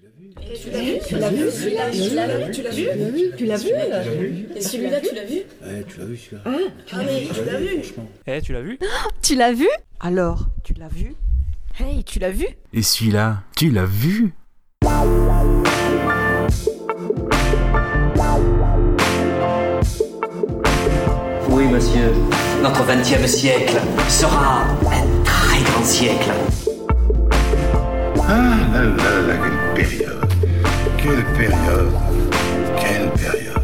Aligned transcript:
Tu 0.00 0.70
l'as 0.70 0.80
vu 0.80 0.98
Tu 1.08 1.16
l'as 1.18 1.30
vu 1.30 1.50
celui-là 1.50 1.90
Tu 1.90 2.14
l'as 2.14 2.30
vu 2.30 2.52
Tu 2.52 2.62
l'as 2.62 2.70
vu 2.70 3.30
Tu 3.36 3.46
l'as 3.46 3.56
vu 3.56 4.48
Et 4.54 4.60
celui-là, 4.60 5.00
tu 5.00 5.12
l'as 5.12 5.24
vu 5.24 5.42
Ouais, 5.60 5.84
tu 5.88 5.98
l'as 5.98 6.04
vu 6.04 6.16
celui-là 6.16 6.42
Ah, 6.44 6.56
Ah 6.92 6.96
mais 7.04 7.26
tu 7.34 7.44
l'as 7.44 7.58
vu 7.58 7.68
Franchement. 7.80 8.08
Eh, 8.28 8.40
tu 8.40 8.52
l'as 8.52 8.60
vu 8.60 8.78
tu 9.22 9.34
l'as 9.34 9.52
vu 9.52 9.68
Alors, 9.98 10.46
tu 10.62 10.74
l'as 10.74 10.86
vu 10.86 11.14
Hey, 11.80 12.04
tu 12.04 12.20
l'as 12.20 12.30
vu 12.30 12.46
Et 12.72 12.82
celui-là, 12.82 13.42
tu 13.56 13.70
l'as 13.70 13.86
vu 13.86 14.32
Oui, 21.50 21.66
monsieur. 21.66 22.12
Notre 22.62 22.84
20e 22.84 23.26
siècle 23.26 23.76
sera 24.08 24.62
un 24.62 25.22
très 25.24 25.62
grand 25.62 25.84
siècle. 25.84 26.30
Ah 28.28 28.56
là 28.72 28.82
là 28.84 29.26
là, 29.26 29.34
période 29.78 30.26
Quelle 30.96 31.24
période 31.36 31.92
Quelle 32.80 33.10
période 33.10 33.62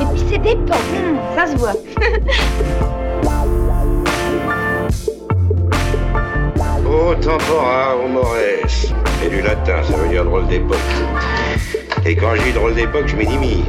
Et 0.00 0.04
puis 0.14 0.22
c'est 0.30 0.38
des 0.38 0.56
pommes, 0.56 0.92
hum, 0.96 1.18
ça 1.36 1.46
se 1.46 1.56
voit. 1.56 1.74
Ô 6.86 7.14
tempora, 7.16 7.96
ô 7.96 8.08
mores. 8.08 8.36
Et 9.24 9.28
du 9.28 9.42
latin, 9.42 9.82
ça 9.82 9.96
veut 9.96 10.08
dire 10.08 10.24
drôle 10.24 10.46
d'époque. 10.46 10.78
Et 12.04 12.16
quand 12.16 12.34
je 12.36 12.42
dis 12.42 12.52
drôle 12.52 12.74
d'époque, 12.74 13.06
je 13.06 13.16
minimise. 13.16 13.64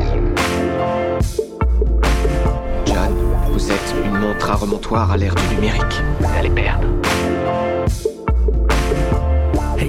John, 2.85 3.13
vous 3.51 3.71
êtes 3.71 3.95
une 4.03 4.17
montre 4.17 4.49
à 4.49 4.55
remontoir 4.55 5.11
à 5.11 5.17
l'ère 5.17 5.35
du 5.35 5.55
numérique. 5.55 6.01
Vous 6.19 6.27
allez 6.37 6.49
perdre. 6.49 6.87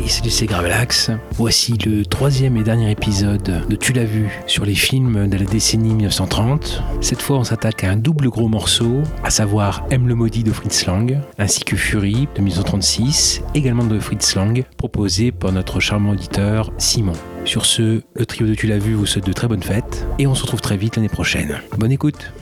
Salut, 0.07 0.31
c'est 0.31 0.47
Gravelax. 0.47 1.11
Voici 1.33 1.77
le 1.85 2.05
troisième 2.05 2.57
et 2.57 2.63
dernier 2.63 2.91
épisode 2.91 3.67
de 3.69 3.77
Tu 3.77 3.93
l'as 3.93 4.05
vu 4.05 4.29
sur 4.47 4.65
les 4.65 4.75
films 4.75 5.29
de 5.29 5.37
la 5.37 5.45
décennie 5.45 5.95
1930. 5.95 6.83
Cette 7.01 7.23
fois, 7.23 7.39
on 7.39 7.45
s'attaque 7.45 7.85
à 7.85 7.91
un 7.91 7.97
double 7.97 8.29
gros 8.29 8.49
morceau, 8.49 9.03
à 9.25 9.31
savoir 9.31 9.85
M 9.91 10.07
le 10.07 10.15
maudit 10.15 10.45
de 10.45 10.53
Fritz 10.53 10.87
Lang, 10.87 11.19
ainsi 11.39 11.65
que 11.65 11.75
Fury 11.75 12.29
de 12.37 12.41
1936, 12.43 13.43
également 13.55 13.85
de 13.85 13.99
Fritz 13.99 14.35
Lang, 14.37 14.65
proposé 14.77 15.33
par 15.33 15.53
notre 15.53 15.81
charmant 15.81 16.11
auditeur 16.11 16.71
Simon. 16.79 17.15
Sur 17.45 17.67
ce, 17.67 18.03
le 18.15 18.27
trio 18.27 18.47
de 18.47 18.55
Tu 18.55 18.67
l'as 18.67 18.79
vu 18.79 18.95
vous 18.95 19.07
souhaite 19.07 19.27
de 19.27 19.33
très 19.33 19.49
bonnes 19.49 19.63
fêtes, 19.63 20.07
et 20.19 20.27
on 20.27 20.35
se 20.35 20.43
retrouve 20.43 20.61
très 20.61 20.77
vite 20.77 20.97
l'année 20.97 21.09
prochaine. 21.09 21.61
Bonne 21.79 21.93
écoute. 21.93 22.33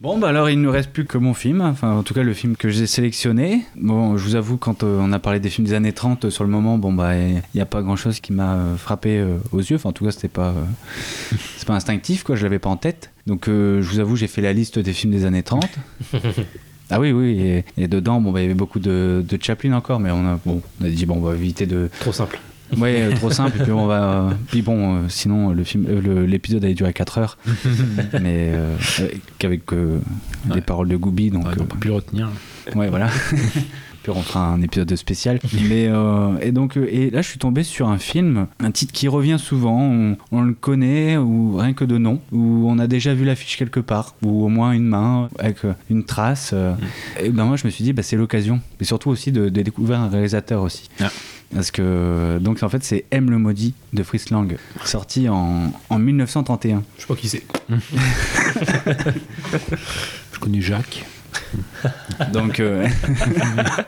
Bon, 0.00 0.16
bah 0.16 0.28
alors 0.28 0.48
il 0.48 0.56
ne 0.56 0.62
nous 0.64 0.70
reste 0.70 0.92
plus 0.92 1.04
que 1.04 1.18
mon 1.18 1.34
film, 1.34 1.60
enfin 1.60 1.92
en 1.92 2.02
tout 2.02 2.14
cas 2.14 2.22
le 2.22 2.32
film 2.32 2.56
que 2.56 2.70
j'ai 2.70 2.86
sélectionné. 2.86 3.66
Bon, 3.76 4.16
je 4.16 4.24
vous 4.24 4.34
avoue, 4.34 4.56
quand 4.56 4.82
euh, 4.82 4.98
on 4.98 5.12
a 5.12 5.18
parlé 5.18 5.40
des 5.40 5.50
films 5.50 5.66
des 5.66 5.74
années 5.74 5.92
30, 5.92 6.24
euh, 6.24 6.30
sur 6.30 6.42
le 6.42 6.48
moment, 6.48 6.78
bon 6.78 6.90
bah 6.90 7.18
il 7.18 7.42
n'y 7.54 7.60
a 7.60 7.66
pas 7.66 7.82
grand 7.82 7.96
chose 7.96 8.18
qui 8.20 8.32
m'a 8.32 8.54
euh, 8.54 8.76
frappé 8.78 9.18
euh, 9.18 9.36
aux 9.52 9.58
yeux. 9.58 9.76
Enfin, 9.76 9.90
en 9.90 9.92
tout 9.92 10.06
cas, 10.06 10.10
c'était 10.10 10.28
pas, 10.28 10.54
c'est 11.58 11.66
pas 11.66 11.74
instinctif, 11.74 12.22
quoi, 12.22 12.34
je 12.34 12.44
l'avais 12.44 12.58
pas 12.58 12.70
en 12.70 12.78
tête. 12.78 13.10
Donc 13.26 13.44
je 13.46 13.82
vous 13.82 13.98
avoue, 13.98 14.16
j'ai 14.16 14.26
fait 14.26 14.40
la 14.40 14.54
liste 14.54 14.78
des 14.78 14.94
films 14.94 15.12
des 15.12 15.26
années 15.26 15.42
30. 15.42 15.68
Ah 16.92 16.98
oui, 16.98 17.12
oui, 17.12 17.38
et, 17.40 17.64
et 17.78 17.86
dedans, 17.86 18.20
bon, 18.20 18.32
bah, 18.32 18.40
il 18.40 18.42
y 18.42 18.46
avait 18.46 18.54
beaucoup 18.54 18.80
de, 18.80 19.24
de 19.24 19.38
Chaplin 19.40 19.74
encore, 19.74 20.00
mais 20.00 20.10
on 20.10 20.26
a, 20.26 20.40
bon, 20.44 20.60
on 20.80 20.84
a 20.84 20.88
dit, 20.88 21.06
bon, 21.06 21.18
on 21.18 21.20
va 21.20 21.36
éviter 21.36 21.64
de, 21.64 21.88
Trop 22.00 22.10
simple. 22.10 22.40
Ouais, 22.78 23.02
euh, 23.02 23.14
trop 23.16 23.30
simple. 23.30 23.58
Et 23.60 23.62
puis 23.64 23.72
on 23.72 23.86
va. 23.86 24.02
euh, 24.02 24.30
puis 24.48 24.62
bon, 24.62 24.96
euh, 24.96 24.98
sinon 25.08 25.50
le 25.50 25.64
film, 25.64 25.86
l'épisode 26.26 26.64
allait 26.64 26.74
durer 26.74 26.92
4 26.92 27.18
heures, 27.18 27.38
mais 28.22 28.52
avec 29.44 29.72
Ouais. 29.72 30.54
des 30.54 30.60
paroles 30.60 30.88
de 30.88 30.96
Goubi, 30.96 31.30
donc 31.30 31.46
Ouais, 31.46 31.52
on 31.60 31.64
peut 31.64 31.78
plus 31.78 31.90
retenir. 31.90 32.28
ouais, 32.74 32.88
voilà. 32.88 33.08
puis 34.02 34.12
on 34.12 34.22
fera 34.22 34.46
un 34.46 34.62
épisode 34.62 34.94
spécial. 34.96 35.38
Mais 35.68 35.86
euh, 35.88 36.38
et 36.40 36.52
donc 36.52 36.76
et 36.78 37.10
là 37.10 37.20
je 37.20 37.28
suis 37.28 37.38
tombé 37.38 37.62
sur 37.64 37.88
un 37.88 37.98
film, 37.98 38.46
un 38.60 38.70
titre 38.70 38.92
qui 38.92 39.08
revient 39.08 39.36
souvent. 39.38 39.78
On, 39.82 40.16
on 40.32 40.40
le 40.42 40.54
connaît 40.54 41.16
ou 41.18 41.56
rien 41.56 41.74
que 41.74 41.84
de 41.84 41.98
nom, 41.98 42.20
ou 42.32 42.64
on 42.68 42.78
a 42.78 42.86
déjà 42.86 43.12
vu 43.12 43.24
l'affiche 43.26 43.58
quelque 43.58 43.80
part, 43.80 44.14
ou 44.22 44.44
au 44.44 44.48
moins 44.48 44.72
une 44.72 44.86
main 44.86 45.28
avec 45.38 45.58
une 45.90 46.04
trace. 46.04 46.52
euh. 46.54 46.72
Et 47.22 47.28
ben 47.28 47.44
moi 47.44 47.56
je 47.56 47.66
me 47.66 47.70
suis 47.70 47.84
dit 47.84 47.92
bah 47.92 48.02
c'est 48.02 48.16
l'occasion, 48.16 48.60
et 48.80 48.84
surtout 48.84 49.10
aussi 49.10 49.32
de, 49.32 49.48
de 49.50 49.62
découvrir 49.62 50.00
un 50.00 50.08
réalisateur 50.08 50.62
aussi. 50.62 50.88
Ah. 51.00 51.08
Parce 51.54 51.70
que 51.72 52.38
donc 52.38 52.62
en 52.62 52.68
fait 52.68 52.84
c'est 52.84 53.04
M 53.10 53.28
le 53.30 53.38
maudit 53.38 53.74
de 53.92 54.02
Fritz 54.04 54.30
Lang, 54.30 54.56
sorti 54.84 55.28
en, 55.28 55.72
en 55.90 55.98
1931. 55.98 56.82
Je 56.96 57.00
sais 57.02 57.06
pas 57.08 57.16
qui 57.16 57.28
c'est. 57.28 57.42
Je 60.32 60.38
connais 60.38 60.60
Jacques. 60.60 61.04
Donc, 62.32 62.58
euh, 62.60 62.86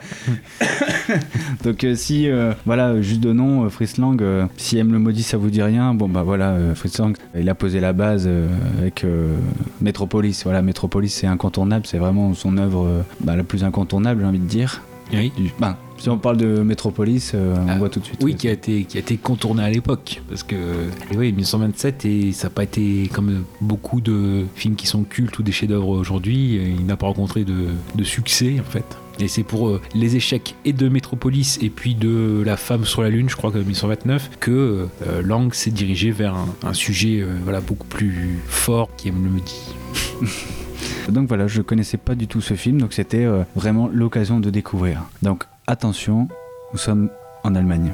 donc 1.64 1.84
euh, 1.84 1.94
si 1.94 2.28
euh, 2.28 2.52
voilà 2.66 3.00
juste 3.02 3.20
de 3.20 3.32
nom 3.32 3.64
euh, 3.64 3.68
Fritz 3.68 3.96
Lang, 3.98 4.20
euh, 4.22 4.46
si 4.56 4.78
M 4.78 4.92
le 4.92 4.98
maudit 4.98 5.22
ça 5.22 5.36
vous 5.36 5.50
dit 5.50 5.62
rien, 5.62 5.92
bon 5.94 6.08
bah 6.08 6.22
voilà 6.22 6.50
euh, 6.50 6.74
Fritz 6.74 6.98
Lang, 6.98 7.16
il 7.36 7.48
a 7.48 7.54
posé 7.54 7.80
la 7.80 7.92
base 7.92 8.24
euh, 8.26 8.48
avec 8.78 9.04
euh, 9.04 9.36
Metropolis. 9.80 10.42
Voilà 10.44 10.62
Metropolis 10.62 11.12
c'est 11.14 11.26
incontournable, 11.26 11.86
c'est 11.86 11.98
vraiment 11.98 12.32
son 12.34 12.56
œuvre 12.58 12.86
euh, 12.86 13.02
bah, 13.20 13.36
la 13.36 13.44
plus 13.44 13.64
incontournable 13.64 14.20
j'ai 14.20 14.26
envie 14.26 14.38
de 14.38 14.46
dire. 14.46 14.82
Oui. 15.12 15.32
Du- 15.36 15.50
ben, 15.58 15.76
si 16.02 16.08
on 16.08 16.18
parle 16.18 16.36
de 16.36 16.62
Metropolis, 16.62 17.30
euh, 17.34 17.54
on 17.56 17.68
Ah, 17.68 17.78
voit 17.78 17.88
tout 17.88 18.00
de 18.00 18.04
suite. 18.04 18.18
Oui, 18.22 18.34
qui 18.34 18.48
a 18.48 18.50
été, 18.52 18.82
qui 18.84 18.96
a 18.96 19.00
été 19.00 19.16
contourné 19.16 19.62
à 19.62 19.70
l'époque. 19.70 20.20
Parce 20.28 20.42
que, 20.42 20.56
et 20.56 21.16
oui, 21.16 21.26
1927, 21.32 22.04
et 22.04 22.32
ça 22.32 22.48
n'a 22.48 22.50
pas 22.50 22.64
été 22.64 23.08
comme 23.12 23.44
beaucoup 23.60 24.00
de 24.00 24.44
films 24.56 24.74
qui 24.74 24.88
sont 24.88 25.04
cultes 25.04 25.38
ou 25.38 25.44
des 25.44 25.52
chefs-d'œuvre 25.52 25.88
aujourd'hui, 25.88 26.58
euh, 26.58 26.74
il 26.78 26.86
n'a 26.86 26.96
pas 26.96 27.06
rencontré 27.06 27.44
de, 27.44 27.68
de 27.94 28.04
succès, 28.04 28.56
en 28.58 28.68
fait. 28.68 28.84
Et 29.20 29.28
c'est 29.28 29.44
pour 29.44 29.68
euh, 29.68 29.80
les 29.94 30.16
échecs 30.16 30.56
et 30.64 30.72
de 30.72 30.88
Metropolis 30.88 31.58
et 31.62 31.70
puis 31.70 31.94
de 31.94 32.42
La 32.44 32.56
femme 32.56 32.84
sur 32.84 33.02
la 33.02 33.10
lune, 33.10 33.28
je 33.28 33.36
crois 33.36 33.52
que 33.52 33.58
1929, 33.58 34.30
que 34.40 34.88
euh, 35.06 35.22
Lang 35.22 35.52
s'est 35.54 35.70
dirigé 35.70 36.10
vers 36.10 36.34
un, 36.34 36.48
un 36.64 36.72
sujet 36.72 37.20
euh, 37.20 37.26
voilà, 37.44 37.60
beaucoup 37.60 37.86
plus 37.86 38.40
fort 38.48 38.88
qui 38.96 39.08
aime 39.08 39.22
le 39.22 39.40
dit. 39.40 40.28
Donc 41.08 41.28
voilà, 41.28 41.46
je 41.46 41.62
connaissais 41.62 41.96
pas 41.96 42.14
du 42.14 42.26
tout 42.26 42.40
ce 42.40 42.54
film, 42.54 42.80
donc 42.80 42.92
c'était 42.92 43.24
euh, 43.24 43.42
vraiment 43.56 43.88
l'occasion 43.92 44.40
de 44.40 44.50
découvrir. 44.50 45.02
Donc 45.22 45.44
attention, 45.66 46.28
nous 46.72 46.78
sommes 46.78 47.10
en 47.44 47.54
Allemagne. 47.54 47.92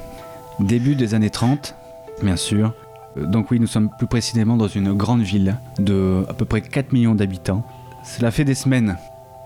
Début 0.59 0.95
des 0.95 1.13
années 1.13 1.29
30, 1.29 1.75
bien 2.21 2.35
sûr. 2.35 2.73
Euh, 3.17 3.25
Donc 3.25 3.51
oui, 3.51 3.59
nous 3.59 3.67
sommes 3.67 3.89
plus 3.97 4.07
précisément 4.07 4.57
dans 4.57 4.67
une 4.67 4.93
grande 4.93 5.21
ville 5.21 5.57
de 5.77 6.25
à 6.29 6.33
peu 6.33 6.45
près 6.45 6.61
4 6.61 6.91
millions 6.93 7.15
d'habitants. 7.15 7.63
Cela 8.03 8.31
fait 8.31 8.45
des 8.45 8.55
semaines, 8.55 8.97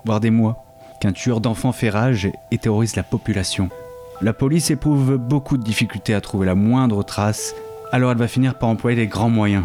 voire 0.04 0.20
des 0.20 0.30
mois, 0.30 0.64
qu'un 1.00 1.12
tueur 1.12 1.40
d'enfants 1.40 1.72
fait 1.72 1.90
rage 1.90 2.28
et 2.50 2.58
terrorise 2.58 2.96
la 2.96 3.02
population. 3.02 3.68
La 4.20 4.32
police 4.32 4.70
éprouve 4.70 5.16
beaucoup 5.16 5.56
de 5.56 5.64
difficultés 5.64 6.14
à 6.14 6.20
trouver 6.20 6.46
la 6.46 6.54
moindre 6.54 7.02
trace, 7.02 7.54
alors 7.92 8.12
elle 8.12 8.18
va 8.18 8.28
finir 8.28 8.54
par 8.54 8.68
employer 8.68 8.96
les 8.96 9.06
grands 9.06 9.28
moyens. 9.30 9.64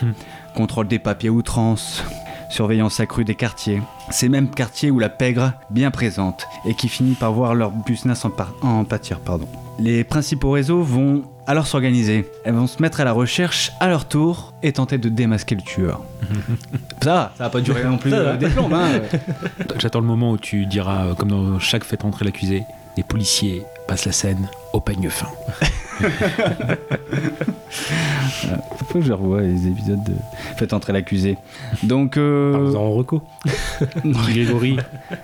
Contrôle 0.54 0.86
des 0.88 0.98
papiers 0.98 1.30
outrance, 1.30 2.02
surveillance 2.50 3.00
accrue 3.00 3.24
des 3.24 3.34
quartiers. 3.34 3.80
Ces 4.10 4.28
mêmes 4.28 4.48
quartiers 4.50 4.90
où 4.90 4.98
la 4.98 5.08
pègre, 5.08 5.52
bien 5.70 5.90
présente, 5.90 6.46
et 6.64 6.74
qui 6.74 6.88
finit 6.88 7.14
par 7.14 7.32
voir 7.32 7.54
leur 7.54 7.70
business 7.70 8.24
en, 8.24 8.30
par- 8.30 8.52
en 8.62 8.84
pâtir. 8.84 9.18
Pardon. 9.20 9.48
Les 9.78 10.04
principaux 10.04 10.52
réseaux 10.52 10.82
vont 10.82 11.24
alors 11.46 11.66
s'organiser. 11.66 12.24
Elles 12.44 12.54
vont 12.54 12.66
se 12.66 12.80
mettre 12.80 13.00
à 13.00 13.04
la 13.04 13.12
recherche 13.12 13.72
à 13.80 13.88
leur 13.88 14.06
tour 14.08 14.54
et 14.62 14.72
tenter 14.72 14.96
de 14.98 15.08
démasquer 15.08 15.54
le 15.56 15.62
tueur. 15.62 16.02
ça 17.02 17.32
ça 17.36 17.44
va 17.44 17.50
pas 17.50 17.60
durer 17.60 17.84
non 17.84 17.98
plus 17.98 18.10
Ça 18.10 18.22
va. 18.22 18.28
euh, 18.30 18.36
des 18.36 18.48
plombes. 18.48 18.72
Hein. 18.72 19.00
J'attends 19.78 20.00
le 20.00 20.06
moment 20.06 20.30
où 20.32 20.38
tu 20.38 20.66
diras, 20.66 21.06
euh, 21.06 21.14
comme 21.14 21.30
dans 21.30 21.58
chaque 21.58 21.84
fête 21.84 22.04
entrer 22.04 22.24
l'accusé, 22.24 22.62
les 22.96 23.02
policiers 23.02 23.64
passent 23.86 24.06
la 24.06 24.12
scène 24.12 24.48
au 24.72 24.80
peigne 24.80 25.10
fin. 25.10 25.28
Faut 28.88 28.98
que 29.00 29.04
je 29.04 29.12
revoie 29.12 29.40
les 29.42 29.66
épisodes 29.66 30.02
de 30.04 30.12
Faites 30.56 30.72
entrer 30.72 30.92
l'accusé. 30.92 31.36
Donc, 31.82 32.16
euh, 32.16 32.74
en 32.74 32.92
reco. 32.92 33.22
Grégory. 34.04 34.78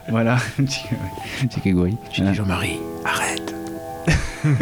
voilà. 0.08 0.36
Petit 0.56 1.60
Grégory. 1.60 1.96
J'ai 2.12 2.22
dit 2.22 2.34
Jean-Marie, 2.34 2.78
arrête. 3.04 3.54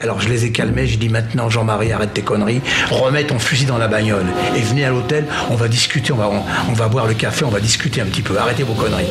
Alors 0.00 0.18
je 0.20 0.30
les 0.30 0.46
ai 0.46 0.52
calmés, 0.52 0.86
j'ai 0.86 0.96
dit 0.96 1.10
maintenant 1.10 1.50
Jean-Marie 1.50 1.92
arrête 1.92 2.14
tes 2.14 2.22
conneries, 2.22 2.62
remets 2.90 3.24
ton 3.24 3.38
fusil 3.38 3.66
dans 3.66 3.76
la 3.76 3.86
bagnole 3.86 4.24
et 4.56 4.60
venez 4.60 4.86
à 4.86 4.88
l'hôtel, 4.88 5.26
on 5.50 5.56
va 5.56 5.68
discuter, 5.68 6.12
on 6.12 6.16
va, 6.16 6.30
on, 6.30 6.42
on 6.70 6.72
va 6.72 6.88
boire 6.88 7.06
le 7.06 7.12
café, 7.12 7.44
on 7.44 7.50
va 7.50 7.60
discuter 7.60 8.00
un 8.00 8.06
petit 8.06 8.22
peu, 8.22 8.38
arrêtez 8.38 8.62
vos 8.62 8.72
conneries. 8.72 9.04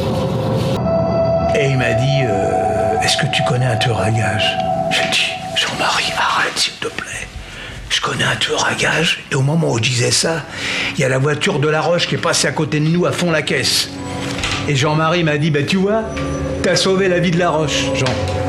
Et 1.56 1.70
il 1.70 1.78
m'a 1.78 1.94
dit, 1.94 2.22
euh, 2.24 3.00
est-ce 3.04 3.18
que 3.18 3.28
tu 3.32 3.44
connais 3.48 3.68
un 3.68 3.76
tueur 3.78 4.00
à 4.00 4.10
gage 4.10 4.58
J'ai 4.90 5.10
dit, 5.12 5.29
Jean-Marie 5.60 6.14
arrête 6.18 6.58
s'il 6.58 6.74
te 6.76 6.88
plaît. 6.88 7.28
Je 7.90 8.00
connais 8.00 8.24
un 8.24 8.38
tueur 8.38 8.66
à 8.66 8.76
gage 8.76 9.26
et 9.30 9.36
au 9.36 9.42
moment 9.42 9.74
où 9.74 9.78
je 9.78 9.84
disais 9.84 10.12
ça, 10.12 10.46
il 10.96 11.02
y 11.02 11.04
a 11.04 11.10
la 11.10 11.18
voiture 11.18 11.60
de 11.60 11.68
La 11.68 11.82
Roche 11.82 12.08
qui 12.08 12.16
est 12.16 12.20
passée 12.20 12.48
à 12.48 12.54
côté 12.54 12.80
de 12.80 12.88
nous 12.88 13.06
à 13.06 13.12
fond 13.12 13.30
la 13.30 13.42
caisse. 13.42 13.90
Et 14.70 14.76
Jean-Marie 14.78 15.24
m'a 15.24 15.38
dit, 15.38 15.52
bah 15.52 15.64
tu 15.64 15.76
vois, 15.76 16.04
t'as 16.64 16.78
sauvé 16.78 17.10
la 17.10 17.20
vie 17.20 17.32
de 17.32 17.40
La 17.40 17.50
Roche, 17.50 17.88
Jean. 17.94 18.49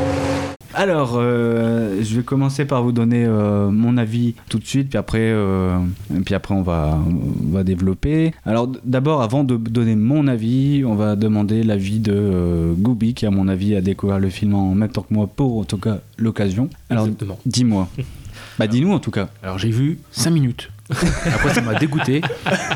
Alors, 0.73 1.13
euh, 1.15 2.01
je 2.01 2.15
vais 2.15 2.23
commencer 2.23 2.65
par 2.65 2.83
vous 2.83 2.91
donner 2.91 3.25
euh, 3.25 3.69
mon 3.69 3.97
avis 3.97 4.35
tout 4.49 4.59
de 4.59 4.65
suite, 4.65 4.89
puis 4.89 4.97
après, 4.97 5.19
euh, 5.19 5.77
puis 6.23 6.33
après 6.33 6.53
on, 6.53 6.61
va, 6.61 6.97
on 7.07 7.51
va 7.51 7.63
développer. 7.63 8.33
Alors, 8.45 8.71
d'abord, 8.83 9.21
avant 9.21 9.43
de 9.43 9.57
donner 9.57 9.95
mon 9.95 10.27
avis, 10.27 10.83
on 10.85 10.95
va 10.95 11.15
demander 11.15 11.63
l'avis 11.63 11.99
de 11.99 12.73
Gooby, 12.77 13.13
qui, 13.13 13.25
à 13.25 13.31
mon 13.31 13.47
avis, 13.47 13.75
a 13.75 13.81
découvert 13.81 14.19
le 14.19 14.29
film 14.29 14.53
en 14.55 14.73
même 14.73 14.89
temps 14.89 15.03
que 15.03 15.13
moi, 15.13 15.27
pour 15.27 15.59
en 15.59 15.63
tout 15.63 15.77
cas 15.77 15.99
l'occasion. 16.17 16.69
Alors, 16.89 17.07
dis-moi. 17.45 17.89
bah, 18.59 18.67
dis-nous 18.67 18.93
en 18.93 18.99
tout 18.99 19.11
cas. 19.11 19.29
Alors 19.43 19.57
j'ai 19.57 19.71
vu 19.71 19.99
5 20.11 20.29
minutes. 20.31 20.71
Après 20.89 21.53
ça 21.53 21.61
m'a 21.61 21.75
dégoûté. 21.75 22.21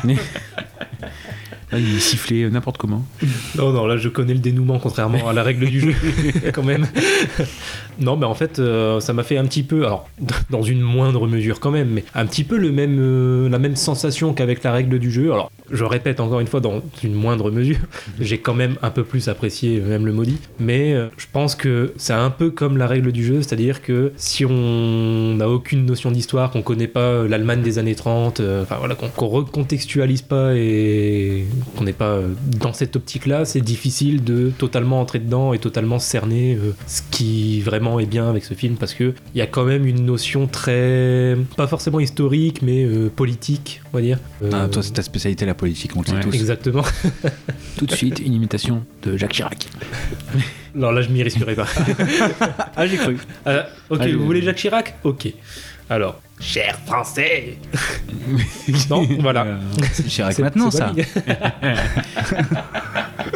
Mais... 0.04 0.16
Là, 1.76 1.82
il 1.82 2.00
sifflait 2.00 2.48
n'importe 2.48 2.78
comment. 2.78 3.04
Non, 3.56 3.72
non, 3.72 3.86
là 3.86 3.96
je 3.96 4.08
connais 4.08 4.34
le 4.34 4.40
dénouement 4.40 4.78
contrairement 4.78 5.28
à 5.28 5.32
la 5.32 5.42
règle 5.42 5.66
du 5.66 5.80
jeu, 5.80 5.94
quand 6.54 6.62
même. 6.62 6.86
non, 7.98 8.16
mais 8.16 8.26
en 8.26 8.34
fait, 8.34 8.58
euh, 8.58 9.00
ça 9.00 9.12
m'a 9.12 9.22
fait 9.22 9.38
un 9.38 9.44
petit 9.44 9.62
peu, 9.62 9.86
alors 9.86 10.08
dans 10.50 10.62
une 10.62 10.80
moindre 10.80 11.26
mesure 11.26 11.60
quand 11.60 11.70
même, 11.70 11.88
mais 11.88 12.04
un 12.14 12.26
petit 12.26 12.44
peu 12.44 12.56
le 12.56 12.70
même, 12.70 12.98
euh, 13.00 13.48
la 13.48 13.58
même 13.58 13.76
sensation 13.76 14.34
qu'avec 14.34 14.62
la 14.62 14.72
règle 14.72 14.98
du 14.98 15.10
jeu. 15.10 15.32
Alors, 15.32 15.50
je 15.70 15.84
répète 15.84 16.20
encore 16.20 16.40
une 16.40 16.46
fois, 16.46 16.60
dans 16.60 16.82
une 17.02 17.14
moindre 17.14 17.50
mesure, 17.50 17.78
j'ai 18.20 18.38
quand 18.38 18.54
même 18.54 18.76
un 18.82 18.90
peu 18.90 19.04
plus 19.04 19.28
apprécié 19.28 19.80
euh, 19.80 19.88
même 19.88 20.06
le 20.06 20.12
maudit, 20.12 20.38
mais 20.58 20.94
euh, 20.94 21.08
je 21.16 21.26
pense 21.32 21.54
que 21.54 21.92
c'est 21.96 22.12
un 22.12 22.30
peu 22.30 22.50
comme 22.50 22.76
la 22.76 22.86
règle 22.86 23.12
du 23.12 23.24
jeu, 23.24 23.42
c'est-à-dire 23.42 23.82
que 23.82 24.12
si 24.16 24.44
on 24.44 25.34
n'a 25.36 25.48
aucune 25.48 25.86
notion 25.86 26.10
d'histoire, 26.10 26.50
qu'on 26.50 26.62
connaît 26.62 26.86
pas 26.86 27.00
euh, 27.00 27.28
l'Allemagne 27.28 27.62
des 27.62 27.78
années 27.78 27.94
30, 27.94 28.40
euh, 28.40 28.62
enfin 28.62 28.76
voilà, 28.78 28.94
qu'on 28.94 29.08
qu'on 29.08 29.28
recontextualise 29.28 30.22
pas 30.22 30.54
et 30.54 31.46
qu'on 31.76 31.84
n'est 31.84 31.92
pas 31.92 32.10
euh, 32.10 32.28
dans 32.46 32.72
cette 32.72 32.96
optique-là, 32.96 33.44
c'est 33.44 33.60
difficile 33.60 34.24
de 34.24 34.50
totalement 34.56 35.00
entrer 35.00 35.18
dedans 35.18 35.52
et 35.52 35.58
totalement 35.58 35.98
cerner 35.98 36.54
euh, 36.54 36.74
ce 36.86 37.02
qui 37.10 37.60
vraiment 37.60 37.98
est 38.00 38.06
bien 38.06 38.28
avec 38.28 38.44
ce 38.44 38.54
film 38.54 38.76
parce 38.76 38.94
que 38.94 39.14
il 39.34 39.38
y 39.38 39.42
a 39.42 39.46
quand 39.46 39.64
même 39.64 39.86
une 39.86 40.04
notion 40.04 40.46
très 40.46 41.36
pas 41.56 41.66
forcément 41.66 42.00
historique 42.00 42.62
mais 42.62 42.84
euh, 42.84 43.08
politique, 43.08 43.80
on 43.92 43.96
va 43.96 44.02
dire. 44.02 44.18
Ah, 44.52 44.68
toi, 44.70 44.82
c'est 44.82 44.92
ta 44.92 45.02
spécialité, 45.02 45.46
la 45.46 45.54
politique, 45.54 45.96
on 45.96 46.02
le 46.02 46.06
sait 46.06 46.20
tous. 46.20 46.34
Exactement. 46.34 46.84
Tout 47.76 47.86
de 47.86 47.94
suite, 47.94 48.18
une 48.20 48.34
imitation 48.34 48.84
de 49.02 49.16
Jacques 49.16 49.32
Chirac. 49.32 49.68
Alors 50.76 50.92
là, 50.92 51.00
je 51.00 51.08
m'y 51.08 51.22
risquerai 51.22 51.54
pas. 51.54 51.66
Ah, 52.76 52.86
j'ai 52.86 52.96
cru. 52.96 53.16
Euh, 53.46 53.62
ok, 53.88 54.00
Allez, 54.00 54.14
vous 54.14 54.26
voulez 54.26 54.42
Jacques 54.42 54.56
Chirac? 54.56 54.98
Ok. 55.04 55.32
Alors, 55.88 56.20
cher 56.40 56.78
français 56.84 57.56
Non, 58.90 59.06
voilà. 59.20 59.44
Euh, 59.44 59.56
c'est 59.92 60.06
Chirac 60.06 60.38
maintenant, 60.40 60.70
ça. 60.70 60.92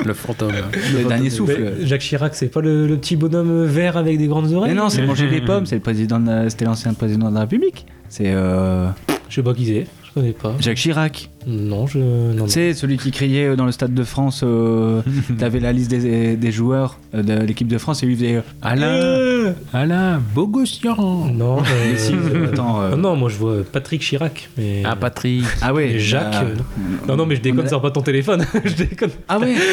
Le 0.05 0.13
fantôme. 0.15 0.53
Le 0.95 1.05
dernier 1.09 1.31
souffle. 1.31 1.75
Mais 1.81 1.87
Jacques 1.87 2.01
Chirac, 2.01 2.35
c'est 2.35 2.49
pas 2.49 2.61
le, 2.61 2.87
le 2.87 2.97
petit 2.97 3.17
bonhomme 3.17 3.65
vert 3.65 3.97
avec 3.97 4.19
des 4.19 4.27
grandes 4.27 4.53
oreilles 4.53 4.73
Mais 4.75 4.81
non, 4.81 4.89
c'est 4.89 5.03
manger 5.07 5.29
les 5.29 5.41
pommes, 5.41 5.67
c'est 5.67 5.77
le 5.77 5.81
président 5.81 6.19
de 6.19 6.27
la- 6.27 6.51
c'était 6.51 6.65
l'ancien 6.65 6.95
président 6.95 7.29
de 7.31 7.35
la 7.35 7.41
République. 7.41 7.87
C'est 8.09 8.29
euh, 8.33 8.89
Je 9.29 9.35
sais 9.37 9.43
pas 9.43 9.55
qui 9.55 9.67
c'est, 9.67 9.87
je 10.07 10.13
connais 10.13 10.33
pas. 10.33 10.55
Jacques 10.61 10.77
Chirac. 10.79 11.31
Non, 11.47 11.87
je. 11.87 11.99
Non, 11.99 12.35
non. 12.35 12.47
C'est 12.49 12.75
celui 12.75 12.99
qui 12.99 13.11
criait 13.11 13.57
dans 13.57 13.65
le 13.65 13.73
Stade 13.73 13.95
de 13.95 14.05
France. 14.05 14.43
Euh, 14.45 15.01
T'avais 15.39 15.59
la 15.61 15.73
liste 15.73 15.91
des, 15.91 16.37
des 16.37 16.53
joueurs 16.53 16.99
euh, 17.15 17.23
de 17.23 17.33
l'équipe 17.45 17.67
de 17.69 17.79
France 17.79 18.03
et 18.03 18.07
lui 18.07 18.15
faisait. 18.15 18.43
Alain 18.61 18.87
Euh, 18.93 19.53
Alain 19.73 20.21
Bogossian 20.35 20.97
Non, 21.33 21.59
euh, 21.61 21.63
Mais 21.93 21.97
si, 21.99 22.15
attends, 22.53 22.83
euh, 22.83 22.91
non, 22.91 22.97
non, 23.11 23.17
moi 23.17 23.29
je 23.31 23.37
vois 23.37 23.57
Patrick 23.71 24.03
Chirac. 24.03 24.51
Mais... 24.59 24.83
Ah, 24.85 24.97
Patrick 24.97 25.45
Ah 25.63 25.73
ouais. 25.73 25.93
Et 25.93 25.99
Jacques. 25.99 26.35
euh, 26.45 26.55
non. 26.57 27.07
non, 27.09 27.17
non, 27.17 27.27
mais 27.27 27.37
je 27.37 27.41
déconne, 27.41 27.65
a- 27.67 27.69
sors 27.71 27.81
pas 27.81 27.91
ton 27.91 28.03
téléphone. 28.03 28.45
je 28.65 28.75
déconne. 28.75 29.11
Ah 29.29 29.39
ouais. 29.39 29.55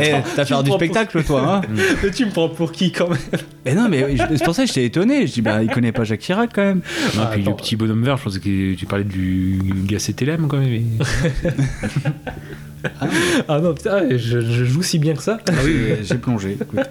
Eh, 0.00 0.12
T'as 0.36 0.44
tu 0.44 0.52
fait 0.52 0.58
me 0.58 0.62
du 0.64 0.68
prends 0.70 0.78
spectacle, 0.78 1.22
toi. 1.24 1.62
Hein 1.64 1.68
Mais 2.02 2.10
tu 2.10 2.26
me 2.26 2.30
prends 2.30 2.48
pour 2.48 2.72
qui 2.72 2.90
quand 2.92 3.08
même? 3.08 3.18
Mais 3.64 3.74
non, 3.74 3.88
mais 3.88 4.16
je- 4.16 4.22
c'est 4.36 4.44
pour 4.44 4.54
ça 4.54 4.62
que 4.62 4.68
j'étais 4.68 4.84
étonné. 4.86 5.26
Je 5.26 5.32
dis 5.34 5.42
bah 5.42 5.62
il 5.62 5.70
connaît 5.70 5.92
pas 5.92 6.04
Jacques 6.04 6.20
Chirac 6.20 6.50
quand 6.54 6.62
même. 6.64 6.78
Et 6.78 7.18
Ah, 7.20 7.28
puis 7.32 7.42
attends. 7.42 7.50
le 7.52 7.56
petit 7.56 7.76
bonhomme 7.76 8.02
vert, 8.02 8.16
je 8.16 8.24
pensais 8.24 8.40
que 8.40 8.74
tu 8.74 8.86
parlais 8.86 9.04
du 9.04 9.60
gars 9.86 9.98
CTLM 9.98 10.47
quand 10.48 10.58
même. 10.58 10.82
Ah 13.48 13.58
non, 13.58 13.74
putain, 13.74 14.08
je, 14.10 14.40
je 14.40 14.64
joue 14.64 14.84
si 14.84 15.00
bien 15.00 15.14
que 15.14 15.22
ça. 15.22 15.38
Ah 15.48 15.52
oui, 15.64 15.96
j'ai 16.02 16.14
plongé. 16.16 16.56
écoute. 16.60 16.88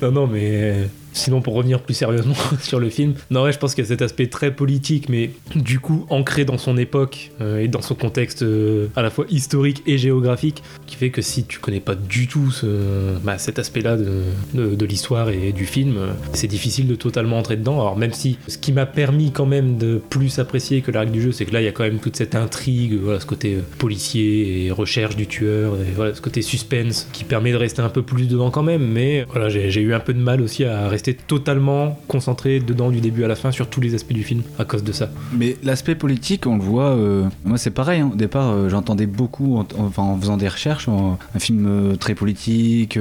Non, 0.00 0.10
non, 0.10 0.26
mais 0.26 0.50
euh, 0.52 0.84
sinon, 1.12 1.40
pour 1.40 1.54
revenir 1.54 1.80
plus 1.80 1.94
sérieusement 1.94 2.34
sur 2.60 2.80
le 2.80 2.88
film, 2.90 3.14
non, 3.30 3.42
ouais, 3.44 3.52
je 3.52 3.58
pense 3.58 3.74
qu'il 3.74 3.84
y 3.84 3.86
a 3.86 3.88
cet 3.88 4.02
aspect 4.02 4.26
très 4.28 4.50
politique, 4.54 5.08
mais 5.08 5.30
du 5.56 5.80
coup 5.80 6.06
ancré 6.10 6.44
dans 6.44 6.58
son 6.58 6.76
époque 6.76 7.30
euh, 7.40 7.58
et 7.60 7.68
dans 7.68 7.82
son 7.82 7.94
contexte 7.94 8.42
euh, 8.42 8.86
à 8.96 9.02
la 9.02 9.10
fois 9.10 9.24
historique 9.30 9.82
et 9.86 9.98
géographique, 9.98 10.62
qui 10.86 10.96
fait 10.96 11.10
que 11.10 11.22
si 11.22 11.44
tu 11.44 11.58
connais 11.58 11.80
pas 11.80 11.94
du 11.94 12.26
tout 12.26 12.50
ce, 12.50 12.66
bah, 13.22 13.38
cet 13.38 13.58
aspect-là 13.58 13.96
de, 13.96 14.22
de- 14.54 14.84
l'histoire 14.90 15.30
et 15.30 15.52
du 15.52 15.66
film, 15.66 15.96
euh, 15.96 16.12
c'est 16.32 16.46
difficile 16.48 16.88
de 16.88 16.94
totalement 16.96 17.38
entrer 17.38 17.56
dedans. 17.56 17.80
Alors, 17.80 17.96
même 17.96 18.12
si 18.12 18.38
ce 18.48 18.58
qui 18.58 18.72
m'a 18.72 18.86
permis 18.86 19.30
quand 19.30 19.46
même 19.46 19.78
de 19.78 20.00
plus 20.10 20.38
apprécier 20.38 20.80
que 20.80 20.90
la 20.90 21.00
règle 21.00 21.12
du 21.12 21.22
jeu, 21.22 21.32
c'est 21.32 21.44
que 21.44 21.52
là, 21.52 21.60
il 21.60 21.64
y 21.64 21.68
a 21.68 21.72
quand 21.72 21.84
même 21.84 21.98
toute 21.98 22.16
cette 22.16 22.34
intrigue, 22.34 22.98
ce 23.18 23.24
côté 23.26 23.58
policier 23.78 24.66
et 24.66 24.70
recherche 24.70 25.16
du 25.16 25.26
tueur, 25.26 25.74
ce 26.14 26.20
côté 26.20 26.42
suspense 26.42 27.08
qui 27.12 27.24
permet 27.24 27.52
de 27.52 27.56
rester 27.56 27.82
un 27.82 27.88
peu 27.88 28.02
plus 28.02 28.26
dedans 28.28 28.50
quand 28.50 28.62
même, 28.62 28.82
mais 28.86 29.24
voilà, 29.30 29.48
j'ai 29.48 29.80
eu 29.80 29.94
un 29.94 30.00
peu 30.00 30.12
de 30.12 30.18
mal 30.20 30.40
aussi 30.42 30.64
à 30.64 30.88
rester 30.88 30.99
totalement 31.26 31.98
concentré 32.08 32.60
dedans 32.60 32.90
du 32.90 33.00
début 33.00 33.24
à 33.24 33.28
la 33.28 33.34
fin 33.36 33.50
sur 33.50 33.68
tous 33.68 33.80
les 33.80 33.94
aspects 33.94 34.12
du 34.12 34.22
film 34.22 34.42
à 34.58 34.64
cause 34.64 34.84
de 34.84 34.92
ça. 34.92 35.08
Mais 35.36 35.56
l'aspect 35.62 35.94
politique, 35.94 36.46
on 36.46 36.56
le 36.56 36.62
voit. 36.62 36.90
euh, 36.90 37.24
moi, 37.44 37.58
c'est 37.58 37.70
pareil. 37.70 38.00
hein. 38.00 38.10
Au 38.12 38.16
départ, 38.16 38.50
euh, 38.50 38.68
j'entendais 38.68 39.06
beaucoup, 39.06 39.56
en, 39.56 39.66
enfin, 39.78 40.02
en 40.02 40.18
faisant 40.18 40.36
des 40.36 40.48
recherches, 40.48 40.88
en- 40.88 41.18
un 41.34 41.38
film 41.38 41.66
euh, 41.68 41.96
très 41.96 42.14
politique. 42.14 42.98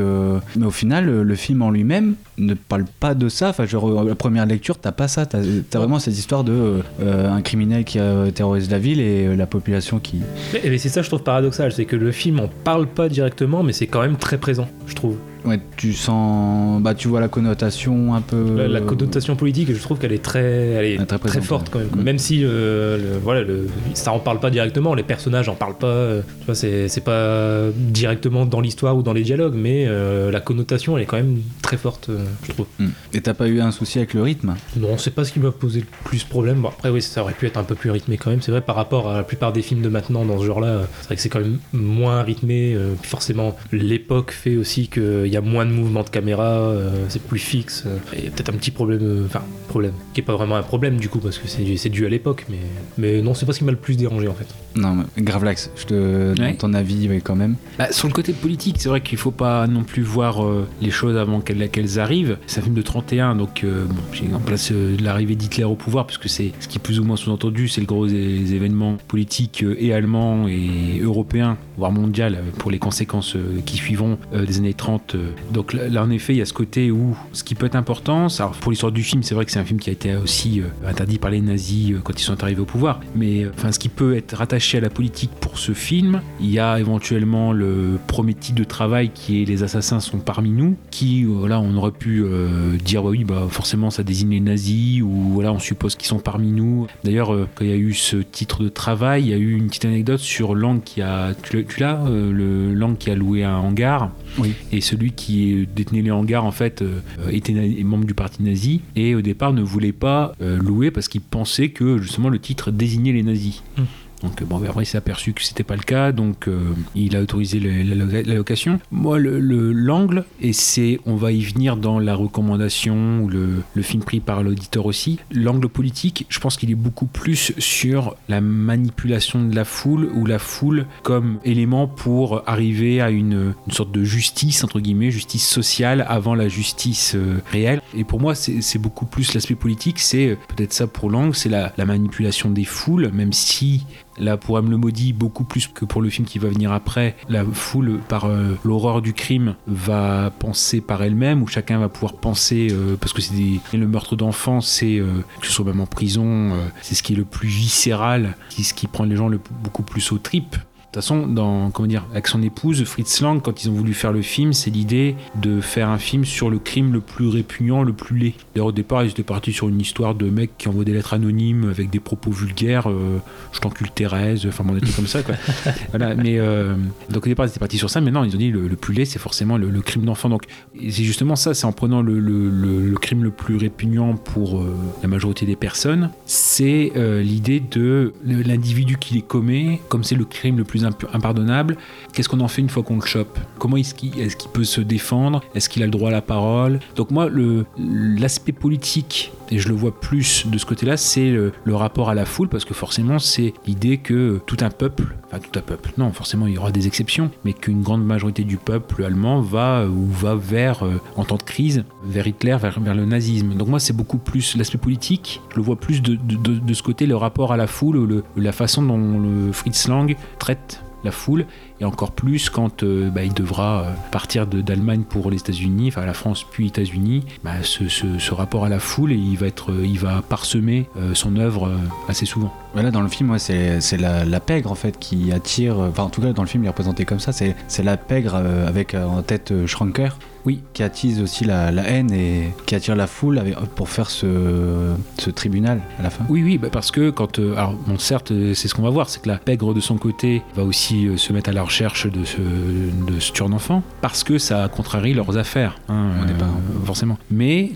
mais 0.56 0.66
au 0.66 0.72
final, 0.72 1.06
le 1.22 1.36
film 1.36 1.62
en 1.62 1.72
lui-même 1.72 2.16
ne 2.38 2.54
parle 2.54 2.86
pas 3.00 3.14
de 3.16 3.30
ça. 3.30 3.50
Enfin, 3.50 3.66
genre, 3.66 4.04
la 4.04 4.16
première 4.16 4.46
lecture, 4.46 4.78
t'as 4.78 4.92
pas 4.92 5.08
ça. 5.08 5.26
T'as 5.26 5.40
as 5.40 5.78
vraiment 5.78 6.00
cette 6.00 6.18
histoire 6.18 6.44
de 6.44 6.82
un 7.02 7.42
criminel 7.42 7.84
qui 7.84 8.00
a 8.00 8.32
terrorisé 8.32 8.70
la 8.72 8.80
ville 8.80 9.00
et 9.00 9.36
la 9.36 9.46
population 9.46 10.00
qui. 10.00 10.18
Mais, 10.54 10.62
mais 10.70 10.78
c'est 10.78 10.90
ça, 10.90 11.02
je 11.02 11.08
trouve 11.08 11.24
paradoxal, 11.24 11.72
c'est 11.72 11.86
que 11.86 11.96
le 11.96 12.12
film 12.12 12.40
en 12.40 12.50
parle 12.64 12.88
pas 12.88 13.10
directement, 13.10 13.64
mais 13.64 13.74
c'est 13.74 13.88
quand 13.88 14.02
même 14.02 14.16
très 14.18 14.38
présent, 14.38 14.68
je 14.88 14.96
trouve. 14.96 15.18
Ouais, 15.46 15.60
tu 15.78 15.94
sens. 15.94 16.82
Bah, 16.82 16.94
tu 16.94 17.08
vois 17.08 17.20
la 17.22 17.28
connotation 17.28 18.14
un 18.14 18.22
peu. 18.22 18.56
La, 18.58 18.68
la 18.68 18.82
connotation 18.82 19.36
politique, 19.36 19.74
je 19.74 19.82
trouve 19.82 19.98
qu'elle 19.98 20.12
est 20.12 20.24
très, 20.24 20.42
elle 20.42 20.86
est 21.02 21.06
très 21.06 21.42
forte 21.42 21.70
quand 21.70 21.80
même. 21.80 21.90
Mm. 21.96 22.02
Même 22.04 22.18
si, 22.20 22.42
euh, 22.44 22.98
le- 22.98 23.20
voilà, 23.20 23.42
le, 23.42 23.68
ça 23.94 24.12
en 24.12 24.20
parle 24.20 24.40
pas 24.40 24.50
directement, 24.50 24.94
les 24.94 25.04
personnages 25.04 25.48
en 25.50 25.56
parlent 25.56 25.78
pas. 25.78 25.88
euh, 25.88 26.22
tu 26.40 26.46
vois, 26.46 26.56
c'est 26.56 26.88
c'est 26.90 27.04
pas 27.04 27.68
directement 27.76 28.46
dans 28.46 28.62
l'histoire 28.62 28.96
ou 28.98 29.02
dans 29.04 29.14
les 29.14 29.24
dialogues, 29.24 29.56
mais 29.56 29.86
euh, 29.88 30.32
la 30.32 30.40
connotation, 30.42 30.98
elle 30.98 31.04
est 31.04 31.08
quand 31.08 31.18
même 31.18 31.40
très 31.62 31.78
forte, 31.78 32.10
je 32.44 32.52
trouve. 32.52 32.66
Mm. 32.80 32.88
Et 33.14 33.22
t'as 33.22 33.34
pas 33.34 33.48
eu 33.48 33.62
un 33.62 33.72
souci 33.72 33.98
avec 34.00 34.14
le 34.14 34.22
rythme? 34.22 34.56
Non, 34.78 34.98
c'est 34.98 35.14
pas 35.14 35.24
ce 35.24 35.32
qui 35.32 35.40
m'a 35.40 35.52
posé 35.52 35.80
le 35.82 35.86
plus 36.04 36.24
problème. 36.24 36.62
Bon, 36.62 36.70
après, 36.70 36.90
oui, 36.90 37.02
ça 37.02 37.22
aurait 37.22 37.34
pu 37.34 37.46
être 37.46 37.58
un 37.58 37.64
peu 37.64 37.76
plus 37.76 37.92
rythmé 37.92 38.18
quand 38.18 38.30
même. 38.30 38.42
C'est 38.42 38.52
vrai, 38.52 38.62
par 38.62 38.76
rapport 38.76 39.10
à 39.10 39.18
la 39.18 39.24
plupart 39.24 39.54
des 39.54 39.62
films 39.62 39.82
de 39.82 39.90
maintenant 39.90 40.26
dans 40.26 40.40
ce 40.40 40.46
genre-là, 40.46 40.82
c'est 41.02 41.06
vrai 41.08 41.16
que 41.16 41.22
c'est 41.22 41.30
quand 41.30 41.40
même 41.40 41.60
moins 41.74 42.22
rythmé. 42.24 42.78
puis 43.02 43.10
forcément, 43.10 43.56
l'époque 43.72 44.32
fait 44.32 44.56
aussi 44.58 44.88
qu'il 44.88 45.28
y 45.28 45.38
a 45.38 45.39
moins 45.42 45.66
de 45.66 45.72
mouvements 45.72 46.04
de 46.04 46.10
caméra, 46.10 46.44
euh, 46.46 47.06
c'est 47.10 47.22
plus 47.22 47.40
fixe. 47.40 47.86
il 48.18 48.24
y 48.26 48.28
a 48.28 48.32
peut-être 48.32 48.50
un 48.50 48.58
petit 48.58 48.72
problème, 48.72 49.00
euh, 49.02 49.26
enfin, 49.26 49.42
problème, 49.68 49.94
qui 50.14 50.22
est 50.22 50.24
pas 50.24 50.36
vraiment 50.36 50.56
un 50.56 50.64
problème 50.64 50.98
du 50.98 51.10
coup, 51.10 51.20
parce 51.20 51.38
que 51.38 51.48
c'est 51.48 51.78
c'est 51.78 51.90
dû 51.90 52.06
à 52.06 52.10
l'époque. 52.10 52.46
Mais, 52.50 52.58
mais 52.98 53.22
non, 53.22 53.34
c'est 53.34 53.46
pas 53.46 53.54
ce 53.54 53.60
qui 53.60 53.66
m'a 53.66 53.72
le 53.72 53.78
plus 53.78 53.96
dérangé 53.98 54.28
en 54.28 54.34
fait. 54.34 54.48
Non, 54.76 54.96
mais 54.96 55.04
Gravelax, 55.24 55.72
je 55.76 55.86
te 55.86 56.30
Ouais. 56.30 56.36
donne 56.36 56.58
ton 56.58 56.74
avis 56.74 57.08
ouais, 57.10 57.22
quand 57.24 57.36
même. 57.36 57.56
Bah, 57.78 57.92
sur 57.92 58.08
le 58.08 58.14
côté 58.14 58.34
politique, 58.34 58.76
c'est 58.80 58.90
vrai 58.90 59.02
qu'il 59.02 59.18
faut 59.18 59.32
pas 59.32 59.68
non 59.68 59.84
plus 59.84 60.02
voir 60.04 60.44
euh, 60.44 60.68
les 60.82 60.92
choses 60.92 61.18
avant 61.18 61.40
qu'elles 61.42 61.70
qu'elles 61.70 62.00
arrivent. 62.00 62.38
C'est 62.48 62.60
un 62.60 62.64
film 62.64 62.76
de 62.76 62.82
31, 62.82 63.36
donc 63.36 63.64
euh, 63.64 63.86
bon, 63.86 63.96
j'ai 64.14 64.26
en 64.34 64.40
place 64.40 64.72
euh, 64.72 64.96
l'arrivée 65.02 65.36
d'Hitler 65.36 65.64
au 65.66 65.76
pouvoir, 65.76 66.06
puisque 66.08 66.30
c'est 66.30 66.52
ce 66.60 66.68
qui 66.68 66.78
est 66.78 66.82
plus 66.82 67.00
ou 67.00 67.04
moins 67.04 67.16
sous-entendu, 67.16 67.68
c'est 67.68 67.82
le 67.82 67.88
gros 67.88 68.08
é- 68.08 68.12
événement 68.14 68.98
politique 69.08 69.64
euh, 69.64 69.76
et 69.80 69.94
allemand 69.94 70.48
et 70.48 71.00
européen, 71.02 71.58
voire 71.78 71.92
mondial, 71.92 72.36
euh, 72.36 72.52
pour 72.58 72.72
les 72.72 72.80
conséquences 72.80 73.36
euh, 73.36 73.60
qui 73.66 73.78
suivront 73.78 74.18
euh, 74.34 74.46
des 74.46 74.58
années 74.58 74.74
30. 74.74 75.16
Euh. 75.20 75.32
Donc 75.54 75.74
là, 75.74 76.04
en 76.04 76.10
effet, 76.10 76.34
il 76.34 76.38
y 76.38 76.42
a 76.42 76.46
ce 76.46 76.54
côté 76.54 76.92
où 76.92 77.16
ce 77.34 77.44
qui 77.44 77.56
peut 77.56 77.66
être 77.66 77.76
important, 77.76 78.28
alors, 78.40 78.52
pour 78.52 78.72
l'histoire 78.72 78.92
du 78.92 79.04
film, 79.04 79.24
c'est 79.24 79.36
vrai 79.36 79.46
que 79.46 79.52
c'est 79.52 79.60
un 79.60 79.64
film 79.66 79.80
qui 79.80 79.90
a 79.90 79.94
été 79.94 80.16
aussi 80.16 80.62
euh, 80.62 80.66
interdit 80.88 81.18
par 81.20 81.32
les 81.32 81.42
nazis 81.42 81.92
euh, 81.92 82.00
quand 82.04 82.20
ils 82.20 82.24
sont 82.24 82.42
arrivés 82.44 82.62
au 82.62 82.66
pouvoir, 82.66 83.00
mais 83.16 83.48
enfin, 83.54 83.72
ce 83.72 83.80
qui 83.80 83.90
peut 83.90 84.16
être 84.16 84.36
rattaché 84.36 84.78
à 84.78 84.82
la 84.82 84.90
politique 84.90 85.32
pour 85.42 85.58
ce 85.60 85.74
film, 85.74 86.22
il 86.40 86.50
y 86.50 86.60
a 86.60 86.80
éventuellement 86.80 87.52
le 87.52 88.00
premier 88.08 88.34
titre 88.34 88.58
de 88.60 88.64
travail 88.64 89.10
qui 89.14 89.42
est 89.42 89.46
Les 89.46 89.64
assassins 89.64 90.00
sont 90.00 90.20
parmi 90.20 90.52
nous, 90.52 90.76
qui, 90.92 91.24
voilà, 91.24 91.60
on 91.60 91.76
aurait 91.76 91.92
pu 91.92 92.24
euh, 92.24 92.78
dire, 92.78 93.02
bah 93.04 93.10
oui, 93.10 93.24
bah 93.24 93.48
forcément 93.50 93.90
ça 93.90 94.04
désigne 94.04 94.30
les 94.32 94.40
nazis, 94.40 95.02
ou 95.02 95.10
voilà, 95.34 95.52
on 95.52 95.60
suppose 95.60 95.96
qu'ils 95.96 96.08
sont 96.08 96.20
parmi 96.20 96.52
nous. 96.52 96.88
D'ailleurs, 97.04 97.30
quand 97.56 97.64
il 97.66 97.70
y 97.70 97.74
a 97.74 97.78
eu 97.78 97.94
ce 97.94 98.18
titre 98.18 98.64
de 98.64 98.70
travail, 98.70 99.24
il 99.24 99.30
y 99.30 99.34
a 99.34 99.38
eu 99.38 99.56
une 99.56 99.68
petite 99.68 99.86
anecdote 99.86 100.20
sur 100.20 100.56
Lang 100.56 100.82
qui 100.84 101.02
a, 101.02 101.34
tu 101.42 101.58
l'as- 101.58 101.64
tu 101.64 101.80
l'as, 101.80 102.00
euh, 102.06 102.32
le 102.32 102.74
Lang 102.74 102.98
qui 102.98 103.10
a 103.12 103.16
loué 103.16 103.44
un 103.44 103.56
hangar, 103.58 104.12
Oui. 104.38 104.54
et 104.72 104.82
celui 104.82 105.09
qui 105.12 105.68
détenait 105.76 106.02
les 106.02 106.12
hangars 106.12 106.46
en 106.46 106.52
fait 106.52 106.82
euh, 106.82 107.02
était 107.30 107.54
membre 107.84 108.06
du 108.06 108.14
parti 108.14 108.44
nazi 108.44 108.82
et 108.96 109.16
au 109.16 109.22
départ 109.22 109.54
ne 109.54 109.62
voulait 109.62 109.92
pas 109.92 110.34
euh, 110.42 110.58
louer 110.58 110.92
parce 110.92 111.08
qu'il 111.08 111.22
pensait 111.22 111.70
que 111.70 111.98
justement 111.98 112.30
le 112.30 112.40
titre 112.40 112.72
désignait 112.72 113.14
les 113.14 113.24
nazis. 113.24 113.64
Hmm. 113.78 113.84
Donc 114.22 114.44
bon, 114.44 114.62
après 114.64 114.84
il 114.84 114.86
s'est 114.86 114.98
aperçu 114.98 115.34
que 115.34 115.44
c'était 115.44 115.64
pas 115.64 115.76
le 115.76 115.84
cas, 115.84 116.12
donc 116.12 116.48
euh, 116.48 116.60
il 116.96 117.16
a 117.16 117.22
autorisé 117.22 117.60
le- 117.60 117.84
la, 117.84 117.96
loca- 117.96 118.24
la 118.28 118.36
location. 118.36 118.80
Moi, 118.92 119.18
le- 119.18 119.40
le- 119.40 119.72
l'angle, 119.72 120.26
et 120.42 120.52
c'est, 120.54 121.00
on 121.06 121.16
va 121.16 121.32
y 121.32 121.42
venir 121.42 121.78
dans 121.78 122.00
la 122.00 122.16
recommandation 122.16 123.22
ou 123.22 123.30
le, 123.30 123.64
film 123.82 124.04
pris 124.04 124.20
par 124.20 124.44
l'auditeur 124.44 124.86
aussi. 124.86 125.20
L'angle 125.32 125.70
politique, 125.70 126.26
je 126.30 126.40
pense 126.40 126.58
qu'il 126.58 126.70
est 126.70 126.76
beaucoup 126.76 127.06
plus 127.06 127.54
sur 127.58 128.16
la 128.28 128.42
manipulation 128.42 129.44
de 129.46 129.56
la 129.56 129.64
foule 129.66 130.10
ou 130.14 130.26
la 130.26 130.38
foule 130.38 130.86
comme 131.04 131.40
élément 131.46 131.88
pour 131.88 132.44
arriver 132.48 133.02
à 133.02 133.10
une, 133.10 133.54
sorte 133.72 133.92
de 133.92 134.04
justice 134.04 134.64
entre 134.64 134.80
guillemets, 134.80 135.12
justice 135.12 135.48
sociale 135.48 136.06
avant 136.10 136.36
la 136.36 136.50
justice 136.50 137.14
euh, 137.16 137.38
réelle. 137.52 137.82
Et 137.96 138.04
pour 138.04 138.20
moi, 138.20 138.36
c'est 138.36 138.80
beaucoup 138.80 139.06
plus 139.06 139.34
l'aspect 139.34 139.56
politique. 139.56 140.00
C'est 140.00 140.30
euh, 140.32 140.38
peut-être 140.50 140.74
ça 140.74 140.88
pour 140.88 141.10
l'angle, 141.10 141.34
c'est 141.36 141.50
la 141.50 141.72
manipulation 141.86 142.50
des 142.50 142.66
foules, 142.66 143.10
même 143.14 143.34
si 143.34 143.84
Là, 144.20 144.38
pour 144.38 144.60
M. 144.60 144.70
le 144.70 144.78
Maudit, 144.78 145.14
beaucoup 145.14 145.44
plus 145.44 145.68
que 145.68 145.86
pour 145.86 146.02
le 146.02 146.10
film 146.10 146.28
qui 146.28 146.40
va 146.40 146.50
venir 146.50 146.72
après, 146.72 147.16
la 147.30 147.44
foule, 147.46 148.00
par 148.10 148.26
euh, 148.26 148.58
l'horreur 148.66 149.02
du 149.02 149.14
crime, 149.14 149.56
va 149.68 150.30
penser 150.40 150.82
par 150.82 151.02
elle-même, 151.02 151.42
ou 151.42 151.48
chacun 151.48 151.80
va 151.80 151.90
pouvoir 151.90 152.14
penser, 152.14 152.68
euh, 152.72 152.96
parce 153.00 153.14
que 153.14 153.22
c'est 153.22 153.34
des- 153.36 153.60
le 153.78 153.88
meurtre 153.88 154.16
d'enfants, 154.16 154.62
c'est, 154.62 155.00
euh, 155.00 155.24
que 155.40 155.48
ce 155.48 155.54
soit 155.54 155.66
même 155.66 155.80
en 155.80 155.86
prison, 155.86 156.52
c'est 156.82 156.96
ce 156.96 157.04
qui 157.04 157.14
est 157.14 157.16
le 157.16 157.26
plus 157.26 157.48
viscéral, 157.48 158.36
qui- 158.50 158.64
ce 158.64 158.74
qui 158.74 158.88
prend 158.88 159.04
les 159.06 159.16
gens 159.16 159.28
le- 159.30 159.40
beaucoup 159.64 159.84
plus 159.84 160.12
aux 160.12 160.18
tripes. 160.18 160.56
De 160.90 160.94
toute 160.94 161.04
façon, 161.04 161.28
dans, 161.28 161.70
comment 161.70 161.88
dire, 161.88 162.04
avec 162.14 162.26
son 162.26 162.42
épouse, 162.42 162.84
Fritz 162.84 163.22
Lang, 163.22 163.40
quand 163.44 163.64
ils 163.64 163.70
ont 163.70 163.74
voulu 163.74 163.94
faire 163.94 164.12
le 164.12 164.24
film, 164.24 164.54
c'est 164.54 164.72
l'idée 164.72 165.16
de 165.36 165.62
faire 165.62 165.88
un 165.88 166.00
film 166.00 166.26
sur 166.26 166.50
le 166.50 166.58
crime 166.58 166.92
le 166.94 167.00
plus 167.00 167.28
répugnant, 167.28 167.84
le 167.84 167.94
plus 167.94 168.18
laid. 168.18 168.34
D'ailleurs, 168.56 168.70
au 168.70 168.72
départ, 168.72 169.04
ils 169.04 169.12
étaient 169.12 169.22
partis 169.22 169.54
sur 169.54 169.70
une 169.70 169.80
histoire 169.80 170.16
de 170.16 170.32
mecs 170.32 170.58
qui 170.58 170.68
envoient 170.68 170.84
des 170.84 170.94
lettres 170.94 171.14
anonymes 171.14 171.70
avec 171.70 171.92
des 171.92 172.00
propos 172.00 172.32
vulgaires, 172.32 172.90
euh, 172.90 173.20
je 173.54 173.60
t'encule 173.60 173.92
Thérèse, 173.92 174.48
enfin 174.48 174.64
bon, 174.64 174.74
des 174.74 174.82
trucs 174.82 174.96
comme 174.96 175.06
ça, 175.06 175.22
quoi. 175.22 175.36
voilà, 175.92 176.16
mais 176.16 176.40
euh, 176.40 176.74
donc 177.12 177.24
au 177.24 177.30
départ, 177.30 177.46
ils 177.46 177.50
étaient 177.50 177.60
partis 177.60 177.78
sur 177.78 177.92
ça, 177.92 178.02
mais 178.02 178.10
non, 178.10 178.24
ils 178.24 178.34
ont 178.34 178.40
dit 178.40 178.50
le, 178.50 178.68
le 178.68 178.76
plus 178.76 178.96
laid, 178.96 179.06
c'est 179.06 179.20
forcément 179.20 179.60
le, 179.60 179.70
le 179.70 179.82
crime 179.82 180.06
d'enfant. 180.06 180.30
Donc, 180.30 180.46
c'est 180.76 181.04
justement 181.04 181.36
ça, 181.36 181.54
c'est 181.54 181.66
en 181.66 181.72
prenant 181.72 182.02
le, 182.02 182.96
crime 183.00 183.24
le 183.24 183.30
plus 183.30 183.58
répugnant 183.58 184.16
pour 184.16 184.60
euh, 184.60 184.76
la 185.04 185.08
majorité 185.08 185.46
des 185.46 185.56
personnes, 185.56 186.10
c'est 186.26 186.92
l'idée 186.96 187.60
de 187.60 188.12
l'individu 188.26 188.98
qui 188.98 189.14
les 189.14 189.22
commet, 189.22 189.82
comme 189.88 190.04
c'est 190.04 190.16
le 190.16 190.26
crime 190.26 190.58
le 190.58 190.64
plus 190.64 190.79
impardonnable, 190.86 191.78
qu'est-ce 192.14 192.30
qu'on 192.30 192.40
en 192.40 192.48
fait 192.48 192.62
une 192.62 192.70
fois 192.70 192.84
qu'on 192.84 192.96
le 192.96 193.06
chope? 193.06 193.38
Comment 193.58 193.78
est-ce 193.78 193.94
qu'il 193.96 194.12
peut 194.54 194.64
se 194.64 194.82
défendre? 194.82 195.42
Est-ce 195.56 195.70
qu'il 195.70 195.84
a 195.84 195.86
le 195.86 195.92
droit 195.92 196.10
à 196.10 196.12
la 196.14 196.22
parole? 196.22 196.80
Donc 196.96 197.12
moi, 197.12 197.30
l'aspect 197.78 198.52
politique, 198.52 199.32
et 199.52 199.58
je 199.60 199.68
le 199.70 199.76
vois 199.76 199.98
plus 200.00 200.46
de 200.48 200.58
ce 200.58 200.66
côté-là, 200.66 200.98
c'est 200.98 201.30
le, 201.30 201.52
rapport 201.76 202.10
à 202.10 202.14
la 202.14 202.26
foule, 202.26 202.50
parce 202.50 202.66
que 202.66 202.74
forcément, 202.74 203.20
c'est 203.20 203.54
l'idée 203.66 203.98
que 203.98 204.40
tout 204.46 204.58
un 204.62 204.70
peuple, 204.70 205.16
enfin 205.28 205.40
tout 205.40 205.58
un 205.58 205.62
peuple, 205.62 205.92
non, 205.98 206.12
forcément 206.12 206.48
il 206.48 206.54
y 206.54 206.58
aura 206.58 206.72
des 206.72 206.88
exceptions, 206.88 207.32
mais 207.46 207.54
qu'une 207.54 207.82
grande 207.82 208.04
majorité 208.06 208.44
du 208.44 208.58
peuple 208.58 209.04
allemand 209.04 209.42
va 209.42 209.86
ou 209.88 210.08
va 210.08 210.36
vers, 210.36 210.84
euh, 210.84 211.00
en 211.16 211.24
temps 211.26 211.38
de 211.38 211.44
crise, 211.44 211.84
vers 212.04 212.28
Hitler, 212.28 212.58
vers, 212.60 212.80
le 212.80 213.06
nazisme. 213.06 213.54
Donc 213.56 213.68
moi, 213.70 213.80
c'est 213.80 213.96
beaucoup 213.96 214.18
plus 214.18 214.56
l'aspect 214.58 214.78
politique, 214.78 215.42
je 215.52 215.56
le 215.58 215.62
vois 215.64 215.76
plus 215.78 216.02
de, 216.02 216.16
de- 216.16 216.74
ce 216.74 216.84
côté, 216.84 217.06
le 217.06 217.16
rapport 217.16 217.52
à 217.52 217.58
la 217.58 217.68
foule, 217.68 218.06
le- 218.08 218.24
la 218.38 218.52
façon 218.52 218.82
dont 218.84 219.20
le 219.20 219.52
Fritz 219.52 219.88
Lang 219.88 220.16
traite 220.38 220.82
la 221.04 221.12
foule 221.12 221.46
et 221.80 221.86
encore 221.86 222.12
plus 222.12 222.50
quand 222.50 222.84
euh, 222.84 223.10
bah, 223.10 223.24
il 223.24 223.34
devra 223.34 223.82
euh, 223.82 223.92
partir 224.12 224.48
d'Allemagne 224.48 225.04
pour 225.08 225.32
les 225.32 225.38
États-Unis, 225.38 225.90
enfin 225.90 226.06
la 226.06 226.14
France 226.14 226.46
puis 226.50 226.66
les 226.66 226.70
États-Unis, 226.70 227.26
bah, 227.44 227.52
ce, 227.64 228.34
rapport 228.34 228.66
à 228.66 228.70
la 228.70 228.80
foule, 228.80 229.12
et 229.12 229.16
il 229.16 229.38
va 229.38 229.48
être, 229.48 229.72
euh, 229.72 229.86
il 229.86 230.00
va 230.00 230.22
parsemer 230.22 230.88
son 231.14 231.36
œuvre 231.38 231.72
assez 232.08 232.26
souvent. 232.26 232.54
Voilà, 232.74 232.92
dans 232.92 233.02
le 233.02 233.08
film, 233.08 233.38
c'est 233.40 233.98
la, 233.98 234.40
pègre 234.40 234.72
en 234.72 234.76
fait 234.76 234.98
qui 235.00 235.32
attire. 235.32 235.78
En 235.98 236.10
tout 236.10 236.22
cas, 236.22 236.34
dans 236.34 236.44
le 236.44 236.48
film, 236.48 236.64
il 236.64 236.68
est 236.68 236.70
représenté 236.70 237.06
comme 237.06 237.20
ça. 237.20 237.32
C'est 237.32 237.84
la 237.84 237.98
pègre 237.98 238.36
avec 238.36 238.94
en 238.94 239.22
tête 239.22 239.54
Schranker. 239.66 240.18
Oui. 240.46 240.60
Qui 240.74 240.84
attise 240.84 241.22
aussi 241.22 241.44
la, 241.46 241.72
la 241.72 241.84
haine 241.90 242.12
et 242.12 242.54
qui 242.66 242.76
attire 242.76 242.96
la 242.96 243.08
foule 243.08 243.38
avec- 243.40 243.56
pour 243.76 243.90
faire 243.90 244.10
ce, 244.10 244.94
ce 245.18 245.30
tribunal 245.30 245.82
à 246.00 246.04
la 246.04 246.10
fin. 246.10 246.26
Oui, 246.30 246.44
oui, 246.44 246.58
bah 246.58 246.70
parce 246.72 246.92
que 246.92 247.10
quand. 247.10 247.40
euh, 247.40 247.54
alors, 247.56 247.74
bon, 247.74 247.98
certes, 247.98 248.32
c'est 248.54 248.68
ce 248.68 248.74
qu'on 248.76 248.82
va 248.84 248.90
voir, 248.90 249.10
c'est 249.10 249.22
que 249.22 249.28
la 249.28 249.38
pègre 249.38 249.74
de 249.74 249.80
son 249.80 249.98
côté 249.98 250.42
va 250.56 250.64
aussi 250.64 251.08
euh, 251.08 251.18
se 251.18 251.34
mettre 251.34 251.50
à 251.50 251.54
la 251.54 251.64
recherche 251.64 252.08
de 252.08 252.24
ce, 252.24 252.38
de 252.38 253.20
ce 253.20 253.32
tueur 253.32 253.50
d'enfant, 253.50 253.84
parce 254.02 254.24
que 254.24 254.38
ça 254.38 254.68
contrarie 254.70 255.14
leurs 255.14 255.38
affaires, 255.38 255.78
hein, 255.90 256.12
euh, 256.28 256.86
forcément. 256.86 257.18
Mais 257.32 257.72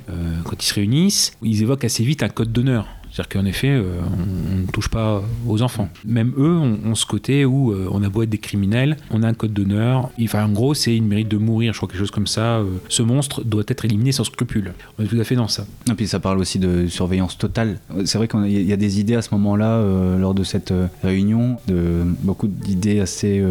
quand 0.45 0.61
ils 0.63 0.65
se 0.67 0.73
réunissent, 0.73 1.33
ils 1.41 1.61
évoquent 1.61 1.85
assez 1.85 2.03
vite 2.03 2.23
un 2.23 2.29
code 2.29 2.51
d'honneur. 2.51 2.87
C'est-à-dire 3.13 3.29
qu'en 3.29 3.45
effet, 3.45 3.69
euh, 3.69 3.83
on, 4.01 4.53
on 4.55 4.57
ne 4.61 4.65
touche 4.71 4.89
pas 4.89 5.21
aux 5.47 5.61
enfants. 5.61 5.87
Même 6.03 6.33
eux 6.35 6.57
ont, 6.57 6.79
ont 6.83 6.95
ce 6.95 7.05
côté 7.05 7.45
où 7.45 7.71
euh, 7.71 7.87
on 7.91 8.01
a 8.01 8.09
beau 8.09 8.23
être 8.23 8.29
des 8.29 8.39
criminels, 8.39 8.97
on 9.11 9.21
a 9.21 9.27
un 9.27 9.35
code 9.35 9.53
d'honneur. 9.53 10.09
Enfin, 10.23 10.45
en 10.45 10.49
gros, 10.49 10.73
c'est 10.73 10.95
il 10.95 11.03
mérite 11.03 11.27
de 11.27 11.37
mourir, 11.37 11.73
je 11.73 11.77
crois 11.77 11.87
quelque 11.87 11.99
chose 11.99 12.11
comme 12.11 12.25
ça. 12.25 12.57
euh, 12.57 12.65
ce 12.89 13.03
monstre 13.03 13.43
doit 13.43 13.63
être 13.67 13.85
éliminé 13.85 14.11
sans 14.11 14.23
scrupule. 14.23 14.73
On 14.97 15.03
est 15.03 15.07
tout 15.07 15.19
à 15.19 15.23
fait 15.23 15.35
dans 15.35 15.47
ça. 15.47 15.65
Et 15.89 15.93
puis 15.93 16.07
ça 16.07 16.19
parle 16.19 16.39
aussi 16.39 16.57
de 16.57 16.87
surveillance 16.87 17.37
totale. 17.37 17.79
C'est 18.05 18.17
vrai 18.17 18.27
qu'il 18.27 18.49
y 18.49 18.73
a 18.73 18.77
des 18.77 18.99
idées 18.99 19.15
à 19.15 19.21
ce 19.21 19.29
moment-là, 19.33 19.83
lors 20.17 20.33
de 20.33 20.43
cette 20.43 20.73
réunion, 21.03 21.57
de 21.67 22.03
beaucoup 22.23 22.47
d'idées 22.47 22.99
assez 22.99 23.43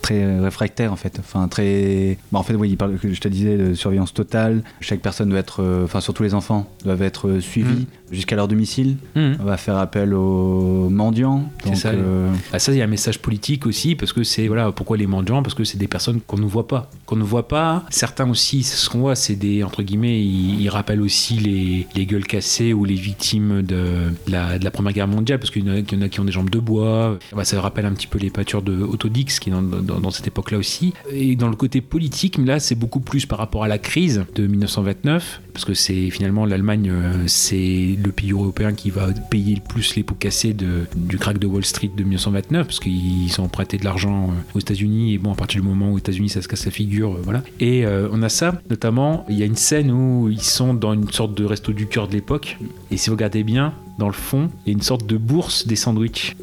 très 0.00 0.40
réfractaires 0.40 0.92
en 0.92 0.96
fait. 0.96 1.18
Enfin 1.18 1.48
très. 1.48 2.18
Bah, 2.30 2.38
en 2.38 2.42
fait, 2.42 2.54
oui, 2.54 2.70
il 2.70 2.76
parle, 2.76 2.98
je 3.02 3.20
te 3.20 3.28
disais, 3.28 3.56
de 3.56 3.74
surveillance 3.74 4.14
totale. 4.14 4.62
Chaque 4.80 5.00
personne 5.00 5.28
doit 5.28 5.38
être, 5.38 5.82
enfin 5.84 6.00
surtout 6.00 6.22
les 6.22 6.34
enfants, 6.34 6.70
doivent 6.84 7.02
être 7.02 7.40
suivis 7.40 7.86
jusqu'à 8.12 8.36
leur 8.36 8.46
domicile. 8.48 8.96
Mhm. 9.16 9.38
On 9.40 9.44
va 9.44 9.56
faire 9.56 9.76
appel 9.78 10.14
aux 10.14 10.88
mendiants. 10.90 11.50
C'est 11.64 11.68
Donc, 11.70 11.78
ça. 11.78 11.88
euh, 11.90 12.30
Ah, 12.52 12.58
ça, 12.58 12.72
il 12.72 12.78
y 12.78 12.80
a 12.80 12.84
un 12.84 12.88
message 12.88 13.18
politique 13.18 13.66
aussi, 13.66 13.94
parce 13.94 14.12
que 14.12 14.22
c'est, 14.22 14.46
voilà, 14.48 14.70
pourquoi 14.72 14.96
les 14.96 15.06
mendiants? 15.06 15.42
Parce 15.42 15.54
que 15.54 15.64
c'est 15.64 15.78
des 15.78 15.88
personnes 15.88 16.20
qu'on 16.26 16.38
ne 16.38 16.44
voit 16.46 16.68
pas. 16.68 16.90
Qu'on 17.06 17.16
ne 17.16 17.24
voit 17.24 17.48
pas. 17.48 17.84
Certains 17.90 18.28
aussi, 18.28 18.62
ce 18.62 18.88
qu'on 18.90 19.00
voit, 19.00 19.14
c'est 19.16 19.34
des, 19.36 19.62
entre 19.64 19.82
guillemets, 19.82 20.20
ils, 20.22 20.60
ils 20.60 20.68
rappellent 20.68 21.00
aussi 21.02 21.34
les, 21.38 21.86
les 21.96 22.06
gueules 22.06 22.26
cassées 22.26 22.72
ou 22.72 22.84
les 22.84 22.94
victimes 22.94 23.62
de 23.62 24.12
la, 24.28 24.58
de 24.58 24.64
la 24.64 24.70
Première 24.70 24.92
Guerre 24.92 25.08
mondiale, 25.08 25.38
parce 25.38 25.50
qu'il 25.50 25.66
y 25.66 25.70
en 25.70 25.74
a, 25.74 25.82
qu'il 25.82 25.98
y 25.98 26.02
en 26.02 26.04
a 26.04 26.08
qui 26.08 26.20
ont 26.20 26.24
des 26.24 26.32
jambes 26.32 26.50
de 26.50 26.58
bois. 26.58 27.18
Bah, 27.34 27.44
ça 27.44 27.60
rappelle 27.60 27.86
un 27.86 27.92
petit 27.92 28.06
peu 28.06 28.18
les 28.18 28.30
pâtures 28.30 28.62
de 28.62 28.82
Autodix, 28.82 29.38
qui 29.40 29.48
est 29.50 29.52
dans, 29.52 29.62
dans- 29.62 30.00
dans 30.00 30.10
cette 30.10 30.26
époque-là 30.26 30.58
aussi. 30.58 30.92
Et 31.10 31.36
dans 31.36 31.48
le 31.48 31.56
côté 31.56 31.80
politique, 31.80 32.38
là, 32.38 32.60
c'est 32.60 32.74
beaucoup 32.74 33.00
plus 33.00 33.26
par 33.26 33.38
rapport 33.38 33.64
à 33.64 33.68
la 33.68 33.78
crise 33.78 34.24
de 34.34 34.46
1929, 34.46 35.40
parce 35.52 35.64
que 35.64 35.74
c'est 35.74 36.10
finalement 36.10 36.44
l'Allemagne, 36.46 36.90
euh, 36.92 37.24
c'est 37.26 37.96
le 38.02 38.12
pays 38.12 38.32
européen 38.32 38.72
qui 38.72 38.90
va 38.90 39.08
payer 39.30 39.54
le 39.54 39.60
plus 39.60 39.94
les 39.96 40.02
pots 40.02 40.14
cassés 40.14 40.52
de, 40.52 40.86
du 40.96 41.18
crack 41.18 41.38
de 41.38 41.46
Wall 41.46 41.64
Street 41.64 41.90
de 41.96 42.02
1929, 42.02 42.66
parce 42.66 42.80
qu'ils 42.80 43.40
ont 43.40 43.44
emprunté 43.44 43.78
de 43.78 43.84
l'argent 43.84 44.28
euh, 44.30 44.56
aux 44.56 44.60
États-Unis, 44.60 45.14
et 45.14 45.18
bon, 45.18 45.32
à 45.32 45.34
partir 45.34 45.60
du 45.60 45.66
moment 45.66 45.90
où 45.90 45.94
aux 45.94 45.98
États-Unis 45.98 46.28
ça 46.28 46.42
se 46.42 46.48
casse 46.48 46.64
la 46.64 46.70
figure, 46.70 47.14
euh, 47.14 47.20
voilà. 47.22 47.42
Et 47.60 47.84
euh, 47.86 48.08
on 48.12 48.22
a 48.22 48.28
ça, 48.28 48.60
notamment, 48.70 49.24
il 49.28 49.38
y 49.38 49.42
a 49.42 49.46
une 49.46 49.56
scène 49.56 49.90
où 49.90 50.28
ils 50.30 50.40
sont 50.42 50.74
dans 50.74 50.92
une 50.94 51.10
sorte 51.10 51.34
de 51.34 51.44
resto 51.44 51.72
du 51.72 51.86
cœur 51.86 52.08
de 52.08 52.12
l'époque, 52.12 52.58
et 52.90 52.96
si 52.96 53.10
vous 53.10 53.16
regardez 53.16 53.44
bien, 53.44 53.74
dans 53.98 54.06
le 54.08 54.12
fond, 54.12 54.50
il 54.66 54.70
y 54.70 54.74
a 54.74 54.76
une 54.76 54.82
sorte 54.82 55.06
de 55.06 55.16
bourse 55.16 55.66
des 55.66 55.76
sandwichs. 55.76 56.34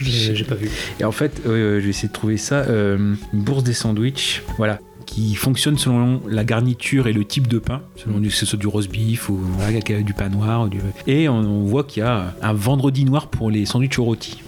J'ai 0.00 0.34
j'ai 0.34 0.44
pas 0.44 0.54
vu. 0.56 0.68
Et 0.98 1.04
en 1.04 1.12
fait, 1.12 1.42
euh, 1.46 1.78
je 1.78 1.84
vais 1.84 1.90
essayer 1.90 2.08
de 2.08 2.12
trouver 2.12 2.36
ça. 2.36 2.56
euh, 2.62 3.14
une 3.32 3.40
bourse 3.40 3.62
des 3.62 3.72
sandwichs, 3.72 4.42
voilà, 4.56 4.80
qui 5.14 5.36
fonctionne 5.36 5.78
selon 5.78 6.20
la 6.28 6.42
garniture 6.44 7.06
et 7.06 7.12
le 7.12 7.24
type 7.24 7.46
de 7.46 7.60
pain, 7.60 7.82
selon 7.94 8.18
du- 8.18 8.30
que 8.30 8.34
ce 8.34 8.46
soit 8.46 8.58
du 8.58 8.66
roast 8.66 8.90
beef 8.90 9.28
ou 9.28 9.36
voilà, 9.36 9.78
du 9.80 10.12
pain 10.12 10.28
noir. 10.28 10.66
du- 10.68 10.80
Et 11.06 11.28
on, 11.28 11.38
on 11.38 11.62
voit 11.66 11.84
qu'il 11.84 12.02
y 12.02 12.06
a 12.06 12.34
un 12.42 12.52
vendredi 12.52 13.04
noir 13.04 13.28
pour 13.28 13.48
les 13.48 13.64
sandwichs 13.64 13.96
au 14.00 14.04
rôti. 14.04 14.42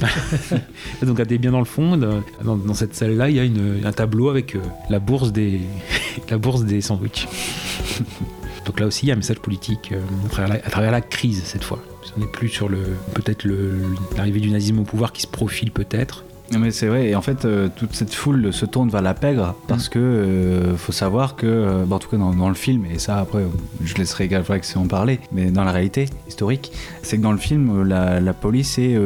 Donc 1.02 1.10
regardez 1.10 1.38
bien 1.38 1.50
dans 1.50 1.58
le 1.58 1.64
fond, 1.64 1.96
dans, 1.96 2.74
cette 2.74 2.94
salle-là, 2.94 3.28
il 3.28 3.34
y 3.36 3.40
a 3.40 3.44
une- 3.44 3.80
un 3.84 3.92
tableau 3.92 4.28
avec 4.28 4.54
euh, 4.54 4.60
la 4.88 5.00
bourse 5.00 5.32
des 5.32 5.60
la 6.30 6.38
bourse 6.38 6.62
des 6.64 6.80
sandwichs. 6.80 7.26
Donc 8.66 8.78
là 8.78 8.86
aussi, 8.86 9.06
il 9.06 9.08
y 9.08 9.10
a 9.10 9.14
un 9.14 9.18
message 9.18 9.40
politique 9.40 9.90
euh, 9.92 9.98
à, 10.26 10.28
travers 10.28 10.48
la, 10.48 10.54
à 10.64 10.70
travers 10.70 10.90
la 10.92 11.00
crise 11.00 11.42
cette 11.44 11.64
fois. 11.64 11.80
On 12.16 12.20
n'est 12.20 12.26
plus 12.30 12.48
sur 12.50 12.68
le 12.68 12.78
peut-être 13.14 13.44
l'arrivée 14.16 14.38
du 14.38 14.50
nazisme 14.50 14.78
au 14.78 14.84
pouvoir 14.84 15.12
qui 15.12 15.22
se 15.22 15.26
profile 15.26 15.72
peut-être. 15.72 16.24
Mais 16.58 16.70
c'est 16.70 16.86
vrai, 16.86 17.08
et 17.08 17.14
en 17.16 17.22
fait, 17.22 17.44
euh, 17.44 17.68
toute 17.74 17.94
cette 17.94 18.14
foule 18.14 18.52
se 18.52 18.66
tourne 18.66 18.88
vers 18.88 19.02
la 19.02 19.14
pègre 19.14 19.54
parce 19.66 19.88
que 19.88 19.98
euh, 19.98 20.76
faut 20.76 20.92
savoir 20.92 21.36
que, 21.36 21.46
euh, 21.46 21.84
bon, 21.84 21.96
en 21.96 21.98
tout 21.98 22.08
cas 22.08 22.16
dans, 22.16 22.32
dans 22.32 22.48
le 22.48 22.54
film, 22.54 22.84
et 22.86 22.98
ça 22.98 23.18
après, 23.18 23.44
je 23.82 23.94
laisserai 23.94 24.28
Galfrax 24.28 24.76
en 24.76 24.86
parler, 24.86 25.20
mais 25.32 25.50
dans 25.50 25.64
la 25.64 25.72
réalité 25.72 26.06
historique, 26.28 26.72
c'est 27.02 27.18
que 27.18 27.22
dans 27.22 27.32
le 27.32 27.38
film, 27.38 27.82
la, 27.82 28.20
la 28.20 28.32
police 28.34 28.78
est 28.78 28.98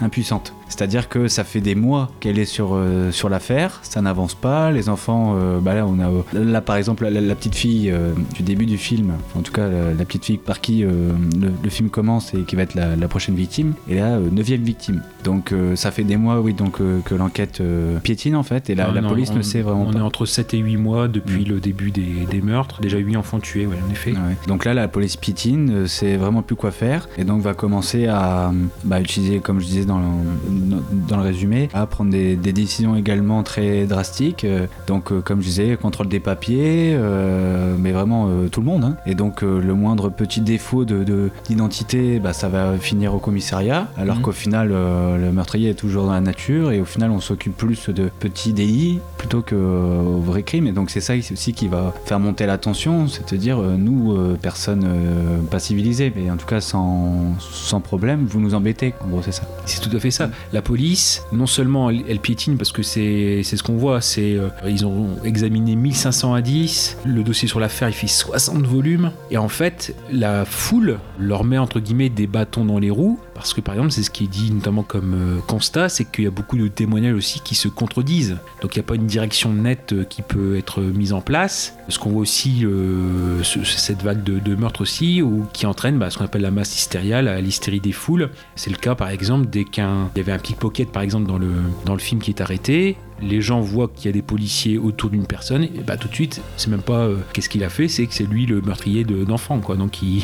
impuissante. 0.00 0.52
C'est-à-dire 0.68 1.08
que 1.08 1.28
ça 1.28 1.44
fait 1.44 1.60
des 1.60 1.74
mois 1.74 2.10
qu'elle 2.20 2.38
est 2.38 2.44
sur, 2.44 2.70
euh, 2.74 3.10
sur 3.12 3.28
l'affaire, 3.28 3.78
ça 3.82 4.00
n'avance 4.02 4.34
pas, 4.34 4.70
les 4.72 4.88
enfants, 4.88 5.34
euh, 5.36 5.60
bah 5.60 5.74
là 5.74 5.86
on 5.86 5.98
a 6.00 6.10
là 6.38 6.60
par 6.60 6.76
exemple 6.76 7.04
la, 7.08 7.20
la 7.20 7.34
petite 7.34 7.54
fille 7.54 7.90
euh, 7.90 8.12
du 8.34 8.42
début 8.42 8.66
du 8.66 8.76
film, 8.78 9.12
en 9.36 9.40
tout 9.42 9.52
cas 9.52 9.68
la, 9.68 9.94
la 9.94 10.04
petite 10.04 10.24
fille 10.24 10.38
par 10.38 10.60
qui 10.60 10.84
euh, 10.84 11.10
le, 11.40 11.50
le 11.62 11.70
film 11.70 11.88
commence 11.88 12.34
et 12.34 12.42
qui 12.42 12.56
va 12.56 12.62
être 12.62 12.74
la, 12.74 12.96
la 12.96 13.08
prochaine 13.08 13.34
victime, 13.36 13.74
et 13.88 13.94
là 13.96 14.16
euh, 14.16 14.28
neuvième 14.30 14.62
victime. 14.62 15.02
Donc 15.24 15.52
euh, 15.52 15.76
ça 15.76 15.90
fait 15.90 16.04
des 16.04 16.16
mois 16.16 16.40
oui 16.40 16.52
donc 16.52 16.80
euh, 16.80 17.00
que 17.04 17.14
l'enquête 17.14 17.60
euh, 17.60 17.98
piétine 18.00 18.34
en 18.36 18.42
fait 18.42 18.68
et 18.70 18.74
la, 18.74 18.86
Ah, 18.88 18.92
la 18.92 19.00
non, 19.02 19.08
police 19.08 19.30
on- 19.32 19.36
ne 19.36 19.42
sait 19.42 19.62
vraiment 19.62 19.86
On 19.88 19.92
pas. 19.92 19.98
est 19.98 20.02
entre 20.02 20.26
7 20.26 20.54
et 20.54 20.58
8 20.58 20.76
mois 20.76 21.08
depuis 21.08 21.44
le 21.44 21.60
début 21.60 21.90
des, 21.90 22.26
des 22.30 22.40
meurtres. 22.40 22.80
Déjà 22.80 22.98
8 22.98 23.16
enfants 23.16 23.38
tués, 23.40 23.66
ouais, 23.66 23.76
en 23.86 23.90
effet. 23.92 24.12
Ouais. 24.12 24.36
Donc 24.48 24.64
là, 24.64 24.74
la 24.74 24.88
police 24.88 25.16
piétine, 25.16 25.70
euh, 25.70 25.86
c'est 25.86 26.16
vraiment 26.16 26.42
plus 26.42 26.56
quoi 26.56 26.70
faire, 26.70 27.08
et 27.18 27.24
donc 27.24 27.42
va 27.42 27.54
commencer 27.54 28.06
à 28.06 28.52
bah, 28.84 29.00
utiliser, 29.00 29.38
comme 29.40 29.60
je 29.60 29.66
disais 29.66 29.84
dans 29.84 29.98
le, 29.98 30.04
dans 31.08 31.16
le 31.16 31.22
résumé, 31.22 31.68
à 31.74 31.86
prendre 31.86 32.10
des, 32.10 32.36
des 32.36 32.52
décisions 32.52 32.96
également 32.96 33.42
très 33.42 33.86
drastiques. 33.86 34.44
Euh, 34.44 34.66
Donc, 34.86 35.12
euh, 35.12 35.20
comme 35.20 35.40
je 35.40 35.46
disais, 35.46 35.76
contrôle 35.80 36.08
des 36.08 36.20
papiers, 36.20 36.92
euh, 36.94 37.74
mais 37.78 37.92
vraiment 37.92 38.28
euh, 38.28 38.48
tout 38.48 38.60
le 38.60 38.66
monde. 38.66 38.84
hein. 38.84 38.96
Et 39.06 39.14
donc, 39.14 39.42
euh, 39.42 39.60
le 39.60 39.74
moindre 39.74 40.08
petit 40.10 40.40
défaut 40.40 40.84
de- 40.84 41.04
de- 41.04 41.30
d'identité, 41.46 42.18
bah, 42.20 42.32
ça 42.32 42.48
va 42.48 42.74
finir 42.78 43.14
au 43.14 43.18
commissariat, 43.18 43.88
alors 43.96 44.16
Mhm. 44.16 44.22
qu'au 44.22 44.32
final, 44.32 44.68
le 44.68 45.32
meurtrier 45.32 45.70
est 45.70 45.74
toujours 45.74 46.06
dans 46.06 46.12
la 46.12 46.20
nature, 46.20 46.70
et 46.72 46.80
au 46.80 46.84
final, 46.84 47.10
on 47.10 47.20
s'occupe 47.20 47.56
plus 47.56 47.88
de 47.90 48.10
petits 48.20 48.52
délits 48.52 49.00
plutôt 49.18 49.42
qu'au 49.42 50.20
vrai 50.24 50.42
crime. 50.42 50.66
Et 50.66 50.72
donc, 50.72 50.90
c'est 50.90 51.00
ça 51.00 51.14
aussi 51.16 51.52
qui 51.52 51.68
va 51.68 51.92
faire 52.04 52.20
monter 52.20 52.46
la 52.46 52.58
tension, 52.58 53.08
c'est-à-dire, 53.08 53.58
nous, 53.58 54.16
personnes 54.40 54.86
pas 55.50 55.58
civilisées, 55.58 56.12
mais 56.14 56.30
en 56.30 56.36
tout 56.36 56.46
cas 56.46 56.60
sans, 56.60 57.34
sans 57.40 57.80
problème, 57.80 58.26
vous 58.28 58.40
nous 58.40 58.54
embêtez. 58.54 58.94
En 59.04 59.08
gros, 59.08 59.22
c'est 59.22 59.32
ça. 59.32 59.42
C'est 59.64 59.80
tout 59.80 59.94
à 59.96 60.00
fait 60.00 60.10
ça. 60.10 60.30
La 60.52 60.62
police, 60.62 61.22
non 61.32 61.46
seulement 61.46 61.90
elle, 61.90 62.18
piétine 62.20 62.56
parce 62.56 62.72
que 62.72 62.82
c'est 62.82 63.42
c'est 63.42 63.56
ce 63.56 63.62
qu'on 63.62 63.76
voit, 63.76 64.00
c'est 64.00 64.34
euh, 64.34 64.48
ils 64.66 64.86
ont 64.86 65.16
examiné 65.24 65.76
1500 65.76 66.34
indices, 66.34 66.96
le 67.04 67.22
dossier 67.22 67.48
sur 67.48 67.60
l'affaire 67.60 67.88
il 67.88 67.94
fait 67.94 68.06
60 68.06 68.64
volumes, 68.64 69.12
et 69.30 69.38
en 69.38 69.48
fait 69.48 69.94
la 70.10 70.44
foule 70.44 70.98
leur 71.18 71.44
met 71.44 71.58
entre 71.58 71.80
guillemets 71.80 72.08
des 72.08 72.26
bâtons 72.26 72.64
dans 72.64 72.78
les 72.78 72.90
roues 72.90 73.18
parce 73.36 73.52
que 73.54 73.60
par 73.60 73.74
exemple 73.74 73.90
c'est 73.92 74.02
ce 74.02 74.10
qui 74.10 74.24
est 74.24 74.28
dit 74.28 74.50
notamment 74.50 74.82
comme 74.82 75.14
euh, 75.14 75.40
constat, 75.46 75.88
c'est 75.90 76.04
qu'il 76.10 76.24
y 76.24 76.26
a 76.26 76.30
beaucoup 76.30 76.56
de 76.56 76.66
témoignages 76.68 77.14
aussi 77.14 77.40
qui 77.40 77.54
se 77.54 77.68
contredisent. 77.68 78.38
Donc 78.62 78.74
il 78.74 78.78
n'y 78.78 78.84
a 78.84 78.86
pas 78.88 78.94
une 78.94 79.06
direction 79.06 79.52
nette 79.52 79.92
euh, 79.92 80.04
qui 80.04 80.22
peut 80.22 80.56
être 80.56 80.80
mise 80.80 81.12
en 81.12 81.20
place. 81.20 81.76
Ce 81.88 81.98
qu'on 81.98 82.10
voit 82.10 82.22
aussi, 82.22 82.64
euh, 82.64 83.42
ce- 83.42 83.62
cette 83.64 84.02
vague 84.02 84.22
de, 84.24 84.54
meurtres 84.56 84.80
aussi, 84.80 85.20
ou 85.22 85.44
qui 85.52 85.66
entraîne 85.66 85.98
bah, 85.98 86.08
ce 86.10 86.16
qu'on 86.18 86.24
appelle 86.24 86.42
la 86.42 86.50
masse 86.50 86.74
hystériale, 86.76 87.40
l'hystérie 87.42 87.80
des 87.80 87.92
foules. 87.92 88.30
C'est 88.54 88.70
le 88.70 88.76
cas 88.76 88.94
par 88.94 89.10
exemple 89.10 89.46
dès 89.50 89.64
qu'un 89.64 90.08
il 90.14 90.18
y 90.18 90.20
avait 90.22 90.32
un 90.32 90.38
pickpocket 90.38 90.90
par 90.90 91.02
exemple 91.02 91.26
dans 91.28 91.92
le 91.94 91.98
film 92.00 92.20
qui 92.22 92.30
est 92.30 92.40
arrêté. 92.40 92.96
Les 93.22 93.40
gens 93.40 93.60
voient 93.62 93.88
qu'il 93.88 94.06
y 94.06 94.08
a 94.10 94.12
des 94.12 94.20
policiers 94.20 94.76
autour 94.76 95.08
d'une 95.08 95.26
personne, 95.26 95.64
et 95.64 95.70
bah 95.86 95.96
tout 95.96 96.06
de 96.06 96.12
suite, 96.14 96.42
c'est 96.58 96.68
même 96.68 96.82
pas 96.82 97.04
euh, 97.04 97.16
qu'est-ce 97.32 97.48
qu'il 97.48 97.64
a 97.64 97.70
fait, 97.70 97.88
c'est 97.88 98.06
que 98.06 98.12
c'est 98.12 98.26
lui 98.26 98.44
le 98.44 98.60
meurtrier 98.60 99.04
de- 99.04 99.24
d'enfants. 99.24 99.56
Donc 99.58 100.02
il, 100.02 100.22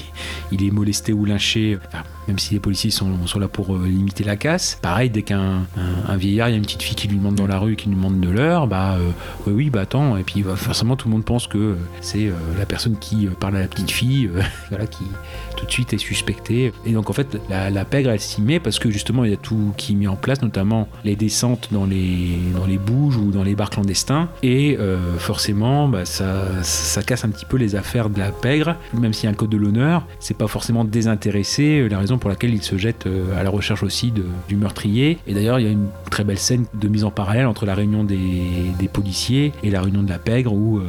est 0.53 0.71
molesté 0.71 1.15
ou 1.15 1.25
lynché, 1.25 1.79
même 2.29 2.39
si 2.39 2.55
les 2.55 2.61
policiers 2.61 2.91
sont, 2.91 3.09
là 3.39 3.49
pour 3.49 3.75
euh, 3.75 3.87
limiter 3.87 4.25
la 4.25 4.37
casse. 4.37 4.79
Pareil, 4.83 5.11
dès 5.11 5.23
qu'un 5.23 5.67
un, 5.77 6.09
un 6.09 6.17
vieillard, 6.17 6.49
il 6.49 6.53
y 6.53 6.55
a 6.55 6.57
une 6.57 6.65
petite 6.65 6.83
fille 6.83 6.95
qui 6.95 7.09
lui 7.09 7.17
demande 7.17 7.35
dans 7.35 7.47
la 7.47 7.59
rue, 7.59 7.77
qui 7.77 7.89
lui 7.89 7.97
demande 7.97 8.21
de 8.21 8.29
l'heure, 8.29 8.67
bah 8.67 8.97
euh, 8.99 9.51
oui, 9.51 9.71
bah 9.71 9.83
attends, 9.83 10.17
et 10.17 10.23
puis 10.23 10.43
bah, 10.43 10.57
forcément 10.57 10.97
tout 10.97 11.09
le 11.09 11.13
monde 11.13 11.25
pense 11.25 11.47
que 11.47 11.59
euh, 11.59 11.75
c'est 12.01 12.31
la 12.59 12.67
personne 12.67 12.97
qui 12.99 13.29
parle 13.41 13.57
à 13.57 13.61
la 13.61 13.69
petite 13.69 13.91
fille, 13.91 14.31
voilà, 14.71 14.87
qui 14.87 15.05
tout 15.57 15.67
de 15.67 15.71
suite 15.71 15.93
est 15.93 15.99
suspectée. 15.99 16.73
Et 16.85 16.93
donc 16.93 17.11
en 17.11 17.13
fait, 17.13 17.39
la, 17.49 17.85
pègre, 17.85 18.11
elle 18.11 18.21
s'y 18.21 18.43
met 18.43 18.61
parce 18.61 18.79
que 18.79 18.91
justement, 18.91 19.25
il 19.25 19.31
y 19.31 19.35
a 19.35 19.39
tout 19.39 19.73
qui 19.77 19.93
est 19.93 19.97
mis 19.97 20.09
en 20.09 20.17
place, 20.17 20.43
notamment 20.43 20.89
les 21.05 21.17
descentes 21.17 21.69
dans 21.73 21.85
les, 21.85 22.39
dans 22.55 22.67
les 22.67 22.79
bouges 22.79 23.17
ou 23.17 23.31
dans 23.31 23.43
les 23.43 23.55
bars 23.55 23.71
clandestins. 23.71 24.29
Et 24.43 24.79
forcément, 25.19 25.89
bah, 25.89 26.05
ça, 26.05 26.63
ça 26.63 27.03
casse 27.03 27.25
un 27.25 27.31
petit 27.31 27.45
peu 27.45 27.57
les 27.57 27.75
affaires 27.75 28.11
de 28.11 28.19
la 28.19 28.31
pègre, 28.31 28.77
même 28.95 29.13
s'il 29.13 29.25
y 29.25 29.27
a 29.29 29.31
un 29.31 29.35
code 29.35 29.51
de 29.51 29.57
l'honneur, 29.57 30.07
c'est 30.21 30.37
pas 30.37 30.49
forcément 30.49 30.85
désintéressé, 30.85 31.89
la 31.89 31.99
raison 31.99 32.12
pour 32.19 32.31
laquelle 32.31 32.53
il 32.55 32.63
se 32.63 32.77
jette 32.77 33.07
euh, 33.07 33.39
à 33.39 33.43
la 33.43 33.51
recherche 33.51 33.83
aussi 33.83 34.11
de- 34.11 34.25
du 34.49 34.57
meurtrier. 34.57 35.19
Et 35.27 35.35
d'ailleurs, 35.35 35.59
il 35.61 35.65
y 35.67 35.69
a 35.69 35.73
une 35.73 35.87
très 36.11 36.25
belle 36.25 36.39
scène 36.39 36.65
de 36.75 36.89
mise 36.89 37.05
en 37.05 37.11
parallèle 37.11 37.47
entre 37.47 37.67
la 37.67 37.75
réunion 37.75 38.05
des, 38.05 38.19
des 38.79 38.89
policiers 38.89 39.53
et 39.63 39.71
la 39.71 39.81
réunion 39.83 40.03
de 40.03 40.09
la 40.11 40.19
pègre 40.19 40.53
où. 40.53 40.79
euh, 40.79 40.83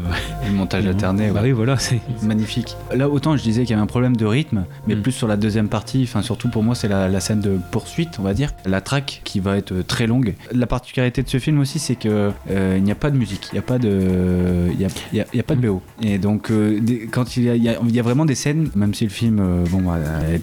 Le 0.47 0.53
montage 0.53 0.85
alterné, 0.87 1.27
bah 1.29 1.41
ouais. 1.41 1.47
oui, 1.47 1.51
voilà, 1.51 1.77
c'est. 1.77 1.99
magnifique. 2.23 2.75
Là, 2.93 3.09
autant 3.09 3.35
je 3.37 3.43
disais 3.43 3.61
qu'il 3.63 3.71
y 3.71 3.73
avait 3.73 3.81
un 3.83 3.87
problème 3.87 4.15
de 4.15 4.25
rythme, 4.25 4.65
mais 4.87 4.95
Mm. 4.95 5.01
plus 5.01 5.11
sur 5.11 5.27
la 5.27 5.37
deuxième 5.37 5.67
partie, 5.69 6.03
enfin 6.03 6.21
surtout 6.21 6.49
pour 6.49 6.63
moi, 6.63 6.75
c'est 6.75 6.87
la, 6.87 7.07
la 7.09 7.19
scène 7.19 7.39
de 7.41 7.57
poursuite, 7.71 8.17
on 8.19 8.23
va 8.23 8.33
dire, 8.33 8.51
la 8.65 8.81
traque 8.81 9.21
qui 9.23 9.39
va 9.39 9.57
être 9.57 9.71
euh, 9.71 9.83
très 9.83 10.07
longue. 10.07 10.35
La 10.51 10.67
particularité 10.67 11.23
de 11.23 11.29
ce 11.29 11.39
film 11.39 11.59
aussi, 11.59 11.79
c'est 11.79 11.95
que 11.95 12.31
euh, 12.51 12.75
il 12.77 12.83
n'y 12.83 12.91
a 12.91 12.95
pas 12.95 13.09
de 13.11 13.17
musique, 13.17 13.47
il 13.51 13.55
n'y 13.55 13.59
a 13.59 13.63
pas 13.63 13.79
de, 13.79 14.69
il 14.71 14.79
y 14.79 14.85
a, 14.85 14.89
il 15.11 15.17
y 15.17 15.21
a- 15.21 15.25
il 15.33 15.37
y 15.37 15.39
a 15.39 15.43
pas 15.43 15.55
de 15.55 15.61
BO. 15.67 15.81
Et 16.01 16.17
donc, 16.17 16.51
euh, 16.51 16.79
quand 17.11 17.37
il 17.37 17.43
y, 17.43 17.49
a, 17.49 17.55
il 17.55 17.63
y 17.63 17.69
a- 17.69 17.77
il 17.83 17.95
y 17.95 17.99
a 17.99 18.03
vraiment 18.03 18.25
des 18.25 18.35
scènes, 18.35 18.69
même 18.75 18.93
si 18.93 19.03
le 19.05 19.09
film, 19.09 19.41
bon, 19.71 19.89
a, 19.91 19.97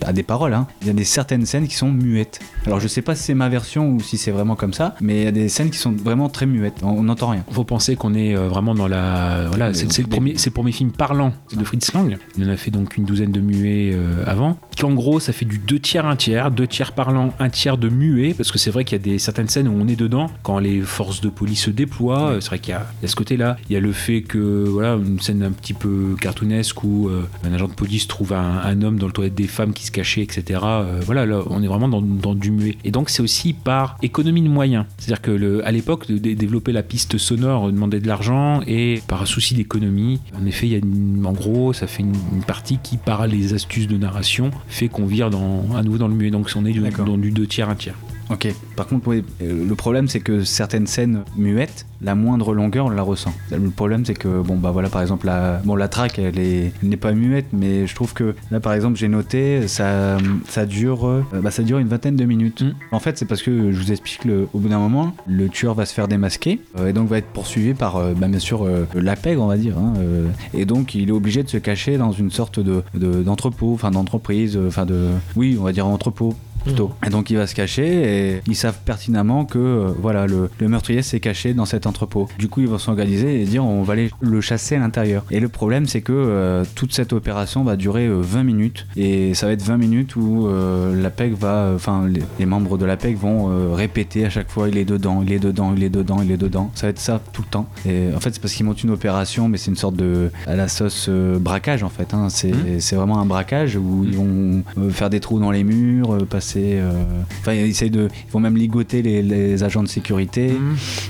a 0.06 0.12
des 0.12 0.22
paroles, 0.22 0.54
hein, 0.54 0.66
il 0.81 0.87
y 0.87 0.91
a 0.91 0.93
des 0.93 1.05
certaines 1.05 1.47
scènes 1.47 1.69
qui 1.69 1.75
sont 1.75 1.91
muettes. 1.91 2.41
Alors, 2.67 2.81
je 2.81 2.89
sais 2.89 3.03
pas 3.03 3.15
si 3.15 3.25
c'est 3.25 3.35
ma 3.35 3.49
version 3.49 3.91
ou 3.91 4.00
si 4.00 4.19
c'est 4.19 4.31
vraiment 4.31 4.57
comme 4.57 4.73
ça, 4.73 4.95
mais 5.00 5.21
il 5.21 5.25
y 5.25 5.29
a 5.29 5.33
des 5.33 5.49
scènes 5.49 5.71
qui 5.71 5.79
sont 5.79 5.93
vraiment 5.93 6.29
très 6.29 6.47
muettes. 6.47 6.81
On 6.83 7.03
n'entend 7.03 7.29
rien. 7.31 7.45
faut 7.50 7.65
penser 7.65 7.97
qu'on 7.97 8.15
est 8.15 8.37
euh, 8.37 8.49
vraiment 8.49 8.75
dans 8.75 8.89
la 8.89 9.47
voilà 9.49 9.73
c'est 9.75 9.99
le 9.99 10.09
premier 10.09 10.35
le 10.35 10.50
premier 10.50 10.73
film 10.73 10.91
parlant 10.91 11.33
de 11.57 11.65
Fritz 11.65 11.93
Lang 11.93 12.17
il 12.37 12.45
en 12.49 12.53
a 12.53 12.57
fait 12.57 12.71
donc 12.71 12.97
une 12.97 13.05
douzaine 13.05 13.33
de 13.33 13.41
muets 13.41 13.93
euh, 13.93 14.25
avant 14.26 14.59
qu'en 14.78 14.93
gros 14.93 15.21
ça 15.21 15.33
fait 15.33 15.45
du 15.45 15.59
deux 15.59 15.78
tiers 15.78 16.06
un 16.06 16.17
tiers 16.17 16.50
deux 16.50 16.67
tiers 16.67 16.93
parlant 16.93 17.33
un 17.39 17.49
tiers 17.49 17.78
de 17.78 17.89
muets 17.89 18.35
parce 18.35 18.50
que 18.52 18.59
c'est 18.59 18.71
vrai 18.71 18.85
qu'il 18.85 18.99
y 18.99 19.00
a 19.00 19.04
des 19.04 19.19
certaines 19.19 19.49
scènes 19.49 19.69
où 19.69 19.73
on 19.80 19.89
est 19.89 19.97
dedans 19.97 20.30
quand 20.43 20.59
les 20.59 20.80
forces 20.80 21.21
de 21.21 21.28
police 21.28 21.65
se 21.65 21.71
déploient 21.71 22.30
euh, 22.30 22.41
c'est 22.41 22.49
vrai 22.49 22.59
qu'il 22.59 22.73
y 22.73 22.76
a, 22.76 22.87
il 23.00 23.02
y 23.02 23.06
a 23.06 23.09
ce 23.09 23.17
côté 23.17 23.37
là 23.37 23.56
il 23.69 23.73
y 23.73 23.76
a 23.76 23.80
le 23.80 23.93
fait 23.93 24.23
que 24.23 24.65
voilà 24.69 24.95
une 24.95 25.21
scène 25.21 25.43
un 25.43 25.52
petit 25.52 25.75
peu 25.75 26.17
cartoonesque 26.21 26.83
où 26.85 27.09
euh, 27.09 27.23
un 27.45 27.52
agent 27.52 27.69
de 27.69 27.75
police 27.75 28.09
trouve 28.09 28.33
un, 28.33 28.61
un 28.65 28.83
homme 28.83 28.99
dans 28.99 29.06
le 29.06 29.13
toilette 29.13 29.35
des 29.35 29.47
femmes 29.47 29.73
qui 29.73 29.87
se 29.87 29.91
cachait 29.91 30.23
etc 30.23 30.59
Euh, 30.62 31.00
voilà 31.04 31.26
là 31.26 31.40
on 31.49 31.62
est 31.62 31.66
vraiment 31.66 31.88
dans, 31.88 32.02
dans 32.02 32.34
du 32.34 32.50
muet. 32.50 32.76
Et 32.84 32.90
donc 32.90 33.10
c'est 33.10 33.23
aussi 33.23 33.52
par 33.52 33.96
économie 34.02 34.42
de 34.42 34.49
moyens. 34.49 34.84
C'est 34.99 35.06
à 35.12 35.14
dire 35.16 35.23
que 35.23 35.30
le, 35.30 35.66
à 35.66 35.73
l'époque 35.73 36.06
de, 36.08 36.18
de 36.18 36.34
développer 36.34 36.73
la 36.73 36.82
piste 36.82 37.18
sonore 37.18 37.70
demandait 37.73 38.00
de 38.00 38.06
l'argent 38.08 38.60
et 38.66 39.02
par 39.08 39.23
un 39.23 39.26
souci 39.26 39.54
d'économie 39.54 40.20
en 40.40 40.46
effet 40.46 40.66
il 40.66 40.73
y 40.73 40.75
a 40.75 40.78
une- 40.78 41.25
en 41.25 41.32
gros 41.32 41.73
ça 41.73 41.86
fait 41.86 42.02
une, 42.02 42.14
une 42.34 42.42
partie 42.42 42.78
qui 42.82 42.96
par 42.96 43.26
les 43.26 43.54
astuces 43.54 43.86
de 43.88 43.96
narration 43.96 44.50
fait 44.68 44.88
qu'on 44.88 45.06
vire 45.06 45.30
dans, 45.30 45.64
à 45.76 45.82
nouveau 45.82 45.99
dans 45.99 46.08
le 46.08 46.14
muet. 46.14 46.30
Donc 46.30 46.50
on 46.56 46.64
est 46.66 46.73
du- 46.73 46.80
dans 46.80 47.18
du 47.18 47.30
deux 47.30 47.46
tiers 47.46 47.68
un 47.68 47.75
tiers 47.75 47.94
Ok. 48.30 48.49
Par 48.76 48.86
contre, 48.86 49.08
oui, 49.08 49.25
euh, 49.43 49.66
le 49.69 49.75
problème, 49.75 50.06
c'est 50.06 50.21
que 50.21 50.45
certaines 50.45 50.86
scènes 50.86 51.25
muettes, 51.36 51.84
la 52.00 52.14
moindre 52.14 52.54
longueur, 52.54 52.86
on 52.86 52.90
la 52.90 53.02
ressent. 53.02 53.34
Le 53.50 53.71
problème, 53.71 54.04
c'est 54.06 54.14
que, 54.14 54.40
bon, 54.40 54.56
bah 54.56 54.71
voilà, 54.71 54.88
par 54.88 55.02
exemple, 55.02 55.26
la, 55.26 55.60
bon, 55.64 55.75
la 55.75 55.88
track, 55.88 56.19
elle 56.21 56.38
est- 56.38 56.73
elle 56.82 56.88
n'est 56.88 56.97
pas 56.97 57.12
muette, 57.12 57.47
mais 57.52 57.86
je 57.88 57.95
trouve 57.95 58.14
que 58.14 58.34
là, 58.52 58.60
par 58.60 58.73
exemple, 58.73 58.97
j'ai 58.97 59.08
noté, 59.08 59.66
ça, 59.66 60.16
ça 60.49 60.64
dure, 60.64 61.06
euh, 61.08 61.25
bah, 61.43 61.50
ça 61.50 61.62
dure 61.64 61.78
une 61.78 61.88
vingtaine 61.88 62.14
de 62.16 62.25
minutes. 62.25 62.62
Mm. 62.62 62.73
En 62.93 63.00
fait, 63.00 63.19
c'est 63.19 63.26
parce 63.26 63.43
que 63.43 63.73
je 63.73 63.76
vous 63.82 63.90
explique, 63.90 64.25
le, 64.25 64.47
au 64.54 64.58
bout 64.60 64.69
d'un 64.69 64.78
moment, 64.78 65.12
le 65.26 65.49
tueur 65.49 65.75
va 65.75 65.84
se 65.84 65.93
faire 65.93 66.06
démasquer 66.06 66.60
euh, 66.78 66.88
et 66.88 66.93
donc 66.93 67.08
va 67.08 67.19
être 67.19 67.26
poursuivi 67.32 67.75
par, 67.75 67.97
euh, 67.97 68.14
bah, 68.16 68.28
bien 68.28 68.38
sûr, 68.38 68.64
euh, 68.64 68.86
la 68.95 69.16
pègre, 69.16 69.43
on 69.43 69.47
va 69.49 69.56
dire. 69.56 69.76
hein, 69.76 69.95
et 70.54 70.64
donc, 70.64 70.95
il 70.95 71.08
est 71.08 71.12
obligé 71.12 71.43
de 71.43 71.49
se 71.49 71.56
cacher 71.58 71.99
dans 71.99 72.12
une 72.12 72.30
sorte 72.30 72.60
de 72.60 72.82
de- 72.95 73.23
d'entrepôt, 73.23 73.73
enfin 73.75 73.90
d'entreprise, 73.90 74.56
enfin 74.69 74.86
de, 74.86 75.08
oui, 75.36 75.56
on 75.60 75.64
va 75.64 75.73
dire 75.73 75.86
entrepôt 75.86 76.34
plutôt. 76.64 76.92
Et 77.06 77.10
donc 77.10 77.30
il 77.30 77.36
va 77.36 77.46
se 77.46 77.54
cacher 77.54 78.34
et 78.36 78.42
ils 78.46 78.54
savent 78.56 78.78
pertinemment 78.84 79.44
que 79.44 79.58
euh, 79.58 79.88
voilà 79.99 80.26
le, 80.26 80.50
le 80.58 80.68
meurtrier 80.68 81.02
s'est 81.02 81.20
caché 81.20 81.54
dans 81.54 81.64
cet 81.64 81.86
entrepôt. 81.86 82.28
Du 82.38 82.49
coup 82.49 82.60
ils 82.60 82.68
vont 82.68 82.78
s'organiser 82.78 83.40
et 83.40 83.44
dire 83.44 83.64
on 83.64 83.82
va 83.82 83.94
aller 83.94 84.10
le 84.20 84.40
chasser 84.40 84.76
à 84.76 84.78
l'intérieur. 84.78 85.25
Et 85.30 85.40
le 85.40 85.49
problème 85.49 85.86
c'est 85.86 86.00
que 86.00 86.12
euh, 86.12 86.64
toute 86.75 86.92
cette 86.92 87.12
opération 87.12 87.64
va 87.64 87.76
durer 87.76 88.06
euh, 88.06 88.20
20 88.20 88.42
minutes 88.42 88.86
et 88.96 89.34
ça 89.34 89.46
va 89.46 89.52
être 89.52 89.62
20 89.62 89.76
minutes 89.76 90.16
où 90.16 90.46
euh, 90.49 91.00
la 91.00 91.10
PEC 91.10 91.34
va, 91.34 91.73
enfin 91.75 92.06
les, 92.08 92.23
les 92.38 92.46
membres 92.46 92.78
de 92.78 92.84
la 92.84 92.96
PEC 92.96 93.16
vont 93.16 93.75
répéter 93.75 94.25
à 94.26 94.30
chaque 94.30 94.50
fois 94.50 94.68
il 94.68 94.76
est 94.76 94.84
dedans, 94.84 95.23
il 95.26 95.32
est 95.32 95.38
dedans, 95.38 95.73
il 95.76 95.82
est 95.82 95.88
dedans, 95.90 96.20
il 96.23 96.30
est 96.30 96.36
dedans. 96.36 96.70
Ça 96.75 96.86
va 96.86 96.90
être 96.90 96.99
ça 96.99 97.20
tout 97.32 97.42
le 97.42 97.49
temps. 97.49 97.68
Et 97.86 98.08
en 98.14 98.20
fait 98.20 98.30
c'est 98.34 98.40
parce 98.40 98.52
qu'ils 98.54 98.66
montent 98.66 98.82
une 98.82 98.90
opération 98.90 99.49
mais 99.49 99.56
c'est 99.58 99.70
une 99.70 99.76
sorte 99.76 99.96
de 99.96 100.30
à 100.46 100.56
la 100.56 100.68
sauce 100.68 101.08
braquage 101.08 101.82
en 101.82 101.88
fait. 101.88 102.12
hein. 102.14 102.28
C'est 102.28 102.52
c'est 102.80 102.96
vraiment 102.96 103.18
un 103.20 103.26
braquage 103.26 103.76
où 103.76 104.04
ils 104.04 104.16
vont 104.16 104.62
faire 104.90 105.10
des 105.10 105.20
trous 105.20 105.38
dans 105.40 105.50
les 105.50 105.64
murs, 105.64 106.18
passer. 106.28 106.50
Euh, 106.58 106.91
Enfin, 107.41 107.52
ils 107.54 107.67
essayent 107.69 107.91
de. 107.91 108.08
Ils 108.28 108.32
vont 108.32 108.41
même 108.41 108.56
ligoter 108.56 109.02
les, 109.02 109.23
les 109.23 109.63
agents 109.63 109.82
de 109.82 109.89
sécurité. 109.89 110.52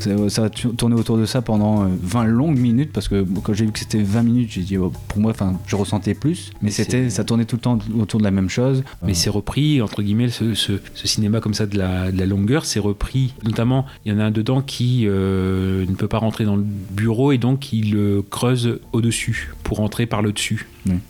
Ça, 0.01 0.11
ça 0.29 0.43
va 0.43 0.51
tu- 0.51 0.69
tourner 0.69 0.95
autour 0.97 1.17
de 1.19 1.25
ça 1.27 1.43
pendant 1.43 1.83
euh, 1.85 1.87
20 2.03 2.25
longues 2.25 2.59
minutes 2.59 2.91
parce 2.93 3.09
que 3.09 3.25
quand 3.43 3.53
j'ai 3.53 3.67
vu 3.67 3.73
que 3.73 3.79
c'était 3.79 4.03
20 4.03 4.23
minutes, 4.23 4.51
j'ai 4.53 4.63
dit 4.63 4.77
oh, 4.79 4.93
pour 5.09 5.19
moi, 5.21 5.31
enfin, 5.33 5.59
je 5.67 5.77
ressentais 5.77 6.15
plus. 6.15 6.51
Mais 6.63 6.71
c'était, 6.71 7.11
ça 7.11 7.25
tournait 7.25 7.45
tout 7.45 7.57
le 7.57 7.63
temps 7.63 7.79
autour 7.99 8.19
de 8.21 8.25
la 8.25 8.31
même 8.31 8.49
chose. 8.49 8.83
Mais 9.07 9.15
c'est 9.15 9.31
repris, 9.31 9.81
entre 9.83 10.03
guillemets, 10.03 10.29
ce, 10.31 10.55
ce- 10.55 10.81
ce 10.95 11.07
cinéma 11.09 11.41
comme 11.41 11.55
ça 11.55 11.67
de 11.67 11.77
la, 11.79 12.11
de 12.13 12.19
la 12.19 12.27
longueur, 12.27 12.65
c'est 12.65 12.81
repris. 12.81 13.35
Notamment, 13.45 13.87
il 14.05 14.13
y 14.13 14.15
en 14.15 14.19
a 14.19 14.25
un 14.25 14.31
dedans 14.31 14.61
qui 14.63 15.05
euh, 15.07 15.85
ne 15.89 15.95
peut 15.95 16.09
pas 16.09 16.19
rentrer 16.19 16.45
dans 16.45 16.57
le 16.57 16.65
bureau 16.91 17.33
et 17.33 17.39
donc 17.39 17.73
il 17.73 17.97
euh, 17.97 18.23
creuse 18.31 18.81
au-dessus 18.93 19.53
pour 19.63 19.79
rentrer 19.79 20.07
par 20.07 20.23
le 20.23 20.33
dessus. 20.33 20.67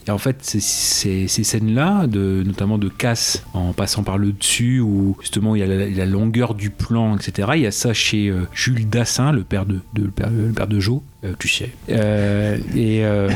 Et 0.07 0.11
en 0.11 0.19
fait, 0.19 0.39
ces 0.43 0.61
scènes-là, 1.29 2.07
de, 2.07 2.43
notamment 2.45 2.77
de 2.77 2.89
casse 2.89 3.45
en 3.55 3.73
passant 3.73 4.03
par 4.03 4.19
le 4.19 4.20
le 4.21 4.33
dessus 4.33 4.81
où 4.81 5.17
justement 5.21 5.57
il 5.57 5.61
y 5.61 5.63
a 5.65 5.67
la, 5.67 6.07
longueur 6.07 6.55
du 6.55 6.71
plan, 6.71 7.17
etc. 7.17 7.51
Il 7.57 7.63
y 7.63 7.67
a 7.67 7.73
ça 7.73 7.93
chez 7.93 8.29
euh, 8.29 8.47
Jules 8.53 8.89
Dassin, 8.89 9.33
le 9.33 9.43
père 9.43 9.67
de, 9.67 9.81
le 9.97 10.11
père 10.11 10.69
de 10.69 10.81
Jo, 10.81 11.03
euh, 11.23 11.35
tu 11.39 11.49
sais. 11.49 11.71
Euh, 11.91 12.57
et 12.75 13.05
euh, 13.05 13.29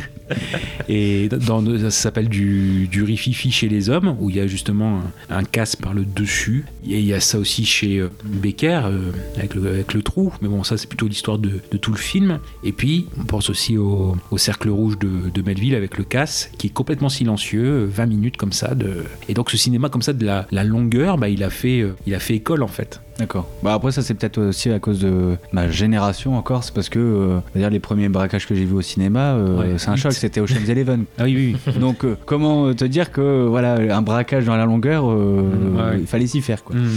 et 0.88 1.28
dans, 1.28 1.64
ça 1.78 1.90
s'appelle 1.90 2.28
du, 2.28 2.86
du 2.88 3.02
rififi 3.02 3.50
chez 3.50 3.68
les 3.68 3.88
hommes 3.88 4.14
où 4.20 4.28
il 4.28 4.36
y 4.36 4.40
a 4.40 4.46
justement 4.46 5.00
un, 5.30 5.44
casse 5.44 5.74
par 5.74 5.94
le 5.94 6.04
dessus. 6.04 6.66
Et 6.86 6.98
il 6.98 7.06
y 7.06 7.14
a 7.14 7.20
ça 7.20 7.38
aussi 7.38 7.64
chez 7.64 8.06
Becker 8.24 8.82
avec, 9.36 9.54
le, 9.54 10.02
trou, 10.02 10.32
mais 10.42 10.48
bon 10.48 10.64
ça 10.64 10.76
c'est 10.76 10.86
plutôt 10.86 11.08
l'histoire 11.08 11.38
de, 11.38 11.60
tout 11.80 11.92
le 11.92 11.98
film. 11.98 12.40
Et 12.62 12.72
puis 12.72 13.06
on 13.18 13.24
pense 13.24 13.48
aussi 13.48 13.78
au, 13.78 14.16
cercle 14.36 14.68
rouge 14.68 14.98
de, 14.98 15.42
Melville 15.42 15.74
avec 15.74 15.96
le 15.96 16.04
casse 16.04 16.50
qui 16.58 16.68
est 16.68 16.70
complètement 16.70 17.08
silencieux, 17.08 17.86
20 17.86 18.06
minutes 18.06 18.36
comme 18.36 18.52
ça. 18.52 18.74
De... 18.74 19.04
Et 19.28 19.34
donc 19.34 19.50
ce 19.50 19.56
cinéma 19.56 19.88
comme 19.88 20.02
ça 20.02 20.12
de 20.12 20.24
la, 20.24 20.46
la 20.50 20.62
longueur, 20.62 21.16
bah, 21.16 21.28
il, 21.30 21.42
a 21.42 21.50
fait, 21.50 21.84
il 22.06 22.14
a 22.14 22.20
fait 22.20 22.34
école 22.34 22.62
en 22.62 22.68
fait. 22.68 23.00
D'accord. 23.22 23.46
Bah 23.62 23.74
après 23.74 23.92
ça 23.92 24.02
c'est 24.02 24.14
peut-être 24.14 24.38
aussi 24.38 24.70
à 24.70 24.78
cause 24.80 25.00
de 25.00 25.36
ma 25.52 25.68
génération 25.70 26.36
encore, 26.36 26.64
c'est 26.64 26.74
parce 26.74 26.88
que 26.88 26.98
euh, 26.98 27.38
dire 27.54 27.70
les 27.70 27.78
premiers 27.78 28.08
braquages 28.08 28.48
que 28.48 28.54
j'ai 28.56 28.64
vus 28.64 28.74
au 28.74 28.82
cinéma, 28.82 29.34
euh, 29.34 29.58
Ouais, 29.60 29.74
c'est 29.78 29.90
un 29.90 29.96
choc, 29.96 30.12
c'était 30.24 30.40
Ocean's 30.40 30.68
Eleven. 30.68 31.04
Ah 31.18 31.24
oui, 31.24 31.56
oui. 31.66 31.72
Donc 31.80 32.04
euh, 32.04 32.16
comment 32.26 32.74
te 32.74 32.84
dire 32.84 33.12
que 33.12 33.46
voilà 33.46 33.74
un 33.96 34.02
braquage 34.02 34.44
dans 34.44 34.56
la 34.56 34.64
longueur, 34.66 35.04
Mm, 35.06 35.76
ouais. 35.76 36.00
il 36.00 36.06
fallait 36.06 36.26
s'y 36.26 36.40
faire 36.40 36.64
quoi. 36.64 36.74
Mm. 36.76 36.88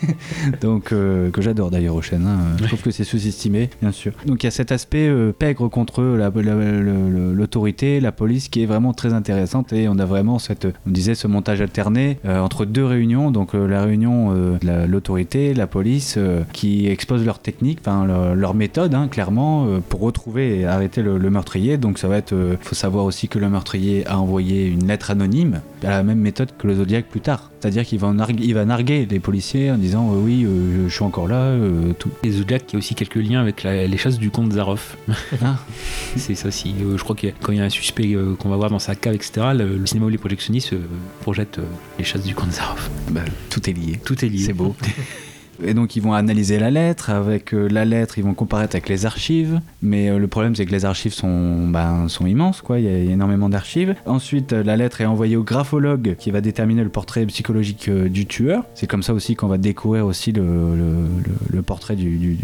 Donc 0.60 0.84
que 0.90 1.30
j'adore 1.40 1.70
d'ailleurs 1.70 1.94
Ocean. 1.96 2.20
hein. 2.26 2.38
Je 2.60 2.66
trouve 2.66 2.82
que 2.82 2.90
c'est 2.90 3.04
sous-estimé, 3.04 3.70
bien 3.80 3.92
sûr. 3.92 4.12
Donc 4.26 4.42
il 4.42 4.46
y 4.46 4.48
a 4.48 4.50
cet 4.50 4.72
aspect 4.72 5.10
pègre 5.38 5.68
contre 5.68 6.02
la- 6.02 6.30
la- 6.34 7.32
l'autorité, 7.34 8.00
la 8.00 8.12
police, 8.12 8.48
qui 8.48 8.62
est 8.62 8.66
vraiment 8.66 8.92
très 8.92 9.12
intéressante 9.12 9.72
et 9.72 9.88
on 9.88 9.98
a 9.98 10.04
vraiment 10.04 10.38
cette, 10.38 10.66
on 10.86 10.90
disait 10.90 11.14
ce 11.14 11.26
montage 11.26 11.60
alterné 11.60 12.18
entre 12.24 12.64
deux 12.64 12.84
réunions. 12.84 13.30
Donc 13.30 13.54
la 13.54 13.82
réunion 13.82 14.34
de 14.34 14.58
la- 14.62 14.86
l'autorité, 14.86 15.54
la 15.54 15.66
police, 15.70 16.16
euh, 16.18 16.42
qui 16.52 16.86
expose 16.88 17.24
leur 17.24 17.38
technique, 17.38 17.78
enfin 17.80 18.04
leur, 18.04 18.34
leur 18.34 18.54
méthode, 18.54 18.94
hein, 18.94 19.08
clairement, 19.08 19.66
euh, 19.66 19.78
pour 19.88 20.00
retrouver 20.00 20.60
et 20.60 20.66
arrêter 20.66 21.00
le, 21.02 21.16
le 21.18 21.30
meurtrier. 21.30 21.78
Donc 21.78 21.98
ça 21.98 22.08
va 22.08 22.16
être, 22.18 22.32
euh, 22.34 22.56
faut 22.60 22.74
savoir 22.74 23.04
aussi 23.04 23.28
que 23.28 23.38
le 23.38 23.48
meurtrier 23.48 24.06
a 24.06 24.18
envoyé 24.18 24.66
une 24.66 24.86
lettre 24.86 25.10
anonyme 25.10 25.60
à 25.82 25.90
la 25.90 26.02
même 26.02 26.18
méthode 26.18 26.50
que 26.58 26.66
le 26.66 26.74
Zodiac 26.74 27.06
plus 27.06 27.20
tard. 27.20 27.50
C'est-à-dire 27.60 27.84
qu'il 27.84 27.98
va, 27.98 28.12
il 28.38 28.54
va 28.54 28.64
narguer 28.64 29.06
les 29.08 29.20
policiers 29.20 29.70
en 29.70 29.76
disant 29.78 30.10
euh, 30.12 30.20
oui, 30.22 30.44
euh, 30.44 30.88
je 30.88 30.92
suis 30.94 31.04
encore 31.04 31.28
là, 31.28 31.36
euh, 31.42 31.92
tout. 31.98 32.10
Et 32.24 32.30
Zodiac 32.30 32.66
qui 32.66 32.76
a 32.76 32.78
aussi 32.78 32.94
quelques 32.94 33.14
liens 33.16 33.40
avec 33.40 33.62
la- 33.62 33.86
les 33.86 33.96
chasses 33.96 34.18
du 34.18 34.30
comte 34.30 34.52
Zaroff. 34.52 34.96
Ah. 35.42 35.56
c'est 36.16 36.34
ça 36.34 36.48
aussi. 36.48 36.74
Je 36.96 37.02
crois 37.02 37.16
que 37.16 37.28
quand 37.40 37.52
il 37.52 37.58
y 37.58 37.60
a 37.60 37.64
un 37.64 37.68
suspect 37.70 38.14
qu'on 38.38 38.48
va 38.48 38.56
voir 38.56 38.68
dans 38.70 38.78
sa 38.78 38.94
cave, 38.94 39.14
etc., 39.14 39.48
le, 39.54 39.76
le 39.78 39.86
cinéma 39.86 40.06
ou 40.06 40.08
les 40.10 40.18
projectionnistes 40.18 40.74
projettent 41.20 41.60
les 41.98 42.04
chasses 42.04 42.24
du 42.24 42.34
comte 42.34 42.52
Zaroff. 42.52 42.90
Bah, 43.10 43.20
tout 43.48 43.68
est 43.70 43.72
lié. 43.72 43.98
Tout 44.04 44.22
est 44.24 44.28
lié. 44.28 44.38
C'est 44.44 44.52
beau. 44.52 44.74
Et 45.62 45.74
donc 45.74 45.96
ils 45.96 46.02
vont 46.02 46.14
analyser 46.14 46.58
la 46.58 46.70
lettre, 46.70 47.10
avec 47.10 47.52
euh, 47.52 47.68
la 47.68 47.84
lettre 47.84 48.18
ils 48.18 48.24
vont 48.24 48.34
comparaître 48.34 48.74
avec 48.74 48.88
les 48.88 49.06
archives, 49.06 49.60
mais 49.82 50.08
euh, 50.08 50.18
le 50.18 50.26
problème 50.26 50.54
c'est 50.56 50.66
que 50.66 50.72
les 50.72 50.84
archives 50.84 51.12
sont, 51.12 51.68
ben, 51.68 52.08
sont 52.08 52.26
immenses, 52.26 52.62
quoi. 52.62 52.78
il 52.78 52.84
y 52.84 52.88
a, 52.88 53.12
énormément 53.12 53.48
d'archives. 53.48 53.94
Ensuite 54.06 54.52
euh, 54.52 54.62
la 54.62 54.76
lettre 54.76 55.00
est 55.00 55.06
envoyée 55.06 55.36
au 55.36 55.42
graphologue 55.42 56.16
qui 56.18 56.30
va 56.30 56.40
déterminer 56.40 56.82
le 56.82 56.88
portrait 56.88 57.26
psychologique 57.26 57.90
du 57.90 58.26
tueur. 58.26 58.64
C'est 58.74 58.86
comme 58.86 59.02
ça 59.02 59.12
aussi 59.12 59.36
qu'on 59.36 59.48
va 59.48 59.58
découvrir 59.58 60.06
aussi 60.06 60.32
le, 60.32 61.62
portrait 61.62 61.94
du, 61.94 62.36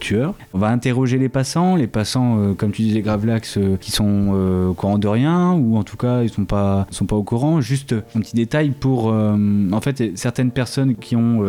tueur. 0.00 0.34
On 0.52 0.58
va 0.58 0.68
interroger 0.68 1.18
les 1.18 1.28
passants, 1.28 1.76
les 1.76 1.86
passants 1.86 2.54
comme 2.56 2.72
tu 2.72 2.82
disais 2.82 3.02
Gravelax, 3.02 3.58
qui 3.80 3.90
sont 3.92 4.68
au 4.70 4.74
courant 4.74 4.98
de 4.98 5.06
rien, 5.06 5.52
ou 5.52 5.76
en 5.76 5.84
tout 5.84 5.96
cas 5.96 6.22
ils 6.22 6.30
sont 6.30 6.44
pas, 6.44 6.86
sont 6.90 7.06
pas 7.06 7.16
au 7.16 7.22
courant. 7.22 7.60
Juste 7.60 7.94
un 8.16 8.20
petit 8.20 8.34
détail 8.34 8.70
pour, 8.70 9.06
en 9.06 9.80
fait 9.80 10.16
certaines 10.16 10.50
personnes 10.50 10.94
qui 10.96 11.14
ont 11.14 11.44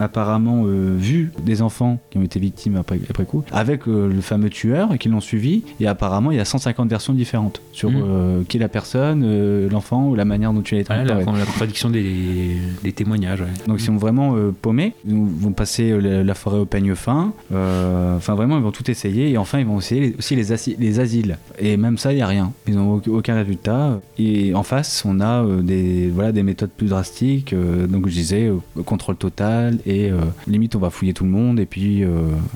apparemment 0.00 0.45
euh, 0.66 0.94
vu 0.96 1.32
des 1.42 1.62
enfants 1.62 1.98
qui 2.10 2.18
ont 2.18 2.22
été 2.22 2.38
victimes 2.40 2.76
après, 2.76 2.98
après 3.08 3.24
coup, 3.24 3.42
avec 3.52 3.86
euh, 3.88 4.08
le 4.12 4.20
fameux 4.20 4.50
tueur 4.50 4.92
et 4.94 4.98
qui 4.98 5.08
l'ont 5.08 5.20
suivi. 5.20 5.62
Et 5.80 5.86
apparemment, 5.86 6.30
il 6.30 6.36
y 6.36 6.40
a 6.40 6.44
150 6.44 6.88
versions 6.88 7.12
différentes 7.12 7.60
sur 7.72 7.90
Mhm. 7.90 8.02
euh, 8.04 8.42
qui 8.48 8.56
est 8.56 8.60
la 8.60 8.68
personne, 8.68 9.68
l'enfant 9.68 10.08
ou 10.08 10.14
la 10.14 10.24
manière 10.24 10.52
dont 10.52 10.62
tu 10.62 10.74
l'as 10.74 10.80
été 10.82 10.92
Ouais, 10.92 11.04
la, 11.04 11.24
contradiction 11.24 11.90
des, 11.90 12.56
des 12.82 12.92
témoignages. 12.92 13.40
ouais. 13.40 13.46
Donc 13.66 13.80
ils 13.80 13.84
sont 13.84 13.96
vraiment 13.96 14.34
paumés. 14.62 14.94
Ils 15.06 15.14
vont 15.14 15.52
passer 15.52 15.98
la, 16.00 16.22
la 16.24 16.34
forêt 16.34 16.58
au 16.58 16.64
peigne 16.66 16.94
fin. 16.94 17.32
Enfin 17.52 18.34
vraiment, 18.34 18.56
ils 18.56 18.62
vont 18.62 18.70
tout 18.72 18.90
essayer. 18.90 19.30
Et 19.30 19.38
enfin, 19.38 19.58
ils 19.58 19.66
vont 19.66 19.78
essayer 19.78 20.14
aussi 20.18 20.36
les, 20.36 20.52
asi- 20.52 20.76
les 20.78 21.00
asiles. 21.00 21.38
Et 21.58 21.76
même 21.76 21.98
ça, 21.98 22.12
il 22.12 22.16
n'y 22.16 22.22
a 22.22 22.26
rien. 22.26 22.52
Ils 22.66 22.74
n'ont 22.76 23.00
aucun- 23.08 23.34
résultat. 23.36 24.00
Et 24.18 24.54
en 24.54 24.62
face, 24.62 25.04
on 25.06 25.20
a 25.20 25.44
des, 25.62 26.08
voilà, 26.08 26.32
des 26.32 26.42
méthodes 26.42 26.70
plus 26.76 26.88
drastiques. 26.88 27.54
Donc 27.88 28.08
je 28.08 28.12
disais, 28.14 28.50
contrôle 28.84 29.16
total. 29.16 29.78
Et 29.86 30.10
euh, 30.10 30.16
limite, 30.46 30.76
on 30.76 30.78
va 30.78 30.90
fouiller 30.90 31.12
tout 31.12 31.24
le 31.24 31.30
monde. 31.30 31.60
Et 31.60 31.66
puis, 31.66 32.04
euh, 32.04 32.10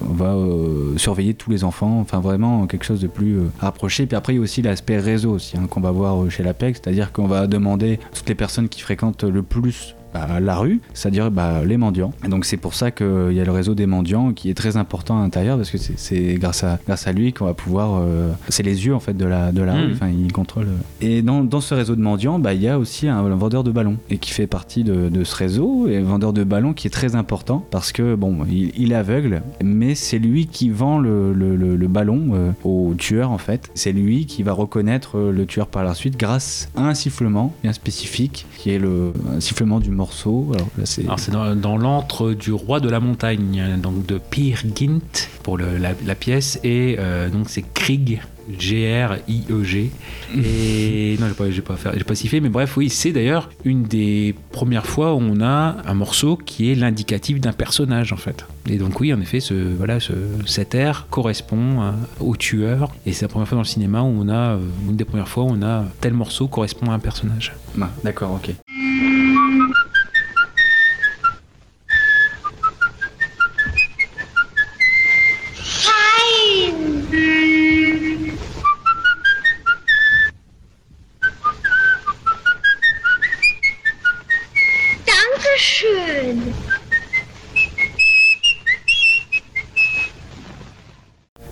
on 0.08 0.14
va 0.14 0.34
euh, 0.34 0.96
surveiller 0.96 1.34
tous 1.34 1.50
les 1.50 1.64
enfants. 1.64 2.00
Enfin 2.00 2.20
vraiment, 2.20 2.66
quelque 2.66 2.84
chose 2.84 3.00
de 3.00 3.06
plus 3.06 3.38
euh, 3.38 3.50
rapproché. 3.58 4.06
Puis 4.06 4.16
après, 4.16 4.34
il 4.34 4.36
y 4.36 4.38
a 4.38 4.42
aussi 4.42 4.62
l'aspect 4.62 4.98
réseau 4.98 5.32
aussi, 5.32 5.56
hein, 5.56 5.66
qu'on 5.68 5.80
va 5.80 5.90
voir 5.90 6.30
chez 6.30 6.42
l'APEC. 6.42 6.76
C'est-à-dire 6.76 7.12
qu'on 7.12 7.26
va 7.26 7.46
demander 7.46 7.98
toutes 8.14 8.28
les 8.28 8.34
personnes 8.34 8.68
qui 8.68 8.80
fréquentent 8.80 9.24
le 9.24 9.42
plus 9.42 9.94
bah, 10.12 10.40
la 10.40 10.56
rue, 10.56 10.80
c'est-à-dire 10.94 11.30
bah, 11.30 11.64
les 11.64 11.76
mendiants. 11.76 12.12
Et 12.24 12.28
donc 12.28 12.44
c'est 12.44 12.56
pour 12.56 12.74
ça 12.74 12.90
qu'il 12.90 13.32
y 13.32 13.40
a 13.40 13.44
le 13.44 13.52
réseau 13.52 13.74
des 13.74 13.86
mendiants 13.86 14.32
qui 14.32 14.50
est 14.50 14.54
très 14.54 14.76
important 14.76 15.18
à 15.18 15.22
l'intérieur 15.22 15.56
parce 15.56 15.70
que 15.70 15.78
c'est- 15.78 16.34
grâce 16.34 16.64
à, 16.64 16.78
grâce 16.86 17.06
à 17.06 17.12
lui 17.12 17.32
qu'on 17.32 17.44
va 17.46 17.54
pouvoir... 17.54 18.00
euh, 18.02 18.30
c'est 18.48 18.62
les 18.62 18.86
yeux 18.86 18.94
en 18.94 19.00
fait 19.00 19.16
de 19.16 19.24
la, 19.24 19.52
de 19.52 19.62
la 19.62 19.74
rue, 19.74 19.92
enfin 19.92 20.08
il 20.08 20.32
contrôle... 20.32 20.66
euh. 20.66 20.76
Et 21.06 21.22
dans, 21.22 21.42
dans 21.44 21.60
ce 21.60 21.74
réseau 21.74 21.96
de 21.96 22.00
mendiants, 22.02 22.38
bah, 22.38 22.54
il 22.54 22.62
y 22.62 22.68
a 22.68 22.78
aussi 22.78 23.08
un, 23.08 23.18
un 23.18 23.36
vendeur 23.36 23.64
de 23.64 23.70
ballons 23.70 23.96
et 24.10 24.18
qui 24.18 24.30
fait 24.32 24.46
partie 24.46 24.84
de, 24.84 25.08
de 25.08 25.24
ce 25.24 25.34
réseau 25.36 25.86
et 25.88 25.96
un 25.98 26.02
vendeur 26.04 26.32
de 26.32 26.44
ballons 26.44 26.72
qui 26.72 26.86
est 26.86 26.90
très 26.90 27.14
important 27.14 27.64
parce 27.70 27.92
que 27.92 28.14
bon, 28.14 28.38
il, 28.50 28.72
il 28.76 28.92
est 28.92 28.96
aveugle 28.96 29.42
mais 29.62 29.94
c'est 29.94 30.18
lui 30.18 30.46
qui 30.46 30.70
vend 30.70 30.98
le, 30.98 31.32
le- 31.32 31.56
le- 31.56 31.76
le 31.76 31.88
ballon 31.88 32.30
euh, 32.34 32.50
au 32.64 32.94
tueur 32.96 33.30
en 33.30 33.38
fait. 33.38 33.70
C'est 33.74 33.92
lui 33.92 34.26
qui 34.26 34.42
va 34.42 34.52
reconnaître 34.52 35.18
euh, 35.18 35.32
le 35.32 35.46
tueur 35.46 35.66
par 35.68 35.84
la 35.84 35.94
suite 35.94 36.18
grâce 36.18 36.68
à 36.76 36.86
un 36.88 36.94
sifflement 36.94 37.54
bien 37.62 37.72
spécifique 37.72 38.46
qui 38.58 38.70
est 38.70 38.78
le 38.78 39.12
un 39.34 39.40
sifflement 39.40 39.80
du 39.80 39.90
morceau. 40.00 40.50
Alors 40.54 40.68
là 40.78 40.84
c'est 40.86 41.04
Alors 41.04 41.18
c'est 41.18 41.30
dans, 41.32 41.54
dans 41.54 41.76
l'antre 41.76 42.32
du 42.32 42.52
roi 42.52 42.80
de 42.80 42.88
la 42.88 43.00
montagne, 43.00 43.62
donc 43.82 44.06
de 44.06 44.16
Peer 44.18 44.56
Gint 44.76 45.28
pour 45.42 45.56
le- 45.58 45.76
la, 45.78 45.90
la 46.06 46.14
pièce, 46.14 46.58
et 46.64 46.96
euh, 46.98 47.28
donc 47.30 47.48
c'est 47.48 47.64
Krieg. 47.74 48.20
G-R-I-E-G. 48.58 49.90
Et 50.44 51.16
non, 51.20 51.26
j'ai 51.28 51.34
pas, 51.34 51.50
j'ai 51.50 51.60
pas, 51.62 51.76
fait- 51.76 51.90
j'ai 51.96 52.02
pas 52.04 52.14
sifflé, 52.16 52.40
mais 52.40 52.48
bref, 52.48 52.76
oui, 52.76 52.88
c'est 52.90 53.12
d'ailleurs 53.12 53.48
une 53.64 53.84
des 53.84 54.34
premières 54.50 54.86
fois 54.86 55.14
où 55.14 55.18
on 55.20 55.40
a 55.40 55.76
un 55.86 55.94
morceau 55.94 56.36
qui 56.36 56.70
est 56.70 56.74
l'indicatif 56.74 57.40
d'un 57.40 57.52
personnage 57.52 58.12
en 58.12 58.16
fait. 58.16 58.44
Et 58.68 58.76
donc, 58.76 58.98
oui, 58.98 59.12
en 59.14 59.20
effet, 59.20 59.38
ce, 59.38 59.54
voilà, 59.54 60.00
ce, 60.00 60.12
cet 60.46 60.74
air 60.74 61.06
correspond 61.10 61.80
à- 61.80 61.94
au 62.18 62.34
tueur. 62.34 62.90
Et 63.06 63.12
c'est 63.12 63.22
la 63.24 63.28
première 63.28 63.46
fois 63.46 63.56
dans 63.56 63.62
le 63.62 63.68
cinéma 63.68 64.02
où 64.02 64.06
on 64.20 64.28
a, 64.28 64.54
euh, 64.54 64.58
une 64.88 64.96
des 64.96 65.04
premières 65.04 65.28
fois 65.28 65.44
où 65.44 65.50
on 65.50 65.62
a 65.62 65.84
tel 66.00 66.14
morceau 66.14 66.48
correspond 66.48 66.90
à 66.90 66.94
un 66.94 66.98
personnage. 66.98 67.52
Ah, 67.80 67.90
D'accord, 68.02 68.32
ok. 68.42 68.50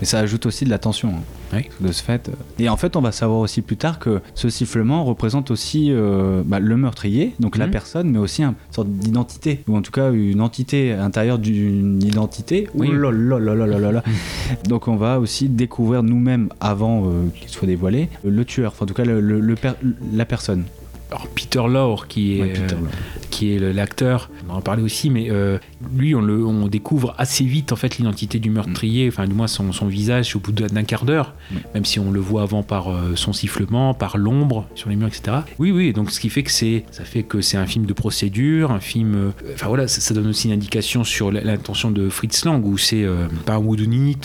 Ça 0.09 0.19
ajoute 0.21 0.47
aussi 0.47 0.65
de 0.65 0.71
la 0.71 0.79
tension. 0.79 1.09
hein, 1.11 1.23
Oui. 1.53 1.69
De 1.81 1.93
ce 1.93 2.03
fait. 2.03 2.31
Et 2.59 2.69
en 2.69 2.77
fait, 2.77 2.97
on 2.97 3.01
va 3.01 3.13
savoir 3.13 3.41
aussi 3.41 3.63
plus 3.63 3.77
tard 3.77 3.99
que 3.99 4.21
ce 4.35 4.49
sifflement 4.51 5.05
représente 5.05 5.51
aussi 5.51 5.89
euh, 5.91 6.43
bah, 6.45 6.59
le 6.61 6.77
meurtrier, 6.77 7.35
donc 7.41 7.57
la 7.57 7.67
Mhm. 7.67 7.73
personne, 7.73 8.11
mais 8.11 8.19
aussi 8.19 8.43
une 8.43 8.55
sorte 8.71 8.89
d'identité, 8.89 9.61
ou 9.69 9.77
en 9.77 9.83
tout 9.83 9.93
cas 9.93 10.11
une 10.13 10.41
entité 10.41 10.93
intérieure 10.93 11.39
d'une 11.39 12.03
identité. 12.03 12.69
Oui. 12.75 12.89
Donc 14.69 14.89
on 14.89 14.97
va 14.97 15.21
aussi 15.21 15.49
découvrir 15.49 16.03
nous-mêmes, 16.03 16.49
avant 16.61 17.05
euh, 17.07 17.11
qu'il 17.35 17.49
soit 17.49 17.67
dévoilé, 17.67 18.09
le 18.25 18.45
tueur, 18.45 18.73
enfin 18.73 18.85
en 18.85 18.89
tout 18.89 18.95
cas 18.95 19.05
le, 19.05 19.21
le- 19.21 19.41
le 19.41 19.55
per- 19.55 19.73
la 20.13 20.25
personne. 20.25 20.65
Alors 21.11 21.27
Peter 21.29 21.63
Lorre, 21.69 22.07
qui 22.07 22.39
est, 22.39 22.43
Ouais, 22.43 22.53
euh, 22.59 22.77
qui 23.31 23.53
est 23.53 23.59
l'acteur, 23.73 24.31
on 24.49 24.55
en 24.55 24.61
parlait 24.61 24.83
aussi, 24.83 25.11
mais 25.11 25.29
euh, 25.31 25.59
lui, 25.95 26.15
on, 26.15 26.21
le, 26.21 26.45
on 26.45 26.67
découvre 26.67 27.15
assez 27.19 27.45
vite 27.45 27.73
en 27.73 27.77
fait 27.77 27.99
l'identité 27.99 28.39
du 28.39 28.51
meurtrier, 28.51 29.09
enfin 29.09 29.27
du 29.27 29.35
moins 29.35 29.47
son, 29.47 29.73
son 29.73 29.87
visage 29.87 30.35
au 30.37 30.39
bout 30.41 30.53
d'un 30.53 30.85
quart 30.85 31.05
d'heure, 31.05 31.35
Mm. 31.51 31.57
même 31.75 31.85
si 31.87 31.99
on 31.99 32.11
le 32.11 32.21
voit 32.21 32.43
avant 32.43 32.63
par 32.63 32.91
euh, 32.91 33.13
son 33.15 33.33
sifflement, 33.33 33.95
par 33.95 34.19
l'ombre 34.19 34.67
sur 34.75 34.91
les 34.91 34.97
murs, 34.97 35.09
etc. 35.09 35.39
Oui, 35.59 35.71
oui, 35.71 35.93
donc 35.95 36.11
ce 36.11 36.21
qui 36.21 36.29
fait 36.29 36.43
que 36.43 36.51
c'est, 36.51 36.85
ça 36.91 37.05
fait 37.05 37.23
que 37.23 37.41
c'est 37.41 37.57
un 37.57 37.67
film 37.67 37.87
de 37.87 37.93
procédure, 37.95 38.71
un 38.71 38.81
film, 38.81 39.33
enfin 39.55 39.69
voilà, 39.69 39.89
ça, 39.89 40.01
ça 40.03 40.13
donne 40.15 40.27
aussi 40.27 40.49
une 40.49 40.55
indication 40.55 41.05
sur 41.05 41.31
l'intention 41.33 41.91
de 41.91 42.09
Fritz 42.11 42.45
Lang 42.45 42.65
où 42.67 42.77
c'est 42.77 43.07
pas 43.47 43.55
un 43.55 43.59
whodunit, 43.59 44.19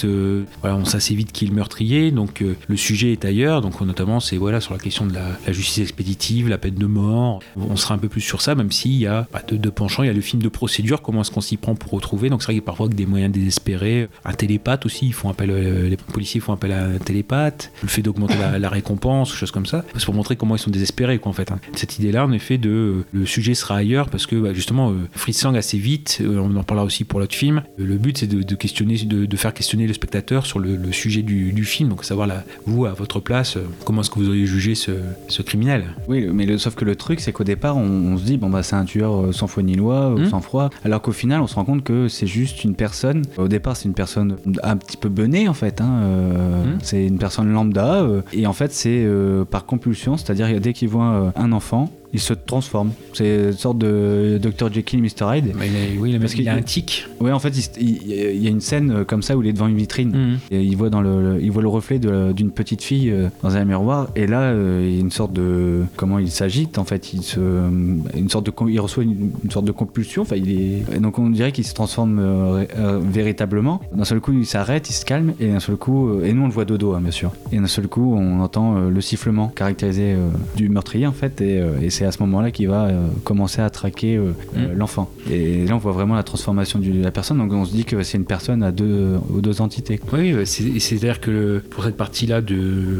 voilà, 0.62 0.76
on 0.76 0.86
sait 0.86 0.98
assez 0.98 1.16
vite 1.16 1.32
qui 1.32 1.46
est 1.46 1.48
le 1.48 1.54
meurtrier, 1.56 2.12
donc 2.12 2.44
le 2.68 2.78
sujet 2.78 3.12
est 3.14 3.24
ailleurs, 3.26 3.62
donc 3.62 3.80
notamment 3.82 4.20
c'est 4.20 4.38
voilà 4.38 4.60
sur 4.60 4.74
la 4.74 4.80
question 4.80 5.06
de 5.06 5.14
la, 5.14 5.26
la 5.46 5.54
justice 5.54 5.82
expéditive, 5.84 6.50
la 6.50 6.58
peine 6.58 6.73
de 6.78 6.86
mort. 6.86 7.42
On 7.56 7.76
sera 7.76 7.96
un 7.96 7.98
peu 7.98 8.10
plus 8.10 8.22
sur 8.22 8.42
ça, 8.42 8.56
même 8.56 8.72
s'il 8.72 8.94
y 8.94 9.08
a 9.08 9.28
bah, 9.32 9.42
de, 9.48 9.70
penchant. 9.70 10.04
Il 10.04 10.08
y 10.08 10.10
a 10.10 10.14
le 10.14 10.22
film 10.22 10.42
de 10.42 10.50
procédure, 10.50 11.02
comment 11.02 11.22
est-ce 11.22 11.32
qu'on 11.32 11.42
s'y 11.42 11.58
prend 11.58 11.76
pour 11.76 11.92
retrouver. 11.92 12.30
Donc 12.30 12.42
c'est 12.42 12.48
vrai 12.48 12.54
qu'il 12.54 12.62
y 12.62 12.66
a 12.66 12.66
parfois 12.66 12.88
des 12.88 13.06
moyens 13.06 13.32
désespérés. 13.32 14.10
Un 14.26 14.34
télépathe 14.34 14.86
aussi, 14.86 15.08
ils 15.08 15.14
font 15.14 15.30
appel, 15.30 15.52
euh, 15.52 15.90
les 15.90 15.98
policiers 15.98 16.40
font 16.40 16.54
appel 16.54 16.72
à 16.72 16.86
un 16.86 16.98
télépathe. 16.98 17.72
Le 17.82 17.88
fait 17.88 18.02
d'augmenter 18.02 18.36
la, 18.38 18.70
récompense, 18.70 19.34
choses 19.34 19.52
comme 19.52 19.66
ça. 19.66 19.86
C'est 19.96 20.06
pour 20.06 20.14
montrer 20.14 20.36
comment 20.36 20.56
ils 20.56 20.60
sont 20.60 20.72
désespérés, 20.72 21.20
quoi, 21.20 21.30
en 21.30 21.34
fait. 21.34 21.52
hein. 21.52 21.60
Cette 21.76 22.00
idée-là, 22.00 22.26
en 22.26 22.32
effet, 22.32 22.60
euh, 22.66 23.04
le 23.12 23.26
sujet 23.26 23.54
sera 23.54 23.78
ailleurs, 23.78 24.10
parce 24.10 24.26
que 24.26 24.36
bah, 24.36 24.54
justement, 24.54 24.92
euh, 24.92 24.96
Fritz 25.14 25.44
Lang 25.44 25.56
assez 25.56 25.78
vite, 25.78 26.20
euh, 26.22 26.38
on 26.38 26.56
en 26.56 26.64
parlera 26.64 26.86
aussi 26.86 27.04
pour 27.04 27.20
l'autre 27.20 27.36
film. 27.36 27.64
le 27.78 27.98
but, 27.98 28.18
c'est 28.18 28.28
de, 28.28 28.56
questionner, 28.56 28.98
de, 28.98 29.38
faire 29.38 29.54
questionner 29.54 29.88
le 29.88 29.94
spectateur 29.94 30.46
sur 30.46 30.60
le, 30.60 30.92
sujet 30.92 31.22
du, 31.22 31.66
film. 31.66 31.90
Donc 31.90 32.04
savoir 32.04 32.30
vous, 32.66 32.86
à 32.86 32.92
votre 32.92 33.20
place, 33.20 33.58
comment 33.86 34.02
est-ce 34.02 34.10
que 34.10 34.20
vous 34.20 34.30
auriez 34.30 34.46
jugé 34.46 34.76
ce, 34.76 34.92
ce 35.30 35.42
criminel. 35.42 35.96
Oui, 36.08 36.26
mais 36.34 36.46
le, 36.46 36.58
sauf 36.64 36.76
que 36.76 36.86
le 36.86 36.96
truc, 36.96 37.20
c'est 37.20 37.32
qu'au 37.32 37.44
départ, 37.44 37.78
on, 37.78 37.82
on 38.14 38.18
se 38.18 38.24
dit, 38.24 38.38
bon, 38.38 38.50
bah, 38.50 38.64
c'est 38.64 38.76
un 38.76 38.86
tueur 38.86 39.14
euh, 39.26 39.32
sans 39.32 39.48
foi 39.48 39.64
ni 39.64 39.76
loi, 39.76 39.96
euh, 39.96 40.16
Hmm. 40.26 40.30
sans 40.30 40.42
froid, 40.42 40.70
alors 40.84 41.02
qu'au 41.02 41.12
final, 41.12 41.42
on 41.42 41.48
se 41.48 41.56
rend 41.56 41.66
compte 41.66 41.84
que 41.84 42.08
c'est 42.08 42.28
juste 42.28 42.64
une 42.64 42.76
personne. 42.76 43.24
Au 43.38 43.48
départ, 43.48 43.76
c'est 43.76 43.88
une 43.88 43.94
personne 43.94 44.38
un 44.64 44.78
petit 44.78 44.98
peu 44.98 45.10
benée, 45.10 45.48
en 45.48 45.54
fait. 45.54 45.82
hein, 45.82 46.00
euh, 46.04 46.64
Hmm. 46.64 46.78
C'est 46.82 47.06
une 47.06 47.18
personne 47.18 47.52
lambda, 47.52 48.02
euh, 48.04 48.22
et 48.34 48.48
en 48.48 48.54
fait, 48.54 48.72
c'est 48.74 49.06
par 49.52 49.66
compulsion, 49.66 50.18
c'est-à-dire 50.18 50.60
dès 50.62 50.74
qu'il 50.74 50.90
voit 50.90 51.32
un 51.36 51.52
enfant, 51.52 51.90
il 52.14 52.20
se 52.20 52.34
transforme. 52.34 52.92
C'est 53.14 53.46
une 53.48 53.54
sorte 53.54 53.78
de 53.80 54.40
Dr. 54.42 54.72
Jekyll, 54.72 55.02
Mr. 55.02 55.36
Hyde. 55.36 55.54
Mais 55.58 55.68
il 55.68 55.76
a- 55.98 56.02
oui, 56.02 56.18
Parce 56.20 56.34
il 56.36 56.48
a 56.48 56.52
qu'il- 56.54 56.60
un 56.60 56.62
tic. 56.62 57.08
Ouais, 57.20 57.32
en 57.32 57.40
fait, 57.40 57.54
il, 57.80 58.08
y 58.42 58.48
a 58.48 58.50
une 58.50 58.62
scène 58.62 58.92
euh, 58.92 59.04
comme 59.04 59.22
ça 59.22 59.36
où 59.38 59.42
il 59.42 59.50
est 59.50 59.54
devant 59.54 59.68
une 59.68 59.78
vitrine. 59.78 60.10
Mhm. 60.12 60.40
Et 60.52 60.62
il 60.62 60.76
voit 60.78 60.90
dans 60.90 61.02
le, 61.02 61.40
il 61.42 61.52
voit 61.52 61.62
le 61.62 61.68
reflet 61.70 62.00
d'une 62.00 62.52
petite 62.52 62.82
fille 62.84 63.10
euh, 63.10 63.30
dans 63.42 63.56
un 63.56 63.66
miroir. 63.66 64.10
Et 64.16 64.28
là, 64.28 64.42
euh, 64.42 64.86
il 64.88 64.94
y 64.96 64.98
a 64.98 65.02
une 65.02 65.12
sorte 65.12 65.34
de, 65.34 65.84
comment 65.96 66.20
il 66.20 66.30
s'agite 66.32 66.78
en 66.78 66.84
fait. 66.84 67.14
Il 67.14 67.24
se, 67.24 67.40
une 67.40 68.30
sorte 68.30 68.46
de, 68.46 68.54
il 68.70 68.80
reçoit 68.80 69.04
une, 69.04 69.32
une 69.44 69.52
sorte 69.52 69.66
de 69.66 69.72
compulsion. 69.72 70.22
Enfin, 70.24 70.36
il 70.36 70.52
est, 70.52 70.96
et 70.96 71.00
donc 71.00 71.18
on 71.20 71.30
dirait 71.30 71.52
qu'il 71.52 71.66
se 71.66 71.74
transforme 71.74 72.20
euh, 72.20 72.66
euh, 72.78 73.00
véritablement. 73.02 73.82
D'un 73.96 74.04
seul 74.06 74.20
coup, 74.20 74.34
il 74.34 74.46
s'arrête, 74.46 74.90
il 74.90 74.94
se 74.94 75.06
calme, 75.06 75.34
et 75.40 75.48
d'un 75.48 75.60
seul 75.60 75.76
coup, 75.78 76.22
et 76.22 76.34
nous 76.34 76.44
on 76.44 76.48
le 76.48 76.54
voit 76.54 76.66
de 76.66 76.78
dos, 76.78 76.94
hein, 76.94 77.02
bien 77.02 77.12
sûr. 77.12 77.32
Et 77.52 77.58
d'un 77.58 77.68
seul 77.68 77.88
coup, 77.88 78.14
on 78.16 78.40
entend 78.42 78.76
le 78.90 79.02
sifflement 79.02 79.48
caractérisé 79.50 80.14
euh, 80.14 80.28
du 80.56 80.70
meurtrier 80.70 81.08
en 81.08 81.12
fait. 81.14 81.42
Et, 81.42 81.62
et 81.82 81.90
c'est 81.90 82.03
à 82.06 82.12
ce 82.12 82.20
moment-là 82.24 82.52
qu'il 82.52 82.68
va 82.68 82.86
euh, 82.86 83.08
commencer 83.24 83.62
à 83.62 83.70
traquer 83.70 84.16
euh, 84.18 84.34
euh, 84.58 84.74
l'enfant. 84.76 85.10
Et 85.32 85.66
là, 85.66 85.76
on 85.76 85.80
voit 85.80 85.92
vraiment 85.92 86.16
la 86.16 86.24
transformation 86.24 86.80
de 86.80 87.02
la 87.02 87.12
personne. 87.12 87.38
Donc 87.38 87.52
on 87.54 87.66
se 87.66 87.72
dit 87.74 87.86
que 87.86 88.02
c'est 88.04 88.18
une 88.18 88.26
personne 88.26 88.64
à 88.64 88.72
deux, 88.72 89.16
aux 89.34 89.42
deux 89.42 89.62
entités. 89.62 90.00
Oui, 90.12 90.34
bah, 90.34 90.46
c'est- 90.46 90.80
c'est-à-dire 90.80 91.20
que 91.22 91.62
pour 91.70 91.84
cette 91.84 91.98
partie-là, 91.98 92.42
de, 92.42 92.58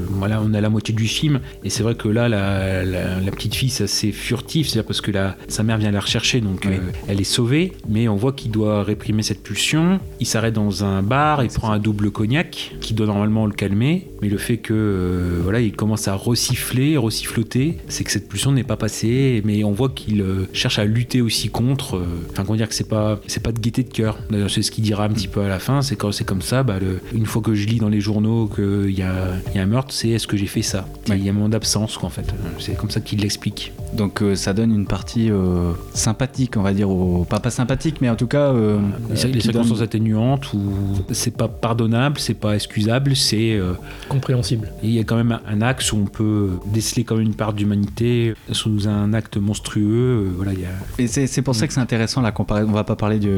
voilà, 0.10 0.42
on 0.44 0.54
a 0.54 0.62
la 0.62 0.70
moitié 0.70 0.94
du 0.94 1.06
film, 1.08 1.40
et 1.64 1.70
c'est 1.70 1.84
vrai 1.84 1.96
que 1.96 2.08
là, 2.08 2.30
la, 2.30 2.84
la- 2.84 3.20
la 3.20 3.32
petite 3.32 3.56
fille, 3.56 3.70
c'est 3.70 3.86
assez 3.86 4.12
furtif, 4.12 4.68
c'est-à-dire 4.68 4.88
parce 4.88 5.02
que 5.02 5.12
la, 5.12 5.36
sa 5.48 5.64
mère 5.64 5.78
vient 5.78 5.92
la 5.92 6.00
rechercher, 6.00 6.42
donc 6.42 6.64
Oui. 6.66 6.74
euh, 6.76 6.80
elle 7.08 7.20
est 7.22 7.24
sauvée, 7.26 7.74
mais 7.90 8.08
on 8.08 8.16
voit 8.16 8.34
qu'il 8.34 8.52
doit 8.52 8.84
réprimer 8.84 9.24
cette 9.24 9.44
pulsion. 9.44 10.00
Il 10.20 10.26
s'arrête 10.28 10.54
dans 10.54 10.84
un 10.84 11.02
bar, 11.04 11.44
il 11.44 11.50
prend 11.50 11.72
un 11.72 11.80
double 11.80 12.12
cognac, 12.12 12.76
qui 12.82 12.94
doit 12.94 13.08
normalement 13.08 13.46
le 13.46 13.54
calmer, 13.54 14.08
mais 14.22 14.30
le 14.30 14.38
fait 14.38 14.58
que 14.58 14.74
euh, 14.74 15.40
voilà, 15.44 15.60
il 15.60 15.74
commence 15.74 16.08
à 16.08 16.16
resiffler, 16.16 16.98
resiffloter, 16.98 17.78
c'est 17.88 18.04
que 18.04 18.12
cette 18.12 18.28
pulsion 18.28 18.52
n'est 18.52 18.64
pas 18.64 18.78
passée, 18.78 18.93
mais 19.02 19.64
on 19.64 19.72
voit 19.72 19.90
qu'il 19.90 20.22
euh, 20.22 20.48
cherche 20.54 20.80
à 20.80 20.86
lutter 20.86 21.22
aussi 21.22 21.50
contre. 21.50 21.98
euh, 21.98 22.06
Enfin, 22.32 22.44
comment 22.46 22.58
dire 22.58 22.70
que 22.70 22.76
c'est 22.76 22.88
pas, 22.88 23.20
c'est 23.28 23.42
pas 23.44 23.52
de 23.52 23.60
gaieté 23.60 23.84
de 23.84 23.90
cœur. 23.92 24.18
D'ailleurs, 24.30 24.50
c'est 24.50 24.62
ce 24.62 24.72
qu'il 24.72 24.84
dira 24.84 25.06
un 25.06 25.10
petit 25.10 25.28
peu 25.28 25.42
à 25.42 25.48
la 25.48 25.60
fin. 25.60 25.82
C'est 25.82 25.96
quand 25.96 26.12
c'est 26.12 26.24
comme 26.26 26.42
ça, 26.42 26.64
bah, 26.64 26.78
le- 26.80 27.00
une 27.14 27.26
fois 27.26 27.42
que 27.42 27.54
je 27.56 27.68
lis 27.68 27.80
dans 27.80 27.90
les 27.90 28.02
journaux 28.02 28.48
qu'il 28.48 28.92
y 28.98 29.02
a, 29.02 29.14
il 29.52 29.56
y 29.58 29.60
a 29.60 29.64
un 29.64 29.66
meurtre, 29.68 29.94
c'est 29.94 30.10
est-ce 30.10 30.28
que 30.28 30.38
j'ai 30.38 30.46
fait 30.48 30.62
ça? 30.62 30.88
Il 31.08 31.24
y 31.24 31.28
a 31.28 31.32
un 31.32 31.34
moment 31.36 31.50
d'absence, 31.50 31.98
quoi, 31.98 32.08
en 32.08 32.12
fait. 32.12 32.34
C'est 32.60 32.76
comme 32.78 32.90
ça 32.90 33.02
qu'il 33.02 33.20
l'explique. 33.22 33.72
Donc 33.94 34.22
euh, 34.24 34.36
ça 34.36 34.54
donne 34.54 34.74
une 34.74 34.88
partie 34.88 35.30
euh, 35.30 35.72
sympathique, 35.94 36.58
on 36.58 36.62
va 36.64 36.74
dire, 36.74 36.90
au... 36.90 37.26
pas, 37.26 37.40
pas 37.40 37.52
sympathique, 37.52 37.98
mais 38.02 38.10
en 38.10 38.16
tout 38.16 38.28
cas... 38.28 38.52
euh, 38.54 38.80
Les, 39.10 39.40
circonstances 39.40 39.78
donne- 39.78 39.84
atténuantes 39.84 40.52
où 40.54 40.60
c'est 41.12 41.36
pas 41.38 41.48
pardonnable, 41.48 42.20
c'est 42.20 42.34
pas 42.34 42.56
excusable, 42.56 43.16
c'est 43.16 43.54
euh, 43.54 43.74
Compréhensible. 44.10 44.72
il 44.84 44.92
y 44.92 45.00
a 45.00 45.04
quand 45.04 45.16
même 45.16 45.32
un, 45.34 45.42
un 45.48 45.62
axe 45.62 45.94
où 45.94 45.98
on 45.98 46.06
peut 46.06 46.50
déceler 46.74 47.04
quand 47.04 47.16
même 47.18 47.28
une 47.28 47.36
part 47.36 47.54
d'humanité 47.54 48.34
sous 48.52 48.83
un 48.88 49.14
acte 49.14 49.38
monstrueux. 49.38 49.84
euh, 50.28 50.32
voilà, 50.36 50.54
il 50.54 50.60
y 50.62 50.66
a 50.66 50.70
Et 51.00 51.08
c'est 51.08 51.42
pour 51.42 51.56
ça 51.56 51.68
que 51.68 51.74
c'est 51.74 51.80
intéressant 51.80 52.22
la 52.22 52.32
comparaison. 52.32 52.70
On 52.70 52.74
va 52.74 52.84
pas 52.84 52.96
parler 52.96 53.20
du. 53.20 53.30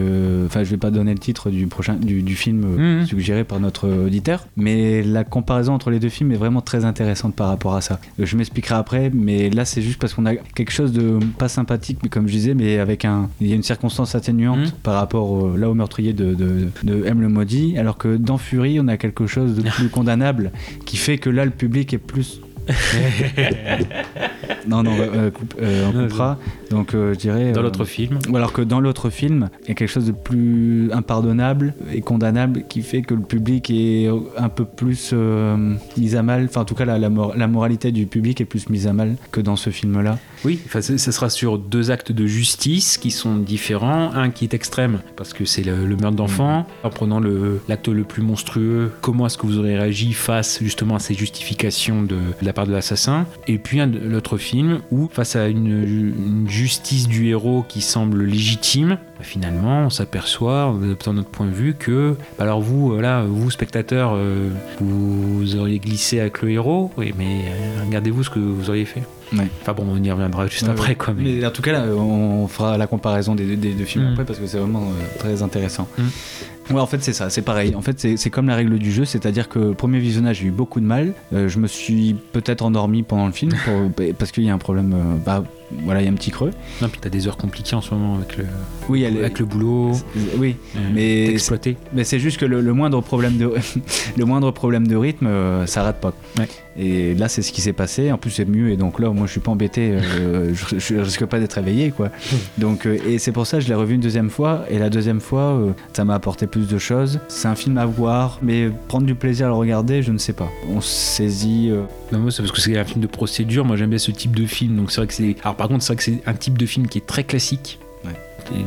Enfin, 0.46 0.64
je 0.64 0.70
vais 0.72 0.78
pas 0.78 0.92
donner 0.92 1.14
le 1.14 1.20
titre 1.20 1.50
du 1.50 1.68
prochain 1.68 1.96
du, 1.96 2.22
du 2.22 2.36
film 2.36 2.64
euh, 2.66 3.00
Mhm. 3.02 3.06
suggéré 3.08 3.44
par 3.44 3.60
notre 3.60 3.88
auditeur, 3.90 4.48
mais 4.58 5.02
la 5.04 5.24
comparaison 5.24 5.74
entre 5.74 5.90
les 5.90 6.00
deux 6.00 6.10
films 6.10 6.32
est 6.32 6.38
vraiment 6.38 6.62
très 6.62 6.86
intéressante 6.86 7.36
par 7.36 7.48
rapport 7.48 7.76
à 7.76 7.82
ça. 7.82 8.00
Euh, 8.20 8.26
Je 8.26 8.36
m'expliquerai 8.38 8.76
après, 8.76 9.12
mais 9.14 9.50
là 9.50 9.66
c'est 9.66 9.82
juste 9.82 10.00
parce 10.00 10.14
qu'on 10.14 10.26
a 10.26 10.36
quelque 10.36 10.72
chose 10.72 10.92
de 10.92 11.20
pas 11.38 11.48
sympathique, 11.50 12.00
mais 12.04 12.10
comme 12.10 12.28
je 12.28 12.34
disais, 12.34 12.54
mais 12.54 12.80
avec 12.80 13.06
un. 13.06 13.30
Il 13.42 13.48
y 13.48 13.54
a 13.54 13.56
une 13.56 13.64
circonstance 13.64 14.16
atténuante 14.16 14.60
Mhm. 14.60 14.72
par 14.84 14.96
rapport 14.96 15.30
au- 15.32 15.56
là 15.58 15.70
au 15.70 15.74
meurtrier 15.74 16.14
de, 16.14 16.34
de, 16.34 16.68
de 16.84 17.06
M 17.06 17.22
le 17.22 17.30
maudit, 17.30 17.78
alors 17.78 17.98
que 17.98 18.16
dans 18.18 18.38
Fury 18.38 18.80
on 18.80 18.88
a 18.88 18.98
quelque 18.98 19.28
chose 19.28 19.56
de 19.56 19.62
plus 19.70 19.90
condamnable 19.90 20.52
qui 20.86 20.98
fait 20.98 21.18
que 21.18 21.30
là 21.30 21.46
le 21.46 21.52
public 21.52 21.94
est 21.94 21.98
plus 21.98 22.42
non, 24.68 24.84
non, 24.84 24.96
euh, 25.00 25.32
coupe- 25.32 25.56
euh, 25.62 25.90
on 25.94 26.04
coupera. 26.04 26.38
Donc, 26.70 26.94
euh, 26.94 27.14
je 27.14 27.20
dirais. 27.20 27.52
dans 27.52 27.60
euh, 27.60 27.64
l'autre 27.64 27.86
film. 27.86 28.20
ou 28.30 28.36
alors 28.36 28.54
que 28.54 28.62
dans 28.62 28.80
l'autre 28.80 29.10
film, 29.10 29.50
il 29.64 29.70
y 29.70 29.72
a 29.72 29.76
quelque 29.76 29.90
chose 29.90 30.06
de 30.08 30.12
plus 30.12 30.90
impardonnable 30.92 31.74
et 31.94 32.02
condamnable 32.02 32.64
qui 32.68 32.82
fait 32.82 33.02
que 33.02 33.14
le 33.14 33.22
public 33.22 33.70
est 33.70 34.10
un 34.38 34.50
peu 34.50 34.66
plus 34.66 35.12
euh, 35.14 35.74
mis 35.98 36.16
à 36.16 36.24
mal. 36.24 36.46
Enfin, 36.50 36.62
en 36.62 36.66
tout 36.66 36.76
cas, 36.76 36.86
la, 36.86 36.98
la, 36.98 37.10
mor- 37.10 37.34
la 37.36 37.48
moralité 37.48 37.92
du 37.92 38.06
public 38.08 38.42
est 38.42 38.46
plus 38.46 38.70
mise 38.70 38.88
à 38.88 38.94
mal 38.94 39.16
que 39.32 39.42
dans 39.42 39.56
ce 39.56 39.70
film-là. 39.70 40.18
Oui, 40.46 40.60
enfin, 40.68 40.82
ce 40.82 40.98
sera 40.98 41.32
sur 41.32 41.58
deux 41.58 41.90
actes 41.90 42.12
de 42.12 42.28
justice 42.28 43.00
qui 43.00 43.10
sont 43.10 43.36
différents. 43.36 44.14
Un 44.14 44.30
qui 44.30 44.46
est 44.46 44.54
extrême, 44.54 45.00
parce 45.16 45.34
que 45.34 45.44
c'est 45.44 45.64
le, 45.64 45.88
le 45.88 45.96
meurtre 45.96 46.16
d'enfant. 46.16 46.68
En 46.84 46.90
prenant 46.92 47.20
l'acte 47.68 47.88
le, 47.88 48.04
plus 48.04 48.22
monstrueux, 48.22 48.92
comment 49.02 49.26
est-ce 49.26 49.40
que 49.40 49.48
vous 49.48 49.58
aurez 49.58 49.76
réagi 49.76 50.14
face 50.14 50.60
justement 50.62 50.96
à 50.96 51.00
ces 51.00 51.16
justifications 51.16 52.04
de, 52.04 52.16
de 52.16 52.46
la 52.46 52.54
part 52.54 52.68
de 52.68 52.72
l'assassin? 52.72 53.26
Et 53.48 53.58
puis 53.58 53.80
l'autre 53.86 54.38
film 54.38 54.82
où, 54.92 55.10
face 55.12 55.36
à 55.36 55.48
une, 55.48 55.84
une 55.84 56.48
justice 56.48 57.08
du 57.08 57.28
héros 57.30 57.66
qui 57.68 57.82
semble 57.82 58.24
légitime, 58.24 59.00
bah, 59.18 59.24
finalement, 59.24 59.86
on 59.86 59.90
s'aperçoit, 59.90 60.68
en 60.68 60.84
adoptant 60.84 61.14
notre 61.14 61.30
point 61.30 61.48
de 61.48 61.54
vue, 61.54 61.74
que 61.74 62.16
bah, 62.38 62.44
alors 62.44 62.62
vous, 62.62 62.94
euh, 62.94 63.02
là, 63.02 63.24
vous 63.24 63.50
spectateurs, 63.50 64.12
euh, 64.14 64.50
vous 64.80 65.56
auriez 65.56 65.80
glissé 65.80 66.20
avec 66.20 66.42
le 66.44 66.52
héros, 66.52 66.92
oui, 66.98 67.14
mais 67.18 67.46
euh, 67.48 67.84
regardez-vous 67.86 68.24
ce 68.24 68.30
que 68.30 68.40
vous 68.40 68.70
auriez 68.70 68.86
fait. 68.86 69.04
Ouais. 69.34 69.48
Enfin 69.62 69.74
bon, 69.74 69.86
on 69.90 70.02
y 70.04 70.12
reviendra 70.12 70.48
juste 70.48 70.64
Ouais, 70.64 70.70
après, 70.70 70.90
ouais. 70.90 70.96
quoi. 70.96 71.14
Mais... 71.18 71.24
Mais 71.40 71.46
en 71.46 71.52
tout 71.52 71.62
cas, 71.62 71.72
là, 71.72 71.86
on 71.96 72.48
fera 72.48 72.78
la 72.78 72.88
comparaison 72.88 73.36
des, 73.36 73.56
des 73.56 73.72
deux 73.74 73.86
films 73.86 74.06
Mm. 74.06 74.12
après 74.14 74.26
parce 74.26 74.40
que 74.40 74.46
c'est 74.48 74.58
vraiment 74.60 74.84
euh, 74.84 75.20
très 75.20 75.42
intéressant. 75.42 75.88
Mm. 75.98 76.74
Ouais, 76.74 76.80
en 76.82 76.88
fait, 76.88 77.04
c'est 77.04 77.14
ça, 77.14 77.30
c'est 77.30 77.44
pareil. 77.44 77.76
En 77.76 77.82
fait, 77.82 78.18
c'est 78.18 78.30
comme 78.32 78.48
la 78.48 78.56
règle 78.56 78.80
du 78.80 78.92
jeu, 78.92 79.06
c'est-à-dire 79.06 79.50
que 79.50 79.74
premier 79.74 80.00
visionnage, 80.00 80.38
j'ai 80.40 80.48
eu 80.48 80.52
beaucoup 80.52 80.80
de 80.80 80.86
mal. 80.86 81.14
Euh, 81.34 81.48
je 81.48 81.60
me 81.60 81.68
suis 81.68 82.16
peut-être 82.34 82.64
endormi 82.64 83.04
pendant 83.04 83.28
le 83.28 83.32
film 83.34 83.52
pour- 83.66 84.06
parce 84.18 84.32
qu'il 84.32 84.44
y 84.44 84.50
a 84.50 84.54
un 84.54 84.58
problème. 84.58 84.94
euh, 84.94 85.16
bah, 85.24 85.44
voilà, 85.84 86.02
il 86.02 86.06
y 86.06 86.08
a 86.08 86.12
un 86.12 86.16
petit 86.16 86.32
creux. 86.32 86.52
Non, 86.82 86.90
puis 86.90 87.00
t'as 87.02 87.10
des 87.10 87.28
heures 87.28 87.38
compliquées 87.38 87.76
en 87.76 87.82
ce 87.82 87.94
moment 87.94 88.16
avec 88.16 88.38
le, 88.38 88.46
Oui, 88.90 89.04
elle 89.04 89.18
avec 89.18 89.40
le 89.40 89.46
boulot. 89.46 89.92
Oui, 90.38 90.56
euh, 90.76 90.80
mais 90.94 91.28
exploité. 91.28 91.78
Mais 91.94 92.04
c'est 92.04 92.20
juste 92.20 92.38
que 92.40 92.46
le, 92.46 92.62
le 92.62 92.74
moindre 92.74 93.02
problème 93.02 93.38
de 93.38 93.52
le 94.18 94.26
moindre 94.26 94.52
problème 94.52 94.88
de 94.88 94.96
rythme, 94.96 95.28
euh, 95.28 95.66
ça 95.66 95.84
rate 95.84 96.00
pas. 96.00 96.14
Ouais. 96.38 96.48
Et 96.78 97.16
là, 97.16 97.30
c'est 97.30 97.42
ce 97.42 97.54
qui 97.54 97.62
s'est 97.62 97.72
passé. 97.74 98.12
En 98.12 98.18
plus, 98.18 98.32
c'est 98.32 98.44
mieux. 98.46 98.70
Et 98.70 98.76
donc 98.78 99.00
là, 99.00 99.10
moi, 99.10 99.26
je 99.28 99.32
suis 99.32 99.40
pas 99.40 99.52
embêté. 99.52 99.92
euh, 99.92 100.54
je, 100.54 100.78
je 100.78 100.96
risque 100.98 101.26
pas 101.26 101.40
d'être 101.40 101.58
éveillé, 101.58 101.92
quoi. 101.92 102.10
Donc, 102.58 102.86
euh, 102.86 102.98
et 103.08 103.18
c'est 103.18 103.32
pour 103.32 103.48
ça 103.48 103.58
que 103.58 103.64
je 103.64 103.70
l'ai 103.70 103.76
revu 103.76 103.96
une 103.96 104.02
deuxième 104.02 104.30
fois. 104.30 104.66
Et 104.70 104.78
la 104.78 104.90
deuxième 104.90 105.22
fois, 105.22 105.58
ça 105.94 106.04
m'a 106.04 106.16
apporté 106.16 106.48
plus 106.48 106.68
de 106.68 106.78
choses. 106.78 107.20
C'est 107.30 107.48
un 107.48 107.56
film 107.56 107.78
à 107.78 107.86
voir, 107.86 108.40
mais 108.42 108.70
prendre 108.90 109.06
du 109.06 109.16
plaisir 109.16 109.46
à 109.46 109.50
le 109.50 109.56
regarder, 109.56 110.04
je 110.04 110.12
ne 110.12 110.18
sais 110.18 110.34
pas. 110.34 110.50
On 110.70 110.82
saisit. 110.82 111.72
Non, 112.12 112.20
moi, 112.20 112.32
c'est 112.32 112.44
parce 112.44 112.52
que 112.52 112.62
c'est 112.62 112.78
un 112.78 112.86
film 112.86 113.02
de 113.02 113.08
procédure. 113.08 113.66
Moi, 113.66 113.78
j'aime 113.78 113.90
bien 113.90 114.00
ce 114.00 114.12
type 114.12 114.36
de 114.36 114.46
film. 114.46 114.76
Donc, 114.76 114.92
c'est 114.92 114.98
vrai 114.98 115.08
que 115.08 115.14
c'est. 115.14 115.36
Alors, 115.42 115.56
par 115.56 115.68
contre, 115.68 115.84
c'est 115.84 115.94
vrai 115.94 115.98
que 115.98 116.04
c'est 116.04 116.22
un 116.26 116.34
type 116.34 116.58
de 116.58 116.66
film 116.66 116.88
qui 116.88 117.00
est 117.00 117.06
très 117.06 117.24
classique. 117.24 117.80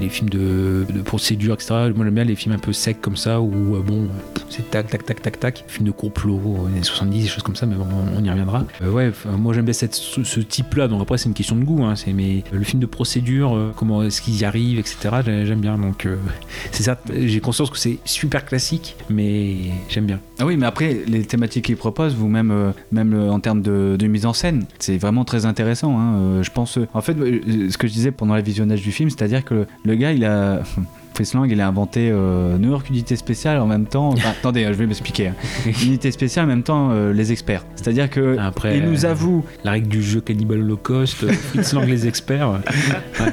Les, 0.00 0.08
films 0.08 0.28
de, 0.30 0.84
procédure, 1.04 1.54
etc. 1.54 1.90
Moi, 1.94 2.04
j'aime 2.04 2.14
bien 2.14 2.24
les 2.24 2.34
films 2.34 2.54
un 2.54 2.58
peu 2.58 2.72
secs 2.72 3.00
comme 3.00 3.16
ça 3.16 3.40
où, 3.40 3.76
euh, 3.76 3.80
bon, 3.80 4.08
c'est 4.50 4.68
tac, 4.70 4.88
tac, 4.88 5.04
tac, 5.04 5.22
tac, 5.22 5.38
tac. 5.38 5.64
Film 5.68 5.86
de 5.86 5.92
complot, 5.92 6.40
euh, 6.64 6.66
années 6.66 6.82
70, 6.82 7.22
des 7.22 7.28
choses 7.28 7.42
comme 7.42 7.56
ça, 7.56 7.66
mais 7.66 7.76
bon, 7.76 7.86
on 8.16 8.24
y 8.24 8.28
reviendra. 8.30 8.64
Euh, 8.82 8.90
ouais, 8.90 9.12
moi, 9.38 9.54
j'aime 9.54 9.64
bien 9.64 9.74
ce, 9.74 10.40
type-là. 10.40 10.88
Donc, 10.88 11.00
après, 11.00 11.18
c'est 11.18 11.28
une 11.28 11.34
question 11.34 11.56
de 11.56 11.64
goût. 11.64 11.84
Hein, 11.84 11.94
c'est, 11.96 12.12
mais 12.12 12.42
le 12.50 12.64
film 12.64 12.80
de 12.80 12.86
procédure, 12.86 13.72
comment 13.76 14.02
est-ce 14.02 14.20
qu'ils 14.20 14.40
y 14.40 14.44
arrivent, 14.44 14.78
etc., 14.78 14.96
j'ai- 15.24 15.46
j'aime 15.46 15.60
bien. 15.60 15.78
Donc, 15.78 16.08
c'est 16.72 16.82
ça. 16.82 16.98
J'ai 17.14 17.40
conscience 17.40 17.70
que 17.70 17.78
c'est 17.78 17.98
super 18.04 18.44
classique, 18.44 18.96
mais 19.08 19.56
j'aime 19.88 20.06
bien. 20.06 20.20
Ah 20.40 20.46
oui, 20.46 20.56
mais 20.56 20.66
après, 20.66 21.02
les 21.06 21.24
thématiques 21.24 21.66
qu'il 21.66 21.76
propose, 21.76 22.14
vous 22.14 22.28
même, 22.28 22.72
même 22.92 23.14
en 23.30 23.40
termes 23.40 23.62
de, 23.62 23.96
de 23.98 24.06
mise 24.06 24.26
en 24.26 24.32
scène, 24.32 24.64
c'est 24.78 24.98
vraiment 24.98 25.24
très 25.24 25.46
intéressant. 25.46 25.98
hein. 25.98 26.42
Je 26.42 26.50
pense, 26.50 26.78
en 26.94 27.00
fait, 27.00 27.14
ce 27.14 27.76
que 27.78 27.86
je 27.86 27.92
disais 27.92 28.10
pendant 28.10 28.34
le 28.34 28.42
visionnage 28.42 28.82
du 28.82 28.92
film, 28.92 29.10
c'est-à-dire 29.10 29.44
que 29.44 29.66
le, 29.84 29.94
gars, 29.94 30.12
il 30.12 30.24
a. 30.24 30.60
Fritz 31.14 31.34
Lang, 31.34 31.50
il 31.50 31.60
a 31.60 31.66
inventé 31.66 32.10
euh, 32.12 32.58
New 32.58 32.68
York 32.70 32.88
Unité 32.90 33.16
Spéciale 33.16 33.58
en 33.58 33.66
même 33.66 33.86
temps. 33.86 34.10
Enfin, 34.10 34.28
attendez, 34.30 34.62
je 34.66 34.72
vais 34.74 34.86
m'expliquer. 34.86 35.28
hein. 35.28 35.34
Unité 35.82 36.12
Spéciale 36.12 36.44
en 36.44 36.48
même 36.48 36.62
temps 36.62 36.90
euh, 36.92 37.12
les 37.12 37.32
experts. 37.32 37.64
C'est-à-dire 37.74 38.08
que 38.08 38.38
Après, 38.38 38.78
il 38.78 38.84
nous 38.84 39.04
euh, 39.04 39.10
avoue. 39.10 39.44
La 39.64 39.72
règle 39.72 39.88
du 39.88 40.00
jeu 40.00 40.20
Cannibal 40.20 40.60
Holocaust, 40.60 41.24
euh, 41.24 41.32
Fritz 41.32 41.72
Lang 41.72 41.88
les 41.88 42.06
experts. 42.06 42.50
ouais. 42.50 43.26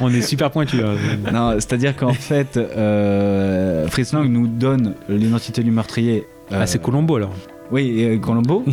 On 0.00 0.08
est 0.10 0.22
super 0.22 0.50
pointu. 0.50 0.78
hein. 0.82 0.94
Non, 1.30 1.52
c'est-à-dire 1.56 1.94
qu'en 1.96 2.14
fait, 2.14 2.56
euh, 2.56 3.86
Fritz 3.88 4.14
Lang 4.14 4.26
nous 4.26 4.46
donne 4.46 4.94
l'identité 5.10 5.62
du 5.62 5.70
meurtrier. 5.70 6.24
Ah, 6.50 6.66
c'est 6.66 6.80
Colombo 6.80 7.16
alors. 7.16 7.34
Oui, 7.70 8.04
euh, 8.04 8.18
Colombo. 8.18 8.64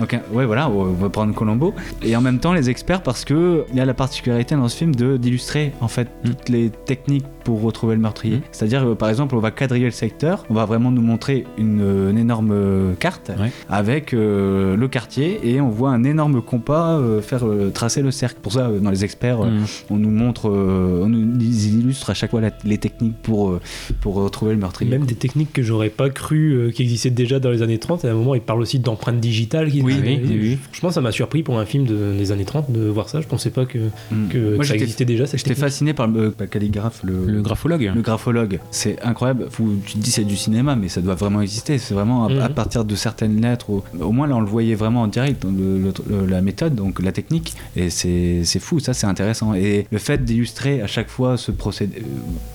Donc, 0.00 0.16
ouais, 0.32 0.46
voilà, 0.46 0.68
on 0.68 0.84
va 0.92 1.08
prendre 1.10 1.34
Colombo. 1.34 1.74
Et 2.02 2.16
en 2.16 2.20
même 2.20 2.38
temps, 2.40 2.52
les 2.52 2.70
experts, 2.70 3.02
parce 3.02 3.24
que 3.24 3.64
il 3.70 3.76
y 3.76 3.80
a 3.80 3.84
la 3.84 3.94
particularité 3.94 4.54
dans 4.56 4.66
ce 4.68 4.76
film 4.76 4.94
de 4.94 5.16
d'illustrer 5.16 5.72
en 5.80 5.88
fait 5.88 6.08
toutes 6.24 6.48
les 6.48 6.70
techniques 6.70 7.26
pour 7.44 7.62
retrouver 7.62 7.94
le 7.94 8.00
meurtrier. 8.00 8.36
Mm. 8.38 8.42
C'est-à-dire, 8.52 8.84
euh, 8.88 8.94
par 8.94 9.08
exemple, 9.08 9.34
on 9.34 9.38
va 9.40 9.50
quadriller 9.50 9.84
le 9.86 9.90
secteur, 9.92 10.44
on 10.50 10.54
va 10.54 10.64
vraiment 10.64 10.90
nous 10.90 11.00
montrer 11.02 11.44
une, 11.58 11.80
euh, 11.82 12.10
une 12.10 12.18
énorme 12.18 12.50
euh, 12.52 12.92
carte 12.98 13.30
Ouais. 13.38 13.50
avec 13.68 14.12
euh, 14.14 14.76
le 14.76 14.88
quartier 14.88 15.40
et 15.44 15.60
on 15.60 15.68
voit 15.68 15.90
un 15.90 16.04
énorme 16.04 16.42
compas 16.42 16.98
euh, 16.98 17.20
faire 17.22 17.46
euh, 17.46 17.70
tracer 17.70 18.02
le 18.02 18.10
cercle. 18.10 18.38
Pour 18.42 18.52
ça, 18.52 18.66
euh, 18.68 18.78
dans 18.80 18.90
les 18.90 19.04
experts, 19.04 19.42
euh, 19.44 19.50
Mm. 19.50 19.64
on 19.90 19.96
nous 19.96 20.10
montre, 20.10 20.48
euh, 20.50 21.02
on 21.04 21.08
nous 21.08 21.20
ils 21.40 21.78
illustrent 21.80 22.10
à 22.10 22.14
chaque 22.14 22.30
fois 22.30 22.40
la- 22.40 22.50
les 22.64 22.78
techniques 22.78 23.16
pour, 23.22 23.50
euh, 23.50 23.60
pour 24.00 24.14
retrouver 24.14 24.52
le 24.52 24.58
meurtrier. 24.58 24.90
Même 24.90 25.04
des 25.06 25.14
techniques 25.14 25.52
que 25.52 25.62
j'aurais 25.62 25.88
pas 25.90 26.08
cru 26.10 26.52
euh, 26.52 26.70
qui 26.70 26.82
existaient 26.82 27.10
déjà 27.10 27.38
dans 27.40 27.50
les 27.50 27.62
années 27.62 27.78
30. 27.78 28.04
Et 28.04 28.08
à 28.08 28.12
un 28.12 28.14
moment, 28.14 28.34
il 28.34 28.40
parle 28.40 28.60
aussi 28.60 28.78
d'empreintes 28.78 29.20
digitales. 29.20 29.70
qui- 29.70 29.80
Oui, 29.94 30.20
qui- 30.20 30.28
oui, 30.28 30.38
oui. 30.40 30.58
Franchement, 30.70 30.90
ça 30.90 31.00
m'a 31.00 31.12
surpris 31.12 31.42
pour 31.42 31.58
un 31.58 31.64
film 31.64 31.84
de- 31.84 32.12
des 32.16 32.32
années 32.32 32.44
30 32.44 32.70
de 32.70 32.86
voir 32.88 33.08
ça. 33.08 33.20
Je 33.20 33.26
pensais 33.26 33.50
pas 33.50 33.64
que, 33.66 33.78
Mm. 33.78 34.28
que, 34.30 34.38
Moi, 34.54 34.58
que 34.58 34.66
ça 34.66 34.74
existait 34.74 35.04
déjà. 35.04 35.24
J'étais 35.24 35.54
fasciné 35.54 35.92
par 35.94 36.06
le, 36.08 36.34
le 36.38 36.46
calligraphe, 36.46 37.00
le, 37.04 37.26
Le 37.26 37.42
graphologue. 37.42 37.90
le 37.94 38.00
graphologue. 38.02 38.58
C'est 38.70 39.00
incroyable. 39.02 39.46
Faut- 39.50 39.68
tu 39.86 39.94
te 39.94 39.98
dis 39.98 40.10
c'est 40.10 40.24
du 40.24 40.36
cinéma, 40.36 40.76
mais 40.76 40.88
ça 40.88 41.00
doit 41.00 41.14
vraiment 41.14 41.40
exister. 41.40 41.78
C'est 41.78 41.94
vraiment 41.94 42.26
à, 42.26 42.44
à 42.44 42.48
partir 42.48 42.84
de 42.84 42.94
certaines 42.94 43.40
lettres. 43.40 43.70
Au, 43.70 43.84
au 44.00 44.12
moins 44.12 44.26
là, 44.26 44.36
on 44.36 44.40
le 44.40 44.46
voyait 44.46 44.74
vraiment 44.74 45.02
en 45.02 45.06
direct, 45.08 45.42
dans 45.42 45.50
le- 45.50 45.78
le- 45.78 45.92
le- 46.08 46.26
la 46.26 46.40
méthode, 46.42 46.74
donc 46.74 47.00
la 47.02 47.12
technique. 47.12 47.54
Et 47.76 47.90
c'est 47.90 48.42
c'est 48.44 48.60
fou. 48.60 48.80
Ça, 48.80 48.94
c'est 48.94 49.06
intéressant. 49.06 49.54
Et 49.54 49.86
le 49.90 49.98
fait 49.98 50.24
d'illustrer 50.24 50.82
à 50.82 50.86
chaque 50.86 51.08
fois 51.08 51.36
ce 51.36 51.50
procédé. 51.52 51.98
euh, 51.98 52.02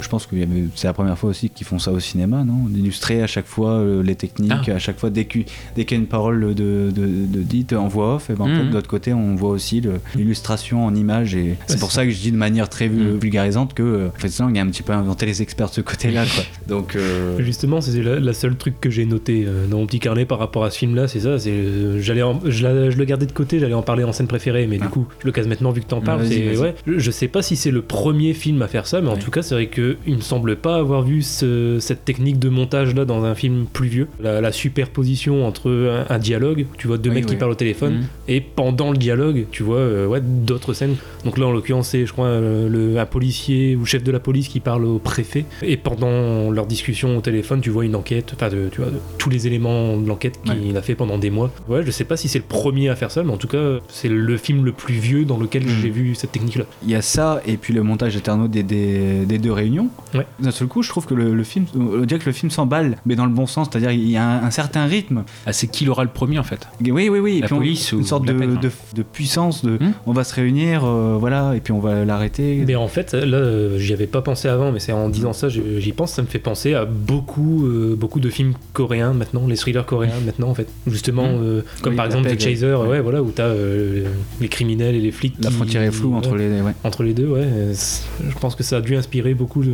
Je 0.02 0.08
pense 0.10 0.26
que 0.28 0.36
c'est 0.76 0.88
la 0.88 0.93
première 0.93 1.17
fois 1.17 1.30
aussi 1.32 1.50
qu'ils 1.50 1.65
font 1.65 1.80
ça 1.80 1.91
au 1.91 2.00
cinéma, 2.00 2.43
non? 2.43 2.65
D'illustrer 2.69 3.21
à 3.21 3.28
chaque 3.28 3.45
fois 3.48 3.71
euh, 3.80 4.04
les 4.04 4.15
techniques, 4.15 4.52
Ah. 4.69 4.76
à 4.76 4.80
chaque 4.80 5.00
fois 5.00 5.10
dès 5.10 5.26
qu'il 5.26 5.45
dès 5.76 5.86
qu'il 5.86 5.98
y 5.98 6.00
a 6.00 6.02
une 6.02 6.08
parole 6.08 6.54
de, 6.54 6.91
de, 6.95 7.25
de 7.26 7.42
dite 7.42 7.74
en 7.74 7.88
voix 7.88 8.16
off, 8.16 8.30
et 8.30 8.34
ben, 8.34 8.46
en 8.46 8.48
Mhm. 8.48 8.56
fait, 8.58 8.66
de 8.70 8.74
l'autre 8.74 8.88
côté, 8.88 9.14
on 9.14 9.36
voit 9.36 9.50
aussi 9.50 9.82
l'illustration 10.16 10.86
en 10.86 10.94
images. 10.96 11.36
Et 11.36 11.56
c'est 11.68 11.80
pour 11.80 11.92
ça 11.92 12.06
que 12.06 12.12
je 12.12 12.18
dis 12.20 12.32
de 12.32 12.38
manière 12.38 12.70
très 12.70 12.88
Mhm. 12.88 13.18
vulgarisante 13.20 13.74
que 13.74 13.84
euh, 13.84 14.08
Fritz 14.18 14.40
Lang 14.40 14.58
a 14.58 14.62
un 14.62 14.68
petit 14.68 14.84
peu 14.84 14.94
inventé 14.94 15.26
les 15.26 15.42
experts 15.42 15.70
de 15.70 15.74
ce 15.76 15.82
côté-là. 15.82 16.24
Donc, 16.68 16.96
euh, 16.96 17.38
Justement, 17.40 17.82
c'est 17.82 18.02
la, 18.02 18.20
la 18.20 18.34
seule 18.34 18.56
truc 18.56 18.80
que 18.82 18.90
j'ai 18.90 19.06
noté 19.06 19.46
euh, 19.48 19.68
dans 19.68 19.78
mon 19.78 19.86
petit 19.86 20.00
carnet 20.00 20.26
par 20.26 20.40
rapport 20.40 20.64
à 20.64 20.72
ce 20.72 20.78
film-là, 20.80 21.08
c'est 21.08 21.20
ça. 21.22 21.38
C'est 21.40 21.52
euh, 21.52 22.00
j'allais, 22.02 22.24
en- 22.24 22.40
je, 22.46 22.64
la- 22.64 22.90
je 22.90 22.98
le 22.98 23.06
gardais 23.06 23.26
de 23.26 23.32
côté, 23.32 23.60
j'allais 23.60 23.74
en 23.74 23.82
parler 23.82 24.04
en 24.04 24.12
scène 24.14 24.28
préférée, 24.28 24.68
mais 24.68 24.78
Ah. 24.82 24.86
du 24.86 24.90
coup, 24.90 25.08
je 25.20 25.26
le 25.26 25.32
case 25.32 25.48
maintenant 25.48 25.72
vu 25.72 25.82
que 25.82 25.88
t'en 25.88 26.02
parles. 26.02 26.22
Ouais, 26.24 26.76
je, 26.88 26.98
je 27.00 27.12
sais 27.12 27.28
pas 27.28 27.42
si 27.42 27.56
c'est 27.56 27.72
le 27.72 27.82
premier 27.82 28.34
film 28.34 28.62
à 28.62 28.68
faire 28.68 28.88
ça, 28.88 29.02
mais 29.02 29.10
en 29.10 29.18
tout 29.18 29.32
cas, 29.32 29.42
c'est 29.42 29.56
vrai 29.56 29.68
que 29.68 29.98
il 30.08 30.16
me 30.16 30.22
semble 30.22 30.56
pas 30.56 30.78
avoir 30.78 31.04
vu 31.04 31.22
ce- 31.22 31.78
cette 31.80 32.06
technique 32.06 32.40
de 32.40 32.50
montage 32.50 32.94
là 32.96 33.06
dans 33.06 33.24
un 33.26 33.36
film 33.36 33.66
plus 33.72 33.88
vieux. 33.88 34.08
La, 34.22 34.42
la 34.42 34.52
superposition 34.52 35.46
entre 35.48 35.70
un, 36.10 36.14
un 36.14 36.20
dialogue, 36.20 36.66
tu 36.78 36.88
vois 36.88 36.98
deux 37.06 37.10
Oui, 37.10 37.15
mecs 37.22 37.26
qui 37.28 37.36
parlent 37.36 37.52
au 37.52 37.56
téléphone, 37.56 37.94
Mhm. 38.00 38.06
et 38.28 38.41
pendant 38.41 38.91
le 38.91 38.98
dialogue, 38.98 39.46
tu 39.52 39.63
vois 39.63 39.78
euh, 39.78 40.08
ouais, 40.08 40.22
d'autres 40.22 40.74
scènes. 40.74 40.96
Donc 41.24 41.38
là, 41.38 41.46
en 41.48 41.52
l'occurrence, 41.52 41.89
c'est, 41.89 42.06
je 42.06 42.12
crois, 42.12 42.28
euh, 42.28 42.68
le, 42.70 43.00
un 43.00 43.06
policier 43.06 43.76
ou 43.76 43.86
chef 43.86 44.04
de 44.04 44.12
la 44.12 44.20
police 44.20 44.48
qui 44.48 44.60
parle 44.60 44.86
au 44.86 45.00
préfet. 45.00 45.46
Et 45.62 45.78
pendant 45.78 46.52
leur 46.52 46.65
discussion 46.65 47.18
au 47.18 47.22
téléphone, 47.22 47.62
tu 47.62 47.70
vois 47.70 47.86
une 47.86 47.96
enquête, 47.96 48.34
enfin, 48.36 48.50
de, 48.50 48.70
tu 48.72 48.82
vois, 48.82 48.89
de 48.91 48.98
tous 49.18 49.30
les 49.30 49.48
éléments 49.48 49.98
de 49.98 50.08
l'enquête 50.08 50.39
qu'il 50.44 50.76
a 50.78 50.82
fait 50.82 50.96
pendant 50.96 51.18
des 51.18 51.30
mois. 51.30 51.52
Ouais, 51.70 51.84
je 51.86 51.91
sais 51.91 52.04
pas 52.04 52.18
si 52.18 52.28
c'est 52.28 52.39
le 52.39 52.46
premier 52.46 52.89
à 52.89 52.96
faire 52.96 53.12
ça, 53.12 53.24
mais 53.24 53.32
en 53.32 53.38
tout 53.38 53.48
cas, 53.48 53.80
c'est 53.88 54.10
le 54.10 54.38
film 54.38 54.65
le 54.65 54.72
plus 54.72 54.96
vieux 54.96 55.26
dans 55.26 55.38
lequel 55.38 55.63
Mhm. 55.63 55.70
j'ai 55.82 55.89
vu 55.89 56.15
cette 56.15 56.32
technique-là. 56.32 56.65
il 56.84 56.89
y 56.91 56.96
a 56.96 57.02
ça, 57.02 57.41
et 57.48 57.58
puis 57.58 57.74
le 57.74 57.84
montage 57.84 58.15
éternel 58.15 58.50
des, 58.50 58.63
des, 58.63 59.26
des 59.26 59.38
deux 59.38 59.52
réunions. 59.52 59.89
Ouais. 60.13 60.26
D'un 60.39 60.52
seul 60.52 60.68
coup, 60.68 60.82
je 60.84 60.89
trouve 60.89 61.06
que 61.06 61.13
le, 61.13 61.34
le 61.34 61.44
film, 61.44 61.65
on 61.76 62.06
dirait 62.06 62.20
que 62.20 62.26
le 62.26 62.32
film 62.34 62.50
s'emballe, 62.52 62.98
mais 63.06 63.15
dans 63.15 63.26
le 63.26 63.32
bon 63.32 63.46
sens, 63.46 63.68
c'est-à-dire 63.72 63.91
il 63.91 64.10
y 64.10 64.18
a 64.18 64.26
un, 64.26 64.44
un 64.46 64.52
certain 64.52 64.86
rythme. 64.86 65.24
Ah, 65.46 65.54
c'est 65.54 65.68
qui 65.68 65.86
l'aura 65.86 66.04
le 66.04 66.10
premier 66.10 66.39
en 66.39 66.44
fait? 66.44 66.68
Oui, 66.96 67.10
oui, 67.10 67.20
oui. 67.20 67.38
et 67.38 67.42
La 67.42 67.48
puis 67.48 67.56
on- 67.56 67.60
ou 67.60 68.00
une 68.00 68.06
sorte 68.06 68.26
de, 68.26 68.34
peine, 68.34 68.56
de, 68.60 68.70
de 68.96 69.04
puissance, 69.04 69.64
de 69.64 69.72
Hmm. 69.76 69.92
on 70.06 70.14
va 70.14 70.24
se 70.24 70.34
réunir, 70.34 70.84
euh, 70.86 71.18
voilà, 71.20 71.54
et 71.56 71.60
puis 71.60 71.74
on 71.74 71.80
va 71.80 72.06
l'arrêter. 72.06 72.64
Mais 72.66 72.76
en 72.76 72.88
fait, 72.88 73.14
là, 73.14 73.38
euh, 73.38 73.78
j'y 73.78 73.92
avais 73.94 74.08
pas 74.08 74.22
pensé 74.22 74.48
avant, 74.48 74.72
mais 74.72 74.80
c'est 74.80 74.94
en 74.94 75.10
disant 75.10 75.34
ça, 75.34 75.50
j'y 75.50 75.92
pense, 75.92 76.14
ça 76.14 76.22
me 76.22 76.28
fait 76.28 76.40
penser 76.40 76.74
à 76.74 76.86
beaucoup, 76.86 77.66
euh, 77.66 77.96
beaucoup 77.98 78.20
de 78.20 78.30
films 78.30 78.54
coréens 78.74 79.14
maintenant, 79.14 79.46
les 79.48 79.56
thrillers 79.58 79.86
coréens 79.86 80.20
maintenant, 80.26 80.48
en 80.50 80.56
fait. 80.56 80.68
Justement, 80.88 81.26
euh, 81.28 81.62
comme 81.82 81.92
Oui, 81.94 81.98
par 81.98 82.06
exemple 82.06 82.30
The. 82.34 82.40
Chaser, 82.42 82.74
ouais. 82.74 82.88
Ouais. 82.88 83.02
voilà, 83.02 83.22
où 83.22 83.32
t'as 83.32 83.44
euh, 83.48 84.06
les 84.40 84.48
criminels 84.48 84.96
et 84.96 85.02
les 85.02 85.12
flics. 85.12 85.36
La 85.42 85.50
qui- 85.50 85.56
frontière 85.56 85.82
est 85.82 85.92
floue 85.92 86.14
entre 86.16 86.32
ouais, 86.32 86.38
les. 86.50 86.62
Ouais. 86.62 86.72
Entre 86.84 87.04
les 87.04 87.14
deux, 87.14 87.28
ouais. 87.28 87.46
Je 87.74 88.38
pense 88.40 88.56
que 88.56 88.64
ça 88.64 88.78
a 88.78 88.82
dû 88.82 88.96
inspirer 88.96 89.34
beaucoup 89.34 89.64
de, 89.64 89.72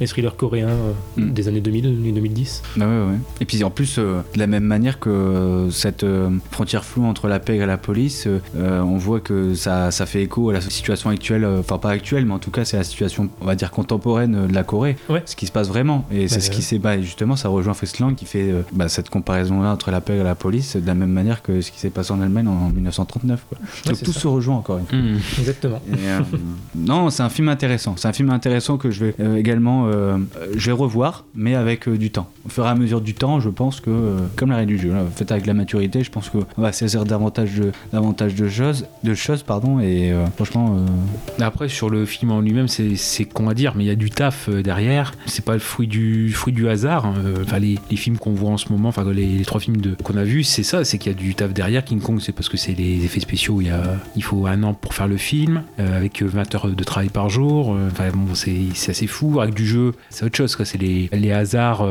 les 0.00 0.06
thrillers 0.06 0.36
coréens 0.36 0.68
euh, 0.68 0.92
Mm. 1.16 1.32
des 1.32 1.48
années 1.48 1.60
2000 1.60 1.86
et 2.06 2.12
2010. 2.12 2.62
Bah 2.76 2.86
ouais, 2.86 2.92
ouais. 3.12 3.18
Et 3.40 3.44
puis 3.44 3.62
en 3.64 3.70
plus, 3.70 3.96
euh, 3.98 4.20
de 4.34 4.38
la 4.38 4.46
même 4.46 4.64
manière 4.64 4.98
que 5.00 5.68
cette 5.70 6.04
euh, 6.04 6.30
frontière 6.52 6.84
floue 6.84 7.04
entre 7.04 7.28
la 7.28 7.40
pègre 7.40 7.64
et 7.64 7.66
la 7.66 7.78
police, 7.78 8.26
euh, 8.56 8.80
on 8.80 8.96
voit 8.96 9.20
que 9.20 9.54
ça, 9.54 9.90
ça 9.90 10.06
fait 10.06 10.22
écho 10.22 10.50
à 10.50 10.52
la 10.52 10.60
situation 10.60 11.10
actuelle, 11.10 11.44
euh, 11.44 11.60
enfin 11.60 11.78
pas 11.78 11.90
actuelle, 11.90 12.26
mais 12.26 12.34
en 12.34 12.38
tout 12.38 12.50
cas 12.50 12.64
c'est 12.64 12.76
la 12.76 12.84
situation, 12.84 13.28
on 13.40 13.44
va 13.44 13.54
dire, 13.54 13.70
contemporaine 13.70 14.34
euh, 14.34 14.46
de 14.46 14.54
la 14.54 14.62
Corée. 14.62 14.96
Ouais. 15.08 15.22
Ce 15.26 15.36
qui 15.36 15.46
se 15.46 15.52
passe 15.52 15.68
vraiment. 15.68 16.06
Et 16.12 16.28
c'est 16.28 16.40
ce 16.40 16.50
qui 16.50 16.62
s'est. 16.62 16.78
Bah, 16.78 17.00
justement, 17.00 17.36
ça 17.36 17.48
rejoint 17.48 17.74
Festland 17.74 18.14
qui 18.14 18.26
fait 18.26 18.50
euh, 18.50 18.62
bah, 18.72 18.88
cette 18.88 19.10
comparaison-là 19.10 19.72
entre 19.72 19.90
la 19.90 20.00
pègre 20.00 20.22
et 20.22 20.24
la 20.24 20.34
police 20.34 20.76
de 20.76 20.86
la 20.86 20.94
même 20.94 21.10
manière 21.10 21.42
que 21.42 21.60
ce 21.60 21.70
qui 21.70 21.78
s'est 21.78 21.90
passé 21.90 22.12
en 22.12 22.20
Allemagne 22.20 22.48
en 22.48 22.70
1939. 22.70 23.44
Quoi. 23.48 23.58
Donc 23.86 24.02
tout 24.02 24.12
ça. 24.12 24.20
se 24.20 24.28
rejoint 24.28 24.56
encore 24.56 24.78
une 24.78 24.86
fois. 24.86 24.98
Hmm. 24.98 25.18
Exactement. 25.38 25.80
Et, 25.92 26.08
euh, 26.08 26.20
non, 26.74 27.10
c'est 27.10 27.22
un 27.22 27.28
film 27.28 27.48
intéressant. 27.48 27.94
C'est 27.96 28.08
un 28.08 28.12
film 28.12 28.30
intéressant 28.30 28.76
que 28.76 28.90
je 28.90 29.06
vais 29.06 29.14
euh, 29.20 29.36
également, 29.36 29.86
euh, 29.86 30.18
je 30.56 30.66
vais 30.66 30.72
revoir, 30.72 31.24
mais 31.34 31.54
avec 31.54 31.88
euh, 31.88 31.96
du 31.96 32.10
temps. 32.10 32.28
Au 32.44 32.48
fur 32.48 32.64
et 32.64 32.68
à 32.68 32.74
mesure 32.74 33.00
du 33.00 33.14
temps, 33.14 33.40
je 33.40 33.48
pense 33.48 33.80
que, 33.80 33.90
euh, 33.90 34.18
comme 34.36 34.50
la 34.50 34.56
règle 34.56 34.72
du 34.72 34.78
jeu, 34.78 34.92
là, 34.92 35.04
fait 35.14 35.30
avec 35.30 35.46
la 35.46 35.54
maturité, 35.54 36.02
je 36.02 36.10
pense 36.10 36.28
qu'on 36.54 36.62
va 36.62 36.72
saisir 36.72 37.04
davantage 37.04 37.54
de, 37.54 38.48
choses, 38.48 38.86
de 39.02 39.14
choses, 39.14 39.42
pardon. 39.42 39.80
Et 39.80 40.12
euh, 40.12 40.26
franchement, 40.36 40.76
euh, 40.76 41.44
Après, 41.44 41.68
sur 41.68 41.90
le 41.90 42.06
film 42.06 42.30
en 42.30 42.40
lui-même, 42.40 42.68
c'est 42.68 43.24
con 43.24 43.48
à 43.48 43.54
dire, 43.54 43.74
mais 43.76 43.84
il 43.84 43.86
y 43.88 43.90
a 43.90 43.96
du 43.96 44.10
taf 44.10 44.48
euh, 44.48 44.62
derrière. 44.62 45.12
C'est 45.26 45.44
pas 45.44 45.54
le 45.54 45.58
fruit 45.58 45.86
du, 45.86 46.32
fruit 46.32 46.52
du 46.52 46.68
hasard. 46.68 47.06
hein. 47.06 47.14
Enfin, 47.42 47.58
les, 47.58 47.78
films 47.96 48.18
qu'on 48.18 48.32
voit 48.32 48.50
en 48.50 48.56
ce 48.56 48.72
moment, 48.72 48.88
enfin, 48.88 49.04
les, 49.12 49.44
trois 49.44 49.60
films 49.60 49.80
qu'on 50.02 50.16
a 50.16 50.24
vus, 50.24 50.44
c'est 50.44 50.62
ça, 50.62 50.84
c'est 50.84 50.98
qu'il 50.98 51.12
y 51.12 51.14
a 51.14 51.18
du 51.18 51.34
taf 51.34 51.52
derrière. 51.52 51.84
King 51.84 52.00
Kong, 52.00 52.20
c'est 52.20 52.32
parce 52.32 52.48
que 52.48 52.56
c'est 52.56 52.72
les 52.72 53.04
effets 53.04 53.20
spéciaux. 53.20 53.60
Il, 53.60 54.22
faut 54.22 54.46
un 54.46 54.62
an 54.62 54.74
pour 54.74 54.94
faire 54.94 55.08
le 55.08 55.16
film, 55.16 55.62
avec 55.78 56.22
20 56.22 56.54
heures 56.54 56.68
de 56.68 56.84
travail 56.84 57.08
par 57.08 57.28
jour. 57.28 57.76
Enfin, 57.90 58.10
bon, 58.14 58.34
c'est 58.34 58.90
assez 58.90 59.06
fou. 59.06 59.40
Avec 59.40 59.54
du 59.54 59.66
jeu, 59.66 59.92
c'est 60.10 60.24
autre 60.24 60.36
chose, 60.36 60.56
quoi. 60.56 60.64
C'est 60.64 60.78
les, 60.78 61.08
les 61.12 61.32
hasards 61.32 61.86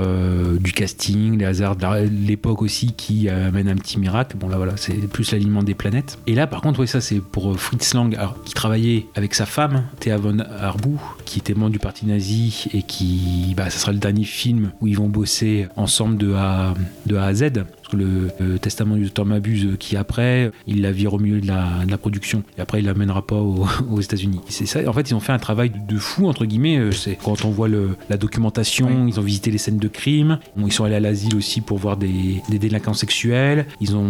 du 0.60 0.72
casting, 0.72 1.38
les 1.38 1.46
hasards 1.46 1.76
de 1.76 2.10
l'époque 2.28 2.62
aussi 2.62 2.94
qui 2.94 3.30
amènent 3.30 3.70
un 3.70 3.76
petit 3.76 4.00
miracle. 4.00 4.36
Bon, 4.42 4.50
là, 4.50 4.58
voilà, 4.58 4.76
c'est 4.76 4.94
plus 5.08 5.32
l'alignement 5.32 5.62
des 5.62 5.76
planètes. 5.76 6.18
Et 6.26 6.34
là, 6.34 6.48
par 6.48 6.62
contre, 6.62 6.80
oui, 6.80 6.88
ça, 6.88 7.00
c'est 7.00 7.20
pour 7.20 7.52
euh, 7.52 7.56
Fritz 7.56 7.94
Lang, 7.94 8.18
qui 8.44 8.56
travaillait 8.56 9.06
avec 9.14 9.36
sa 9.36 9.46
femme, 9.46 9.84
Thea 10.00 10.18
von 10.18 10.40
Arbou, 10.40 11.00
qui 11.26 11.38
était 11.38 11.54
membre 11.54 11.70
du 11.70 11.78
parti 11.78 12.08
nazi 12.08 12.66
et 12.74 12.82
qui, 12.82 13.54
bah, 13.56 13.70
ça 13.70 13.78
sera 13.78 13.92
le 13.92 14.00
dernier 14.00 14.24
film 14.24 14.72
où 14.82 14.88
ils 14.88 14.98
vont 14.98 15.10
bosser 15.10 15.68
ensemble 15.76 16.18
de 16.18 16.34
A 16.34 16.74
à 17.20 17.34
Z. 17.36 17.52
Que 17.92 17.98
le, 17.98 18.30
le 18.40 18.58
testament 18.60 18.96
du 18.96 19.04
docteur 19.04 19.26
Mabuse, 19.26 19.66
euh, 19.66 19.76
qui 19.78 19.98
après, 19.98 20.52
il 20.68 20.82
la 20.82 20.92
vire 20.92 21.14
au 21.14 21.20
milieu 21.20 21.42
de 21.42 21.48
la, 21.48 21.84
de 21.86 21.92
la 21.92 21.98
production. 21.98 22.44
Et 22.58 22.62
après, 22.62 22.80
il 22.80 22.86
l'amènera 22.86 23.26
pas 23.26 23.36
au- 23.36 23.66
aux 23.92 24.00
États-unis. 24.02 24.40
C'est 24.50 24.66
ça. 24.66 24.80
En 24.88 24.94
fait, 24.94 25.10
ils 25.10 25.14
ont 25.14 25.20
fait 25.20 25.34
un 25.34 25.40
travail 25.40 25.70
de, 25.72 25.94
de 25.94 26.00
fou, 26.00 26.28
entre 26.28 26.46
guillemets. 26.46 26.78
Euh, 26.78 26.92
C'est 26.92 27.18
quand 27.22 27.44
on 27.46 27.50
voit 27.50 27.68
le, 27.68 27.90
la 28.10 28.18
documentation, 28.18 29.08
ils 29.08 29.20
ont 29.20 29.24
visité 29.24 29.52
les 29.52 29.58
scènes 29.58 29.78
de 29.78 29.88
crime. 29.88 30.40
Bon, 30.56 30.68
ils 30.68 30.72
sont 30.72 30.84
allés 30.86 30.96
à 30.96 31.00
l'asile 31.00 31.36
aussi 31.36 31.62
pour 31.62 31.78
voir 31.78 31.98
des, 31.98 32.42
des 32.50 32.60
délinquants 32.60 32.94
sexuels. 32.94 33.66
Ils 33.82 33.96
ont 33.96 34.08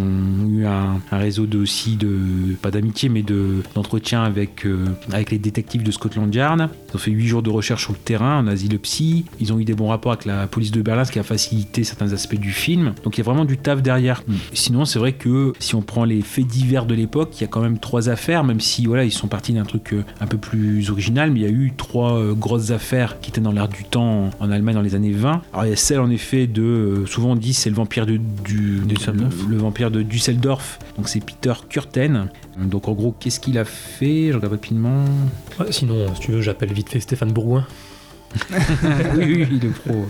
eu 0.49 0.65
un, 0.65 0.99
un 1.11 1.17
réseau 1.17 1.45
de, 1.45 1.57
aussi 1.59 1.95
de, 1.95 2.17
pas 2.61 2.71
d'amitié, 2.71 3.09
mais 3.09 3.23
de, 3.23 3.63
d'entretien 3.75 4.23
avec, 4.23 4.65
euh, 4.65 4.85
avec 5.11 5.31
les 5.31 5.39
détectives 5.39 5.83
de 5.83 5.91
Scotland 5.91 6.33
Yard. 6.33 6.69
Ils 6.91 6.95
ont 6.95 6.99
fait 6.99 7.11
8 7.11 7.27
jours 7.27 7.41
de 7.41 7.49
recherche 7.49 7.83
sur 7.83 7.93
le 7.93 7.99
terrain, 7.99 8.39
en 8.39 8.47
asile 8.47 8.77
psy. 8.79 9.25
Ils 9.39 9.51
ont 9.53 9.59
eu 9.59 9.65
des 9.65 9.73
bons 9.73 9.87
rapports 9.87 10.11
avec 10.13 10.25
la 10.25 10.47
police 10.47 10.71
de 10.71 10.81
Berlin, 10.81 11.03
ce 11.05 11.11
qui 11.11 11.19
a 11.19 11.23
facilité 11.23 11.83
certains 11.83 12.13
aspects 12.13 12.35
du 12.39 12.51
film. 12.51 12.93
Donc 13.03 13.17
il 13.17 13.19
y 13.19 13.21
a 13.21 13.23
vraiment 13.25 13.45
du 13.45 13.57
taf 13.71 13.81
derrière. 13.81 14.23
Sinon, 14.53 14.85
c'est 14.85 14.99
vrai 14.99 15.13
que 15.13 15.53
si 15.59 15.75
on 15.75 15.81
prend 15.81 16.05
les 16.05 16.21
faits 16.21 16.47
divers 16.47 16.85
de 16.85 16.95
l'époque, 16.95 17.29
il 17.37 17.41
y 17.41 17.43
a 17.43 17.47
quand 17.47 17.61
même 17.61 17.79
trois 17.79 18.09
affaires, 18.09 18.43
même 18.43 18.59
si 18.59 18.85
voilà, 18.85 19.03
ils 19.03 19.11
sont 19.11 19.27
partis 19.27 19.53
d'un 19.53 19.63
truc 19.63 19.93
euh, 19.93 20.03
un 20.19 20.27
peu 20.27 20.37
plus 20.37 20.89
original, 20.89 21.31
mais 21.31 21.41
il 21.41 21.43
y 21.43 21.47
a 21.47 21.51
eu 21.51 21.73
trois 21.75 22.13
euh, 22.13 22.33
grosses 22.33 22.71
affaires 22.71 23.19
qui 23.19 23.29
étaient 23.29 23.41
dans 23.41 23.51
l'air 23.51 23.67
du 23.67 23.83
temps 23.83 24.29
en, 24.39 24.51
Allemagne 24.51 24.75
dans 24.75 24.81
les 24.81 24.95
années 24.95 25.11
20. 25.11 25.41
Alors 25.53 25.65
il 25.65 25.69
y 25.69 25.73
a 25.73 25.77
celle 25.77 26.01
en 26.01 26.09
effet 26.09 26.45
de, 26.45 26.61
euh, 26.61 27.05
souvent 27.05 27.31
on 27.31 27.35
dit 27.37 27.53
c'est 27.53 27.69
le 27.69 27.75
vampire 27.75 28.05
de, 28.05 28.17
du, 28.17 28.81
Düsseldorf. 28.85 29.33
le, 29.47 29.55
le 29.55 29.57
vampire 29.57 29.91
de 29.91 30.01
Düsseldorf. 30.01 30.77
Donc 30.97 31.07
c'est 31.07 31.23
Peter 31.23 31.53
Kurten. 31.69 32.27
Donc 32.57 32.87
en 32.87 32.93
gros, 32.93 33.15
qu'est-ce 33.17 33.39
qu'il 33.39 33.57
a 33.57 33.65
fait? 33.65 34.27
Je 34.31 34.35
regarde 34.35 34.53
rapidement. 34.53 35.05
Ouais, 35.59 35.71
sinon, 35.71 36.13
si 36.15 36.21
tu 36.21 36.31
veux, 36.31 36.41
j'appelle 36.41 36.73
vite 36.73 36.89
fait 36.89 36.99
Stéphane 36.99 37.31
Bourgoin. 37.31 37.65
oui, 39.17 39.47
oui, 39.51 39.59
le 39.61 39.69
pro. 39.69 40.05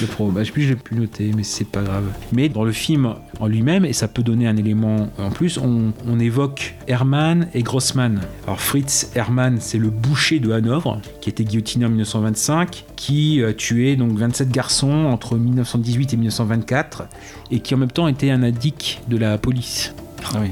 Le 0.00 0.06
pro. 0.06 0.30
Bah, 0.30 0.42
je 0.42 0.46
sais 0.46 0.52
plus, 0.52 0.62
je 0.62 0.68
l'ai 0.70 0.76
plus 0.76 0.96
noté, 0.96 1.30
mais 1.36 1.42
c'est 1.42 1.66
pas 1.66 1.82
grave. 1.82 2.04
Mais 2.32 2.48
dans 2.48 2.64
le 2.64 2.72
film 2.72 3.14
en 3.40 3.46
lui-même, 3.46 3.84
et 3.84 3.92
ça 3.92 4.08
peut 4.08 4.22
donner 4.22 4.46
un 4.46 4.56
élément 4.56 5.10
en 5.18 5.30
plus, 5.30 5.58
on, 5.58 5.92
on 6.06 6.18
évoque 6.18 6.74
Hermann 6.86 7.48
et 7.54 7.62
Grossman. 7.62 8.20
Alors 8.46 8.60
Fritz 8.60 9.10
Hermann, 9.14 9.58
c'est 9.60 9.78
le 9.78 9.90
boucher 9.90 10.40
de 10.40 10.52
Hanovre, 10.52 11.00
qui 11.20 11.30
été 11.30 11.44
guillotiné 11.44 11.86
en 11.86 11.90
1925, 11.90 12.84
qui 12.96 13.42
a 13.42 13.52
tué 13.52 13.96
donc 13.96 14.12
27 14.18 14.50
garçons 14.50 15.06
entre 15.06 15.36
1918 15.36 16.14
et 16.14 16.16
1924, 16.16 17.04
et 17.50 17.60
qui 17.60 17.74
en 17.74 17.78
même 17.78 17.90
temps 17.90 18.08
était 18.08 18.30
un 18.30 18.42
addict 18.42 19.00
de 19.08 19.16
la 19.16 19.38
police. 19.38 19.94
Ah 20.34 20.38
oui. 20.40 20.48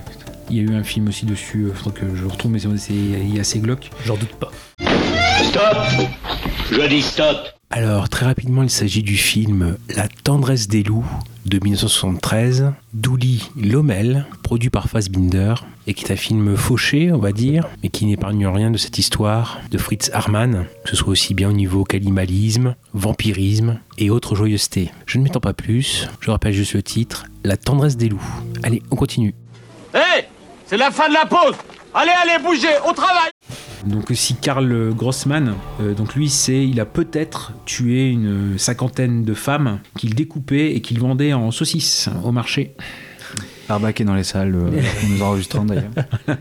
Il 0.49 0.57
y 0.57 0.61
a 0.61 0.63
eu 0.63 0.75
un 0.77 0.85
film 0.85 1.09
aussi 1.09 1.27
dessus, 1.27 1.67
faudrait 1.75 2.01
que 2.01 2.15
je 2.15 2.25
retrouve, 2.25 2.53
mais 2.53 2.61
c'est- 2.61 3.41
assez 3.41 3.59
glauque. 3.59 3.91
J'en 4.05 4.17
doute 4.17 4.35
pas. 4.37 4.51
Stop 5.57 6.09
Je 6.71 6.87
dis 6.87 7.01
stop 7.01 7.39
Alors, 7.71 8.11
très 8.11 8.27
rapidement, 8.27 8.63
il 8.63 8.69
s'agit 8.69 9.03
du 9.03 9.17
film 9.17 9.79
La 9.89 10.07
tendresse 10.07 10.69
des 10.69 10.83
loups 10.83 11.07
de 11.47 11.59
1973, 11.59 12.73
d'Uli 12.93 13.49
Lommel, 13.57 14.27
produit 14.43 14.69
par 14.69 14.91
Fassbinder, 14.91 15.55
et 15.87 15.95
qui 15.95 16.05
est 16.05 16.13
un 16.13 16.17
film 16.17 16.59
fauché, 16.59 17.11
on 17.11 17.19
va 17.19 17.33
dire, 17.33 17.69
mais 17.83 17.89
qui 17.89 18.05
n'épargne 18.05 18.47
rien 18.47 18.71
de 18.71 18.77
cette 18.77 18.99
histoire 18.99 19.59
de 19.71 19.79
Fritz 19.79 20.11
Harman, 20.13 20.67
que 20.85 20.91
ce 20.91 20.97
soit 20.97 21.09
aussi 21.09 21.33
bien 21.33 21.49
au 21.49 21.55
niveau 21.55 21.85
cannibalisme, 21.85 22.75
vampirisme 22.93 23.79
et 23.97 24.11
autres 24.11 24.35
joyeusetés. 24.35 24.91
Je 25.07 25.17
ne 25.17 25.25
m'étends 25.25 25.41
pas 25.41 25.55
plus, 25.55 26.07
je 26.21 26.31
rappelle 26.31 26.53
juste 26.53 26.75
le 26.75 26.83
titre, 26.83 27.25
La 27.45 27.57
tendresse 27.57 27.97
des 27.97 28.11
loups. 28.11 28.43
Allez, 28.63 28.83
on 28.91 28.97
continue. 28.97 29.35
Hé 29.95 30.27
C'est 30.67 30.77
la 30.77 30.91
fin 30.91 31.09
de 31.09 31.15
la 31.15 31.27
pause 31.27 31.55
Allez, 31.95 32.11
allez, 32.11 32.43
bougez, 32.43 32.77
au 32.89 32.93
travail 32.93 33.31
Donc 33.85 34.11
aussi 34.11 34.35
Karl 34.35 34.93
Grossman, 34.95 35.55
euh, 35.81 35.95
donc 35.95 36.17
lui 36.17 36.29
c'est, 36.29 36.67
il 36.67 36.81
a 36.81 36.85
peut-être 36.85 37.53
tué 37.65 38.09
une 38.09 38.59
cinquantaine 38.59 39.23
de 39.23 39.33
femmes 39.33 39.79
qu'il 39.97 40.17
découpait 40.17 40.73
et 40.73 40.81
qu'il 40.81 40.99
vendait 40.99 41.33
en 41.33 41.53
saucisses 41.53 42.11
au 42.25 42.33
marché. 42.33 42.75
Arbac 43.69 44.01
est 44.01 44.05
dans 44.05 44.17
les 44.17 44.25
salles, 44.25 44.57
euh, 44.57 44.83
nous 45.09 45.23
enregistrant 45.23 45.65
d'ailleurs. 45.65 45.93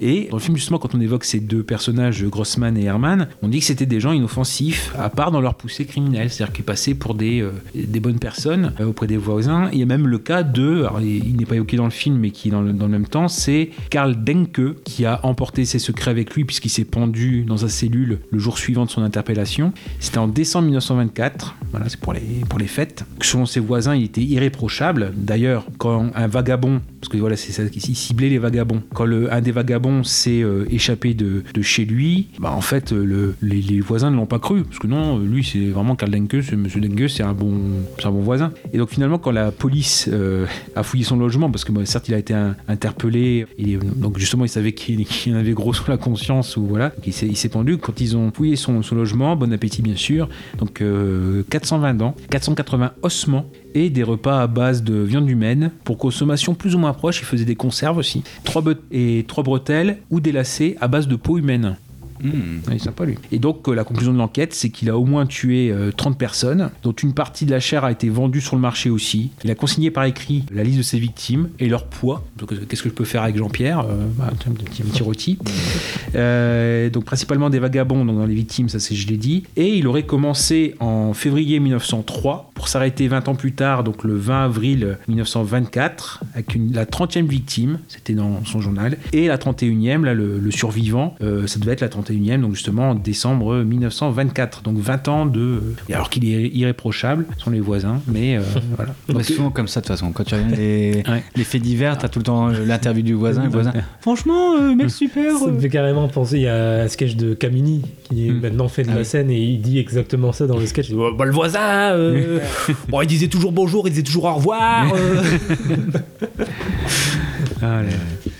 Et 0.00 0.28
dans 0.30 0.36
le 0.36 0.42
film, 0.42 0.56
justement, 0.56 0.78
quand 0.78 0.94
on 0.94 1.00
évoque 1.00 1.24
ces 1.24 1.40
deux 1.40 1.62
personnages, 1.62 2.24
Grossman 2.24 2.76
et 2.76 2.84
Herman, 2.84 3.28
on 3.42 3.48
dit 3.48 3.60
que 3.60 3.64
c'était 3.64 3.86
des 3.86 4.00
gens 4.00 4.12
inoffensifs, 4.12 4.94
à 4.98 5.10
part 5.10 5.30
dans 5.30 5.40
leur 5.40 5.54
poussée 5.54 5.84
criminelle, 5.84 6.30
c'est-à-dire 6.30 6.52
qu'ils 6.52 6.64
passaient 6.64 6.94
pour 6.94 7.14
des, 7.14 7.40
euh, 7.40 7.52
des 7.74 8.00
bonnes 8.00 8.18
personnes 8.18 8.72
euh, 8.80 8.86
auprès 8.86 9.06
des 9.06 9.16
voisins. 9.16 9.68
Il 9.72 9.78
y 9.78 9.82
a 9.82 9.86
même 9.86 10.06
le 10.06 10.18
cas 10.18 10.42
de, 10.42 10.84
alors 10.84 11.00
il 11.00 11.36
n'est 11.36 11.46
pas 11.46 11.56
évoqué 11.56 11.76
dans 11.76 11.84
le 11.84 11.90
film, 11.90 12.16
mais 12.18 12.30
qui 12.30 12.50
dans 12.50 12.62
le, 12.62 12.72
dans 12.72 12.86
le 12.86 12.92
même 12.92 13.06
temps, 13.06 13.28
c'est 13.28 13.70
Karl 13.90 14.16
Denke, 14.22 14.82
qui 14.84 15.04
a 15.04 15.20
emporté 15.24 15.64
ses 15.64 15.78
secrets 15.78 16.10
avec 16.10 16.34
lui, 16.34 16.44
puisqu'il 16.44 16.70
s'est 16.70 16.84
pendu 16.84 17.44
dans 17.44 17.58
sa 17.58 17.68
cellule 17.68 18.20
le 18.30 18.38
jour 18.38 18.58
suivant 18.58 18.84
de 18.84 18.90
son 18.90 19.02
interpellation. 19.02 19.72
C'était 20.00 20.18
en 20.18 20.28
décembre 20.28 20.66
1924, 20.66 21.56
voilà, 21.70 21.88
c'est 21.88 22.00
pour 22.00 22.12
les, 22.12 22.20
pour 22.48 22.58
les 22.58 22.66
fêtes. 22.66 23.04
Selon 23.20 23.46
ses 23.46 23.60
voisins, 23.60 23.94
il 23.94 24.04
était 24.04 24.22
irréprochable. 24.22 25.12
D'ailleurs, 25.16 25.66
quand 25.78 26.10
un 26.14 26.26
vagabond, 26.26 26.80
parce 27.00 27.10
que 27.10 27.18
voilà, 27.18 27.36
c'est 27.36 27.52
ça, 27.52 27.62
il 27.64 27.96
ciblait 27.96 28.28
les 28.28 28.38
vagabonds, 28.38 28.82
quand 28.92 29.04
le, 29.04 29.32
un 29.32 29.40
des 29.40 29.52
vagabonds 29.52 29.83
s'est 30.02 30.42
euh, 30.42 30.66
échappé 30.70 31.14
de, 31.14 31.42
chez 31.62 31.84
lui, 31.84 32.28
bah 32.38 32.52
en 32.52 32.60
fait, 32.60 32.92
euh, 32.92 33.04
le, 33.04 33.34
les, 33.42 33.80
voisins 33.80 34.10
ne 34.10 34.16
l'ont 34.16 34.26
pas 34.26 34.38
cru, 34.38 34.62
parce 34.64 34.78
que 34.78 34.86
non, 34.86 35.18
lui, 35.18 35.44
c'est 35.44 35.66
vraiment 35.70 35.96
Karl 35.96 36.10
Denke, 36.10 36.42
ce 36.42 36.54
monsieur 36.54 36.80
Denke, 36.80 37.08
c'est 37.08 37.22
un 37.22 37.32
bon, 37.32 37.54
un 38.02 38.10
bon 38.10 38.20
voisin. 38.20 38.52
Et 38.72 38.78
donc 38.78 38.90
finalement, 38.90 39.18
quand 39.18 39.30
la 39.30 39.50
police 39.50 40.08
euh, 40.12 40.46
a 40.76 40.82
fouillé 40.82 41.04
son 41.04 41.16
logement, 41.16 41.50
parce 41.50 41.64
que 41.64 41.72
bon, 41.72 41.84
certes, 41.86 42.08
il 42.08 42.14
a 42.14 42.18
été 42.18 42.34
interpellé, 42.68 43.46
et 43.58 43.76
euh, 43.76 43.80
donc 43.96 44.18
justement, 44.18 44.44
il 44.44 44.48
savait 44.48 44.72
qu'il 44.72 45.34
en 45.34 45.36
avait 45.36 45.52
gros 45.52 45.72
sur 45.72 45.88
la 45.88 45.96
conscience, 45.96 46.56
ou 46.56 46.66
voilà, 46.66 46.90
donc 46.90 47.06
il 47.06 47.36
s'est 47.36 47.48
pendu. 47.48 47.78
Quand 47.78 48.00
ils 48.00 48.16
ont 48.16 48.30
fouillé 48.32 48.56
son, 48.56 48.82
son 48.82 48.94
logement, 48.94 49.36
bon 49.36 49.52
appétit 49.52 49.82
bien 49.82 49.96
sûr, 49.96 50.28
donc 50.58 50.80
euh, 50.80 51.42
420 51.50 51.94
dents, 51.94 52.14
480 52.30 52.92
ossements, 53.02 53.46
et 53.74 53.90
des 53.90 54.02
repas 54.02 54.40
à 54.40 54.46
base 54.46 54.82
de 54.82 54.94
viande 54.94 55.28
humaine. 55.28 55.70
Pour 55.84 55.98
consommation 55.98 56.54
plus 56.54 56.74
ou 56.74 56.78
moins 56.78 56.92
proche, 56.92 57.20
il 57.20 57.24
faisait 57.24 57.44
des 57.44 57.56
conserves 57.56 57.98
aussi. 57.98 58.22
Trois 58.44 58.62
et 58.90 59.24
trois 59.28 59.44
bretelles 59.44 59.98
ou 60.10 60.20
des 60.20 60.32
lacets 60.32 60.76
à 60.80 60.88
base 60.88 61.08
de 61.08 61.16
peau 61.16 61.38
humaine. 61.38 61.76
Ouais, 62.22 62.78
sympa 62.78 63.04
lui. 63.04 63.16
Et 63.32 63.38
donc 63.38 63.68
euh, 63.68 63.74
la 63.74 63.84
conclusion 63.84 64.12
de 64.12 64.18
l'enquête, 64.18 64.54
c'est 64.54 64.70
qu'il 64.70 64.88
a 64.90 64.96
au 64.98 65.04
moins 65.04 65.26
tué 65.26 65.70
euh, 65.70 65.90
30 65.90 66.16
personnes, 66.18 66.70
dont 66.82 66.92
une 66.92 67.12
partie 67.14 67.44
de 67.46 67.50
la 67.50 67.60
chair 67.60 67.84
a 67.84 67.92
été 67.92 68.08
vendue 68.08 68.40
sur 68.40 68.56
le 68.56 68.62
marché 68.62 68.90
aussi. 68.90 69.30
Il 69.44 69.50
a 69.50 69.54
consigné 69.54 69.90
par 69.90 70.04
écrit 70.04 70.44
la 70.52 70.62
liste 70.62 70.78
de 70.78 70.82
ses 70.82 70.98
victimes 70.98 71.48
et 71.58 71.68
leur 71.68 71.86
poids. 71.86 72.24
Donc 72.38 72.52
euh, 72.52 72.64
qu'est-ce 72.68 72.82
que 72.82 72.88
je 72.88 72.94
peux 72.94 73.04
faire 73.04 73.22
avec 73.22 73.36
Jean-Pierre 73.36 73.80
Euh, 73.80 74.06
bah, 74.16 74.30
un 74.30 74.52
petit, 74.52 74.82
un 74.82 74.86
petit 74.86 75.02
rôti. 75.02 75.38
Donc 76.14 77.04
principalement 77.04 77.50
des 77.50 77.58
vagabonds 77.58 78.04
donc 78.04 78.16
dans 78.16 78.26
les 78.26 78.34
victimes, 78.34 78.68
ça 78.68 78.78
c'est 78.80 78.94
je 78.94 79.08
l'ai 79.08 79.16
dit. 79.16 79.44
Et 79.56 79.74
il 79.76 79.86
aurait 79.86 80.04
commencé 80.04 80.74
en 80.80 81.12
février 81.14 81.58
1903 81.60 82.50
pour 82.54 82.68
s'arrêter 82.68 83.08
20 83.08 83.28
ans 83.28 83.34
plus 83.34 83.52
tard, 83.52 83.84
donc 83.84 84.04
le 84.04 84.14
20 84.16 84.44
avril 84.44 84.98
1924, 85.08 86.22
avec 86.34 86.54
une- 86.54 86.72
la 86.72 86.84
30e 86.86 87.26
victime, 87.26 87.78
c'était 87.88 88.14
dans 88.14 88.44
son 88.44 88.60
journal, 88.60 88.96
et 89.12 89.26
la 89.26 89.38
31e, 89.38 90.04
là 90.04 90.14
le, 90.14 90.38
le 90.38 90.50
survivant, 90.50 91.16
ça 91.46 91.58
devait 91.58 91.72
être 91.72 91.80
la 91.80 91.88
31e, 92.04 92.40
donc 92.40 92.54
justement 92.54 92.90
en 92.90 92.94
décembre 92.94 93.62
1924. 93.62 94.62
Donc 94.62 94.78
20 94.78 95.08
ans 95.08 95.26
de... 95.26 95.60
et 95.88 95.94
alors 95.94 96.10
qu'il 96.10 96.24
est 96.28 96.48
irréprochable, 96.48 97.26
ce 97.38 97.44
sont 97.44 97.50
les 97.50 97.60
voisins, 97.60 98.00
mais 98.06 98.36
euh, 98.36 98.40
voilà. 98.76 98.94
Bah, 99.08 99.14
Donc, 99.14 99.24
souvent 99.24 99.50
comme 99.50 99.68
ça 99.68 99.80
de 99.80 99.86
toute 99.86 99.94
façon. 99.94 100.12
Quand 100.12 100.24
tu 100.24 100.34
regardes 100.34 100.56
les, 100.56 101.02
les 101.36 101.44
faits 101.44 101.62
divers, 101.62 101.98
t'as 101.98 102.08
tout 102.08 102.18
le 102.18 102.24
temps 102.24 102.48
euh, 102.50 102.64
l'interview 102.64 103.02
du 103.02 103.14
voisin. 103.14 103.44
Le 103.44 103.50
voisin. 103.50 103.72
Franchement, 104.00 104.54
euh, 104.56 104.74
mec 104.74 104.90
super. 104.90 105.36
Ça 105.38 105.46
me 105.46 105.58
fait 105.58 105.68
carrément 105.68 106.06
penser, 106.08 106.36
il 106.36 106.42
y 106.42 106.48
a 106.48 106.82
un 106.82 106.88
sketch 106.88 107.16
de 107.16 107.34
Camini 107.34 107.82
qui 108.04 108.28
est 108.28 108.30
maintenant 108.30 108.68
fait 108.68 108.84
de 108.84 108.94
la 108.94 109.04
scène 109.04 109.30
et 109.30 109.40
il 109.40 109.60
dit 109.60 109.78
exactement 109.78 110.32
ça 110.32 110.46
dans 110.46 110.58
le 110.58 110.66
sketch. 110.66 110.88
Il 110.88 110.94
dit, 110.96 111.00
Oh, 111.00 111.14
bah, 111.16 111.24
le 111.24 111.32
voisin, 111.32 111.92
euh, 111.92 112.38
bon, 112.88 113.00
il 113.02 113.06
disait 113.06 113.28
toujours 113.28 113.52
bonjour, 113.52 113.86
il 113.86 113.90
disait 113.90 114.02
toujours 114.02 114.24
au 114.24 114.34
revoir. 114.34 114.92
euh. 117.62 117.84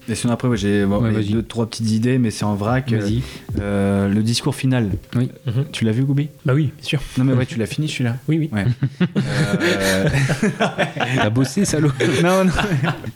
Et 0.09 0.15
sinon 0.15 0.33
après, 0.35 0.49
ouais, 0.49 0.57
j'ai 0.57 0.85
bon, 0.85 1.03
Ouais, 1.03 1.23
deux 1.25 1.43
trois 1.43 1.67
petites 1.67 1.91
idées, 1.91 2.19
mais 2.19 2.31
c'est 2.31 2.45
en 2.45 2.55
vrac. 2.55 2.93
euh, 2.93 2.99
Vas-y. 3.01 3.23
euh, 3.61 4.09
le 4.09 4.23
discours 4.23 4.55
final. 4.55 4.91
Oui. 5.17 5.31
Tu 5.73 5.85
l'as 5.85 5.93
vu, 5.93 6.05
Goubi? 6.05 6.29
Bah 6.45 6.53
oui, 6.55 6.73
bien 6.77 6.85
sûr. 6.87 7.01
Non 7.19 7.25
mais 7.25 7.33
ouais, 7.35 7.47
tu 7.47 7.59
l'as 7.59 7.67
fini 7.67 7.89
celui-là. 7.89 8.17
Oui, 8.29 8.39
oui. 8.39 8.51
Ouais. 8.53 8.65
Euh, 9.01 10.09
T'as 11.17 11.31
bossé, 11.31 11.65
salaud. 11.65 11.91
non, 12.23 12.45
non. 12.45 12.51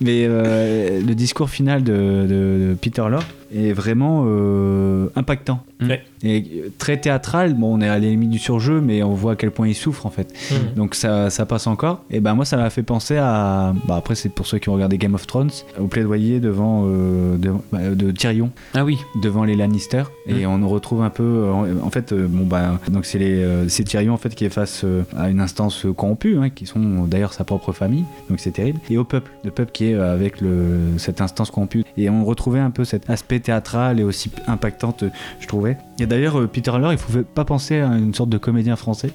Mais 0.01 0.25
euh, 0.29 1.01
le 1.01 1.15
discours 1.15 1.51
final 1.51 1.83
de, 1.83 1.93
de- 1.93 2.27
de 2.71 2.77
Peter 2.81 3.03
Lorre 3.09 3.25
est 3.55 3.73
vraiment 3.73 4.25
euh, 4.27 5.09
impactant. 5.17 5.63
Ouais. 5.81 6.03
Et 6.23 6.65
très 6.79 6.99
théâtral. 7.01 7.55
Bon, 7.55 7.77
on 7.79 7.81
est 7.81 7.89
à 7.89 7.93
la 7.99 7.99
limite 8.01 8.31
du 8.31 8.39
surjeu, 8.39 8.81
mais 8.81 9.03
on 9.03 9.15
voit 9.15 9.33
à 9.33 9.37
quel 9.37 9.51
point 9.53 9.69
il 9.69 9.75
souffre 9.75 10.05
en 10.07 10.11
fait. 10.11 10.33
Mhm. 10.51 10.75
Donc 10.77 10.95
ça, 10.95 11.31
ça 11.31 11.47
passe 11.47 11.67
encore. 11.67 12.05
Et 12.11 12.21
ben 12.21 12.35
moi, 12.35 12.45
ça 12.45 12.57
m'a 12.57 12.69
fait 12.71 12.83
penser 12.83 13.17
à. 13.17 13.73
Bah, 13.87 13.97
après, 13.97 14.15
c'est 14.17 14.29
pour 14.29 14.47
ceux 14.47 14.59
qui 14.59 14.69
ont 14.69 14.75
regardé 14.75 14.99
Game 14.99 15.15
of 15.15 15.27
Thrones, 15.27 15.51
au 15.79 15.87
plaidoyer 15.87 16.41
devant 16.41 16.78
euh, 16.87 17.37
de, 17.37 17.53
bah, 17.73 17.91
de 17.91 18.11
Tyrion. 18.11 18.51
Ah 18.75 18.85
oui. 18.85 18.99
devant 19.23 19.45
les 19.45 19.57
Lannister. 19.57 20.05
Et 20.27 20.47
Mm. 20.47 20.63
on 20.63 20.69
retrouve 20.69 21.03
un 21.03 21.11
peu 21.11 21.49
en, 21.83 21.91
fait 21.91 22.13
euh, 22.13 22.27
bon 22.29 22.45
bah 22.45 22.79
donc 22.91 23.07
c'est 23.07 23.19
les 23.19 23.43
euh, 23.43 23.69
c'est 23.69 23.85
Tyrion 23.85 24.15
en 24.15 24.17
fait 24.17 24.35
qui 24.35 24.45
est 24.45 24.51
face 24.51 24.85
à 25.17 25.31
une 25.31 25.41
instance 25.41 25.87
corrompue 25.97 26.39
hein, 26.39 26.51
qui 26.51 26.67
sont 26.67 27.05
d'ailleurs 27.07 27.33
sa 27.33 27.45
propre 27.45 27.73
famille. 27.73 28.05
Donc 28.29 28.41
c'est 28.41 28.53
terrible. 28.53 28.81
Et 28.91 28.99
au 28.99 29.05
peuple. 29.05 29.31
Le 29.45 29.51
peuple 29.51 29.73
qui 29.73 29.87
est 29.87 29.95
avec 29.95 30.41
le 30.41 30.99
cette 30.99 31.21
instance 31.21 31.51
corrompue. 31.51 31.85
Et 31.97 32.11
on 32.11 32.25
retrouvait 32.25 32.61
un 32.61 32.71
peu 32.71 32.85
cet 32.85 33.09
aspect 33.11 33.41
théâtral 33.41 34.01
et 34.01 34.05
aussi 34.05 34.31
impactante 34.47 35.05
je 35.41 35.47
trouvais. 35.47 35.77
Et 35.99 36.07
d'ailleurs 36.07 36.49
Peter 36.49 36.73
Lorre 36.79 36.93
il 36.93 36.99
pouvait 36.99 37.23
pas 37.23 37.45
penser 37.45 37.79
à 37.79 37.97
une 37.97 38.15
sorte 38.15 38.31
de 38.31 38.39
comédien 38.39 38.77
français. 38.77 39.11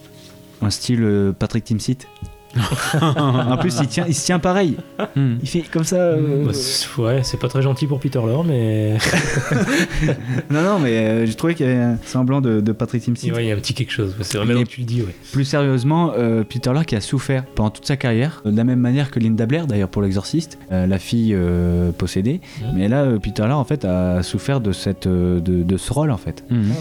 Un 0.62 0.70
style 0.70 1.34
Patrick 1.38 1.66
Timsit 1.66 2.00
en 3.02 3.58
plus 3.58 3.78
il 3.82 3.88
tient 3.88 4.06
il 4.08 4.14
se 4.16 4.26
tient 4.26 4.40
pareil 4.40 4.76
Hmm. 5.16 5.36
il 5.42 5.48
fait 5.50 5.62
comme 5.72 5.84
ça 5.84 5.96
euh, 5.98 6.46
Bah, 6.46 6.54
c'est- 6.54 6.88
ouais, 7.02 7.22
c'est 7.24 7.38
pas 7.40 7.48
très 7.48 7.62
gentil 7.62 7.88
pour 7.88 8.00
Peter 8.00 8.20
Lorre, 8.20 8.44
mais 8.44 8.98
non 10.50 10.62
non 10.64 10.80
mais 10.80 10.98
euh, 10.98 11.26
j'ai 11.26 11.34
trouvé 11.36 11.56
qu'il 11.56 11.66
y 11.66 11.70
avait 11.70 11.80
un 11.82 11.98
semblant 12.06 12.42
de, 12.42 12.62
de 12.62 12.72
Patrick 12.72 13.04
Timsit 13.04 13.32
Ouais, 13.32 13.46
il 13.46 13.48
y 13.48 13.52
a 13.52 13.56
un 13.56 13.58
petit 13.58 13.74
quelque 13.74 13.92
chose. 13.92 14.16
C'est 14.22 14.38
vraiment 14.38 14.62
que 14.64 14.68
tu 14.68 14.82
le 14.82 14.86
dis, 14.88 15.02
ouais. 15.02 15.14
Plus 15.32 15.46
sérieusement, 15.46 16.14
euh, 16.18 16.44
Peter 16.44 16.72
Lorre 16.72 16.86
qui 16.86 16.96
a 16.96 17.02
souffert 17.02 17.44
pendant 17.56 17.70
toute 17.70 17.86
sa 17.86 17.98
carrière, 17.98 18.42
de 18.46 18.56
la 18.56 18.64
même 18.64 18.80
manière 18.80 19.12
que 19.12 19.20
Linda 19.20 19.46
Blair 19.46 19.68
d'ailleurs 19.68 19.90
pour 19.90 20.02
l'exorciste, 20.02 20.58
euh, 20.72 20.86
la 20.88 21.00
fille 21.00 21.34
euh, 21.36 21.92
possédée. 21.92 22.42
Mais 22.76 22.88
là, 22.88 23.04
euh, 23.04 23.20
Peter 23.20 23.44
Lorre 23.48 23.60
en 23.60 23.66
fait 23.66 23.86
a 23.86 24.24
souffert 24.24 24.62
de, 24.62 24.72
cette, 24.72 25.08
euh, 25.08 25.40
de, 25.40 25.64
de 25.64 25.78
ce 25.78 25.92
rôle 25.94 26.12
en 26.12 26.18
fait. 26.18 26.44
Mhm. 26.50 26.72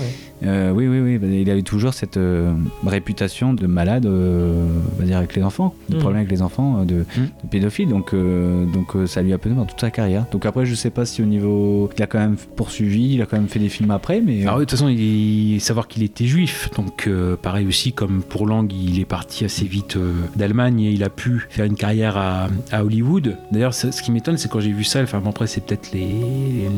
Euh, 0.44 0.72
oui, 0.72 0.88
oui, 0.88 1.00
oui, 1.00 1.18
bah, 1.18 1.26
il 1.28 1.48
a 1.50 1.56
eu 1.56 1.62
toujours 1.62 1.94
cette 1.94 2.16
euh, 2.16 2.52
réputation 2.86 3.54
de 3.54 3.66
malade, 3.66 4.06
euh, 4.06 4.66
on 4.96 5.00
va 5.00 5.04
dire 5.06 5.18
avec 5.18 5.34
les 5.36 5.42
enfants, 5.42 5.74
de 5.88 5.94
Mhm. 5.94 6.00
problème 6.00 6.20
avec 6.20 6.30
les 6.30 6.42
enfants, 6.42 6.84
de, 6.84 6.94
de 6.94 7.04
pédophile. 7.50 7.88
Donc, 7.88 8.14
donc 8.14 8.94
ça 9.06 9.22
lui 9.22 9.32
a 9.32 9.38
pesé 9.38 9.54
pendant 9.54 9.66
toute 9.66 9.80
sa 9.80 9.90
carrière. 9.90 10.26
Donc 10.32 10.46
après, 10.46 10.66
je 10.66 10.74
sais 10.74 10.90
pas 10.90 11.04
si 11.06 11.22
au 11.22 11.26
niveau, 11.26 11.88
il 11.96 12.02
a 12.02 12.06
quand 12.06 12.18
même 12.18 12.36
poursuivi, 12.56 13.14
il 13.14 13.22
a 13.22 13.26
quand 13.26 13.36
même 13.36 13.48
fait 13.48 13.58
des 13.58 13.68
films 13.68 13.90
après, 13.90 14.20
mais 14.20 14.42
Alors, 14.42 14.56
de 14.56 14.60
toute 14.62 14.72
façon, 14.72 14.88
il 14.88 15.54
est... 15.56 15.58
savoir 15.58 15.88
qu'il 15.88 16.02
était 16.02 16.26
juif, 16.26 16.70
donc 16.76 17.08
pareil 17.42 17.66
aussi, 17.66 17.92
comme 17.92 18.22
pour 18.22 18.46
Lang, 18.46 18.70
il 18.72 18.98
est 19.00 19.04
parti 19.04 19.44
assez 19.44 19.64
vite 19.64 19.96
d'Allemagne 20.36 20.80
et 20.80 20.90
il 20.90 21.04
a 21.04 21.10
pu 21.10 21.46
faire 21.50 21.64
une 21.66 21.76
carrière 21.76 22.16
à, 22.16 22.48
à 22.70 22.84
Hollywood. 22.84 23.36
D'ailleurs, 23.52 23.74
ce 23.74 23.88
qui 24.02 24.10
m'étonne, 24.10 24.36
c'est 24.38 24.50
quand 24.50 24.60
j'ai 24.60 24.72
vu 24.72 24.84
ça, 24.84 25.02
enfin 25.02 25.20
bon, 25.20 25.30
après, 25.30 25.46
c'est 25.46 25.64
peut-être 25.64 25.92
les, 25.92 26.06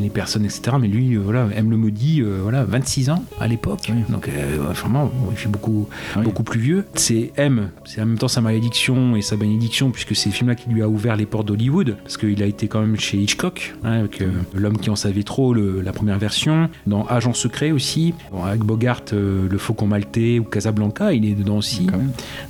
les 0.01 0.09
personnes, 0.09 0.45
etc., 0.45 0.77
mais 0.79 0.87
lui, 0.87 1.15
voilà, 1.15 1.47
M. 1.55 1.69
le 1.69 1.77
maudit, 1.77 2.21
voilà, 2.21 2.63
26 2.63 3.09
ans 3.09 3.23
à 3.39 3.47
l'époque. 3.55 3.91
Donc 4.09 4.27
euh, 4.27 4.57
vraiment, 4.73 5.05
bon, 5.05 5.29
il 5.31 5.37
fait 5.37 5.49
beaucoup, 5.49 5.87
beaucoup 6.23 6.43
plus 6.43 6.59
vieux. 6.59 6.85
C'est 6.95 7.31
M, 7.37 7.69
c'est 7.85 8.01
en 8.01 8.05
même 8.05 8.17
temps 8.17 8.27
sa 8.27 8.41
malédiction 8.41 9.15
et 9.15 9.21
sa 9.21 9.35
bénédiction, 9.37 9.91
puisque 9.91 10.15
c'est 10.15 10.29
ce 10.29 10.35
film-là 10.35 10.55
qui 10.55 10.69
lui 10.69 10.81
a 10.81 10.89
ouvert 10.89 11.15
les 11.15 11.25
portes 11.25 11.47
d'Hollywood, 11.47 11.97
parce 12.03 12.17
qu'il 12.17 12.41
a 12.43 12.45
été 12.45 12.67
quand 12.67 12.81
même 12.81 12.97
chez 12.99 13.17
Hitchcock, 13.17 13.75
hein, 13.83 13.99
avec 13.99 14.21
euh, 14.21 14.27
L'homme 14.53 14.77
qui 14.77 14.89
en 14.89 14.95
savait 14.95 15.23
trop, 15.23 15.53
le- 15.53 15.81
la 15.81 15.91
première 15.93 16.17
version, 16.19 16.69
dans 16.87 17.05
Agent 17.05 17.33
secret 17.33 17.71
aussi, 17.71 18.13
Bon, 18.31 18.43
avec 18.43 18.61
Bogart, 18.61 19.01
euh, 19.13 19.47
Le 19.49 19.57
Faucon 19.57 19.87
Maltais 19.87 20.39
ou 20.39 20.43
Casablanca, 20.43 21.13
il 21.13 21.25
est 21.25 21.33
dedans 21.35 21.57
aussi, 21.57 21.87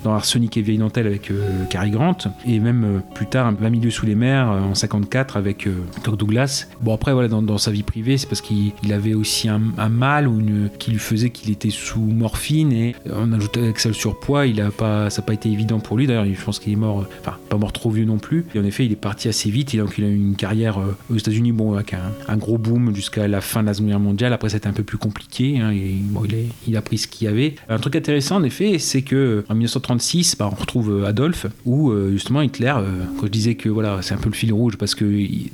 dans 0.04 0.14
Arsenic 0.14 0.56
et 0.56 0.62
Vieille 0.62 0.78
Dentelle 0.78 1.06
avec 1.06 1.30
euh, 1.30 1.64
Cary 1.70 1.90
Grant, 1.90 2.16
et 2.46 2.58
même 2.60 3.02
plus 3.14 3.26
tard, 3.26 3.52
20 3.58 3.70
milieux 3.70 3.90
sous 3.90 4.06
les 4.06 4.14
mers, 4.14 4.48
en 4.48 4.74
54 4.74 5.36
avec 5.36 5.68
Kirk 6.02 6.16
Douglas. 6.16 6.66
Bon 6.80 6.94
après 6.94 7.12
voilà, 7.12 7.28
dans, 7.28 7.42
dans 7.42 7.58
sa 7.58 7.70
vie 7.70 7.82
privée, 7.82 8.16
c'est 8.18 8.26
parce 8.28 8.40
qu'il 8.40 8.72
il 8.82 8.92
avait 8.92 9.14
aussi 9.14 9.48
un, 9.48 9.60
un 9.78 9.88
mal 9.88 10.26
ou 10.28 10.38
une, 10.40 10.70
qui 10.78 10.85
lui 10.92 10.98
faisait 10.98 11.30
qu'il 11.30 11.50
était 11.50 11.70
sous 11.70 12.00
morphine 12.00 12.72
et 12.72 12.94
on 13.06 13.32
ajoutait 13.32 13.60
avec 13.60 13.78
ça 13.78 13.88
le 13.88 13.94
surpoids, 13.94 14.46
il 14.46 14.60
a 14.60 14.70
pas, 14.70 15.10
ça 15.10 15.22
n'a 15.22 15.26
pas 15.26 15.34
été 15.34 15.48
évident 15.48 15.80
pour 15.80 15.96
lui. 15.96 16.06
D'ailleurs, 16.06 16.26
je 16.26 16.44
pense 16.44 16.58
qu'il 16.58 16.72
est 16.72 16.76
mort, 16.76 17.00
euh, 17.00 17.08
enfin 17.20 17.36
pas 17.48 17.56
mort 17.56 17.72
trop 17.72 17.90
vieux 17.90 18.04
non 18.04 18.18
plus. 18.18 18.46
Et 18.54 18.58
en 18.58 18.64
effet, 18.64 18.84
il 18.86 18.92
est 18.92 18.96
parti 18.96 19.28
assez 19.28 19.50
vite. 19.50 19.74
Et 19.74 19.78
donc 19.78 19.94
il 19.98 20.04
a 20.04 20.08
eu 20.08 20.14
une 20.14 20.36
carrière 20.36 20.78
euh, 20.78 20.96
aux 21.10 21.16
États-Unis, 21.16 21.52
bon 21.52 21.74
avec 21.74 21.94
un, 21.94 22.36
gros 22.36 22.58
boom 22.58 22.94
jusqu'à 22.94 23.28
la 23.28 23.40
fin 23.40 23.62
de 23.62 23.66
la 23.66 23.74
Seconde 23.74 23.88
Guerre 23.88 24.00
mondiale. 24.00 24.32
Après, 24.32 24.48
c'était 24.48 24.68
un 24.68 24.72
peu 24.72 24.82
plus 24.82 24.98
compliqué. 24.98 25.58
hein, 25.58 25.70
et, 25.70 25.94
bon, 26.00 26.22
il, 26.66 26.76
a 26.76 26.82
pris 26.82 26.98
ce 26.98 27.08
qu'il 27.08 27.26
y 27.26 27.28
avait. 27.28 27.54
Un 27.68 27.78
truc 27.78 27.96
intéressant 27.96 28.36
en 28.36 28.42
effet, 28.42 28.78
c'est 28.78 29.02
que 29.02 29.44
en 29.48 29.54
1936, 29.54 30.36
bah, 30.38 30.48
on 30.50 30.54
retrouve 30.54 31.02
euh, 31.02 31.06
Adolphe, 31.06 31.46
où 31.64 31.90
euh, 31.90 32.12
justement 32.12 32.42
Hitler, 32.42 32.74
euh, 32.76 33.04
quand 33.18 33.26
je 33.26 33.30
disais 33.30 33.54
que 33.54 33.68
voilà, 33.68 34.00
c'est 34.02 34.14
un 34.14 34.18
peu 34.18 34.28
le 34.28 34.34
fil 34.34 34.52
rouge 34.52 34.76
parce 34.76 34.94
que 34.94 35.04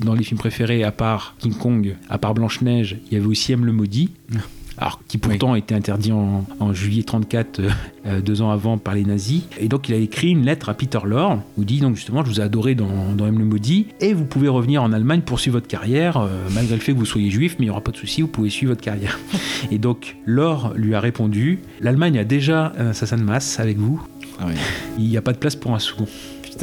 dans 0.04 0.14
les 0.14 0.24
films 0.24 0.38
préférés, 0.38 0.84
à 0.84 0.92
part 0.92 1.34
King 1.38 1.54
Kong, 1.54 1.96
à 2.08 2.18
part 2.18 2.34
Blanche 2.34 2.60
Neige, 2.62 2.98
il 3.06 3.14
y 3.14 3.16
avait 3.16 3.26
aussi 3.26 3.52
M 3.52 3.64
le 3.64 3.72
maudit. 3.72 4.10
Alors, 4.82 4.98
qui 5.06 5.16
pourtant 5.16 5.52
a 5.52 5.58
été 5.58 5.76
interdit 5.76 6.10
en, 6.10 6.44
en 6.58 6.72
juillet 6.72 7.04
34, 7.04 7.60
euh, 7.60 7.70
euh, 8.04 8.20
deux 8.20 8.42
ans 8.42 8.50
avant, 8.50 8.78
par 8.78 8.96
les 8.96 9.04
nazis. 9.04 9.44
Et 9.60 9.68
donc, 9.68 9.88
il 9.88 9.94
a 9.94 9.98
écrit 9.98 10.30
une 10.30 10.44
lettre 10.44 10.70
à 10.70 10.74
Peter 10.74 10.98
Lorre 11.04 11.38
où 11.56 11.62
il 11.62 11.66
dit 11.66 11.78
donc 11.78 11.94
justement, 11.94 12.24
je 12.24 12.30
vous 12.30 12.40
ai 12.40 12.42
adoré 12.42 12.74
dans, 12.74 13.12
dans 13.16 13.28
M 13.28 13.38
le 13.38 13.44
maudit, 13.44 13.86
et 14.00 14.12
vous 14.12 14.24
pouvez 14.24 14.48
revenir 14.48 14.82
en 14.82 14.92
Allemagne 14.92 15.20
poursuivre 15.20 15.58
votre 15.58 15.68
carrière, 15.68 16.16
euh, 16.16 16.48
malgré 16.52 16.74
le 16.74 16.80
fait 16.80 16.94
que 16.94 16.98
vous 16.98 17.06
soyez 17.06 17.30
juif, 17.30 17.54
mais 17.60 17.66
il 17.66 17.68
n'y 17.68 17.70
aura 17.70 17.80
pas 17.80 17.92
de 17.92 17.96
souci, 17.96 18.22
vous 18.22 18.28
pouvez 18.28 18.50
suivre 18.50 18.72
votre 18.72 18.82
carrière. 18.82 19.20
Et 19.70 19.78
donc, 19.78 20.16
Lorre 20.26 20.72
lui 20.74 20.96
a 20.96 21.00
répondu 21.00 21.60
l'Allemagne 21.80 22.18
a 22.18 22.24
déjà 22.24 22.72
un 22.76 22.88
assassin 22.88 23.18
de 23.18 23.22
masse 23.22 23.60
avec 23.60 23.78
vous. 23.78 24.02
Il 24.98 25.04
n'y 25.04 25.16
a 25.16 25.22
pas 25.22 25.32
de 25.32 25.38
place 25.38 25.54
pour 25.54 25.72
un 25.72 25.78
second. 25.78 26.08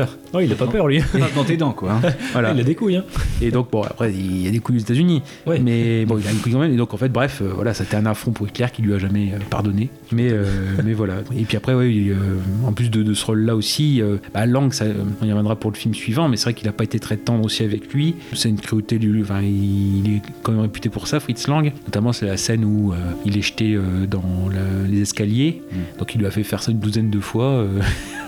Putain, 0.05 0.17
oh, 0.33 0.39
il 0.39 0.51
a 0.51 0.55
pas 0.55 0.67
peur 0.67 0.87
lui. 0.87 1.01
Dans 1.35 1.43
tes 1.43 1.57
dents, 1.57 1.71
quoi. 1.73 1.93
hein. 1.93 2.01
Voilà. 2.33 2.51
Il 2.53 2.59
a 2.59 2.63
des 2.63 2.75
couilles. 2.75 2.97
Hein. 2.97 3.03
Et 3.41 3.51
donc, 3.51 3.71
bon, 3.71 3.83
après, 3.83 4.11
il 4.13 4.41
y 4.43 4.47
a 4.47 4.51
des 4.51 4.59
couilles 4.59 4.77
aux 4.77 4.81
États-Unis. 4.81 5.21
Mais 5.61 6.05
bon, 6.05 6.17
il 6.17 6.27
a 6.27 6.31
une 6.31 6.37
couille 6.37 6.53
quand 6.53 6.59
même. 6.59 6.73
Et 6.73 6.77
donc, 6.77 6.93
en 6.93 6.97
fait, 6.97 7.09
bref, 7.09 7.41
euh, 7.41 7.51
voilà, 7.53 7.73
c'était 7.73 7.95
un 7.95 8.05
affront 8.05 8.31
pour 8.31 8.47
Hitler 8.47 8.67
qui 8.73 8.81
lui 8.81 8.93
a 8.93 8.97
jamais 8.97 9.31
euh, 9.33 9.37
pardonné. 9.49 9.89
Mais, 10.11 10.29
euh, 10.31 10.45
mais 10.83 10.93
voilà. 10.93 11.15
Et 11.37 11.43
puis 11.43 11.57
après, 11.57 11.73
ouais, 11.73 11.93
il, 11.93 12.11
euh, 12.11 12.15
en 12.65 12.73
plus 12.73 12.89
de, 12.89 13.03
de 13.03 13.13
ce 13.13 13.25
rôle-là 13.25 13.55
aussi, 13.55 14.01
euh, 14.01 14.17
bah, 14.33 14.45
Lang, 14.45 14.71
ça, 14.73 14.85
on 15.21 15.25
y 15.25 15.29
reviendra 15.29 15.55
pour 15.57 15.71
le 15.71 15.75
film 15.77 15.93
suivant, 15.93 16.27
mais 16.29 16.37
c'est 16.37 16.43
vrai 16.45 16.53
qu'il 16.53 16.67
n'a 16.67 16.73
pas 16.73 16.83
été 16.83 16.99
très 16.99 17.17
tendre 17.17 17.43
aussi 17.45 17.63
avec 17.63 17.91
lui. 17.93 18.15
C'est 18.33 18.49
une 18.49 18.59
cruauté 18.59 18.99
du. 18.99 19.21
Enfin, 19.21 19.41
il, 19.41 20.15
est 20.17 20.21
quand 20.43 20.51
même 20.53 20.61
réputé 20.61 20.89
pour 20.89 21.07
ça, 21.07 21.19
Fritz 21.19 21.47
Lang. 21.47 21.71
Notamment, 21.85 22.13
c'est 22.13 22.25
la 22.25 22.37
scène 22.37 22.63
où 22.65 22.93
euh, 22.93 22.95
il 23.25 23.37
est 23.37 23.41
jeté 23.41 23.73
euh, 23.75 24.05
dans 24.07 24.23
la- 24.51 24.87
les 24.89 25.01
escaliers. 25.01 25.61
Donc, 25.97 26.13
il 26.15 26.19
lui 26.19 26.27
a 26.27 26.31
fait 26.31 26.43
faire 26.43 26.61
ça 26.63 26.71
une 26.71 26.79
douzaine 26.79 27.09
de 27.09 27.19
fois. 27.19 27.45
euh, 27.45 27.79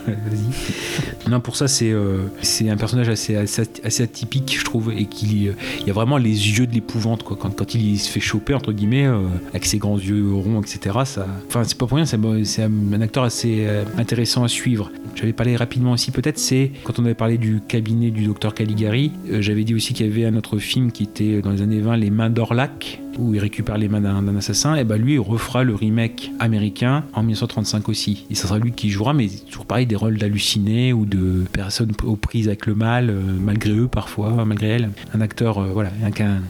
Vas-y. 0.07 1.30
Non, 1.30 1.39
pour 1.39 1.55
ça, 1.62 1.68
c'est 1.68 1.91
euh, 1.91 2.24
c'est 2.41 2.70
un 2.70 2.78
personnage 2.78 3.07
assez, 3.09 3.36
assez, 3.36 4.03
atypique, 4.03 4.57
je 4.57 4.66
trouve, 4.66 4.91
et 4.91 5.05
qu'il 5.05 5.49
euh, 5.49 5.53
y 5.86 5.91
a 5.91 5.93
vraiment 5.93 6.18
les 6.18 6.57
yeux 6.57 6.66
de 6.66 6.74
l'épouvante, 6.74 7.22
quoi. 7.22 7.38
Quand, 7.39 7.55
quand 7.55 7.76
il 7.76 7.99
se 7.99 8.09
fait 8.09 8.20
choper, 8.20 8.55
entre 8.55 8.72
guillemets, 8.72 9.05
euh, 9.05 9.20
avec 9.49 9.66
ses 9.66 9.78
grands 9.78 9.99
yeux 9.99 10.34
ronds, 10.34 10.59
etc. 10.62 10.97
Ça, 11.05 11.28
enfin, 11.47 11.64
c'est 11.64 11.78
pas 11.78 11.86
pour 11.86 11.97
rien, 11.97 12.05
c'est 12.05 12.18
un, 12.64 13.01
acteur 13.01 13.24
assez 13.24 13.68
intéressant 13.97 14.43
à 14.43 14.47
suivre. 14.47 14.91
J'avais 15.16 15.34
parlé 15.34 15.55
rapidement 15.55 15.91
aussi, 15.91 16.09
peut-être, 16.09 16.39
c'est 16.39 16.72
quand 16.84 16.97
on 16.99 17.05
avait 17.05 17.14
parlé 17.14 17.38
du 17.38 17.62
cabinet 17.68 18.09
du 18.09 18.26
docteur 18.26 18.53
Caligari, 18.53 19.12
j'avais 19.39 19.64
dit 19.64 19.76
aussi 19.76 19.93
qu'il 19.93 20.07
y 20.07 20.09
avait 20.09 20.26
un 20.26 20.36
autre 20.36 20.57
film 20.57 20.91
qui 20.91 21.03
était 21.03 21.41
dans 21.41 21.51
les 21.51 21.62
années 21.62 21.80
20, 21.80 21.97
Les 21.97 22.09
Mains 22.09 22.30
d'Orlac, 22.30 23.01
où 23.22 23.34
il 23.34 23.39
récupère 23.39 23.78
les 23.78 23.88
mains 23.88 24.01
d'un 24.01 24.36
assassin, 24.36 24.76
et 24.76 24.84
ben 24.84 24.97
lui 24.97 25.13
il 25.13 25.19
refera 25.19 25.63
le 25.63 25.76
remake 25.76 26.32
américain 26.39 27.03
en 27.13 27.22
1935 27.22 27.88
aussi. 27.89 28.26
Et 28.30 28.36
ça 28.36 28.47
sera 28.47 28.59
lui 28.59 28.72
qui 28.72 28.89
jouera, 28.89 29.13
mais 29.13 29.28
toujours 29.49 29.65
pareil, 29.65 29.86
des 29.86 29.95
rôles 29.95 30.17
d'hallucinés 30.17 30.93
ou 30.93 31.05
de 31.05 31.45
personnes 31.51 31.91
aux 32.03 32.15
prises 32.15 32.47
avec 32.47 32.65
le 32.65 32.76
mal, 32.76 33.09
euh, 33.09 33.22
malgré 33.39 33.72
eux 33.72 33.88
parfois, 33.88 34.43
malgré 34.45 34.69
elles. 34.69 34.89
Un 35.13 35.22
acteur, 35.22 35.59
euh, 35.59 35.72
voilà, 35.72 35.91
avec 36.01 36.22
un, 36.22 36.41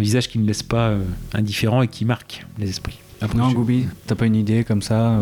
visage 0.00 0.28
qui 0.28 0.38
ne 0.38 0.46
laisse 0.46 0.62
pas 0.62 0.88
euh, 0.88 1.02
indifférent 1.34 1.82
et 1.82 1.88
qui 1.88 2.04
marque 2.04 2.46
les 2.58 2.68
esprits. 2.70 2.98
Après, 3.20 3.38
Non, 3.38 3.50
je- 3.50 3.84
t'as 4.06 4.14
pas 4.14 4.26
une 4.26 4.34
idée 4.34 4.64
comme 4.64 4.82
ça 4.82 5.16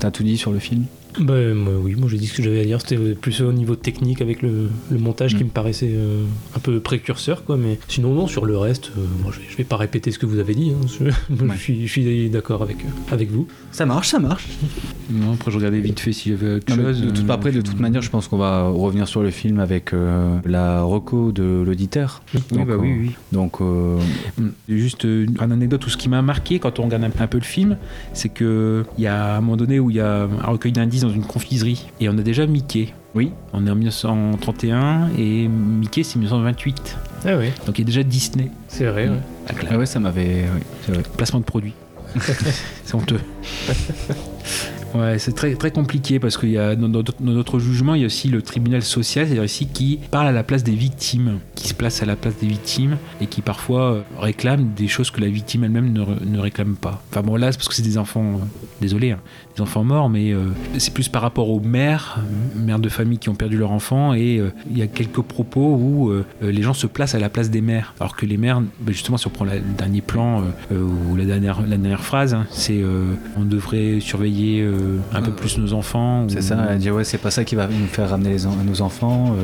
T'as 0.00 0.10
tout 0.10 0.24
dit 0.24 0.36
sur 0.36 0.50
le 0.50 0.58
film? 0.58 0.86
Ben, 1.20 1.54
moi, 1.54 1.72
oui, 1.82 1.94
moi 1.96 2.08
j'ai 2.08 2.18
dit 2.18 2.26
ce 2.26 2.34
que 2.36 2.42
j'avais 2.42 2.60
à 2.60 2.64
dire. 2.64 2.80
C'était 2.80 2.96
plus 3.14 3.40
au 3.42 3.52
niveau 3.52 3.76
technique 3.76 4.20
avec 4.20 4.42
le, 4.42 4.68
le 4.90 4.98
montage 4.98 5.36
qui 5.36 5.44
me 5.44 5.48
paraissait 5.50 5.92
euh, 5.94 6.24
un 6.56 6.58
peu 6.58 6.80
précurseur, 6.80 7.44
quoi. 7.44 7.56
Mais 7.56 7.78
sinon, 7.88 8.12
non, 8.14 8.26
sur 8.26 8.44
le 8.46 8.56
reste, 8.58 8.90
euh, 8.98 9.02
moi, 9.22 9.32
je, 9.34 9.40
vais, 9.40 9.46
je 9.48 9.56
vais 9.56 9.64
pas 9.64 9.76
répéter 9.76 10.10
ce 10.10 10.18
que 10.18 10.26
vous 10.26 10.38
avez 10.38 10.54
dit. 10.54 10.70
hein. 10.72 10.86
Je, 10.86 11.10
je 11.54 11.58
suis, 11.58 11.86
je 11.86 11.90
suis 11.92 12.30
d'accord 12.30 12.62
avec, 12.62 12.78
euh, 12.78 13.12
avec 13.14 13.30
vous. 13.30 13.46
Ça 13.70 13.86
marche, 13.86 14.08
ça 14.08 14.18
marche. 14.18 14.48
Non, 15.10 15.32
après 15.34 15.50
je 15.50 15.56
regardais 15.58 15.80
vite 15.80 16.00
fait 16.00 16.12
s'il 16.12 16.32
y 16.32 16.34
avait 16.34 16.54
autre 16.56 16.74
chose. 16.74 17.00
de 17.02 17.10
toute, 17.10 17.28
euh, 17.28 17.32
après, 17.32 17.52
de 17.52 17.60
toute 17.60 17.78
manière, 17.80 18.02
je 18.02 18.10
pense 18.10 18.28
qu'on 18.28 18.38
va 18.38 18.68
revenir 18.68 19.06
sur 19.08 19.22
le 19.22 19.30
film 19.30 19.60
avec 19.60 19.92
euh, 19.92 20.38
la 20.44 20.82
reco 20.82 21.30
de 21.32 21.62
l'auditeur. 21.64 22.22
Oui, 22.34 22.40
Donc, 22.52 22.68
bah 22.68 22.74
oui, 22.78 22.90
euh, 22.90 22.96
oui. 23.02 23.10
Donc, 23.32 23.60
euh, 23.60 23.98
Mm. 24.38 24.48
Juste 24.68 25.04
euh, 25.04 25.26
une 25.26 25.52
anecdote 25.52 25.86
où 25.86 25.90
ce 25.90 25.96
qui 25.96 26.08
m'a 26.08 26.22
marqué 26.22 26.58
quand 26.58 26.78
on 26.80 26.84
regarde 26.84 27.04
un, 27.04 27.10
un 27.22 27.26
peu 27.26 27.38
le 27.38 27.44
film, 27.44 27.76
c'est 28.12 28.28
que 28.30 28.84
il 28.98 29.04
y 29.04 29.06
a 29.06 29.36
un 29.36 29.40
moment 29.40 29.56
donné 29.56 29.78
où 29.78 29.90
il 29.90 29.96
y 29.96 30.00
a 30.00 30.22
un 30.22 30.46
recueil 30.50 30.72
d'indices 30.72 31.03
dans 31.04 31.12
une 31.12 31.24
confiserie 31.24 31.86
et 32.00 32.08
on 32.08 32.18
a 32.18 32.22
déjà 32.22 32.46
Mickey. 32.46 32.88
Oui. 33.14 33.30
On 33.52 33.66
est 33.66 33.70
en 33.70 33.74
1931 33.76 35.10
et 35.18 35.48
Mickey 35.48 36.02
c'est 36.02 36.18
1928. 36.18 36.96
Ah 37.26 37.36
oui. 37.38 37.46
Donc 37.66 37.78
il 37.78 37.82
y 37.82 37.84
a 37.84 37.86
déjà 37.86 38.02
Disney. 38.02 38.50
C'est 38.68 38.86
vrai, 38.86 39.08
ouais. 39.08 39.20
ah 39.70 39.78
ouais, 39.78 39.86
ça 39.86 40.00
m'avait. 40.00 40.44
oui, 40.54 40.62
c'est 40.84 40.92
vrai. 40.92 41.02
Placement 41.16 41.40
de 41.40 41.44
produit. 41.44 41.74
c'est 42.84 42.94
honteux. 42.94 43.20
Ouais, 44.94 45.18
c'est 45.18 45.32
très, 45.32 45.56
très 45.56 45.72
compliqué 45.72 46.20
parce 46.20 46.36
qu'il 46.36 46.50
y 46.50 46.58
a 46.58 46.76
dans, 46.76 47.02
notre 47.20 47.58
jugement, 47.58 47.94
il 47.94 48.02
y 48.02 48.04
a 48.04 48.06
aussi 48.06 48.28
le 48.28 48.42
tribunal 48.42 48.82
social, 48.82 49.26
c'est-à-dire 49.26 49.44
ici 49.44 49.66
qui 49.66 49.98
parle 50.12 50.28
à 50.28 50.32
la 50.32 50.44
place 50.44 50.62
des 50.62 50.74
victimes, 50.74 51.40
qui 51.56 51.66
se 51.66 51.74
place 51.74 52.00
à 52.04 52.06
la 52.06 52.14
place 52.14 52.34
des 52.40 52.46
victimes 52.46 52.96
et 53.20 53.26
qui 53.26 53.42
parfois 53.42 53.92
euh, 53.92 54.02
réclame 54.20 54.72
des 54.74 54.86
choses 54.86 55.10
que 55.10 55.20
la 55.20 55.26
victime 55.26 55.64
elle-même 55.64 55.92
ne, 55.92 56.00
re- 56.00 56.24
ne 56.24 56.38
réclame 56.38 56.76
pas. 56.76 57.02
Enfin 57.10 57.22
bon, 57.22 57.34
là, 57.34 57.50
c'est 57.50 57.58
parce 57.58 57.68
que 57.68 57.74
c'est 57.74 57.82
des 57.82 57.98
enfants, 57.98 58.34
euh, 58.34 58.44
désolé, 58.80 59.10
hein, 59.10 59.18
des 59.56 59.62
enfants 59.62 59.84
morts, 59.84 60.08
mais 60.10 60.32
euh, 60.32 60.46
c'est 60.78 60.92
plus 60.92 61.08
par 61.08 61.22
rapport 61.22 61.48
aux 61.50 61.60
mères, 61.60 62.18
mères 62.56 62.78
de 62.78 62.88
famille 62.88 63.18
qui 63.18 63.28
ont 63.28 63.34
perdu 63.34 63.56
leur 63.56 63.70
enfant 63.72 64.12
et 64.14 64.38
euh, 64.38 64.50
il 64.70 64.76
y 64.78 64.82
a 64.82 64.86
quelques 64.86 65.20
propos 65.22 65.76
où 65.80 66.10
euh, 66.10 66.24
les 66.42 66.62
gens 66.62 66.74
se 66.74 66.86
placent 66.86 67.14
à 67.14 67.18
la 67.20 67.28
place 67.28 67.50
des 67.50 67.60
mères, 67.60 67.94
alors 68.00 68.16
que 68.16 68.26
les 68.26 68.36
mères, 68.36 68.60
ben, 68.80 68.92
justement, 68.92 69.16
si 69.16 69.26
on 69.26 69.30
prend 69.30 69.44
la- 69.44 69.56
le 69.56 69.60
dernier 69.78 70.00
plan 70.00 70.42
ou 70.72 71.16
la 71.16 71.24
dernière, 71.24 71.60
la 71.62 71.76
dernière 71.76 72.02
phrase, 72.02 72.34
hein, 72.34 72.46
c'est 72.50 72.82
on 73.38 73.44
devrait 73.44 74.00
surveiller 74.00 74.66
un 75.12 75.22
peu 75.22 75.30
plus 75.32 75.58
nos 75.58 75.72
enfants. 75.72 76.26
C'est 76.28 76.38
ou- 76.38 76.42
ça, 76.42 76.66
elle 76.70 76.78
dit 76.78 76.90
ouais, 76.90 77.04
c'est 77.04 77.18
pas 77.18 77.30
ça 77.30 77.44
qui 77.44 77.54
va 77.54 77.66
nous 77.68 77.86
faire 77.86 78.08
ramener 78.10 78.30
les 78.30 78.46
en- 78.46 78.56
nos 78.56 78.82
enfants, 78.82 79.34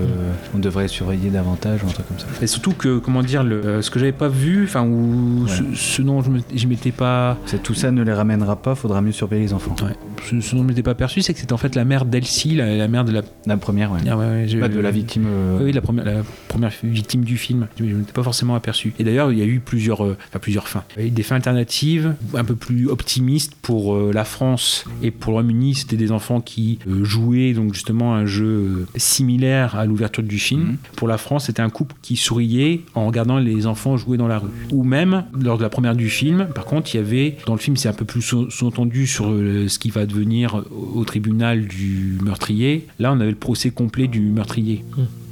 on 0.55 0.59
devrait 0.59 0.89
surveiller 0.89 1.31
davantage 1.31 1.83
ou 1.85 1.87
un 1.87 1.91
truc 1.93 2.07
comme 2.09 2.19
ça. 2.19 2.27
Et 2.43 2.47
surtout 2.47 2.73
que, 2.73 2.99
comment 2.99 3.23
dire, 3.23 3.45
le, 3.45 3.83
ce 3.83 3.91
que 3.91 3.99
j'avais 3.99 4.13
pas 4.13 4.29
vu, 4.29 4.65
enfin, 4.65 4.85
ou 4.85 5.47
ce, 5.47 5.63
ce 5.75 6.03
dont 6.03 6.23
je 6.23 6.67
m'étais 6.67 6.93
pas. 6.93 7.37
C'est 7.47 7.63
tout 7.63 7.75
ça 7.75 7.91
ne 7.91 8.03
les 8.03 8.13
ramènera 8.13 8.57
pas, 8.57 8.75
faudra 8.75 9.01
mieux 9.01 9.13
surveiller 9.13 9.43
les 9.45 9.53
enfants. 9.53 9.75
Ouais. 9.83 9.93
Ce, 10.29 10.35
dont 10.55 10.63
je 10.63 10.67
m'étais 10.67 10.83
pas 10.83 10.95
perçu, 10.95 11.23
c'est 11.23 11.33
que 11.35 11.41
c'était 11.41 11.53
en 11.53 11.57
fait 11.57 11.75
la 11.75 11.85
mère 11.85 12.05
d'Elsie, 12.05 12.55
la, 12.55 12.77
la 12.77 12.89
mère 12.89 13.05
de 13.05 13.13
la. 13.13 13.23
La 13.47 13.57
première, 13.57 13.91
ouais. 13.93 14.01
Ah 14.09 14.17
ouais, 14.17 14.47
ouais, 14.61 14.69
de 14.69 14.81
la 14.81 14.91
victime. 14.91 15.25
euh, 15.27 15.65
Oui, 15.65 15.73
la 15.73 15.81
première, 15.81 16.05
la 16.05 16.23
première 16.49 16.73
victime 16.83 17.25
du 17.25 17.37
film. 17.39 17.69
Je 17.79 17.85
ne 17.85 17.95
m'étais 17.95 18.13
pas 18.13 18.23
forcément 18.23 18.55
aperçu. 18.55 18.93
Et 18.99 19.05
d'ailleurs, 19.05 19.33
il 19.33 19.39
y 19.39 19.43
a 19.43 19.47
eu 19.47 19.61
plusieurs, 19.61 20.05
euh, 20.05 20.17
enfin, 20.29 20.39
plusieurs 20.39 20.69
fins. 20.69 20.85
Il 20.97 21.03
y 21.03 21.05
a 21.05 21.09
eu 21.09 21.11
des 21.11 21.23
fins 21.23 21.37
alternatives, 21.37 22.15
un 22.35 22.45
peu 22.45 22.55
plus 22.55 22.89
optimistes 22.89 23.55
pour 23.63 23.95
euh, 23.95 24.11
la 24.13 24.25
France 24.25 24.85
et 25.03 25.11
pour 25.11 25.31
le 25.33 25.35
Royaume-Uni. 25.37 25.75
C'était 25.75 25.97
des 25.97 26.13
enfants 26.13 26.41
qui 26.41 26.79
jouaient 27.03 27.53
donc 27.55 27.73
justement 27.75 28.15
un 28.15 28.27
jeu 28.27 28.87
similaire 28.97 29.77
à 29.77 29.87
l'ouverture 29.87 30.23
du 30.23 30.39
film. 30.39 30.77
Pour 30.97 31.09
la 31.09 31.19
France, 31.19 31.47
c'était 31.47 31.63
un 31.63 31.71
couple 31.71 31.95
qui 32.03 32.17
souriait 32.17 32.83
en 32.95 33.07
regardant 33.07 33.39
les 33.39 33.67
enfants 33.67 33.97
jouer 33.97 34.17
dans 34.17 34.29
la 34.29 34.39
rue. 34.39 34.49
Ou 34.73 34.85
même, 34.85 35.25
lors 35.41 35.59
de 35.59 35.63
la 35.63 35.69
première 35.71 35.97
du 35.97 36.09
film, 36.11 36.49
par 36.55 36.65
contre, 36.65 36.95
il 36.95 36.99
y 36.99 37.01
avait, 37.01 37.37
dans 37.47 37.55
le 37.55 37.59
film, 37.61 37.77
c'est 37.77 37.89
un 37.89 37.93
peu 37.95 38.05
plus 38.05 38.23
sous- 38.23 38.51
sous-entendu 38.51 39.07
sur 39.07 39.27
ce 39.31 39.79
qui 39.79 39.90
va 39.91 40.07
devenir 40.07 40.65
au, 40.71 41.05
tribunal 41.05 41.67
du 41.67 42.19
meurtrier. 42.23 42.87
Là, 42.99 43.13
on 43.13 43.21
avait 43.21 43.31
le 43.31 43.37
procès 43.37 43.71
complet 43.71 44.07
du 44.07 44.21
meurtrier. 44.21 44.85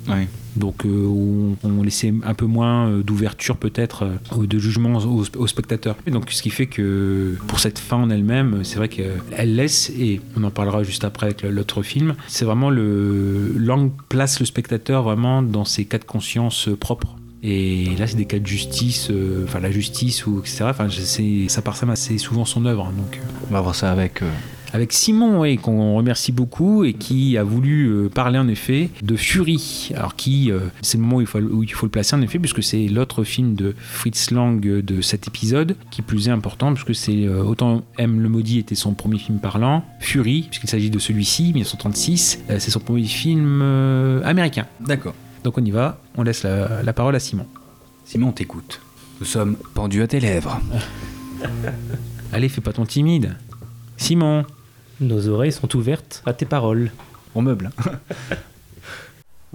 Ouais. 0.09 0.29
Donc 0.57 0.85
euh, 0.85 1.07
on, 1.07 1.57
on 1.63 1.83
laissait 1.83 2.13
un 2.25 2.35
peu 2.35 2.47
moins 2.47 2.89
euh, 2.89 3.03
d'ouverture 3.03 3.57
peut-être 3.57 4.05
euh, 4.05 4.47
de 4.47 4.59
jugement 4.59 4.99
aux, 4.99 5.25
aux 5.37 5.47
spectateurs. 5.47 5.97
Et 6.07 6.11
donc 6.11 6.31
ce 6.31 6.43
qui 6.43 6.51
fait 6.51 6.67
que 6.67 7.37
pour 7.47 7.61
cette 7.61 7.79
fin 7.79 7.97
en 7.97 8.11
elle-même, 8.11 8.65
c'est 8.65 8.77
vrai 8.77 8.89
qu'elle 8.89 9.55
laisse, 9.55 9.91
et 9.91 10.21
on 10.37 10.45
en 10.45 10.51
parlera 10.51 10.83
juste 10.83 11.05
après 11.05 11.27
avec 11.27 11.43
l'autre 11.43 11.83
film, 11.83 12.15
c'est 12.27 12.45
vraiment 12.45 12.71
le... 12.71 13.55
Lang 13.57 13.91
place 14.09 14.41
le 14.41 14.47
spectateur 14.47 15.03
vraiment 15.03 15.43
dans 15.43 15.65
ses 15.65 15.85
cas 15.85 15.99
de 15.99 16.05
conscience 16.05 16.69
euh, 16.69 16.77
propres. 16.77 17.17
Et 17.43 17.95
là, 17.99 18.07
c'est 18.07 18.17
des 18.17 18.25
cas 18.25 18.39
de 18.39 18.47
justice, 18.47 19.09
euh, 19.11 19.45
enfin 19.45 19.61
la 19.61 19.71
justice 19.71 20.27
ou 20.27 20.41
etc. 20.41 20.65
Enfin, 20.71 20.89
ça 21.49 21.63
parsème 21.63 21.91
assez 21.91 22.19
souvent 22.19 22.45
son 22.45 22.65
œuvre. 22.67 22.87
hein, 22.87 22.93
donc, 22.97 23.17
euh. 23.17 23.47
On 23.51 23.53
va 23.55 23.61
voir 23.61 23.75
ça 23.75 23.93
avec. 23.93 24.23
euh, 24.23 24.31
avec 24.73 24.93
Simon, 24.93 25.41
oui, 25.41 25.57
qu'on 25.57 25.95
remercie 25.97 26.33
beaucoup 26.33 26.85
et 26.85 26.93
qui 26.93 27.39
a 27.39 27.43
voulu 27.43 27.87
euh, 27.87 28.09
parler 28.09 28.39
en 28.39 28.49
effet 28.49 28.91
de 29.03 29.17
Fury. 29.17 29.91
Alors 29.95 30.15
qui, 30.15 30.51
euh, 30.51 30.59
c'est 30.83 30.99
le 30.99 31.05
moment 31.05 31.17
où 31.17 31.21
il, 31.23 31.27
faut, 31.27 31.39
où 31.39 31.63
il 31.63 31.73
faut 31.73 31.87
le 31.87 31.91
placer 31.91 32.15
en 32.17 32.21
effet, 32.23 32.39
puisque 32.39 32.63
c'est 32.63 32.87
l'autre 32.89 33.25
film 33.25 33.55
de 33.55 33.75
Fritz 33.79 34.31
Lang 34.31 34.61
de 34.61 35.01
cet 35.01 35.27
épisode, 35.27 35.77
qui 35.91 36.03
plus 36.03 36.29
est 36.29 36.33
important, 36.33 36.75
puisque 36.75 36.95
c'est 36.95 37.25
euh, 37.25 37.43
autant 37.43 37.83
M 37.97 38.21
le 38.21 38.29
maudit 38.29 38.59
était 38.59 38.75
son 38.75 38.93
premier 38.93 39.19
film 39.19 39.39
parlant, 39.39 39.85
Fury, 40.01 40.43
puisqu'il 40.51 40.69
s'agit 40.69 40.91
de 40.91 40.99
celui-ci, 40.99 41.45
1936, 41.55 42.41
euh, 42.51 42.57
c'est 42.59 42.71
son 42.71 42.81
premier 42.81 43.05
film 43.05 43.61
euh, 43.63 44.21
américain. 44.25 44.67
D'accord. 44.81 45.15
Donc 45.45 45.59
on 45.59 45.65
y 45.65 45.71
va, 45.71 46.01
on 46.17 46.23
laisse 46.23 46.43
la, 46.43 46.83
la 46.83 46.93
parole 46.93 47.15
à 47.17 47.21
Simon. 47.21 47.47
Simon, 48.05 48.33
t'écoute. 48.33 48.81
Nous 49.21 49.27
sommes 49.27 49.57
pendus 49.75 50.03
à 50.03 50.07
tes 50.07 50.21
lèvres. 50.21 50.61
Allez, 52.33 52.49
fais 52.49 52.61
pas 52.61 52.73
ton 52.73 52.87
timide. 52.87 53.37
Simon. 53.97 54.45
Nos 55.01 55.29
oreilles 55.29 55.53
sont 55.53 55.75
ouvertes 55.77 56.23
à 56.27 56.33
tes 56.33 56.47
paroles. 56.47 56.91
On 57.35 57.43
meuble. 57.43 57.71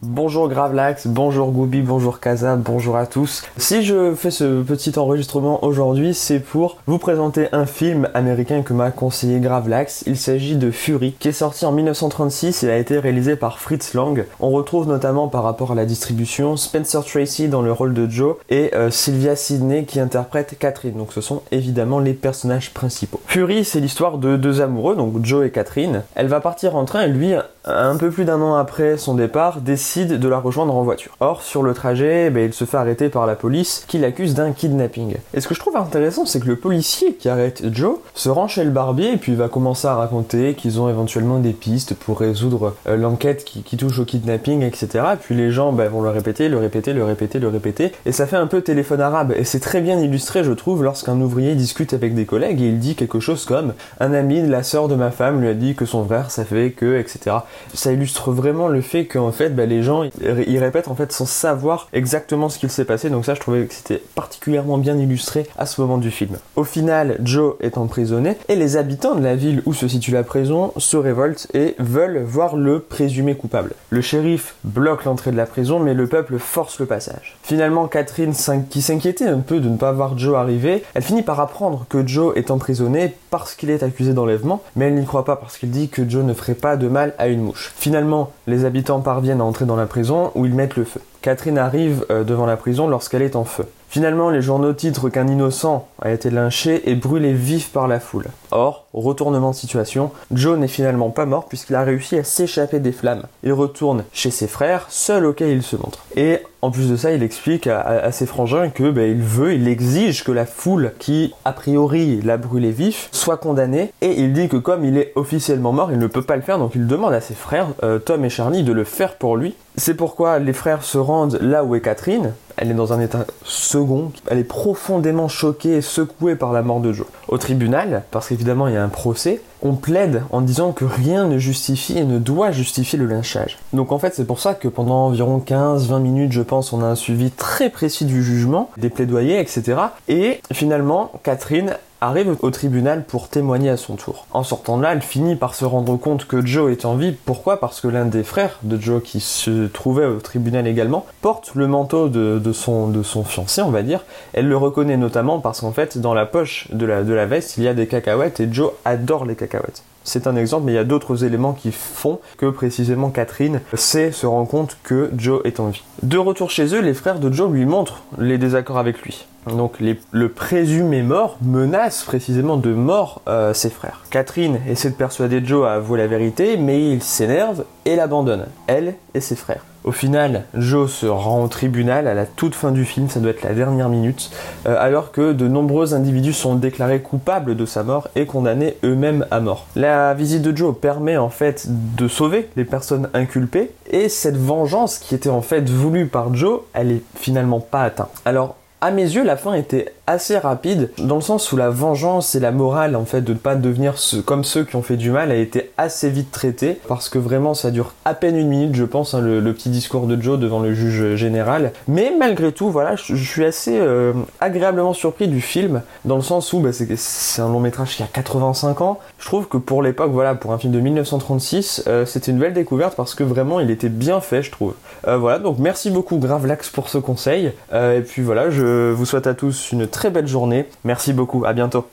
Bonjour 0.05 0.49
Gravelax, 0.49 1.07
bonjour 1.07 1.51
Goubi, 1.51 1.81
bonjour 1.81 2.19
Kaza, 2.19 2.57
bonjour 2.57 2.97
à 2.97 3.05
tous. 3.05 3.41
Si 3.55 3.83
je 3.83 4.13
fais 4.13 4.31
ce 4.31 4.61
petit 4.61 4.99
enregistrement 4.99 5.63
aujourd'hui, 5.63 6.13
c'est 6.13 6.41
pour 6.41 6.77
vous 6.87 6.97
présenter 6.97 7.47
un 7.53 7.65
film 7.65 8.09
américain 8.13 8.63
que 8.63 8.73
m'a 8.73 8.91
conseillé 8.91 9.39
Gravelax. 9.39 10.03
Il 10.05 10.17
s'agit 10.17 10.57
de 10.57 10.71
Fury, 10.71 11.15
qui 11.17 11.29
est 11.29 11.31
sorti 11.31 11.65
en 11.65 11.71
1936 11.71 12.63
et 12.63 12.69
a 12.69 12.77
été 12.77 12.99
réalisé 12.99 13.37
par 13.37 13.59
Fritz 13.59 13.93
Lang. 13.93 14.25
On 14.41 14.49
retrouve 14.49 14.89
notamment 14.89 15.29
par 15.29 15.43
rapport 15.43 15.71
à 15.71 15.75
la 15.75 15.85
distribution 15.85 16.57
Spencer 16.57 17.05
Tracy 17.05 17.47
dans 17.47 17.61
le 17.61 17.71
rôle 17.71 17.93
de 17.93 18.09
Joe 18.09 18.35
et 18.49 18.75
euh, 18.75 18.91
Sylvia 18.91 19.37
Sidney 19.37 19.85
qui 19.85 20.01
interprète 20.01 20.59
Catherine. 20.59 20.97
Donc 20.97 21.13
ce 21.13 21.21
sont 21.21 21.43
évidemment 21.53 21.99
les 21.99 22.13
personnages 22.13 22.73
principaux. 22.73 23.21
Fury, 23.27 23.63
c'est 23.63 23.79
l'histoire 23.79 24.17
de 24.17 24.35
deux 24.35 24.59
amoureux, 24.59 24.97
donc 24.97 25.23
Joe 25.23 25.47
et 25.47 25.49
Catherine. 25.49 26.03
Elle 26.15 26.27
va 26.27 26.41
partir 26.41 26.75
en 26.75 26.83
train 26.83 27.03
et 27.03 27.07
lui, 27.07 27.35
un 27.65 27.95
peu 27.97 28.11
plus 28.11 28.25
d'un 28.25 28.41
an 28.41 28.55
après 28.55 28.97
son 28.97 29.13
départ, 29.13 29.61
décide 29.61 30.19
de 30.19 30.27
la 30.27 30.37
rejoindre 30.37 30.75
en 30.75 30.83
voiture. 30.83 31.15
Or, 31.19 31.41
sur 31.41 31.63
le 31.63 31.73
trajet, 31.73 32.29
ben, 32.29 32.45
il 32.45 32.53
se 32.53 32.65
fait 32.65 32.77
arrêter 32.77 33.09
par 33.09 33.25
la 33.25 33.35
police 33.35 33.85
qui 33.87 33.97
l'accuse 33.97 34.33
d'un 34.33 34.51
kidnapping. 34.51 35.15
Et 35.33 35.41
ce 35.41 35.47
que 35.47 35.55
je 35.55 35.59
trouve 35.59 35.77
intéressant, 35.77 36.25
c'est 36.25 36.39
que 36.39 36.47
le 36.47 36.55
policier 36.55 37.13
qui 37.13 37.29
arrête 37.29 37.63
Joe 37.73 37.97
se 38.13 38.29
rend 38.29 38.47
chez 38.47 38.63
le 38.63 38.71
barbier 38.71 39.13
et 39.13 39.17
puis 39.17 39.35
va 39.35 39.47
commencer 39.47 39.87
à 39.87 39.95
raconter 39.95 40.55
qu'ils 40.55 40.81
ont 40.81 40.89
éventuellement 40.89 41.39
des 41.39 41.53
pistes 41.53 41.93
pour 41.93 42.19
résoudre 42.19 42.75
euh, 42.87 42.97
l'enquête 42.97 43.45
qui, 43.45 43.63
qui 43.63 43.77
touche 43.77 43.99
au 43.99 44.05
kidnapping, 44.05 44.63
etc. 44.63 45.05
Puis 45.21 45.35
les 45.35 45.51
gens 45.51 45.71
ben, 45.71 45.89
vont 45.89 46.01
le 46.01 46.09
répéter, 46.09 46.49
le 46.49 46.57
répéter, 46.57 46.93
le 46.93 47.03
répéter, 47.03 47.39
le 47.39 47.47
répéter. 47.47 47.91
Et 48.05 48.11
ça 48.11 48.27
fait 48.27 48.35
un 48.35 48.47
peu 48.47 48.61
téléphone 48.61 49.01
arabe. 49.01 49.33
Et 49.37 49.43
c'est 49.43 49.59
très 49.59 49.81
bien 49.81 49.99
illustré, 49.99 50.43
je 50.43 50.51
trouve, 50.51 50.83
lorsqu'un 50.83 51.19
ouvrier 51.21 51.55
discute 51.55 51.93
avec 51.93 52.13
des 52.15 52.25
collègues 52.25 52.61
et 52.61 52.67
il 52.67 52.79
dit 52.79 52.95
quelque 52.95 53.19
chose 53.19 53.45
comme 53.45 53.73
un 53.99 54.13
ami 54.13 54.41
de 54.41 54.51
la 54.51 54.63
sœur 54.63 54.87
de 54.87 54.95
ma 54.95 55.11
femme 55.11 55.41
lui 55.41 55.47
a 55.47 55.53
dit 55.53 55.75
que 55.75 55.85
son 55.85 56.05
frère 56.05 56.31
ça 56.31 56.45
fait 56.45 56.71
que, 56.71 56.97
etc. 56.97 57.37
Ça 57.73 57.91
illustre 57.91 58.31
vraiment 58.31 58.67
le 58.67 58.81
fait 58.81 59.05
qu'en 59.05 59.31
fait, 59.31 59.49
ben, 59.49 59.69
les 59.69 59.83
gens 59.83 60.03
ils 60.03 60.59
répètent 60.59 60.87
en 60.87 60.95
fait 60.95 61.11
sans 61.11 61.25
savoir 61.25 61.87
exactement 61.93 62.49
ce 62.49 62.59
qu'il 62.59 62.69
s'est 62.69 62.85
passé. 62.85 63.09
Donc 63.09 63.25
ça, 63.25 63.33
je 63.33 63.39
trouvais 63.39 63.65
que 63.65 63.73
c'était 63.73 64.01
particulièrement 64.15 64.77
bien 64.77 64.97
illustré 64.97 65.47
à 65.57 65.65
ce 65.65 65.81
moment 65.81 65.97
du 65.97 66.11
film. 66.11 66.37
Au 66.55 66.63
final, 66.63 67.17
Joe 67.23 67.55
est 67.61 67.77
emprisonné 67.77 68.37
et 68.49 68.55
les 68.55 68.77
habitants 68.77 69.15
de 69.15 69.23
la 69.23 69.35
ville 69.35 69.61
où 69.65 69.73
se 69.73 69.87
situe 69.87 70.11
la 70.11 70.23
prison 70.23 70.73
se 70.77 70.97
révoltent 70.97 71.47
et 71.53 71.75
veulent 71.79 72.23
voir 72.23 72.55
le 72.55 72.79
présumé 72.79 73.35
coupable. 73.35 73.71
Le 73.89 74.01
shérif 74.01 74.55
bloque 74.63 75.05
l'entrée 75.05 75.31
de 75.31 75.37
la 75.37 75.45
prison, 75.45 75.79
mais 75.79 75.93
le 75.93 76.07
peuple 76.07 76.37
force 76.37 76.79
le 76.79 76.85
passage. 76.85 77.37
Finalement, 77.43 77.87
Catherine, 77.87 78.33
qui 78.69 78.81
s'inquiétait 78.81 79.27
un 79.27 79.39
peu 79.39 79.59
de 79.59 79.69
ne 79.69 79.77
pas 79.77 79.91
voir 79.91 80.17
Joe 80.17 80.35
arriver, 80.35 80.83
elle 80.93 81.03
finit 81.03 81.23
par 81.23 81.39
apprendre 81.39 81.85
que 81.89 82.05
Joe 82.05 82.35
est 82.35 82.51
emprisonné 82.51 83.13
parce 83.29 83.55
qu'il 83.55 83.69
est 83.69 83.83
accusé 83.83 84.13
d'enlèvement, 84.13 84.61
mais 84.75 84.85
elle 84.85 84.95
n'y 84.95 85.05
croit 85.05 85.25
pas 85.25 85.35
parce 85.35 85.57
qu'il 85.57 85.71
dit 85.71 85.89
que 85.89 86.07
Joe 86.07 86.23
ne 86.23 86.33
ferait 86.33 86.53
pas 86.53 86.77
de 86.77 86.87
mal 86.87 87.13
à 87.17 87.27
une 87.27 87.41
Finalement, 87.53 88.31
les 88.47 88.65
habitants 88.65 89.01
parviennent 89.01 89.41
à 89.41 89.43
entrer 89.43 89.65
dans 89.65 89.75
la 89.75 89.85
prison 89.85 90.31
où 90.35 90.45
ils 90.45 90.53
mettent 90.53 90.77
le 90.77 90.85
feu. 90.85 91.01
Catherine 91.21 91.57
arrive 91.57 92.05
euh, 92.09 92.23
devant 92.23 92.45
la 92.45 92.57
prison 92.57 92.87
lorsqu'elle 92.87 93.21
est 93.21 93.35
en 93.35 93.43
feu. 93.43 93.65
Finalement, 93.89 94.29
les 94.29 94.41
journaux 94.41 94.73
titrent 94.73 95.09
qu'un 95.09 95.27
innocent 95.27 95.87
a 96.01 96.11
été 96.11 96.29
lynché 96.29 96.89
et 96.89 96.95
brûlé 96.95 97.33
vif 97.33 97.69
par 97.69 97.87
la 97.87 97.99
foule. 97.99 98.25
Or, 98.55 98.85
retournement 98.93 99.49
de 99.49 99.55
situation, 99.55 100.11
Joe 100.31 100.59
n'est 100.59 100.67
finalement 100.67 101.09
pas 101.09 101.25
mort 101.25 101.47
puisqu'il 101.47 101.75
a 101.75 101.83
réussi 101.83 102.17
à 102.17 102.23
s'échapper 102.23 102.79
des 102.79 102.91
flammes. 102.91 103.23
Il 103.41 103.51
retourne 103.51 104.03
chez 104.13 104.29
ses 104.29 104.47
frères, 104.47 104.85
seul 104.89 105.25
auquel 105.25 105.49
il 105.49 105.63
se 105.63 105.75
montre. 105.75 106.05
Et 106.15 106.39
en 106.61 106.71
plus 106.71 106.89
de 106.89 106.95
ça, 106.95 107.11
il 107.11 107.23
explique 107.23 107.67
à, 107.67 108.11
ses 108.11 108.25
frangins 108.25 108.69
que 108.69 108.89
ben, 108.89 109.11
il 109.11 109.21
veut, 109.21 109.53
il 109.53 109.67
exige 109.67 110.23
que 110.23 110.31
la 110.31 110.45
foule 110.45 110.93
qui, 110.97 111.33
a 111.43 111.51
priori, 111.51 112.21
l'a 112.21 112.37
brûlé 112.37 112.71
vif, 112.71 113.09
soit 113.11 113.35
condamnée. 113.35 113.91
Et 114.01 114.21
il 114.21 114.31
dit 114.31 114.47
que 114.47 114.55
comme 114.55 114.85
il 114.85 114.97
est 114.97 115.11
officiellement 115.15 115.73
mort, 115.73 115.91
il 115.91 115.99
ne 115.99 116.07
peut 116.07 116.21
pas 116.21 116.37
le 116.37 116.41
faire, 116.41 116.59
donc 116.59 116.71
il 116.75 116.87
demande 116.87 117.13
à 117.13 117.19
ses 117.19 117.33
frères, 117.33 117.67
euh, 117.83 117.99
Tom 117.99 118.23
et 118.23 118.29
Charlie, 118.29 118.63
de 118.63 118.71
le 118.71 118.85
faire 118.85 119.17
pour 119.17 119.35
lui. 119.35 119.55
C'est 119.75 119.95
pourquoi 119.95 120.39
les 120.39 120.53
frères 120.53 120.83
se 120.83 120.97
rendent 120.99 121.39
là 121.41 121.63
où 121.65 121.75
est 121.75 121.81
Catherine. 121.81 122.33
Elle 122.55 122.69
est 122.69 122.75
dans 122.75 122.93
un 122.93 122.99
état 122.99 123.25
second. 123.43 124.11
Elle 124.27 124.37
est 124.37 124.43
profondément 124.43 125.27
choquée 125.27 125.77
et 125.77 125.81
secouée 125.81 126.35
par 126.35 126.53
la 126.53 126.61
mort 126.61 126.79
de 126.79 126.93
Joe. 126.93 127.07
Au 127.27 127.37
tribunal, 127.37 128.03
parce 128.11 128.27
qu'évidemment 128.43 128.67
il 128.67 128.73
y 128.73 128.77
a 128.77 128.83
un 128.83 128.89
procès, 128.89 129.41
on 129.61 129.73
plaide 129.73 130.23
en 130.31 130.41
disant 130.41 130.73
que 130.73 130.83
rien 130.83 131.27
ne 131.27 131.37
justifie 131.37 131.97
et 131.97 132.03
ne 132.03 132.19
doit 132.19 132.51
justifier 132.51 132.99
le 132.99 133.05
lynchage. 133.05 133.57
Donc 133.71 133.93
en 133.93 133.99
fait 133.99 134.13
c'est 134.15 134.25
pour 134.25 134.41
ça 134.41 134.53
que 134.53 134.67
pendant 134.67 135.05
environ 135.05 135.41
15-20 135.45 136.01
minutes 136.01 136.31
je 136.33 136.41
pense 136.41 136.73
on 136.73 136.83
a 136.83 136.85
un 136.87 136.95
suivi 136.95 137.31
très 137.31 137.69
précis 137.69 138.03
du 138.03 138.21
jugement, 138.21 138.69
des 138.75 138.89
plaidoyers, 138.89 139.39
etc. 139.39 139.77
Et 140.09 140.41
finalement 140.51 141.13
Catherine 141.23 141.77
arrive 142.07 142.35
au 142.41 142.51
tribunal 142.51 143.03
pour 143.03 143.29
témoigner 143.29 143.69
à 143.69 143.77
son 143.77 143.95
tour. 143.95 144.27
En 144.31 144.43
sortant 144.43 144.77
de 144.77 144.83
là, 144.83 144.93
elle 144.93 145.01
finit 145.01 145.35
par 145.35 145.55
se 145.55 145.65
rendre 145.65 145.95
compte 145.97 146.25
que 146.25 146.45
Joe 146.45 146.71
est 146.71 146.85
en 146.85 146.95
vie. 146.95 147.13
Pourquoi? 147.25 147.59
Parce 147.59 147.81
que 147.81 147.87
l'un 147.87 148.05
des 148.05 148.23
frères 148.23 148.59
de 148.63 148.79
Joe, 148.79 149.01
qui 149.01 149.19
se 149.19 149.67
trouvait 149.67 150.05
au 150.05 150.19
tribunal 150.19 150.67
également, 150.67 151.05
porte 151.21 151.51
le 151.55 151.67
manteau 151.67 152.09
de, 152.09 152.51
son, 152.51 153.23
fiancé, 153.23 153.61
on 153.61 153.71
va 153.71 153.83
dire. 153.83 154.01
Elle 154.33 154.47
le 154.47 154.57
reconnaît 154.57 154.97
notamment 154.97 155.39
parce 155.39 155.61
qu'en 155.61 155.71
fait, 155.71 155.97
dans 155.97 156.13
la 156.13 156.25
poche 156.25 156.67
de 156.71 156.85
la 156.85 157.25
veste, 157.25 157.57
il 157.57 157.63
y 157.63 157.67
a 157.67 157.73
des 157.73 157.87
cacahuètes 157.87 158.39
et 158.39 158.47
Joe 158.51 158.71
adore 158.85 159.25
les 159.25 159.35
cacahuètes. 159.35 159.83
C'est 160.03 160.27
un 160.27 160.35
exemple, 160.35 160.65
mais 160.65 160.73
il 160.73 160.75
y 160.75 160.79
a 160.79 160.83
d'autres 160.83 161.23
éléments 161.23 161.53
qui 161.53 161.71
font 161.71 162.19
que 162.37 162.47
précisément 162.47 163.09
Catherine 163.09 163.61
sait, 163.73 164.11
se 164.11 164.25
rend 164.25 164.45
compte 164.45 164.77
que 164.83 165.11
Joe 165.17 165.41
est 165.45 165.59
en 165.59 165.67
vie. 165.67 165.83
De 166.01 166.17
retour 166.17 166.49
chez 166.49 166.73
eux, 166.75 166.81
les 166.81 166.93
frères 166.93 167.19
de 167.19 167.31
Joe 167.31 167.51
lui 167.51 167.65
montrent 167.65 168.03
les 168.17 168.37
désaccords 168.37 168.77
avec 168.77 169.01
lui. 169.01 169.25
Donc 169.47 169.77
le 169.79 170.29
présumé 170.29 171.01
mort 171.01 171.37
menace 171.41 172.03
précisément 172.03 172.57
de 172.57 172.73
mort 172.73 173.21
euh, 173.27 173.53
ses 173.53 173.69
frères. 173.69 174.03
Catherine 174.09 174.59
essaie 174.69 174.89
de 174.89 174.95
persuader 174.95 175.41
Joe 175.43 175.67
à 175.67 175.73
avouer 175.73 175.99
la 175.99 176.07
vérité, 176.07 176.55
mais 176.57 176.91
il 176.91 177.03
s'énerve 177.03 177.65
et 177.85 177.95
l'abandonne, 177.95 178.45
elle 178.67 178.95
et 179.13 179.19
ses 179.19 179.35
frères. 179.35 179.65
Au 179.83 179.91
final, 179.91 180.45
Joe 180.53 180.89
se 180.89 181.05
rend 181.05 181.43
au 181.43 181.47
tribunal 181.47 182.07
à 182.07 182.13
la 182.13 182.25
toute 182.25 182.55
fin 182.55 182.71
du 182.71 182.85
film, 182.85 183.09
ça 183.09 183.19
doit 183.19 183.31
être 183.31 183.43
la 183.43 183.53
dernière 183.53 183.89
minute, 183.89 184.31
euh, 184.65 184.75
alors 184.79 185.11
que 185.11 185.33
de 185.33 185.47
nombreux 185.47 185.93
individus 185.93 186.33
sont 186.33 186.55
déclarés 186.55 187.01
coupables 187.01 187.55
de 187.55 187.65
sa 187.65 187.83
mort 187.83 188.07
et 188.15 188.25
condamnés 188.25 188.77
eux-mêmes 188.83 189.25
à 189.29 189.41
mort. 189.41 189.67
La 189.75 190.13
visite 190.13 190.41
de 190.41 190.55
Joe 190.55 190.73
permet 190.79 191.17
en 191.17 191.29
fait 191.29 191.65
de 191.67 192.07
sauver 192.07 192.49
les 192.55 192.65
personnes 192.65 193.09
inculpées 193.13 193.71
et 193.91 194.07
cette 194.07 194.37
vengeance 194.37 194.99
qui 194.99 195.15
était 195.15 195.29
en 195.29 195.41
fait 195.41 195.69
voulue 195.69 196.07
par 196.07 196.33
Joe, 196.33 196.61
elle 196.73 196.91
est 196.91 197.03
finalement 197.15 197.59
pas 197.59 197.83
atteinte. 197.83 198.11
Alors 198.23 198.55
à 198.83 198.91
mes 198.91 199.03
yeux, 199.03 199.23
la 199.23 199.37
fin 199.37 199.53
était 199.53 199.93
assez 200.07 200.37
rapide, 200.37 200.89
dans 200.97 201.15
le 201.15 201.21
sens 201.21 201.49
où 201.53 201.55
la 201.55 201.69
vengeance 201.69 202.35
et 202.35 202.41
la 202.41 202.51
morale, 202.51 202.97
en 202.97 203.05
fait, 203.05 203.21
de 203.21 203.31
ne 203.31 203.37
pas 203.37 203.55
devenir 203.55 203.93
comme 204.25 204.43
ceux 204.43 204.65
qui 204.65 204.75
ont 204.75 204.81
fait 204.81 204.97
du 204.97 205.09
mal, 205.09 205.31
a 205.31 205.35
été 205.35 205.71
assez 205.77 206.09
vite 206.09 206.31
traitée, 206.31 206.77
parce 206.89 207.07
que 207.07 207.17
vraiment, 207.17 207.53
ça 207.53 207.71
dure 207.71 207.93
à 208.03 208.13
peine 208.13 208.35
une 208.35 208.49
minute, 208.49 208.75
je 208.75 208.83
pense, 208.83 209.13
hein, 209.13 209.21
le, 209.21 209.53
petit 209.53 209.69
discours 209.69 210.05
de 210.05 210.21
Joe 210.21 210.37
devant 210.37 210.59
le 210.59 210.73
juge 210.73 211.15
général. 211.15 211.71
Mais 211.87 212.11
malgré 212.19 212.51
tout, 212.51 212.69
voilà, 212.71 212.97
je, 212.97 213.15
suis 213.15 213.45
assez 213.45 213.79
euh, 213.79 214.11
agréablement 214.41 214.91
surpris 214.91 215.29
du 215.29 215.39
film, 215.39 215.81
dans 216.03 216.17
le 216.17 216.21
sens 216.21 216.51
où 216.51 216.59
bah, 216.59 216.71
c'est 216.73 217.41
un 217.41 217.47
long 217.47 217.61
métrage 217.61 217.95
qui 217.95 218.03
a 218.03 218.07
85 218.07 218.81
ans. 218.81 218.99
Je 219.17 219.25
trouve 219.25 219.47
que 219.47 219.55
pour 219.55 219.81
l'époque, 219.81 220.11
voilà, 220.11 220.35
pour 220.35 220.51
un 220.51 220.57
film 220.57 220.73
de 220.73 220.81
1936, 220.81 221.85
euh, 221.87 222.05
c'était 222.05 222.31
une 222.31 222.39
belle 222.39 222.53
découverte, 222.53 222.97
parce 222.97 223.15
que 223.15 223.23
vraiment, 223.23 223.61
il 223.61 223.71
était 223.71 223.87
bien 223.87 224.19
fait, 224.19 224.43
je 224.43 224.51
trouve. 224.51 224.73
Euh, 225.07 225.15
voilà, 225.15 225.39
donc 225.39 225.57
merci 225.59 225.89
beaucoup 225.89 226.17
Gravelax 226.17 226.69
pour 226.69 226.89
ce 226.89 226.97
conseil. 226.97 227.53
Euh, 227.71 227.99
et 227.99 228.01
puis 228.01 228.21
voilà, 228.21 228.49
je 228.49 228.72
vous 228.95 229.05
souhaite 229.05 229.27
à 229.27 229.33
tous 229.33 229.71
une 229.71 229.87
très 229.87 230.09
belle 230.09 230.27
journée. 230.27 230.65
Merci 230.83 231.13
beaucoup, 231.13 231.45
à 231.45 231.53
bientôt. 231.53 231.87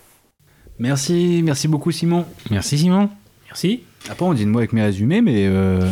Merci, 0.78 1.42
merci 1.44 1.68
beaucoup 1.68 1.90
Simon. 1.92 2.24
Merci 2.50 2.78
Simon. 2.78 3.10
Merci. 3.48 3.82
Après, 4.08 4.24
on 4.24 4.32
dit 4.32 4.44
de 4.46 4.50
moi 4.50 4.62
avec 4.62 4.72
mes 4.72 4.82
résumés, 4.82 5.20
mais. 5.20 5.46
euh, 5.48 5.86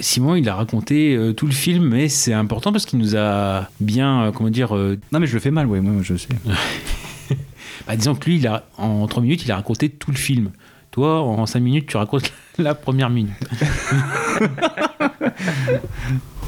Simon, 0.00 0.34
il 0.36 0.48
a 0.48 0.54
raconté 0.54 1.14
euh, 1.14 1.32
tout 1.32 1.46
le 1.46 1.52
film, 1.52 1.88
mais 1.88 2.08
c'est 2.08 2.32
important 2.32 2.72
parce 2.72 2.86
qu'il 2.86 2.98
nous 2.98 3.16
a 3.16 3.68
bien, 3.80 4.24
euh, 4.24 4.32
comment 4.32 4.50
dire. 4.50 4.74
euh, 4.76 4.98
Non, 5.12 5.20
mais 5.20 5.26
je 5.26 5.34
le 5.34 5.40
fais 5.40 5.50
mal, 5.50 5.66
oui, 5.66 5.80
moi 5.80 6.02
je 6.02 6.16
sais. 6.16 6.28
bah, 7.86 7.96
disons 7.96 8.14
que 8.14 8.24
lui, 8.26 8.36
il 8.36 8.46
a, 8.46 8.64
en 8.78 9.06
3 9.06 9.22
minutes, 9.22 9.44
il 9.44 9.52
a 9.52 9.56
raconté 9.56 9.88
tout 9.90 10.10
le 10.10 10.16
film. 10.16 10.50
Toi, 10.90 11.22
en 11.22 11.46
5 11.46 11.60
minutes, 11.60 11.86
tu 11.86 11.96
racontes 11.96 12.32
la 12.58 12.74
première 12.74 13.08
minute. 13.10 13.32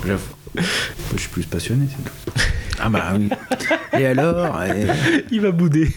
J'avoue. 0.06 0.34
Je 0.56 1.18
suis 1.18 1.28
plus 1.30 1.44
passionné, 1.46 1.86
c'est 1.90 2.04
tout. 2.04 2.40
Ah 2.82 2.88
bah 2.88 3.12
oui. 3.16 3.28
Et 3.98 4.06
alors 4.06 4.62
et, 4.62 4.86
Il 5.30 5.40
va 5.40 5.50
bouder. 5.52 5.88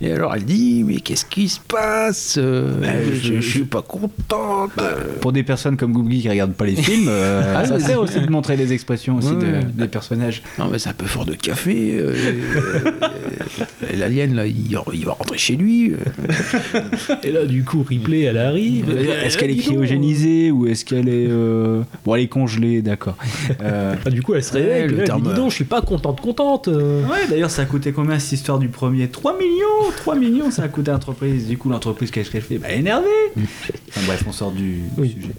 et 0.00 0.12
alors 0.12 0.34
elle 0.34 0.44
dit 0.44 0.84
mais 0.86 0.96
qu'est-ce 1.00 1.24
qui 1.24 1.48
se 1.48 1.58
passe 1.60 2.36
Euh, 2.40 2.72
je, 3.20 3.40
je 3.40 3.48
suis 3.50 3.64
pas 3.64 3.82
contente. 3.82 4.72
Pour 5.20 5.32
des 5.32 5.42
personnes 5.42 5.76
comme 5.76 5.92
Googly 5.92 6.20
qui 6.20 6.28
regardent 6.28 6.52
pas 6.54 6.66
les 6.66 6.76
films, 6.76 7.06
euh, 7.08 7.54
Ah, 7.56 7.64
ça 7.66 7.80
sert 7.80 8.00
aussi 8.00 8.20
de 8.20 8.30
montrer 8.30 8.56
les 8.56 8.72
expressions 8.72 9.16
aussi 9.16 9.30
de- 9.34 9.38
Ouais. 9.48 9.60
des 9.74 9.88
personnages. 9.88 10.42
Non 10.58 10.68
mais 10.70 10.78
c'est 10.78 10.90
un 10.90 10.94
peu 10.94 11.06
fort 11.06 11.24
de 11.24 11.34
café. 11.34 11.96
euh, 11.98 12.14
euh, 12.14 12.90
euh, 13.02 13.86
L'alien 13.96 14.34
là, 14.34 14.46
il, 14.46 14.56
il 14.92 15.04
va 15.06 15.12
rentrer 15.12 15.38
chez 15.38 15.56
lui. 15.56 15.92
euh. 15.92 16.80
Et 17.24 17.32
là, 17.32 17.46
du 17.46 17.64
coup, 17.64 17.82
Ripley, 17.82 18.22
elle 18.22 18.38
arrive. 18.38 18.90
Est-ce 19.24 19.38
qu'elle 19.38 19.50
est 19.50 19.56
cryogénisée 19.56 20.50
ou 20.50 20.66
est-ce 20.66 20.84
qu'elle 20.84 21.08
est. 21.08 21.26
euh, 21.28 21.82
Bon, 22.04 22.14
elle 22.14 22.22
est 22.22 22.28
congelée, 22.28 22.82
d'accord. 22.82 23.16
Euh, 23.62 23.94
Ah, 24.04 24.10
du 24.10 24.22
coup, 24.22 24.34
elle 24.34 24.44
se 24.44 24.52
réveille. 24.52 24.88
Le 25.00 25.04
dit, 25.06 25.22
dis 25.28 25.34
donc, 25.34 25.50
je 25.50 25.54
suis 25.54 25.64
pas 25.64 25.80
contente, 25.82 26.20
contente. 26.20 26.68
euh. 26.68 27.02
Ouais, 27.06 27.26
d'ailleurs, 27.28 27.50
ça 27.50 27.62
a 27.62 27.64
coûté 27.64 27.92
combien 27.92 28.18
cette 28.18 28.32
histoire 28.32 28.58
du 28.58 28.68
premier? 28.68 29.08
3 29.08 29.36
millions 29.38 29.92
3 29.96 30.14
millions, 30.16 30.50
ça 30.50 30.62
a 30.64 30.68
coûté 30.68 30.90
à 30.90 30.94
l'entreprise. 30.94 31.46
Du 31.46 31.56
coup, 31.58 31.68
l'entreprise, 31.68 32.10
qu'est-ce 32.10 32.30
qu'elle 32.30 32.42
fait? 32.42 32.58
Bah, 32.58 32.70
énervée 32.70 33.06
Enfin, 33.36 34.00
bref, 34.06 34.24
on 34.28 34.32
sort 34.32 34.50
du 34.52 34.82
Oui. 34.96 35.14
sujet. 35.20 35.32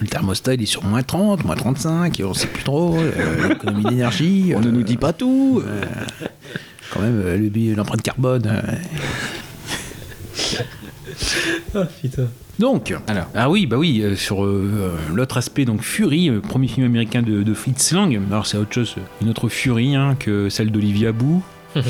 Le 0.00 0.06
thermostat 0.08 0.54
il 0.54 0.62
est 0.62 0.66
sur 0.66 0.82
moins 0.82 1.02
30, 1.04 1.44
moins 1.44 1.54
35, 1.54 2.18
et 2.18 2.24
on 2.24 2.34
sait 2.34 2.48
plus 2.48 2.64
trop. 2.64 2.96
euh, 2.98 3.48
L'économie 3.50 3.84
d'énergie. 3.84 4.52
On 4.56 4.60
ne 4.60 4.70
nous 4.70 4.82
dit 4.82 4.96
pas 4.96 5.12
tout 5.12 5.62
euh, 5.64 5.82
quand 6.92 7.00
même, 7.00 7.22
euh, 7.24 7.36
le- 7.36 7.74
l'empreinte 7.74 8.02
carbone. 8.02 8.42
euh. 8.46 8.62
Ah, 11.74 11.84
putain. 12.00 12.28
Donc, 12.62 12.94
Alors. 13.08 13.26
ah 13.34 13.50
oui, 13.50 13.66
bah 13.66 13.76
oui, 13.76 14.02
euh, 14.04 14.14
sur 14.14 14.44
euh, 14.44 14.70
euh, 14.72 14.96
l'autre 15.12 15.36
aspect, 15.36 15.64
donc 15.64 15.82
Fury, 15.82 16.30
euh, 16.30 16.38
premier 16.38 16.68
film 16.68 16.86
américain 16.86 17.20
de, 17.20 17.42
de 17.42 17.54
Fritz 17.54 17.90
Lang. 17.90 18.16
Alors 18.30 18.46
c'est 18.46 18.56
autre 18.56 18.72
chose, 18.72 18.94
une 19.20 19.30
autre 19.30 19.48
Fury 19.48 19.96
hein, 19.96 20.14
que 20.16 20.48
celle 20.48 20.70
d'Olivia 20.70 21.08
Abou. 21.08 21.42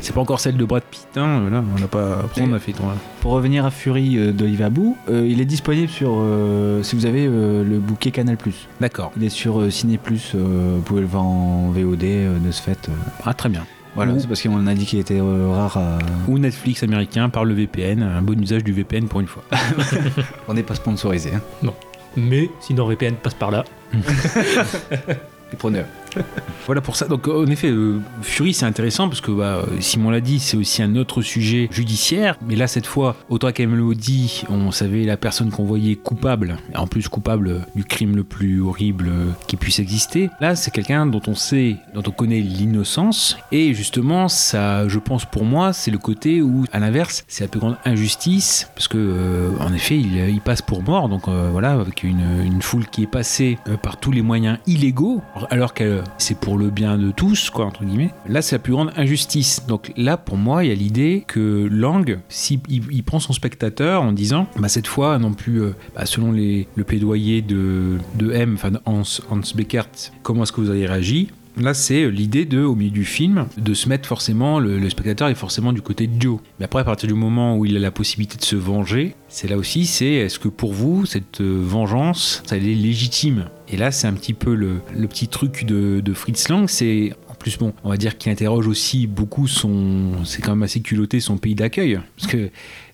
c'est 0.00 0.12
pas 0.12 0.20
encore 0.20 0.40
celle 0.40 0.56
de 0.56 0.64
Brad 0.64 0.82
Pitt, 0.82 1.06
hein, 1.14 1.48
là, 1.48 1.62
on 1.76 1.78
n'a 1.78 1.86
pas. 1.86 2.22
Après, 2.24 2.42
on 2.42 2.52
a 2.52 2.58
fait. 2.58 2.74
Pour 3.20 3.30
revenir 3.30 3.64
à 3.64 3.70
Fury 3.70 4.18
euh, 4.18 4.32
d'Olivier 4.32 4.64
Abou, 4.64 4.96
euh, 5.08 5.28
il 5.30 5.40
est 5.40 5.44
disponible 5.44 5.88
sur. 5.88 6.14
euh, 6.16 6.82
si 6.82 6.96
vous 6.96 7.06
avez 7.06 7.26
le 7.26 7.78
bouquet 7.78 8.10
Canal. 8.10 8.36
D'accord. 8.80 9.12
Il 9.16 9.22
est 9.22 9.28
sur 9.28 9.72
Ciné 9.72 9.96
Plus, 9.96 10.34
vous 10.34 10.82
pouvez 10.82 11.02
le 11.02 11.06
voir 11.06 11.22
en 11.22 11.70
VOD 11.70 12.00
de 12.00 12.50
ce 12.50 12.60
fait. 12.60 12.90
Ah, 13.24 13.32
très 13.32 13.48
bien. 13.48 13.64
Voilà, 13.94 14.18
c'est 14.18 14.28
parce 14.28 14.42
qu'on 14.42 14.66
a 14.66 14.74
dit 14.74 14.86
qu'il 14.86 14.98
était 14.98 15.20
euh, 15.20 15.50
rare 15.50 15.76
à. 15.76 15.98
Ou 16.28 16.38
Netflix 16.38 16.82
américain 16.82 17.28
par 17.28 17.44
le 17.44 17.54
VPN, 17.54 18.02
un 18.02 18.22
bon 18.22 18.40
usage 18.40 18.62
du 18.62 18.72
VPN 18.72 19.08
pour 19.08 19.20
une 19.20 19.26
fois. 19.26 19.42
On 20.48 20.54
n'est 20.54 20.62
pas 20.62 20.74
sponsorisé. 20.74 21.30
Hein. 21.34 21.72
Mais 22.16 22.50
si 22.60 22.74
NordVPN 22.74 23.14
passe 23.14 23.34
par 23.34 23.50
là. 23.50 23.64
Les 23.92 25.56
preneurs. 25.58 25.86
Voilà 26.66 26.82
pour 26.82 26.94
ça. 26.94 27.06
Donc 27.06 27.26
en 27.26 27.46
effet, 27.46 27.68
euh, 27.68 28.00
Fury 28.22 28.54
c'est 28.54 28.66
intéressant 28.66 29.08
parce 29.08 29.20
que 29.20 29.32
bah, 29.32 29.64
Simon 29.80 30.10
l'a 30.10 30.20
dit, 30.20 30.38
c'est 30.38 30.56
aussi 30.56 30.82
un 30.82 30.94
autre 30.96 31.22
sujet 31.22 31.68
judiciaire. 31.72 32.36
Mais 32.46 32.54
là 32.54 32.66
cette 32.66 32.86
fois, 32.86 33.16
autant 33.28 33.50
qu'elle 33.50 33.68
me 33.68 33.76
l'a 33.76 33.94
dit, 33.94 34.44
on 34.48 34.70
savait 34.70 35.04
la 35.04 35.16
personne 35.16 35.50
qu'on 35.50 35.64
voyait 35.64 35.96
coupable, 35.96 36.58
en 36.74 36.86
plus 36.86 37.08
coupable 37.08 37.66
du 37.74 37.84
crime 37.84 38.14
le 38.14 38.24
plus 38.24 38.60
horrible 38.60 39.08
euh, 39.08 39.30
qui 39.46 39.56
puisse 39.56 39.78
exister. 39.78 40.30
Là 40.40 40.54
c'est 40.54 40.70
quelqu'un 40.70 41.06
dont 41.06 41.22
on 41.26 41.34
sait, 41.34 41.76
dont 41.94 42.02
on 42.06 42.12
connaît 42.12 42.40
l'innocence. 42.40 43.36
Et 43.50 43.74
justement, 43.74 44.28
ça, 44.28 44.86
je 44.86 44.98
pense 44.98 45.24
pour 45.24 45.44
moi, 45.44 45.72
c'est 45.72 45.90
le 45.90 45.98
côté 45.98 46.42
où, 46.42 46.64
à 46.72 46.78
l'inverse, 46.78 47.24
c'est 47.26 47.44
la 47.44 47.48
plus 47.48 47.60
grande 47.60 47.76
injustice 47.84 48.70
parce 48.74 48.88
que 48.88 48.98
euh, 48.98 49.50
en 49.60 49.72
effet, 49.72 49.96
il, 49.98 50.40
passe 50.40 50.62
pour 50.62 50.82
mort. 50.82 51.08
Donc 51.08 51.28
euh, 51.28 51.48
voilà, 51.50 51.72
avec 51.72 52.02
une, 52.02 52.60
foule 52.60 52.86
qui 52.86 53.04
est 53.04 53.10
passée 53.10 53.58
euh, 53.68 53.76
par 53.76 53.98
tous 53.98 54.12
les 54.12 54.22
moyens 54.22 54.58
illégaux, 54.66 55.22
alors 55.50 55.74
c'est 56.18 56.38
pour 56.38 56.58
le 56.58 56.70
bien 56.70 56.98
de 56.98 57.10
tous, 57.10 57.50
quoi, 57.50 57.66
entre 57.66 57.84
guillemets. 57.84 58.12
Là, 58.28 58.42
c'est 58.42 58.56
la 58.56 58.60
plus 58.60 58.72
grande 58.72 58.92
injustice. 58.96 59.66
Donc 59.66 59.92
là, 59.96 60.16
pour 60.16 60.36
moi, 60.36 60.64
il 60.64 60.68
y 60.68 60.72
a 60.72 60.74
l'idée 60.74 61.24
que 61.26 61.68
Lang, 61.70 62.18
si 62.28 62.60
il, 62.68 63.02
prend 63.02 63.18
son 63.18 63.32
spectateur 63.32 64.02
en 64.02 64.12
disant, 64.12 64.46
bah 64.56 64.68
cette 64.68 64.86
fois, 64.86 65.18
non 65.18 65.32
plus, 65.32 65.62
euh, 65.62 65.74
bah, 65.94 66.06
selon 66.06 66.32
les, 66.32 66.68
le 66.76 66.84
plaidoyer 66.84 67.42
de, 67.42 67.98
de 68.14 68.32
M, 68.32 68.56
Hans, 68.84 69.02
Hans 69.30 69.40
Beckert, 69.54 69.88
comment 70.22 70.42
est-ce 70.42 70.52
que 70.52 70.60
vous 70.60 70.70
avez 70.70 70.86
réagi 70.86 71.28
Là, 71.60 71.74
c'est 71.74 72.10
l'idée 72.10 72.46
de, 72.46 72.62
au 72.62 72.74
milieu 72.74 72.90
du 72.90 73.04
film, 73.04 73.46
de 73.58 73.74
se 73.74 73.88
mettre 73.88 74.08
forcément, 74.08 74.58
le, 74.58 74.88
spectateur 74.88 75.28
est 75.28 75.34
forcément 75.34 75.72
du 75.72 75.82
côté 75.82 76.06
de 76.06 76.20
Joe. 76.20 76.40
Mais 76.58 76.64
après, 76.64 76.80
à 76.80 76.84
partir 76.84 77.06
du 77.06 77.14
moment 77.14 77.56
où 77.56 77.66
il 77.66 77.76
a 77.76 77.80
la 77.80 77.90
possibilité 77.90 78.38
de 78.38 78.44
se 78.44 78.56
venger, 78.56 79.14
c'est 79.28 79.48
là 79.48 79.58
aussi, 79.58 79.84
c'est 79.86 80.06
est-ce 80.06 80.38
que 80.38 80.48
pour 80.48 80.72
vous, 80.72 81.04
cette 81.04 81.42
euh, 81.42 81.60
vengeance, 81.62 82.42
elle 82.50 82.66
est 82.66 82.74
légitime? 82.74 83.50
Et 83.68 83.76
là, 83.76 83.90
c'est 83.90 84.06
un 84.06 84.14
petit 84.14 84.32
peu 84.32 84.54
le, 84.54 84.80
le 84.96 85.06
petit 85.06 85.28
truc 85.28 85.64
de, 85.66 86.00
de 86.00 86.12
Fritz 86.14 86.48
Lang, 86.48 86.66
c'est 86.66 87.12
en 87.28 87.34
plus, 87.34 87.58
bon, 87.58 87.72
on 87.84 87.90
va 87.90 87.96
dire 87.96 88.18
qu'il 88.18 88.32
interroge 88.32 88.66
aussi 88.66 89.06
beaucoup 89.06 89.46
son. 89.46 90.24
C'est 90.24 90.42
quand 90.42 90.52
même 90.52 90.62
assez 90.62 90.80
culotté 90.80 91.20
son 91.20 91.36
pays 91.36 91.54
d'accueil. 91.54 92.00
Parce 92.16 92.30
que 92.30 92.50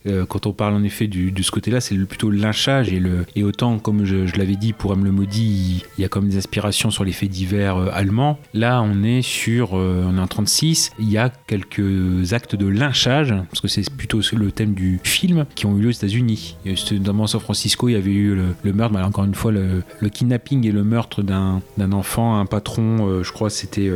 euh, 0.07 0.27
quand 0.27 0.47
on 0.47 0.53
parle 0.53 0.75
en 0.75 0.83
effet 0.83 1.07
de 1.07 1.43
ce 1.43 1.51
côté-là, 1.51 1.81
c'est 1.81 1.97
plutôt 1.97 2.31
le 2.31 2.39
lynchage 2.39 2.93
et, 2.93 3.43
autant, 3.43 3.79
comme 3.79 4.05
je, 4.05 4.37
l'avais 4.37 4.57
dit 4.57 4.73
pour 4.73 4.93
M. 4.93 5.05
le 5.05 5.13
Maudit, 5.13 5.85
il 5.99 6.03
y 6.03 6.05
a 6.05 6.09
comme 6.09 6.29
des 6.29 6.37
aspirations 6.37 6.91
sur 6.91 7.05
les 7.05 7.13
faits 7.13 7.31
divers 7.31 7.77
euh, 7.77 7.89
allemands. 7.93 8.39
Là, 8.55 8.83
on 8.83 9.03
est 9.03 9.23
sur. 9.23 9.77
euh, 9.77 10.05
on 10.07 10.19
est 10.19 10.21
en 10.21 10.27
36. 10.27 10.93
Il 10.99 11.11
y 11.11 11.19
a 11.19 11.31
quelques 11.47 12.33
actes 12.33 12.57
de 12.57 12.67
lynchage, 12.67 13.35
parce 13.51 13.61
que 13.61 13.69
c'est 13.69 13.89
plutôt 13.91 14.21
le 14.33 14.51
thème 14.53 14.75
du 14.75 15.01
film, 15.03 15.47
qui 15.55 15.67
ont 15.67 15.77
eu 15.77 15.83
lieu 15.83 15.89
aux 15.89 15.93
États-Unis. 15.93 16.57
Notamment 16.93 17.27
San 17.27 17.41
Francisco, 17.41 17.89
il 17.89 17.93
y 17.93 17.97
avait 17.97 18.11
eu 18.13 18.35
le, 18.35 18.73
meurtre, 18.73 18.95
bah, 18.95 19.07
encore 19.07 19.25
une 19.25 19.35
fois, 19.35 19.53
le, 19.53 19.83
kidnapping 20.09 20.67
et 20.67 20.73
le 20.73 20.85
meurtre 20.85 21.23
d'un 21.23 21.61
enfant, 21.93 22.39
un 22.39 22.47
patron, 22.47 23.09
euh, 23.09 23.23
je 23.23 23.33
crois 23.33 23.51
c'était 23.51 23.91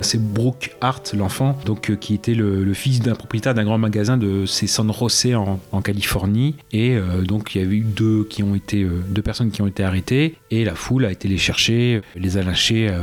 c'est 0.00 0.22
Brooke 0.22 0.76
Hart, 0.80 1.14
l'enfant, 1.16 1.58
donc 1.64 1.96
qui 1.98 2.14
était 2.14 2.34
le, 2.34 2.72
fils 2.74 3.00
d'un 3.00 3.14
propriétaire 3.14 3.54
d'un 3.54 3.64
grand 3.64 3.78
magasin 3.78 4.16
de 4.16 4.46
San 4.46 4.92
José 4.92 5.34
en, 5.34 5.53
en 5.72 5.82
Californie. 5.82 6.56
Et 6.72 6.92
euh, 6.92 7.22
donc 7.22 7.54
il 7.54 7.62
y 7.62 7.64
avait 7.64 7.76
eu 7.76 7.80
deux 7.80 8.24
qui 8.24 8.42
ont 8.42 8.54
été 8.54 8.82
euh, 8.82 9.02
deux 9.08 9.22
personnes 9.22 9.50
qui 9.50 9.62
ont 9.62 9.66
été 9.66 9.82
arrêtées 9.82 10.36
et 10.50 10.64
la 10.64 10.74
foule 10.74 11.04
a 11.04 11.12
été 11.12 11.28
les 11.28 11.38
chercher, 11.38 12.00
les 12.16 12.36
a 12.36 12.42
lâchés 12.42 12.88
euh, 12.90 12.98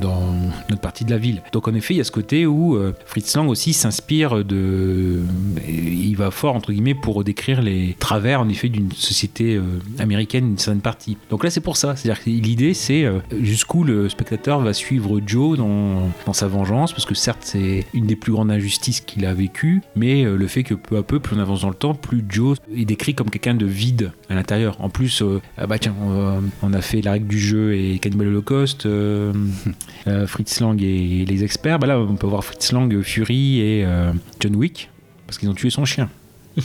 dans 0.00 0.32
notre 0.70 0.80
partie 0.82 1.04
de 1.04 1.10
la 1.10 1.18
ville. 1.18 1.42
Donc 1.52 1.68
en 1.68 1.74
effet, 1.74 1.94
il 1.94 1.98
y 1.98 2.00
a 2.00 2.04
ce 2.04 2.10
côté 2.10 2.46
où 2.46 2.76
euh, 2.76 2.92
Fritz 3.06 3.36
Lang 3.36 3.48
aussi 3.48 3.72
s'inspire 3.72 4.44
de 4.44 5.20
il 5.68 6.16
va 6.16 6.30
fort 6.30 6.54
entre 6.54 6.72
guillemets 6.72 6.94
pour 6.94 7.24
décrire 7.24 7.62
les 7.62 7.96
travers 7.98 8.40
en 8.40 8.48
effet 8.48 8.68
d'une 8.68 8.92
société 8.92 9.56
euh, 9.56 9.62
américaine 9.98 10.46
d'une 10.46 10.58
certaine 10.58 10.80
partie. 10.80 11.16
Donc 11.30 11.44
là 11.44 11.50
c'est 11.50 11.60
pour 11.60 11.76
ça, 11.76 11.96
c'est-à-dire 11.96 12.22
que 12.22 12.30
l'idée 12.30 12.74
c'est 12.74 13.04
euh, 13.04 13.18
jusqu'où 13.40 13.84
le 13.84 14.08
spectateur 14.08 14.60
va 14.60 14.72
suivre 14.72 15.20
Joe 15.24 15.58
dans, 15.58 16.08
dans 16.26 16.32
sa 16.32 16.46
vengeance 16.46 16.92
parce 16.92 17.04
que 17.04 17.14
certes 17.14 17.42
c'est 17.42 17.86
une 17.94 18.06
des 18.06 18.16
plus 18.16 18.32
grandes 18.32 18.50
injustices 18.50 19.00
qu'il 19.00 19.26
a 19.26 19.34
vécues, 19.34 19.82
mais 19.96 20.24
euh, 20.24 20.36
le 20.36 20.46
fait 20.46 20.62
que 20.62 20.74
peu 20.74 20.96
à 20.96 21.02
peu 21.02 21.20
plus 21.20 21.36
on 21.36 21.40
avance 21.40 21.63
dans 21.64 21.70
le 21.70 21.74
temps, 21.74 21.94
plus 21.94 22.22
Joe 22.28 22.58
est 22.76 22.84
décrit 22.84 23.14
comme 23.14 23.30
quelqu'un 23.30 23.54
de 23.54 23.64
vide 23.64 24.12
à 24.28 24.34
l'intérieur. 24.34 24.76
En 24.82 24.90
plus, 24.90 25.22
euh, 25.22 25.40
ah 25.56 25.66
bah 25.66 25.78
tiens, 25.78 25.94
on, 26.00 26.08
va- 26.10 26.40
on 26.62 26.72
a 26.74 26.80
fait 26.82 27.00
la 27.00 27.12
règle 27.12 27.26
du 27.26 27.38
jeu 27.38 27.74
et 27.74 27.98
Cannibal 27.98 28.26
Holocaust, 28.28 28.84
euh, 28.84 29.32
euh, 30.06 30.26
Fritz 30.26 30.60
Lang 30.60 30.80
et 30.82 31.24
les 31.24 31.42
experts. 31.42 31.78
Bah 31.78 31.86
là 31.86 31.98
on 31.98 32.16
peut 32.16 32.26
voir 32.26 32.44
Fritz 32.44 32.70
Lang, 32.72 33.00
Fury 33.02 33.60
et 33.60 33.84
euh, 33.86 34.12
John 34.40 34.54
Wick 34.56 34.90
parce 35.26 35.38
qu'ils 35.38 35.48
ont 35.48 35.54
tué 35.54 35.70
son 35.70 35.84
chien. 35.86 36.10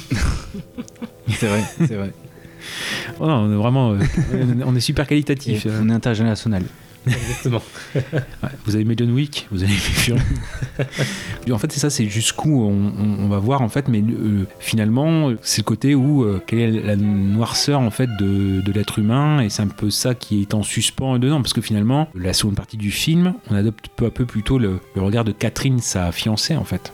C'est 1.29 1.47
vrai, 1.47 1.61
c'est 1.79 1.95
vrai. 1.95 2.11
Oh 3.19 3.27
non, 3.27 3.35
on 3.45 3.51
est 3.53 3.55
vraiment, 3.55 3.91
euh, 3.93 3.97
on 4.65 4.75
est 4.75 4.79
super 4.81 5.07
qualitatif. 5.07 5.65
Et 5.65 5.69
on 5.81 5.89
est 5.89 5.93
international. 5.93 6.63
Exactement. 7.09 7.61
Ouais, 8.41 8.49
vous 8.65 8.75
avez 8.75 8.83
aimé 8.83 8.95
John 8.97 9.11
Wick, 9.11 9.47
vous 9.51 9.63
avez 9.63 9.71
aimé 9.71 9.81
Fury. 9.81 10.19
en 11.51 11.57
fait, 11.57 11.71
c'est 11.71 11.79
ça, 11.79 11.89
c'est 11.89 12.05
jusqu'où 12.07 12.63
on, 12.63 12.71
on- 12.71 13.23
on 13.25 13.27
va 13.27 13.39
voir 13.39 13.61
en 13.61 13.69
fait, 13.69 13.87
mais 13.87 14.01
euh, 14.01 14.45
finalement, 14.59 15.31
c'est 15.41 15.59
le 15.61 15.63
côté 15.65 15.95
où 15.95 16.23
euh, 16.23 16.41
quelle 16.45 16.59
est 16.59 16.71
la 16.83 16.95
noirceur 16.95 17.79
en 17.81 17.89
fait 17.91 18.09
de, 18.19 18.61
de 18.61 18.71
l'être 18.71 18.99
humain, 18.99 19.41
et 19.41 19.49
c'est 19.49 19.61
un 19.63 19.67
peu 19.67 19.89
ça 19.89 20.15
qui 20.15 20.41
est 20.41 20.53
en 20.53 20.63
suspens 20.63 21.17
dedans, 21.19 21.41
parce 21.41 21.53
que 21.53 21.61
finalement, 21.61 22.07
la 22.15 22.33
seconde 22.33 22.55
partie 22.55 22.77
du 22.77 22.91
film, 22.91 23.33
on 23.49 23.55
adopte 23.55 23.87
peu 23.95 24.05
à 24.05 24.11
peu 24.11 24.25
plutôt 24.25 24.57
le, 24.59 24.79
le 24.95 25.01
regard 25.01 25.23
de 25.25 25.31
Catherine, 25.31 25.79
sa 25.79 26.11
fiancée 26.11 26.55
en 26.55 26.63
fait, 26.63 26.93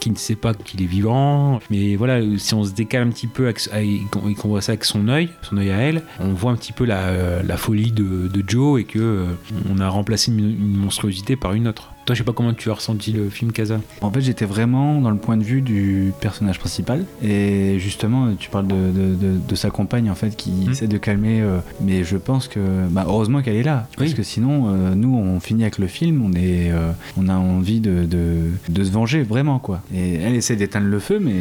qui 0.00 0.10
ne 0.10 0.16
sait 0.16 0.36
pas 0.36 0.54
qu'il 0.54 0.82
est 0.82 0.86
vivant, 0.86 1.60
mais 1.70 1.96
voilà, 1.96 2.20
si 2.38 2.54
on 2.54 2.64
se 2.64 2.72
décale 2.72 3.08
un 3.08 3.10
petit 3.10 3.26
peu 3.26 3.44
avec- 3.44 3.68
et 3.76 4.00
qu'on 4.34 4.48
voit 4.48 4.62
ça 4.62 4.72
avec 4.72 4.84
son 4.84 5.08
œil, 5.08 5.28
son 5.42 5.56
œil 5.58 5.70
à 5.70 5.76
elle, 5.78 6.02
on 6.20 6.32
voit 6.32 6.52
un 6.52 6.56
petit 6.56 6.72
peu 6.72 6.84
la, 6.84 7.42
la 7.42 7.56
folie 7.56 7.92
de, 7.92 8.28
de 8.28 8.44
Joe 8.46 8.80
et 8.80 8.84
que 8.84 8.98
euh, 8.98 9.24
on 9.70 9.78
a 9.78 9.88
remplacé 9.88 10.30
une, 10.30 10.76
monstruosité 10.76 11.36
par 11.36 11.54
une 11.54 11.68
autre. 11.68 11.92
Toi, 12.08 12.14
je 12.14 12.20
sais 12.20 12.24
pas 12.24 12.32
comment 12.32 12.54
tu 12.54 12.70
as 12.70 12.72
ressenti 12.72 13.12
le 13.12 13.28
film 13.28 13.52
Casa. 13.52 13.82
En 14.00 14.10
fait, 14.10 14.22
j'étais 14.22 14.46
vraiment 14.46 14.98
dans 15.02 15.10
le 15.10 15.18
point 15.18 15.36
de 15.36 15.42
vue 15.42 15.60
du 15.60 16.14
personnage 16.22 16.58
principal. 16.58 17.04
Et 17.22 17.78
justement, 17.78 18.28
tu 18.38 18.48
parles 18.48 18.66
de, 18.66 18.74
de- 18.74 19.14
de- 19.14 19.36
de 19.46 19.54
sa 19.54 19.68
compagne, 19.68 20.10
en 20.10 20.14
fait, 20.14 20.34
qui 20.34 20.48
Hmm. 20.50 20.70
essaie 20.70 20.86
de 20.86 20.96
calmer. 20.96 21.42
euh, 21.42 21.58
mais 21.82 22.04
je 22.04 22.16
pense 22.16 22.48
que, 22.48 22.60
bah, 22.88 23.04
heureusement 23.06 23.42
qu'elle 23.42 23.56
est 23.56 23.62
là. 23.62 23.88
Parce 23.98 24.14
que 24.14 24.22
sinon, 24.22 24.68
euh, 24.68 24.94
nous, 24.94 25.14
on 25.14 25.38
finit 25.38 25.64
avec 25.64 25.76
le 25.76 25.86
film, 25.86 26.22
on, 26.24 26.32
est, 26.32 26.70
euh, 26.72 26.92
on 27.18 27.28
a 27.28 27.34
envie 27.36 27.80
de, 27.80 28.04
de, 28.06 28.36
de 28.70 28.84
se 28.84 28.90
venger, 28.90 29.22
vraiment, 29.22 29.58
quoi. 29.58 29.82
Et 29.94 30.14
elle 30.14 30.34
essaie 30.34 30.56
d'éteindre 30.56 30.86
le 30.86 31.00
feu, 31.00 31.18
mais 31.22 31.34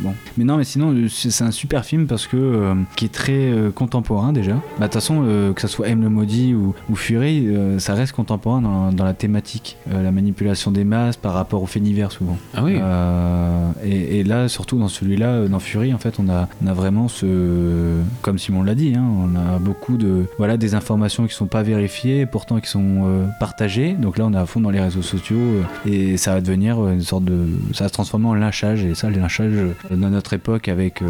bon. 0.00 0.14
Mais 0.38 0.44
non, 0.44 0.58
mais 0.58 0.64
sinon, 0.64 0.94
c'est 1.08 1.42
un 1.42 1.50
super 1.50 1.84
film 1.84 2.06
parce 2.06 2.28
que, 2.28 2.72
qui 2.94 3.06
est 3.06 3.12
très 3.12 3.52
contemporain, 3.74 4.32
déjà. 4.32 4.52
Bah, 4.54 4.60
De 4.78 4.84
toute 4.84 4.92
façon, 4.94 5.24
que 5.56 5.60
ça 5.60 5.66
soit 5.66 5.88
M 5.88 6.02
le 6.02 6.08
Maudit 6.08 6.54
ou, 6.54 6.72
ou 6.88 6.94
Fury, 6.94 7.48
ça 7.78 7.94
reste 7.94 8.12
contemporain 8.12 8.60
dans, 8.62 8.92
dans 8.92 9.04
la 9.04 9.14
thématique. 9.14 9.76
La 10.04 10.12
manipulation 10.12 10.70
des 10.70 10.84
masses 10.84 11.16
par 11.16 11.32
rapport 11.32 11.62
au 11.62 11.66
fait 11.66 11.80
divers, 11.80 12.12
souvent. 12.12 12.36
Ah 12.54 12.62
oui. 12.62 12.76
Euh, 12.78 13.70
et, 13.82 14.20
et 14.20 14.22
là, 14.24 14.48
surtout 14.48 14.78
dans 14.78 14.88
celui-là, 14.88 15.28
euh, 15.28 15.48
dans 15.48 15.58
Fury, 15.60 15.94
en 15.94 15.98
fait, 15.98 16.16
on 16.18 16.28
a, 16.28 16.46
on 16.62 16.66
a 16.66 16.74
vraiment 16.74 17.08
ce. 17.08 17.96
Comme 18.22 18.38
Simon 18.38 18.62
l'a 18.62 18.74
dit, 18.74 18.94
hein, 18.96 19.04
on 19.04 19.34
a 19.34 19.58
beaucoup 19.58 19.96
de. 19.96 20.26
Voilà, 20.38 20.56
des 20.58 20.74
informations 20.74 21.26
qui 21.26 21.34
sont 21.34 21.46
pas 21.46 21.62
vérifiées, 21.62 22.20
et 22.20 22.26
pourtant 22.26 22.60
qui 22.60 22.68
sont 22.68 23.04
euh, 23.06 23.26
partagées. 23.40 23.94
Donc 23.94 24.18
là, 24.18 24.26
on 24.26 24.32
est 24.34 24.36
à 24.36 24.46
fond 24.46 24.60
dans 24.60 24.70
les 24.70 24.80
réseaux 24.80 25.02
sociaux 25.02 25.36
euh, 25.38 25.62
et 25.90 26.16
ça 26.18 26.34
va 26.34 26.40
devenir 26.42 26.86
une 26.88 27.00
sorte 27.02 27.24
de. 27.24 27.46
Ça 27.72 27.84
va 27.84 27.88
se 27.88 27.94
transformer 27.94 28.26
en 28.26 28.34
lynchage. 28.34 28.84
Et 28.84 28.94
ça, 28.94 29.08
le 29.08 29.18
lynchage, 29.18 29.52
dans 29.90 30.10
notre 30.10 30.34
époque, 30.34 30.68
avec, 30.68 31.00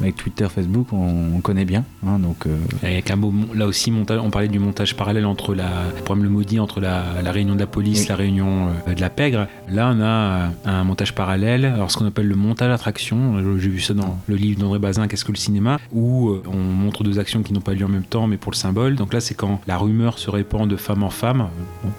avec 0.00 0.16
Twitter, 0.16 0.46
Facebook, 0.54 0.92
on, 0.92 1.36
on 1.36 1.40
connaît 1.40 1.64
bien. 1.64 1.84
hein, 2.06 2.18
donc. 2.20 2.46
Avec 2.82 3.10
un 3.10 3.16
mot, 3.16 3.32
là 3.54 3.66
aussi, 3.66 3.90
montage, 3.90 4.20
on 4.22 4.30
parlait 4.30 4.48
du 4.48 4.58
montage 4.60 4.96
parallèle 4.96 5.26
entre 5.26 5.54
la, 5.54 5.68
problème 6.04 6.24
le 6.24 6.30
maudit, 6.30 6.60
entre 6.60 6.80
la, 6.80 7.02
la 7.24 7.32
réunion 7.32 7.54
de 7.54 7.60
la 7.60 7.66
police, 7.66 8.02
Oui. 8.02 8.06
la 8.08 8.14
réunion 8.20 8.68
euh, 8.68 8.94
de 8.94 9.00
la 9.00 9.10
pègre. 9.10 9.46
Là, 9.68 9.92
on 9.94 10.00
a 10.00 10.06
euh, 10.06 10.48
un 10.64 10.84
montage 10.84 11.14
parallèle, 11.14 11.64
alors 11.64 11.90
ce 11.90 11.98
qu'on 11.98 12.06
appelle 12.06 12.28
le 12.28 12.36
montage 12.36 12.72
attraction. 12.72 13.36
Euh, 13.36 13.58
J'ai 13.58 13.68
vu 13.68 13.80
ça 13.80 13.94
dans 13.94 14.18
le 14.28 14.36
livre 14.36 14.60
d'André 14.60 14.78
Bazin, 14.78 15.08
Qu'est-ce 15.08 15.24
que 15.24 15.32
le 15.32 15.36
cinéma, 15.36 15.78
où 15.92 16.30
on 16.46 16.56
montre 16.56 17.04
deux 17.04 17.18
actions 17.18 17.42
qui 17.42 17.52
n'ont 17.52 17.60
pas 17.60 17.74
lieu 17.74 17.84
en 17.84 17.88
même 17.88 18.04
temps, 18.04 18.26
mais 18.26 18.36
pour 18.36 18.52
le 18.52 18.56
symbole. 18.56 18.94
Donc 18.94 19.12
là, 19.12 19.20
c'est 19.20 19.34
quand 19.34 19.60
la 19.66 19.76
rumeur 19.76 20.18
se 20.18 20.30
répand 20.30 20.68
de 20.68 20.76
femme 20.76 21.02
en 21.02 21.10
femme. 21.10 21.48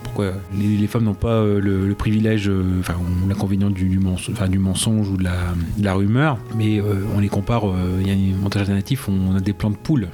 Pourquoi 0.04 0.34
les, 0.58 0.88
femmes 0.88 1.04
n'ont 1.04 1.14
pas 1.14 1.44
le, 1.44 1.94
privilège, 1.94 2.50
enfin, 2.80 2.96
l'inconvénient 3.28 3.70
du, 3.70 4.00
mensonge, 4.00 5.10
ou 5.10 5.18
de 5.18 5.26
la, 5.80 5.94
rumeur, 5.94 6.38
mais 6.56 6.82
on 7.16 7.20
les 7.20 7.30
compare. 7.30 7.64
Il 8.00 8.08
y 8.08 8.12
a 8.12 8.14
un 8.14 8.38
montage 8.42 8.62
alternatif, 8.62 9.08
où 9.08 9.12
on 9.12 9.36
a 9.36 9.40
des 9.40 9.54
plans 9.54 9.72
de 9.72 9.78
poules. 9.78 10.08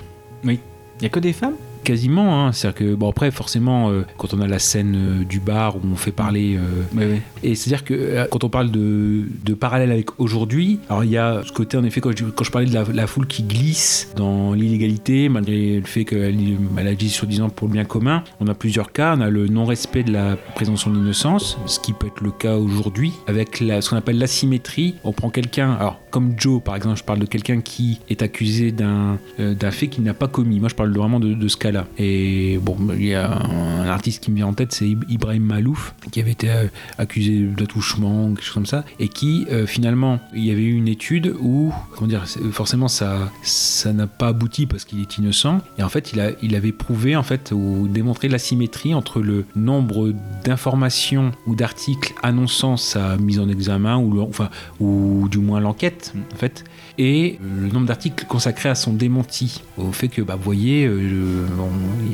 Oui. 0.43 0.59
Il 0.99 1.03
y 1.03 1.05
a 1.05 1.09
que 1.09 1.19
des 1.19 1.33
femmes? 1.33 1.53
Quasiment, 1.87 2.47
hein. 2.47 2.51
c'est-à-dire 2.51 2.79
que 2.79 2.95
bon 2.95 3.09
après 3.09 3.31
forcément 3.31 3.89
euh, 3.89 4.05
quand 4.17 4.33
on 4.33 4.41
a 4.41 4.47
la 4.47 4.59
scène 4.59 5.21
euh, 5.21 5.23
du 5.23 5.39
bar 5.39 5.77
où 5.77 5.79
on 5.89 5.95
fait 5.95 6.11
parler 6.11 6.57
euh, 6.57 7.15
et 7.43 7.55
c'est-à-dire 7.55 7.85
que 7.85 8.27
quand 8.29 8.43
on 8.43 8.49
parle 8.49 8.71
de, 8.71 9.23
de 9.45 9.53
parallèle 9.53 9.93
avec 9.93 10.19
aujourd'hui, 10.19 10.81
alors 10.89 11.05
il 11.05 11.11
y 11.11 11.17
a 11.17 11.43
ce 11.45 11.53
côté 11.53 11.77
en 11.77 11.85
effet 11.85 12.01
quand 12.01 12.11
je, 12.13 12.25
quand 12.25 12.43
je 12.43 12.51
parlais 12.51 12.67
de 12.67 12.73
la, 12.73 12.83
la 12.83 13.07
foule 13.07 13.25
qui 13.25 13.41
glisse 13.43 14.11
dans 14.17 14.51
l'illégalité 14.51 15.29
malgré 15.29 15.79
le 15.79 15.85
fait 15.85 16.03
qu'elle 16.03 16.35
elle 16.77 16.87
agit 16.89 17.09
soi-disant 17.09 17.47
pour 17.47 17.69
le 17.69 17.73
bien 17.73 17.85
commun, 17.85 18.21
on 18.41 18.47
a 18.47 18.53
plusieurs 18.53 18.91
cas, 18.91 19.15
on 19.17 19.21
a 19.21 19.29
le 19.29 19.47
non-respect 19.47 20.03
de 20.03 20.11
la 20.11 20.35
présomption 20.55 20.91
d'innocence, 20.91 21.57
ce 21.67 21.79
qui 21.79 21.93
peut 21.93 22.07
être 22.07 22.19
le 22.19 22.31
cas 22.31 22.57
aujourd'hui 22.57 23.13
avec 23.27 23.61
la, 23.61 23.79
ce 23.79 23.91
qu'on 23.91 23.95
appelle 23.95 24.17
l'asymétrie, 24.17 24.95
on 25.05 25.13
prend 25.13 25.29
quelqu'un, 25.29 25.71
alors 25.79 26.01
comme 26.17 26.33
Joe 26.35 26.63
par 26.63 26.75
exemple, 26.75 26.97
je 26.97 27.03
parle 27.03 27.19
de 27.19 27.27
quelqu'un 27.27 27.61
qui 27.61 27.99
est 28.09 28.23
accusé 28.23 28.71
d'un 28.71 29.19
euh, 29.39 29.53
fait 29.69 29.87
qu'il 29.87 30.03
n'a 30.03 30.15
pas 30.15 30.27
commis, 30.27 30.59
moi 30.59 30.67
je 30.67 30.73
parle 30.73 30.91
vraiment 30.91 31.19
de, 31.19 31.35
de 31.35 31.47
ce 31.47 31.57
cas-là. 31.57 31.85
Et 31.99 32.57
bon 32.59 32.75
il 32.95 33.05
y 33.05 33.13
a 33.13 33.31
un, 33.31 33.87
artiste 33.87 34.23
qui 34.23 34.31
me 34.31 34.37
vient 34.37 34.47
en 34.47 34.53
tête 34.53 34.71
c'est 34.73 34.87
Ib- 34.87 35.05
Ibrahim 35.09 35.43
Malouf 35.43 35.93
qui 36.11 36.19
avait 36.19 36.31
été 36.31 36.49
euh, 36.49 36.65
accusé 36.97 37.43
d'attouchement 37.55 38.29
quelque 38.29 38.43
chose 38.43 38.53
comme 38.55 38.65
ça 38.65 38.83
et 38.99 39.09
qui 39.09 39.45
euh, 39.51 39.67
finalement 39.67 40.19
il 40.33 40.43
y 40.43 40.49
avait 40.49 40.63
eu 40.63 40.73
une 40.73 40.87
étude 40.87 41.35
où 41.39 41.71
comment 41.93 42.07
dire 42.07 42.25
forcément 42.51 42.87
ça 42.87 43.31
ça 43.43 43.93
n'a 43.93 44.07
pas 44.07 44.29
abouti 44.29 44.65
parce 44.65 44.85
qu'il 44.85 44.99
est 44.99 45.17
innocent. 45.19 45.59
Et 45.77 45.83
en 45.83 45.89
fait 45.89 46.13
il 46.13 46.19
a 46.19 46.31
il 46.41 46.55
avait 46.55 46.71
prouvé 46.71 47.15
en 47.15 47.21
fait 47.23 47.51
ou 47.53 47.87
démontré 47.87 48.27
la 48.27 48.39
symétrie 48.39 48.95
entre 48.95 49.21
le 49.21 49.45
nombre 49.55 50.13
d'informations 50.43 51.31
ou 51.45 51.53
d'articles 51.53 52.15
annonçant 52.23 52.75
sa 52.75 53.17
mise 53.17 53.39
en 53.39 53.49
examen 53.49 53.97
ou 53.97 54.19
enfin 54.21 54.49
ou 54.79 55.27
du 55.29 55.37
moins 55.37 55.59
l'enquête 55.59 56.06
en 56.15 56.35
fait. 56.35 56.63
Et 56.97 57.39
euh, 57.41 57.61
le 57.61 57.67
nombre 57.67 57.85
d'articles 57.85 58.25
consacrés 58.25 58.69
à 58.69 58.75
son 58.75 58.93
démenti 58.93 59.61
au 59.77 59.91
fait 59.91 60.07
que 60.07 60.21
bah 60.21 60.35
vous 60.35 60.43
voyez 60.43 60.85
euh, 60.85 61.45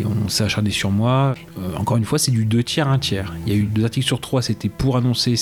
on, 0.05 0.27
s'est 0.29 0.43
acharné 0.43 0.71
sur 0.71 0.91
moi. 0.91 1.35
Euh, 1.57 1.75
encore 1.77 1.97
une 1.97 2.05
fois 2.05 2.19
c'est 2.19 2.31
du 2.31 2.45
deux 2.45 2.63
tiers 2.63 2.87
un 2.87 2.99
tiers. 2.99 3.33
Il 3.45 3.53
y 3.53 3.55
a 3.55 3.59
eu 3.59 3.63
deux 3.63 3.83
articles 3.83 4.05
sur 4.05 4.21
trois 4.21 4.41
c'était 4.41 4.69
pour 4.69 4.97
annoncer 4.97 5.35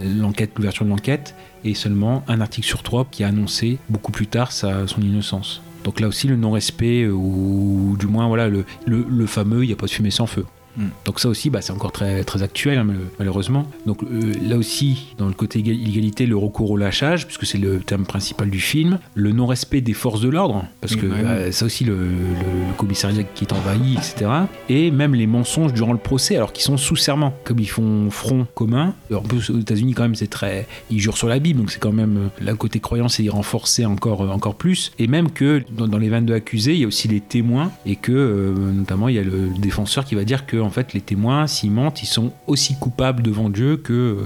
l'enquête 0.00 0.52
l'ouverture 0.56 0.84
de 0.84 0.90
l'enquête 0.90 1.34
et 1.64 1.74
seulement 1.74 2.24
un 2.28 2.40
article 2.40 2.66
sur 2.66 2.82
trois 2.82 3.06
qui 3.10 3.24
a 3.24 3.28
annoncé 3.28 3.78
beaucoup 3.88 4.12
plus 4.12 4.26
tard 4.26 4.52
sa, 4.52 4.86
son 4.86 5.00
innocence. 5.00 5.62
Donc 5.84 6.00
là 6.00 6.08
aussi 6.08 6.28
le 6.28 6.36
non-respect 6.36 7.08
ou 7.08 7.96
du 7.98 8.06
moins 8.06 8.28
voilà 8.28 8.48
le, 8.48 8.64
le, 8.86 9.04
le 9.08 9.26
fameux 9.26 9.64
il 9.64 9.68
n'y 9.68 9.72
a 9.72 9.76
pas 9.76 9.86
de 9.86 9.90
fumée 9.90 10.10
sans 10.10 10.26
feu 10.26 10.44
Mm. 10.76 10.84
donc 11.04 11.20
ça 11.20 11.28
aussi, 11.28 11.50
bah, 11.50 11.60
c'est 11.60 11.72
encore 11.72 11.92
très, 11.92 12.24
très 12.24 12.42
actuel, 12.42 12.78
hein, 12.78 12.84
mal- 12.84 12.96
malheureusement. 13.18 13.66
Donc 13.86 14.02
euh, 14.04 14.32
là 14.42 14.56
aussi, 14.56 15.14
dans 15.18 15.26
le 15.26 15.34
côté 15.34 15.60
éga- 15.60 15.72
illégalité, 15.74 16.26
le 16.26 16.36
recours 16.36 16.70
au 16.70 16.76
lâchage, 16.76 17.26
puisque 17.26 17.44
c'est 17.46 17.58
le 17.58 17.80
thème 17.80 18.04
principal 18.06 18.48
du 18.50 18.60
film, 18.60 18.98
le 19.14 19.32
non-respect 19.32 19.80
des 19.80 19.92
forces 19.92 20.20
de 20.20 20.28
l'ordre, 20.28 20.64
parce 20.80 20.96
que 20.96 21.06
ouais, 21.06 21.12
ouais. 21.12 21.24
euh, 21.24 21.52
ça 21.52 21.66
aussi, 21.66 21.84
le, 21.84 21.94
le- 21.94 22.06
le 22.08 22.74
commissariat 22.76 23.22
qui 23.22 23.44
est 23.44 23.52
envahi, 23.52 23.94
etc. 23.94 24.30
Et 24.68 24.90
même 24.90 25.14
les 25.14 25.26
mensonges 25.26 25.72
durant 25.72 25.92
le 25.92 25.98
procès, 25.98 26.36
alors 26.36 26.52
qu'ils 26.52 26.64
sont 26.64 26.76
sous 26.76 26.96
serment, 26.96 27.34
comme 27.44 27.58
ils 27.58 27.68
font 27.68 28.10
front 28.10 28.46
commun. 28.54 28.94
En 29.14 29.20
plus, 29.20 29.50
aux 29.50 29.58
États-Unis, 29.58 29.92
quand 29.94 30.02
même, 30.02 30.14
c'est 30.14 30.26
très. 30.30 30.66
Ils 30.90 31.00
jurent 31.00 31.16
sur 31.18 31.28
la 31.28 31.38
Bible, 31.38 31.60
donc 31.60 31.70
c'est 31.70 31.80
quand 31.80 31.92
même. 31.92 32.16
euh, 32.40 32.44
Le 32.52 32.54
côté 32.56 32.80
croyance 32.80 33.20
est 33.20 33.28
renforcé 33.28 33.84
encore, 33.84 34.22
euh, 34.22 34.28
encore 34.28 34.54
plus. 34.54 34.92
Et 34.98 35.06
même 35.06 35.30
que 35.30 35.62
dans, 35.70 35.86
dans 35.88 35.98
les 35.98 36.08
22 36.08 36.34
accusés, 36.34 36.72
il 36.74 36.80
y 36.80 36.84
a 36.84 36.86
aussi 36.86 37.08
les 37.08 37.20
témoins, 37.20 37.70
et 37.86 37.96
que 37.96 38.12
euh, 38.12 38.52
notamment, 38.72 39.08
il 39.08 39.16
y 39.16 39.18
a 39.18 39.22
le 39.22 39.48
défenseur 39.58 40.04
qui 40.04 40.14
va 40.14 40.24
dire 40.24 40.46
que, 40.46 40.56
en 40.62 40.70
fait, 40.70 40.92
les 40.94 41.00
témoins, 41.00 41.46
s'ils 41.46 41.70
mentent, 41.70 42.02
ils 42.02 42.06
sont 42.06 42.32
aussi 42.46 42.76
coupables 42.78 43.22
devant 43.22 43.50
Dieu 43.50 43.76
que 43.76 43.92
euh, 43.92 44.16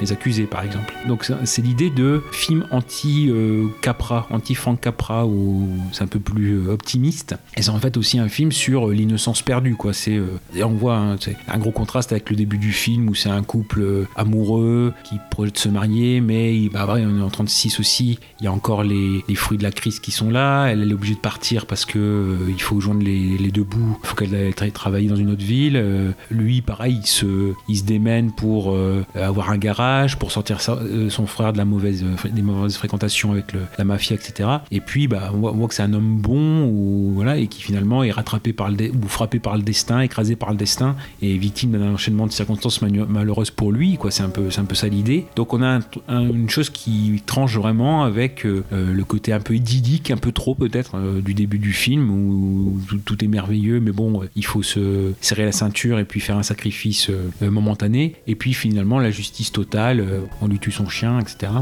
les 0.00 0.12
accusés, 0.12 0.44
par 0.46 0.62
exemple. 0.64 0.92
Donc, 1.08 1.24
c'est- 1.44 1.60
l'idée 1.62 1.90
de 1.90 2.22
film 2.32 2.64
anti-Capra, 2.70 4.26
anti-Frank 4.30 4.80
Capra, 4.80 5.26
où 5.26 5.68
c'est 5.92 6.02
un 6.02 6.06
peu 6.06 6.18
plus 6.20 6.52
euh, 6.66 6.72
optimiste. 6.72 7.34
Et 7.56 7.62
c'est 7.62 7.70
en 7.70 7.78
fait 7.78 7.96
aussi 7.96 8.18
un 8.18 8.28
film 8.28 8.52
sur 8.52 8.88
euh, 8.88 8.94
l'innocence 8.94 9.42
perdue, 9.42 9.74
quoi. 9.74 9.92
C'est, 9.92 10.16
euh, 10.16 10.26
on 10.64 10.68
voit 10.70 10.96
hein, 10.96 11.16
un 11.48 11.58
gros 11.58 11.70
contraste 11.70 12.12
avec 12.12 12.30
le 12.30 12.36
début 12.36 12.58
du 12.58 12.72
film 12.72 13.08
où 13.08 13.14
c'est 13.14 13.28
un 13.30 13.42
couple 13.42 13.80
euh, 13.82 14.04
amoureux 14.16 14.92
qui 15.04 15.16
projette 15.30 15.54
de 15.54 15.58
se 15.60 15.68
marier, 15.68 16.20
mais 16.20 16.56
il, 16.56 16.70
bah, 16.70 16.86
on 16.88 16.96
est 17.18 17.22
en 17.22 17.30
36 17.30 17.80
aussi. 17.80 18.18
Il 18.40 18.44
y 18.44 18.46
a 18.46 18.52
encore 18.52 18.82
les, 18.84 19.22
fruits 19.34 19.58
de 19.58 19.62
la 19.62 19.70
crise 19.72 20.00
qui 20.00 20.10
sont 20.10 20.30
là. 20.30 20.66
Elle, 20.66 20.88
est 20.90 20.94
obligée 20.94 21.14
de 21.14 21.20
partir 21.20 21.66
parce 21.66 21.84
que 21.84 21.98
euh, 21.98 22.36
il 22.48 22.60
faut 22.60 22.80
joindre 22.80 23.02
les, 23.02 23.38
les 23.38 23.50
deux 23.50 23.64
bouts. 23.64 23.98
Il 24.02 24.06
faut 24.06 24.16
qu'elle 24.16 24.34
aille 24.34 24.50
tra- 24.50 24.70
travailler 24.70 25.08
dans 25.08 25.16
une 25.16 25.30
autre 25.30 25.44
ville. 25.44 25.76
Euh, 25.80 26.12
lui, 26.30 26.60
pareil, 26.62 26.98
il 27.02 27.06
se, 27.06 27.52
il 27.68 27.76
se 27.76 27.84
démène 27.84 28.30
pour 28.32 28.72
euh, 28.72 29.04
avoir 29.14 29.50
un 29.50 29.58
garage, 29.58 30.16
pour 30.18 30.30
sortir 30.30 30.58
euh, 30.68 31.08
son 31.10 31.26
frère 31.26 31.52
de 31.52 31.58
la 31.58 31.64
mauvaise, 31.64 32.04
des 32.30 32.42
mauvaises 32.42 32.76
fréquentations 32.76 33.32
avec 33.32 33.46
la 33.78 33.84
mafia, 33.84 34.14
etc. 34.16 34.48
Et 34.70 34.80
puis, 34.80 35.08
bah, 35.08 35.30
on 35.34 35.38
voit, 35.38 35.68
que 35.68 35.74
c'est 35.74 35.82
un 35.82 35.92
homme 35.94 36.18
bon, 36.20 37.12
voilà, 37.14 37.36
et 37.38 37.46
qui 37.46 37.62
finalement 37.62 38.02
est 38.04 38.10
rattrapé 38.10 38.52
par 38.52 38.68
le 38.70 38.76
ou 38.90 39.08
frappé 39.08 39.38
par 39.38 39.56
le 39.56 39.62
destin, 39.62 40.00
écrasé 40.00 40.36
par 40.36 40.50
le 40.50 40.56
destin, 40.56 40.96
et 41.22 41.36
victime 41.36 41.72
d'un 41.72 41.92
enchaînement 41.94 42.26
de 42.26 42.32
circonstances 42.32 42.80
malheureuses 42.82 43.50
pour 43.50 43.72
lui. 43.72 43.96
Quoi, 43.96 44.10
c'est 44.10 44.22
un 44.22 44.28
peu, 44.30 44.48
un 44.56 44.64
peu 44.64 44.74
ça 44.74 44.88
l'idée. 44.88 45.26
Donc, 45.36 45.52
on 45.54 45.62
a 45.62 45.66
un- 45.78 45.80
un- 46.08 46.28
une 46.28 46.50
chose 46.50 46.70
qui 46.70 47.22
tranche 47.26 47.56
vraiment 47.56 48.04
avec 48.04 48.44
le 48.44 49.02
côté 49.04 49.32
un 49.32 49.40
peu 49.40 49.54
idyllique, 49.54 50.10
un 50.10 50.16
peu 50.16 50.32
trop 50.32 50.54
peut-être 50.54 50.96
du 51.24 51.34
début 51.34 51.58
du 51.58 51.72
film 51.72 52.10
où, 52.10 52.78
tout, 52.88 52.98
tout 53.04 53.24
est 53.24 53.28
merveilleux, 53.28 53.80
mais 53.80 53.92
bon, 53.92 54.22
il 54.36 54.44
faut 54.44 54.62
se 54.62 55.12
serrer 55.20 55.44
la 55.44 55.52
ceinture 55.52 55.69
et 55.98 56.04
puis 56.04 56.20
faire 56.20 56.36
un 56.36 56.42
sacrifice 56.42 57.10
euh, 57.10 57.30
euh, 57.42 57.50
momentané. 57.50 58.16
Et 58.26 58.34
puis 58.34 58.54
finalement, 58.54 58.98
la 58.98 59.10
justice 59.10 59.52
totale, 59.52 60.00
euh, 60.00 60.20
on 60.40 60.48
lui 60.48 60.58
tue 60.58 60.70
son 60.70 60.88
chien, 60.88 61.18
etc. 61.18 61.52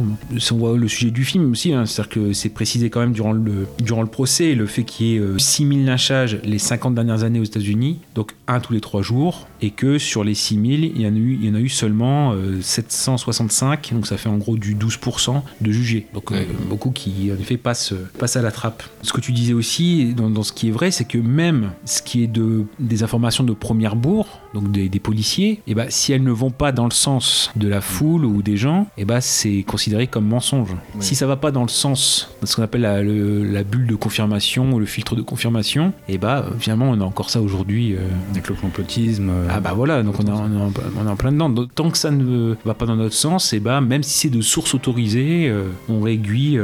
On 0.50 0.56
voit 0.56 0.76
le 0.76 0.88
sujet 0.88 1.10
du 1.10 1.24
film 1.24 1.50
aussi, 1.52 1.72
hein, 1.72 1.86
c'est-à-dire 1.86 2.10
que 2.10 2.32
c'est 2.32 2.48
précisé 2.48 2.90
quand 2.90 3.00
même 3.00 3.12
durant 3.12 3.32
le, 3.32 3.66
durant 3.80 4.02
le 4.02 4.08
procès, 4.08 4.54
le 4.54 4.66
fait 4.66 4.84
qu'il 4.84 5.06
y 5.06 5.14
ait 5.16 5.18
euh, 5.18 5.38
6000 5.38 5.84
lynchages 5.84 6.38
les 6.44 6.58
50 6.58 6.94
dernières 6.94 7.22
années 7.22 7.40
aux 7.40 7.44
États-Unis, 7.44 7.98
donc 8.14 8.32
un 8.46 8.60
tous 8.60 8.72
les 8.72 8.80
trois 8.80 9.02
jours, 9.02 9.46
et 9.60 9.70
que 9.70 9.98
sur 9.98 10.24
les 10.24 10.34
6000, 10.34 10.84
il 10.84 11.00
y 11.00 11.06
en 11.06 11.14
a 11.14 11.16
eu, 11.16 11.38
il 11.40 11.46
y 11.46 11.50
en 11.50 11.54
a 11.54 11.60
eu 11.60 11.68
seulement 11.68 12.32
euh, 12.32 12.60
765, 12.60 13.90
donc 13.92 14.06
ça 14.06 14.16
fait 14.16 14.28
en 14.28 14.38
gros 14.38 14.56
du 14.56 14.74
12% 14.74 15.42
de 15.60 15.70
jugés. 15.72 16.06
Donc 16.14 16.32
euh, 16.32 16.44
beaucoup 16.68 16.90
qui 16.90 17.30
en 17.32 17.40
effet 17.40 17.56
passent, 17.56 17.94
passent 18.18 18.36
à 18.36 18.42
la 18.42 18.50
trappe. 18.50 18.82
Ce 19.02 19.12
que 19.12 19.20
tu 19.20 19.32
disais 19.32 19.52
aussi, 19.52 20.14
dans, 20.14 20.30
dans 20.30 20.42
ce 20.42 20.52
qui 20.52 20.68
est 20.68 20.72
vrai, 20.72 20.90
c'est 20.90 21.04
que 21.04 21.18
même 21.18 21.72
ce 21.84 22.02
qui 22.02 22.22
est 22.22 22.28
de, 22.28 22.64
des 22.78 23.02
informations 23.02 23.44
de 23.44 23.52
première 23.52 23.96
bourre, 23.98 24.40
donc 24.54 24.70
des, 24.70 24.88
des 24.88 24.98
policiers, 25.00 25.60
et 25.66 25.74
bah, 25.74 25.86
si 25.88 26.12
elles 26.12 26.22
ne 26.22 26.30
vont 26.30 26.50
pas 26.50 26.72
dans 26.72 26.84
le 26.84 26.90
sens 26.92 27.50
de 27.56 27.68
la 27.68 27.80
foule 27.80 28.24
ou 28.24 28.42
des 28.42 28.56
gens, 28.56 28.86
et 28.96 29.04
bah, 29.04 29.20
c'est 29.20 29.62
considéré 29.62 30.06
comme 30.06 30.26
mensonge. 30.26 30.70
Si 31.00 31.14
ça 31.14 31.26
va 31.26 31.36
pas 31.36 31.50
dans 31.50 31.62
le 31.62 31.68
sens 31.68 32.34
de 32.40 32.46
ce 32.46 32.56
qu'on 32.56 32.62
appelle 32.62 32.80
la, 32.82 33.02
le- 33.02 33.44
la 33.44 33.62
bulle 33.64 33.86
de 33.86 33.94
confirmation 33.94 34.72
ou 34.72 34.78
le 34.78 34.86
filtre 34.86 35.16
de 35.16 35.22
confirmation, 35.22 35.92
et 36.08 36.18
bah, 36.18 36.44
euh, 36.46 36.50
finalement, 36.58 36.90
on 36.90 37.00
a 37.00 37.04
encore 37.04 37.30
ça 37.30 37.40
aujourd'hui. 37.42 37.94
euh, 37.94 37.98
Avec 38.32 38.48
le 38.48 38.54
complotisme. 38.54 39.28
euh, 39.30 39.48
ah 39.50 39.60
bah 39.60 39.72
voilà, 39.74 40.02
donc 40.02 40.14
on 40.20 40.24
est, 40.26 40.30
en- 40.30 40.48
on 40.50 41.06
est 41.06 41.10
en, 41.10 41.16
plein 41.16 41.32
dedans. 41.32 41.48
Donc, 41.50 41.74
Tant 41.74 41.90
que 41.90 41.98
ça 41.98 42.10
ne 42.10 42.54
va 42.64 42.74
pas 42.74 42.86
dans 42.86 42.96
notre 42.96 43.14
sens, 43.14 43.52
et 43.52 43.60
bah 43.60 43.80
même 43.80 44.02
si 44.02 44.18
c'est 44.18 44.30
de 44.30 44.40
sources 44.40 44.74
autorisées, 44.74 45.48
euh, 45.48 45.64
on 45.88 46.00
réaiguille, 46.00 46.58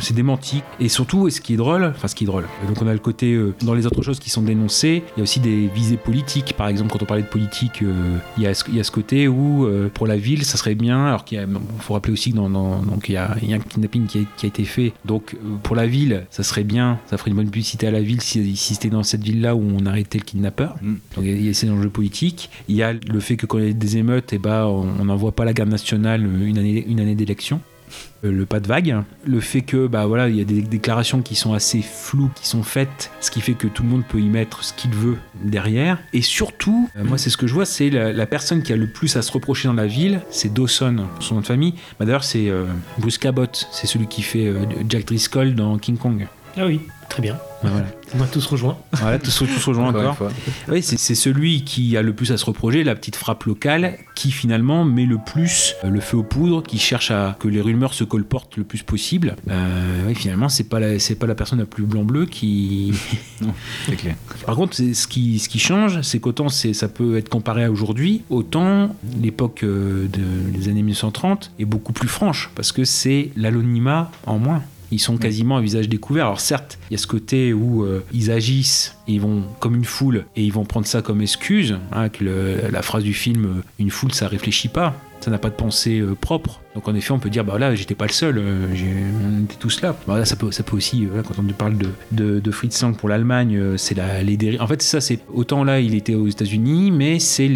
c'est 0.00 0.14
démenti. 0.14 0.62
Et 0.80 0.88
surtout, 0.88 1.28
et 1.28 1.30
ce 1.30 1.40
qui 1.40 1.54
est 1.54 1.56
drôle, 1.56 1.84
enfin 1.96 2.08
ce 2.08 2.14
qui 2.14 2.24
est 2.24 2.26
drôle, 2.26 2.44
donc 2.68 2.80
on 2.82 2.86
a 2.86 2.92
le 2.92 2.98
côté, 2.98 3.38
dans 3.62 3.74
les 3.74 3.86
autres 3.86 4.02
choses 4.02 4.18
qui 4.18 4.30
sont 4.30 4.42
dénoncées, 4.42 5.02
il 5.16 5.18
y 5.18 5.20
a 5.20 5.24
aussi 5.24 5.40
des 5.40 5.66
visées 5.68 5.96
politiques. 5.96 6.54
Par 6.56 6.68
exemple, 6.68 6.90
quand 6.90 7.02
on 7.02 7.06
parlait 7.06 7.22
de 7.22 7.28
politique, 7.32 7.82
euh, 7.82 8.18
il 8.36 8.42
y, 8.42 8.46
a 8.46 8.54
ce- 8.54 8.64
il 8.68 8.76
y 8.76 8.80
a 8.80 8.84
ce 8.84 8.90
côté 8.90 9.26
où 9.26 9.64
euh, 9.66 9.88
pour 9.92 10.06
la 10.06 10.16
ville, 10.16 10.44
ça 10.44 10.56
serait 10.58 10.74
bien, 10.74 11.06
alors 11.06 11.24
qu'il 11.24 11.44
faut 11.80 11.94
rappeler 11.94 12.12
aussi 12.12 12.30
que 12.32 12.36
dans, 12.36 12.50
dans- 12.50 12.82
donc 12.82 13.08
il 13.08 13.12
y, 13.12 13.16
a, 13.16 13.34
il 13.42 13.48
y 13.50 13.54
a 13.54 13.56
un 13.56 13.60
kidnapping 13.60 14.06
qui 14.06 14.18
a, 14.18 14.22
qui 14.36 14.46
a 14.46 14.48
été 14.48 14.64
fait. 14.64 14.92
Donc 15.04 15.34
euh, 15.34 15.38
pour 15.62 15.74
la 15.74 15.86
ville, 15.86 16.26
ça 16.30 16.42
serait 16.42 16.64
bien, 16.64 16.98
ça 17.08 17.16
ferait 17.16 17.30
une 17.30 17.36
bonne 17.38 17.46
publicité 17.50 17.86
à 17.86 17.90
la 17.90 18.02
ville 18.02 18.20
si, 18.20 18.54
si 18.56 18.74
c'était 18.74 18.90
dans 18.90 19.02
cette 19.02 19.22
ville-là 19.24 19.56
où 19.56 19.62
on 19.76 19.86
arrêtait 19.86 20.18
le 20.18 20.24
kidnappeur. 20.24 20.76
Mm. 20.82 20.94
Donc 21.16 21.24
il 21.24 21.44
y 21.46 21.48
a 21.48 21.54
ces 21.54 21.70
enjeux 21.70 21.88
politiques. 21.90 22.50
Il 22.68 22.76
y 22.76 22.82
a 22.82 22.92
le 22.92 23.20
fait 23.20 23.36
que 23.36 23.46
quand 23.46 23.58
il 23.58 23.66
y 23.66 23.70
a 23.70 23.72
des 23.72 23.96
émeutes, 23.96 24.32
et 24.32 24.38
bah, 24.38 24.66
on 24.68 25.04
n'envoie 25.04 25.32
pas 25.32 25.44
la 25.44 25.52
garde 25.54 25.70
nationale 25.70 26.22
une 26.24 26.58
année, 26.58 26.84
une 26.86 27.00
année 27.00 27.14
d'élection. 27.14 27.60
Euh, 28.24 28.30
Le 28.30 28.46
pas 28.46 28.60
de 28.60 28.68
vague, 28.68 29.02
le 29.26 29.40
fait 29.40 29.62
que 29.62 29.86
bah 29.86 30.06
voilà 30.06 30.28
il 30.28 30.36
y 30.36 30.40
a 30.40 30.44
des 30.44 30.62
déclarations 30.62 31.22
qui 31.22 31.34
sont 31.34 31.54
assez 31.54 31.82
floues 31.82 32.30
qui 32.34 32.46
sont 32.46 32.62
faites, 32.62 33.10
ce 33.20 33.30
qui 33.30 33.40
fait 33.40 33.54
que 33.54 33.66
tout 33.66 33.82
le 33.82 33.88
monde 33.88 34.04
peut 34.08 34.20
y 34.20 34.28
mettre 34.28 34.64
ce 34.64 34.72
qu'il 34.72 34.92
veut 34.92 35.16
derrière. 35.42 35.98
Et 36.12 36.22
surtout, 36.22 36.88
euh, 36.96 37.04
moi 37.04 37.18
c'est 37.18 37.30
ce 37.30 37.36
que 37.36 37.46
je 37.46 37.54
vois, 37.54 37.66
c'est 37.66 37.90
la, 37.90 38.26
personne 38.26 38.62
qui 38.62 38.72
a 38.72 38.76
le 38.76 38.86
plus 38.86 39.16
à 39.16 39.22
se 39.22 39.32
reprocher 39.32 39.68
dans 39.68 39.74
la 39.74 39.86
ville, 39.86 40.20
c'est 40.30 40.52
Dawson, 40.52 41.06
son 41.20 41.34
nom 41.36 41.40
de 41.40 41.46
famille. 41.46 41.74
Bah, 41.98 42.04
D'ailleurs 42.04 42.24
c'est 42.24 42.48
euh, 42.48 42.64
Bruce 42.98 43.18
Cabot, 43.18 43.46
c'est 43.70 43.86
celui 43.86 44.06
qui 44.06 44.22
fait 44.22 44.52
Jack 44.88 45.06
Driscoll 45.06 45.54
dans 45.54 45.78
King 45.78 45.96
Kong. 45.96 46.26
Ah 46.56 46.66
oui, 46.66 46.80
très 47.08 47.22
bien. 47.22 47.36
Voilà. 47.62 47.86
On 48.18 48.20
a 48.22 48.26
tous 48.26 48.44
rejoint. 48.46 48.76
Voilà, 48.92 49.18
tous, 49.18 49.40
Encore. 49.88 50.16
Oui, 50.68 50.82
c'est 50.82 51.14
celui 51.14 51.62
qui 51.64 51.96
a 51.96 52.02
le 52.02 52.12
plus 52.12 52.30
à 52.32 52.36
se 52.36 52.44
reprocher, 52.44 52.84
la 52.84 52.94
petite 52.94 53.16
frappe 53.16 53.44
locale, 53.44 53.96
qui 54.14 54.30
finalement 54.32 54.84
met 54.84 55.06
le 55.06 55.18
plus 55.18 55.74
euh, 55.84 55.88
le 55.90 56.00
feu 56.00 56.18
aux 56.18 56.22
poudres, 56.22 56.62
qui 56.62 56.78
cherche 56.78 57.10
à 57.10 57.36
que 57.38 57.48
les 57.48 57.60
rumeurs 57.60 57.94
se 57.94 58.04
colportent 58.04 58.56
le 58.56 58.64
plus 58.64 58.82
possible. 58.82 59.36
Euh, 59.48 60.06
oui, 60.08 60.14
finalement, 60.14 60.48
c'est 60.48 60.64
pas 60.68 60.80
la, 60.80 60.98
c'est 60.98 61.14
pas 61.14 61.26
la 61.26 61.34
personne 61.34 61.58
la 61.60 61.66
plus 61.66 61.84
blanc-bleu 61.84 62.26
qui. 62.26 62.92
Non, 63.40 63.54
c'est 63.86 63.96
clair. 63.96 64.14
Par 64.46 64.54
contre, 64.54 64.74
c'est- 64.76 64.94
ce 64.94 65.08
qui, 65.08 65.38
ce 65.40 65.48
qui 65.48 65.58
change, 65.58 66.00
c'est 66.02 66.20
qu'autant 66.20 66.48
c'est- 66.48 66.74
ça 66.74 66.88
peut 66.88 67.16
être 67.16 67.28
comparé 67.28 67.64
à 67.64 67.70
aujourd'hui, 67.72 68.22
autant 68.30 68.94
l'époque 69.20 69.62
euh, 69.64 70.06
de- 70.08 70.50
des 70.56 70.68
années 70.68 70.82
1930 70.82 71.50
est 71.58 71.64
beaucoup 71.64 71.92
plus 71.92 72.06
franche, 72.08 72.50
parce 72.54 72.70
que 72.72 72.84
c'est 72.84 73.30
l'anonymat 73.36 74.10
en 74.26 74.38
moins. 74.38 74.62
Ils 74.92 75.00
sont 75.00 75.16
quasiment 75.16 75.56
à 75.56 75.60
visage 75.60 75.88
découvert. 75.88 76.26
Alors 76.26 76.40
certes, 76.40 76.78
il 76.90 76.92
y 76.92 76.96
a 76.96 76.98
ce 76.98 77.06
côté 77.06 77.52
où 77.54 77.82
euh, 77.82 78.04
ils 78.12 78.30
agissent, 78.30 78.94
et 79.08 79.14
ils 79.14 79.20
vont 79.20 79.42
comme 79.58 79.74
une 79.74 79.86
foule, 79.86 80.26
et 80.36 80.44
ils 80.44 80.52
vont 80.52 80.64
prendre 80.64 80.86
ça 80.86 81.02
comme 81.02 81.20
excuse, 81.22 81.72
hein, 81.72 81.80
avec 81.90 82.20
le- 82.20 82.68
la 82.70 82.82
phrase 82.82 83.02
du 83.02 83.14
film 83.14 83.44
euh, 83.46 83.62
«une 83.78 83.90
foule, 83.90 84.12
ça 84.12 84.28
réfléchit 84.28 84.68
pas». 84.68 84.94
Ça 85.20 85.30
n'a 85.30 85.38
pas 85.38 85.50
de 85.50 85.54
pensée 85.54 86.00
euh, 86.00 86.14
propre. 86.14 86.60
Donc 86.74 86.88
en 86.88 86.94
effet, 86.94 87.12
on 87.12 87.18
peut 87.18 87.30
dire, 87.30 87.44
bah 87.44 87.58
là, 87.58 87.74
j'étais 87.74 87.94
pas 87.94 88.06
le 88.06 88.12
seul, 88.12 88.38
euh, 88.38 88.66
on 89.40 89.44
était 89.44 89.56
tous 89.56 89.82
là. 89.82 89.94
Bah, 90.06 90.18
là, 90.18 90.24
ça 90.24 90.36
peut, 90.36 90.50
ça 90.50 90.62
peut 90.62 90.76
aussi, 90.76 91.04
euh, 91.06 91.22
quand 91.22 91.34
on 91.38 91.44
parle 91.52 91.76
de, 91.76 91.88
de, 92.12 92.40
de 92.40 92.50
Fritz 92.50 92.80
Lang 92.82 92.96
pour 92.96 93.08
l'Allemagne, 93.08 93.56
euh, 93.56 93.76
c'est 93.76 93.94
la, 93.94 94.22
les 94.22 94.36
dérives. 94.36 94.62
En 94.62 94.66
fait, 94.66 94.80
ça, 94.82 95.00
c'est 95.00 95.20
autant 95.32 95.64
là, 95.64 95.80
il 95.80 95.94
était 95.94 96.14
aux 96.14 96.28
États-Unis, 96.28 96.90
mais 96.90 97.18
c'est 97.18 97.48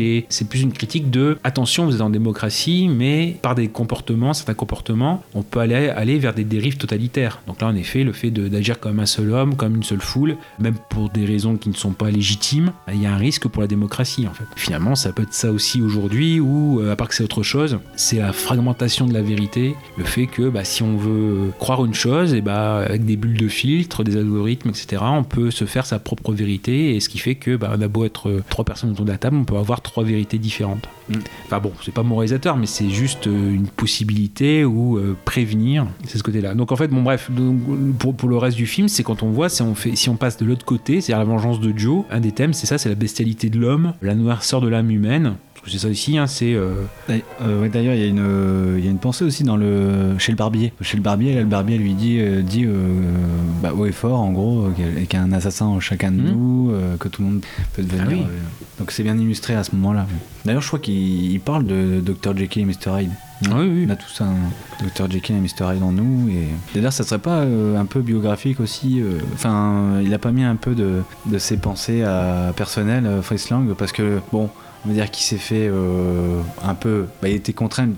plus 0.48 0.62
une 0.62 0.72
critique 0.72 1.10
de 1.10 1.38
attention, 1.44 1.86
vous 1.86 1.94
êtes 1.94 2.00
en 2.00 2.10
démocratie, 2.10 2.88
mais 2.88 3.36
par 3.40 3.54
des 3.54 3.68
comportements, 3.68 4.34
certains 4.34 4.54
comportements, 4.54 5.22
on 5.34 5.42
peut 5.42 5.60
aller, 5.60 5.88
aller 5.88 6.18
vers 6.18 6.34
des 6.34 6.44
dérives 6.44 6.76
totalitaires. 6.76 7.40
Donc 7.46 7.62
là, 7.62 7.68
en 7.68 7.74
effet, 7.74 8.04
le 8.04 8.12
fait 8.12 8.30
d'agir 8.30 8.80
comme 8.80 9.00
un 9.00 9.06
seul 9.06 9.32
homme, 9.32 9.56
comme 9.56 9.76
une 9.76 9.82
seule 9.82 10.00
foule, 10.00 10.36
même 10.58 10.76
pour 10.90 11.08
des 11.08 11.24
raisons 11.24 11.56
qui 11.56 11.70
ne 11.70 11.74
sont 11.74 11.92
pas 11.92 12.10
légitimes, 12.10 12.72
bah, 12.86 12.92
il 12.94 13.02
y 13.02 13.06
a 13.06 13.12
un 13.12 13.16
risque 13.16 13.48
pour 13.48 13.62
la 13.62 13.68
démocratie, 13.68 14.26
en 14.26 14.34
fait. 14.34 14.44
Finalement, 14.56 14.94
ça 14.94 15.12
peut 15.12 15.22
être 15.22 15.32
ça 15.32 15.50
aussi 15.52 15.80
aujourd'hui, 15.80 16.40
euh, 16.40 16.92
à 16.92 16.96
part 16.96 17.08
que 17.08 17.14
c'est 17.14 17.24
autre 17.24 17.42
chose, 17.42 17.78
c'est 17.96 18.18
la 18.18 18.32
fragmentation 18.32 19.05
de 19.07 19.14
la 19.14 19.22
vérité, 19.22 19.74
le 19.96 20.04
fait 20.04 20.26
que 20.26 20.48
bah, 20.48 20.64
si 20.64 20.82
on 20.82 20.96
veut 20.96 21.52
croire 21.59 21.84
une 21.84 21.94
chose, 21.94 22.34
et 22.34 22.40
bah, 22.40 22.78
avec 22.78 23.04
des 23.04 23.16
bulles 23.16 23.36
de 23.36 23.48
filtre, 23.48 24.04
des 24.04 24.16
algorithmes, 24.16 24.70
etc., 24.70 25.02
on 25.07 25.24
peut 25.24 25.50
se 25.50 25.64
faire 25.64 25.86
sa 25.86 25.98
propre 25.98 26.32
vérité, 26.32 26.94
et 26.94 27.00
ce 27.00 27.09
qui 27.09 27.18
fait 27.18 27.34
que 27.34 27.57
bah, 27.57 27.72
on 27.76 27.80
a 27.80 27.88
beau 27.88 28.04
être 28.04 28.28
euh, 28.28 28.44
trois 28.48 28.64
personnes 28.64 28.90
autour 28.90 29.04
de 29.04 29.11
la 29.11 29.18
table, 29.18 29.36
on 29.36 29.44
peut 29.44 29.57
avoir 29.57 29.80
trois 29.80 30.04
vérités 30.04 30.38
différentes. 30.38 30.88
Enfin 31.44 31.61
bon, 31.61 31.72
c'est 31.84 31.94
pas 31.94 32.02
moralisateur, 32.02 32.57
mais 32.57 32.66
c'est 32.66 32.90
juste 32.90 33.26
euh, 33.26 33.54
une 33.54 33.68
possibilité 33.68 34.64
ou 34.64 34.98
euh, 34.98 35.16
prévenir, 35.24 35.86
c'est 36.04 36.18
ce 36.18 36.22
côté-là. 36.22 36.54
Donc 36.54 36.72
en 36.72 36.76
fait, 36.76 36.88
bon 36.88 37.02
bref, 37.02 37.30
donc, 37.30 37.61
pour, 37.98 38.14
pour 38.14 38.28
le 38.28 38.36
reste 38.36 38.57
du 38.57 38.66
film, 38.66 38.88
c'est 38.88 39.02
quand 39.02 39.22
on 39.22 39.30
voit, 39.30 39.48
on 39.61 39.74
fait, 39.74 39.94
si 39.94 40.09
on 40.09 40.16
passe 40.16 40.36
de 40.36 40.44
l'autre 40.44 40.64
côté, 40.64 41.00
c'est-à-dire 41.00 41.24
la 41.24 41.32
vengeance 41.32 41.61
de 41.61 41.76
Joe, 41.76 42.04
un 42.11 42.20
des 42.20 42.32
thèmes, 42.32 42.52
c'est 42.52 42.66
ça, 42.66 42.78
c'est 42.78 42.88
la 42.88 42.94
bestialité 42.94 43.50
de 43.50 43.59
l'homme, 43.59 43.92
la 44.02 44.14
noirceur 44.14 44.61
de 44.61 44.68
l'âme 44.68 44.90
humaine. 44.90 45.36
Que 45.66 45.72
c'est 45.72 45.78
ça 45.78 45.88
aussi, 45.88 46.16
hein, 46.16 46.28
c'est... 46.28 46.54
euh, 46.54 46.74
D'ailleurs, 47.08 47.24
euh, 47.42 47.60
ouais, 47.62 47.68
D'ailleurs, 47.68 47.94
il 47.94 48.00
y, 48.00 48.04
a 48.04 48.06
une, 48.06 48.20
euh, 48.20 48.76
il 48.78 48.84
y 48.84 48.88
a 48.88 48.90
une 48.92 48.98
pensée 49.00 49.24
aussi 49.24 49.42
dans 49.42 49.56
le, 49.56 50.14
chez 50.16 50.30
le 50.30 50.36
barbier. 50.36 50.72
Chez 50.80 50.96
le 50.96 51.02
barbier, 51.02 51.34
là, 51.34 51.40
le 51.40 51.46
barbier 51.46 51.76
lui 51.76 51.94
dit, 51.94 52.20
dit 52.44 52.64
bah, 53.62 53.72
haut 53.76 53.84
et 53.84 53.90
fort, 53.92 54.20
en 54.20 54.30
gros, 54.30 54.68
qu'il 54.76 54.86
y 55.12 55.16
a 55.16 55.22
un 55.22 55.32
assassin 55.32 55.66
en 55.66 55.80
chacun 55.80 56.12
de 56.12 56.22
Mhm. 56.22 56.30
nous, 56.30 56.72
que 57.00 57.08
tout 57.08 57.22
le 57.22 57.28
monde 57.28 57.40
peut 57.74 57.82
devenir. 57.82 58.06
Ah 58.26 58.28
oui. 58.30 58.36
donc 58.78 58.92
c'est 58.92 59.02
bien 59.02 59.18
illustré 59.18 59.54
à 59.54 59.64
ce 59.64 59.74
moment-là. 59.74 60.06
D'ailleurs, 60.44 60.62
je 60.62 60.68
crois 60.68 60.78
qu'il 60.78 61.32
il 61.32 61.40
parle 61.40 61.66
de 61.66 62.00
Dr. 62.00 62.36
Jekyll 62.36 62.62
et 62.62 62.64
Mr. 62.66 63.00
Hyde. 63.02 63.10
Oui, 63.42 63.68
oui. 63.68 63.84
On 63.88 63.90
a 63.92 63.96
tous 63.96 64.20
un 64.22 64.34
Dr. 64.86 65.10
Jekyll 65.10 65.36
et 65.36 65.40
Mr. 65.40 65.74
Hyde 65.74 65.82
en 65.82 65.90
nous. 65.92 66.28
Et... 66.28 66.46
D'ailleurs, 66.74 66.92
ça 66.92 67.02
serait 67.02 67.18
pas 67.18 67.40
euh, 67.40 67.76
un 67.78 67.84
peu 67.86 68.00
biographique 68.00 68.60
aussi 68.60 69.00
euh, 69.02 69.18
Enfin, 69.34 70.00
il 70.02 70.14
a 70.14 70.18
pas 70.18 70.30
mis 70.30 70.44
un 70.44 70.56
peu 70.56 70.74
de, 70.76 71.02
de 71.26 71.38
ses 71.38 71.56
pensées 71.56 72.02
à, 72.04 72.52
personnelles, 72.56 73.08
Fritz 73.22 73.50
Lang, 73.50 73.74
parce 73.74 73.90
que, 73.92 74.20
bon, 74.32 74.48
on 74.87 74.91
va 74.91 74.95
dire 74.95 75.11
qu'il 75.11 75.24
s'est 75.24 75.37
fait 75.37 75.66
euh, 75.68 76.41
un 76.62 76.74
peu. 76.74 77.07
bah, 77.20 77.28
il 77.28 77.34
était 77.34 77.53
contraint 77.53 77.89
de, 77.89 77.95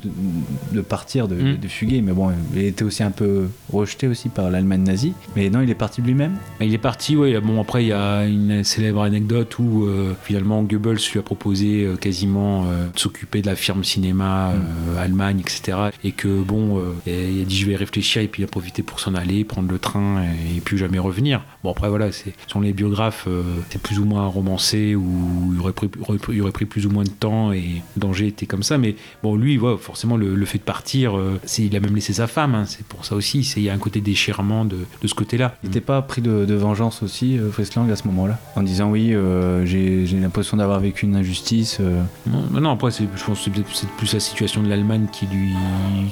de 0.72 0.80
partir, 0.80 1.28
de, 1.28 1.34
Mm. 1.36 1.56
de 1.58 1.68
fuguer, 1.68 2.00
mais 2.00 2.12
bon, 2.12 2.30
il 2.54 2.62
était 2.64 2.82
aussi 2.82 3.02
un 3.02 3.10
peu 3.10 3.48
rejeté 3.72 4.08
aussi 4.08 4.28
par 4.30 4.50
l'Allemagne 4.50 4.82
nazie. 4.82 5.12
Mais 5.36 5.50
non, 5.50 5.60
il 5.60 5.70
est 5.70 5.74
parti 5.74 6.00
de 6.02 6.06
lui-même? 6.06 6.36
Il 6.60 6.72
est 6.74 6.78
parti, 6.78 7.14
oui. 7.16 7.36
Bon, 7.40 7.60
après, 7.60 7.84
il 7.84 7.88
y 7.88 7.92
a 7.92 8.24
une 8.26 8.64
célèbre 8.64 9.02
anecdote 9.02 9.58
où 9.58 9.84
euh, 9.86 10.14
finalement 10.24 10.62
Goebbels 10.62 10.98
lui 11.12 11.18
a 11.18 11.22
proposé 11.22 11.84
euh, 11.84 11.96
quasiment 11.96 12.64
de 12.64 12.98
s'occuper 12.98 13.42
de 13.42 13.46
la 13.46 13.54
firme 13.56 13.84
cinéma 13.84 14.52
euh, 14.52 15.02
Allemagne, 15.02 15.40
etc. 15.40 15.78
Et 16.04 16.12
que 16.12 16.42
bon, 16.42 16.82
il 17.06 17.42
a 17.42 17.44
dit 17.44 17.56
je 17.56 17.66
vais 17.66 17.76
réfléchir 17.76 18.22
et 18.22 18.28
puis 18.28 18.42
il 18.42 18.44
a 18.44 18.48
profité 18.48 18.82
pour 18.82 19.00
s'en 19.00 19.14
aller, 19.14 19.44
prendre 19.44 19.70
le 19.70 19.78
train 19.78 20.22
et, 20.22 20.56
et 20.56 20.60
plus 20.60 20.78
jamais 20.78 20.98
revenir. 20.98 21.42
Bon, 21.62 21.70
après, 21.70 21.88
voilà, 21.88 22.10
c'est 22.12 22.32
sont 22.48 22.60
les 22.60 22.72
biographes, 22.72 23.28
c'est 23.70 23.80
plus 23.80 23.98
ou 23.98 24.04
moins 24.04 24.26
romancé 24.26 24.94
où 24.94 25.52
il 25.54 25.60
aurait, 25.60 25.72
pris, 25.72 25.88
il 26.32 26.40
aurait 26.42 26.52
pris 26.52 26.64
plus 26.64 26.77
ou 26.86 26.90
moins 26.90 27.04
de 27.04 27.08
temps 27.10 27.52
et 27.52 27.82
danger 27.96 28.26
était 28.28 28.46
comme 28.46 28.62
ça. 28.62 28.78
Mais 28.78 28.96
bon, 29.22 29.36
lui, 29.36 29.58
ouais, 29.58 29.76
forcément, 29.78 30.16
le, 30.16 30.34
le 30.34 30.46
fait 30.46 30.58
de 30.58 30.62
partir, 30.62 31.16
euh, 31.16 31.38
c'est- 31.44 31.62
il 31.64 31.76
a 31.76 31.80
même 31.80 31.94
laissé 31.94 32.12
sa 32.12 32.26
femme. 32.26 32.54
hein, 32.54 32.64
c'est 32.66 32.84
pour 32.86 33.04
ça 33.04 33.14
aussi. 33.14 33.40
Il 33.56 33.62
y 33.62 33.70
a 33.70 33.72
un 33.74 33.78
côté 33.78 34.00
déchirement 34.00 34.64
de, 34.64 34.76
de 35.02 35.06
ce 35.08 35.14
côté-là. 35.14 35.56
Il 35.62 35.68
n'était 35.68 35.80
pas 35.80 36.00
pris 36.02 36.22
de, 36.22 36.44
de 36.44 36.54
vengeance 36.54 37.02
aussi, 37.02 37.38
euh, 37.38 37.50
à 37.58 37.96
ce 37.96 38.06
moment-là 38.08 38.38
En 38.56 38.62
disant 38.62 38.90
oui, 38.90 39.14
euh, 39.14 39.64
j'ai 39.66 40.06
j'ai 40.06 40.18
l'impression 40.18 40.56
d'avoir 40.56 40.80
vécu 40.80 41.04
une 41.06 41.16
injustice. 41.16 41.78
euh. 41.80 42.02
Non, 42.26 42.44
mais 42.52 42.60
non, 42.60 42.70
après, 42.72 42.90
c'est- 42.90 43.04
je 43.16 43.24
pense 43.24 43.44
que 43.44 43.50
c'est 43.72 43.88
plus 43.90 44.12
la 44.14 44.20
situation 44.20 44.62
de 44.62 44.68
l'Allemagne 44.68 45.06
qui 45.12 45.26
lui 45.26 45.52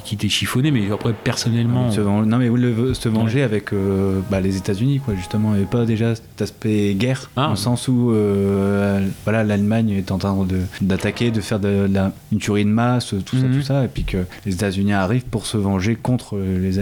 qui 0.05 0.15
était 0.15 0.29
chiffonnée, 0.29 0.71
mais 0.71 0.91
après, 0.91 1.13
personnellement. 1.13 1.89
Ven- 1.89 2.25
non 2.25 2.37
mais 2.37 2.49
vous 2.49 2.57
le- 2.57 2.93
se 2.93 3.09
venger 3.09 3.41
avec 3.43 3.71
bah, 4.29 4.39
les 4.41 4.57
États-Unis 4.57 4.99
quoi 5.03 5.15
justement 5.15 5.55
et 5.55 5.63
pas 5.65 5.85
déjà 5.85 6.15
cet 6.15 6.41
aspect 6.41 6.93
guerre 6.95 7.29
Ah. 7.35 7.43
dans 7.45 7.49
le 7.51 7.55
sens 7.55 7.87
où 7.87 8.11
voilà 9.23 9.43
l'Allemagne 9.43 9.89
est 9.91 10.11
en 10.11 10.17
train 10.17 10.33
de 10.45 10.46
d'attaquer 10.81 11.31
de 11.31 11.41
faire 11.41 11.59
de, 11.59 11.87
la- 11.91 12.11
une 12.31 12.39
tuerie 12.39 12.65
de 12.65 12.69
masse 12.69 13.13
tout 13.25 13.37
ça 13.37 13.43
Mhm. 13.47 13.55
tout 13.55 13.61
ça 13.61 13.83
et 13.85 13.87
puis 13.87 14.03
que 14.03 14.17
les 14.45 14.53
États-Unis 14.53 14.93
arrivent 14.93 15.25
pour 15.25 15.45
se 15.45 15.57
venger 15.57 15.95
contre 15.95 16.37
les, 16.37 16.71
les- 16.71 16.81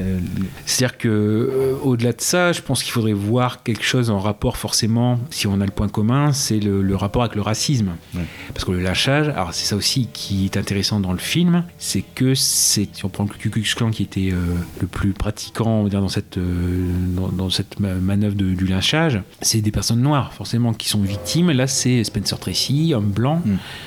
C'est-à-dire 0.66 0.98
que 0.98 1.08
euh, 1.10 1.74
au-delà 1.84 2.12
de 2.14 2.22
ça, 2.22 2.52
je 2.52 2.62
pense 2.62 2.84
qu'il 2.84 2.92
faudrait 2.92 3.14
voir 3.14 3.64
quelque 3.64 3.84
chose 3.84 4.10
en 4.10 4.20
rapport 4.20 4.58
forcément, 4.58 5.20
si 5.30 5.48
on 5.48 5.60
a 5.62 5.66
le 5.66 5.72
point 5.72 5.88
commun, 5.88 6.34
c'est 6.34 6.60
le, 6.60 6.82
le 6.82 6.96
rapport 6.96 7.24
avec 7.24 7.36
le 7.36 7.42
racisme. 7.42 7.90
Parce 8.54 8.66
que 8.66 8.72
le 8.72 8.80
lâchage, 8.82 9.30
alors 9.30 9.54
c'est 9.54 9.66
ça 9.66 9.76
aussi 9.76 10.08
qui 10.14 10.46
est 10.46 10.58
intéressant 10.58 11.00
dans 11.00 11.12
le 11.14 11.18
film, 11.20 11.64
c'est 11.78 12.04
que 12.16 12.34
c'est, 12.36 12.88
si 12.94 13.06
on 13.06 13.10
prend 13.10 13.24
le 13.24 13.30
Ku 13.30 13.50
Klux 13.50 13.64
Klan 13.76 13.92
qui 13.92 14.04
était 14.04 14.30
euh, 14.32 14.38
le 14.82 14.88
plus 14.88 15.14
pratiquant 15.14 15.80
on 15.80 15.84
va 15.84 15.90
dire, 15.90 16.02
dans 16.02 16.10
cette, 16.10 16.38
euh, 16.38 16.86
dans, 17.16 17.30
dans 17.30 17.50
cette 17.50 17.80
ma- 17.80 17.94
manœuvre 17.96 18.36
de- 18.36 18.54
du 18.54 18.66
lynchage, 18.66 19.22
c'est 19.42 19.62
des 19.62 19.72
personnes 19.72 20.02
noires 20.02 20.34
forcément 20.34 20.74
qui 20.74 20.90
sont 20.90 21.02
victimes. 21.02 21.52
Là, 21.52 21.68
c'est 21.68 22.04
Spencer 22.04 22.40
Tracy, 22.40 22.94
homme 22.96 23.10
blanc, 23.12 23.42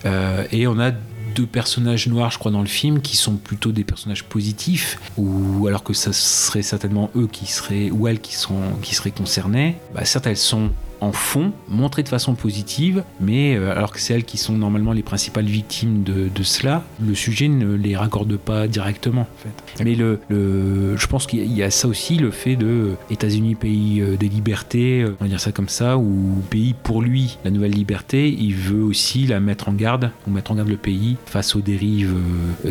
Euh, 0.05 0.45
et 0.53 0.67
on 0.67 0.79
a 0.79 0.93
deux 1.35 1.47
personnages 1.47 2.09
noirs, 2.09 2.31
je 2.31 2.39
crois, 2.39 2.51
dans 2.51 2.61
le 2.61 2.67
film, 2.67 3.01
qui 3.01 3.17
sont 3.17 3.37
plutôt 3.37 3.71
des 3.71 3.85
personnages 3.85 4.25
positifs, 4.25 4.99
ou 5.17 5.67
alors 5.69 5.85
que 5.85 5.93
ça 5.93 6.13
serait 6.13 6.63
certainement 6.63 7.11
eux 7.17 7.29
qui 7.31 7.47
seraient, 7.47 7.91
ou 7.91 8.09
elles 8.09 8.21
qui, 8.21 8.35
sont, 8.35 8.61
qui 8.83 8.95
seraient 8.95 9.11
concernées. 9.13 9.77
Bah, 9.95 10.05
certes, 10.05 10.27
elles 10.27 10.37
sont 10.37 10.71
en 11.01 11.13
fond, 11.13 11.53
montrées 11.69 12.03
de 12.03 12.09
façon 12.09 12.35
positive, 12.35 13.05
mais 13.21 13.57
euh, 13.57 13.71
alors 13.73 13.93
que 13.93 14.01
c'est 14.01 14.15
elles 14.15 14.25
qui 14.25 14.37
sont 14.39 14.55
normalement 14.55 14.93
les 14.93 15.03
principales 15.03 15.45
victimes 15.47 16.03
de, 16.03 16.29
de 16.35 16.43
cela, 16.43 16.85
le 17.05 17.15
sujet 17.15 17.49
ne 17.49 17.75
les 17.75 17.97
raccorde 17.97 18.37
pas 18.37 18.67
directement. 18.69 19.23
En 19.23 19.27
fait. 19.77 19.85
Mais 19.85 19.95
le, 19.95 20.21
le- 20.29 20.97
je 20.97 21.07
pense 21.07 21.27
qu'il 21.27 21.53
y 21.53 21.63
a- 21.63 21.71
ça 21.71 21.89
aussi, 21.89 22.17
le 22.17 22.31
fait 22.31 22.57
de 22.57 22.67
euh, 22.67 22.95
États-Unis, 23.11 23.55
pays 23.55 24.01
euh, 24.01 24.17
des 24.17 24.29
libertés, 24.29 25.05
on 25.21 25.25
va 25.25 25.29
dire 25.29 25.41
ça 25.41 25.53
comme 25.53 25.69
ça, 25.69 25.97
ou 25.99 26.43
pays 26.51 26.75
pour 26.83 27.03
lui, 27.03 27.39
la 27.45 27.51
nouvelle 27.51 27.73
liberté, 27.73 28.29
il 28.29 28.55
veut 28.55 28.83
aussi 28.83 29.27
la 29.27 29.41
mettre 29.41 29.69
en 29.69 29.73
garde, 29.73 30.11
ou 30.27 30.31
mettre 30.31 30.51
en 30.53 30.55
garde 30.57 30.69
le 30.69 30.77
pays 30.77 31.17
face 31.27 31.55
aux 31.57 31.61
dérives 31.61 32.15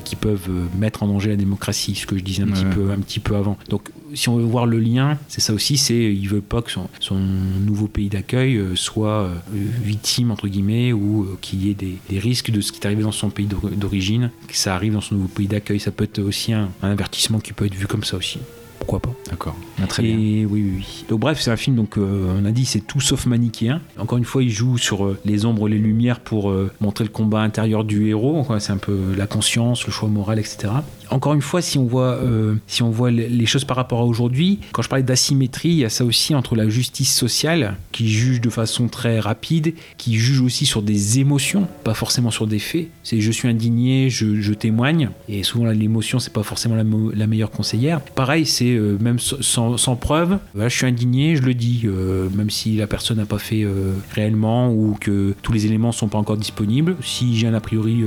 qui 0.03 0.15
peuvent 0.15 0.49
mettre 0.77 1.03
en 1.03 1.07
danger 1.07 1.29
la 1.29 1.35
démocratie, 1.35 1.95
ce 1.95 2.05
que 2.05 2.17
je 2.17 2.23
disais 2.23 2.43
un, 2.43 2.47
petit, 2.47 2.65
peu, 2.65 2.91
un 2.91 2.99
petit 2.99 3.19
peu 3.19 3.35
avant. 3.35 3.57
Donc 3.69 3.89
si 4.13 4.29
on 4.29 4.37
veut 4.37 4.43
voir 4.43 4.65
le 4.65 4.79
lien, 4.79 5.17
c'est 5.27 5.41
ça 5.41 5.53
aussi, 5.53 5.77
c'est 5.77 6.13
il 6.13 6.27
veut 6.29 6.41
pas 6.41 6.61
que 6.61 6.71
son, 6.71 6.87
son 6.99 7.15
nouveau 7.17 7.87
pays 7.87 8.09
d'accueil 8.09 8.55
euh, 8.57 8.75
soit 8.75 9.23
euh, 9.23 9.35
victime 9.83 10.31
entre 10.31 10.47
guillemets 10.47 10.93
ou 10.93 11.23
euh, 11.23 11.37
qu'il 11.41 11.65
y 11.65 11.71
ait 11.71 11.75
des, 11.75 11.97
des 12.09 12.19
risques 12.19 12.51
de 12.51 12.61
ce 12.61 12.71
qui 12.71 12.79
est 12.79 12.85
arrivé 12.85 13.03
dans 13.03 13.11
son 13.11 13.29
pays 13.29 13.45
d'or- 13.47 13.69
d'origine, 13.75 14.31
que 14.47 14.55
ça 14.55 14.75
arrive 14.75 14.93
dans 14.93 15.01
son 15.01 15.15
nouveau 15.15 15.27
pays 15.27 15.47
d'accueil. 15.47 15.79
Ça 15.79 15.91
peut 15.91 16.03
être 16.05 16.19
aussi 16.19 16.53
un, 16.53 16.69
un 16.81 16.89
avertissement 16.91 17.39
qui 17.39 17.53
peut 17.53 17.65
être 17.65 17.75
vu 17.75 17.87
comme 17.87 18.03
ça 18.03 18.17
aussi. 18.17 18.39
Pourquoi 18.79 18.99
pas 18.99 19.13
D'accord. 19.31 19.55
Ah, 19.81 19.87
très 19.87 20.03
et 20.05 20.07
bien. 20.15 20.17
oui, 20.17 20.45
oui, 20.49 20.71
oui. 20.77 21.05
Donc 21.09 21.19
bref, 21.19 21.41
c'est 21.41 21.49
un 21.51 21.57
film, 21.57 21.75
donc 21.75 21.97
euh, 21.97 22.31
on 22.39 22.45
a 22.45 22.51
dit 22.51 22.63
c'est 22.63 22.79
tout 22.79 23.01
sauf 23.01 23.25
manichéen. 23.25 23.81
Encore 23.97 24.17
une 24.19 24.23
fois, 24.23 24.43
il 24.43 24.49
joue 24.51 24.77
sur 24.77 25.03
euh, 25.05 25.19
les 25.25 25.45
ombres, 25.45 25.67
les 25.67 25.79
lumières 25.79 26.19
pour 26.21 26.51
euh, 26.51 26.71
montrer 26.79 27.03
le 27.03 27.09
combat 27.09 27.41
intérieur 27.41 27.83
du 27.83 28.07
héros. 28.07 28.45
C'est 28.59 28.71
un 28.71 28.77
peu 28.77 28.97
la 29.17 29.25
conscience, 29.27 29.85
le 29.87 29.91
choix 29.91 30.07
moral, 30.07 30.37
etc. 30.39 30.69
Encore 31.09 31.33
une 31.33 31.41
fois, 31.41 31.61
si 31.61 31.77
on 31.77 31.85
voit, 31.85 32.15
euh, 32.15 32.55
si 32.67 32.83
on 32.83 32.89
voit 32.89 33.11
les 33.11 33.45
choses 33.45 33.65
par 33.65 33.77
rapport 33.77 33.99
à 33.99 34.05
aujourd'hui, 34.05 34.59
quand 34.71 34.81
je 34.81 34.89
parlais 34.89 35.03
d'asymétrie, 35.03 35.69
il 35.69 35.77
y 35.77 35.85
a 35.85 35.89
ça 35.89 36.05
aussi 36.05 36.35
entre 36.35 36.55
la 36.55 36.67
justice 36.69 37.13
sociale, 37.13 37.77
qui 37.91 38.09
juge 38.09 38.41
de 38.41 38.49
façon 38.49 38.87
très 38.87 39.19
rapide, 39.19 39.73
qui 39.97 40.15
juge 40.15 40.41
aussi 40.41 40.65
sur 40.65 40.81
des 40.81 41.19
émotions, 41.19 41.67
pas 41.83 41.93
forcément 41.93 42.31
sur 42.31 42.47
des 42.47 42.59
faits. 42.59 42.87
C'est 43.03 43.21
je 43.21 43.31
suis 43.31 43.47
indigné, 43.47 44.09
je, 44.09 44.53
témoigne, 44.53 45.09
et 45.29 45.43
souvent 45.43 45.65
l'émotion, 45.65 46.19
c'est 46.19 46.33
pas 46.33 46.43
forcément 46.43 46.75
la, 46.75 47.27
meilleure 47.27 47.51
conseillère. 47.51 48.01
Pareil, 48.01 48.45
c'est 48.45 48.73
euh, 48.73 48.97
même 48.99 49.19
sans, 49.19 49.95
preuve, 49.95 50.39
voilà, 50.53 50.69
je 50.69 50.75
suis 50.75 50.85
indigné, 50.85 51.35
je 51.35 51.43
le 51.43 51.53
dis, 51.53 51.83
euh, 51.85 52.29
même 52.35 52.49
si 52.49 52.75
la 52.77 52.87
personne 52.87 53.17
n'a 53.17 53.25
pas 53.25 53.39
fait 53.39 53.65
réellement 54.13 54.71
ou 54.71 54.97
que 54.99 55.33
tous 55.41 55.51
les 55.51 55.65
éléments 55.65 55.91
sont 55.91 56.07
pas 56.07 56.17
encore 56.17 56.37
disponibles. 56.37 56.95
Si 57.01 57.37
j'ai 57.37 57.47
un 57.47 57.53
a 57.53 57.59
priori 57.59 58.03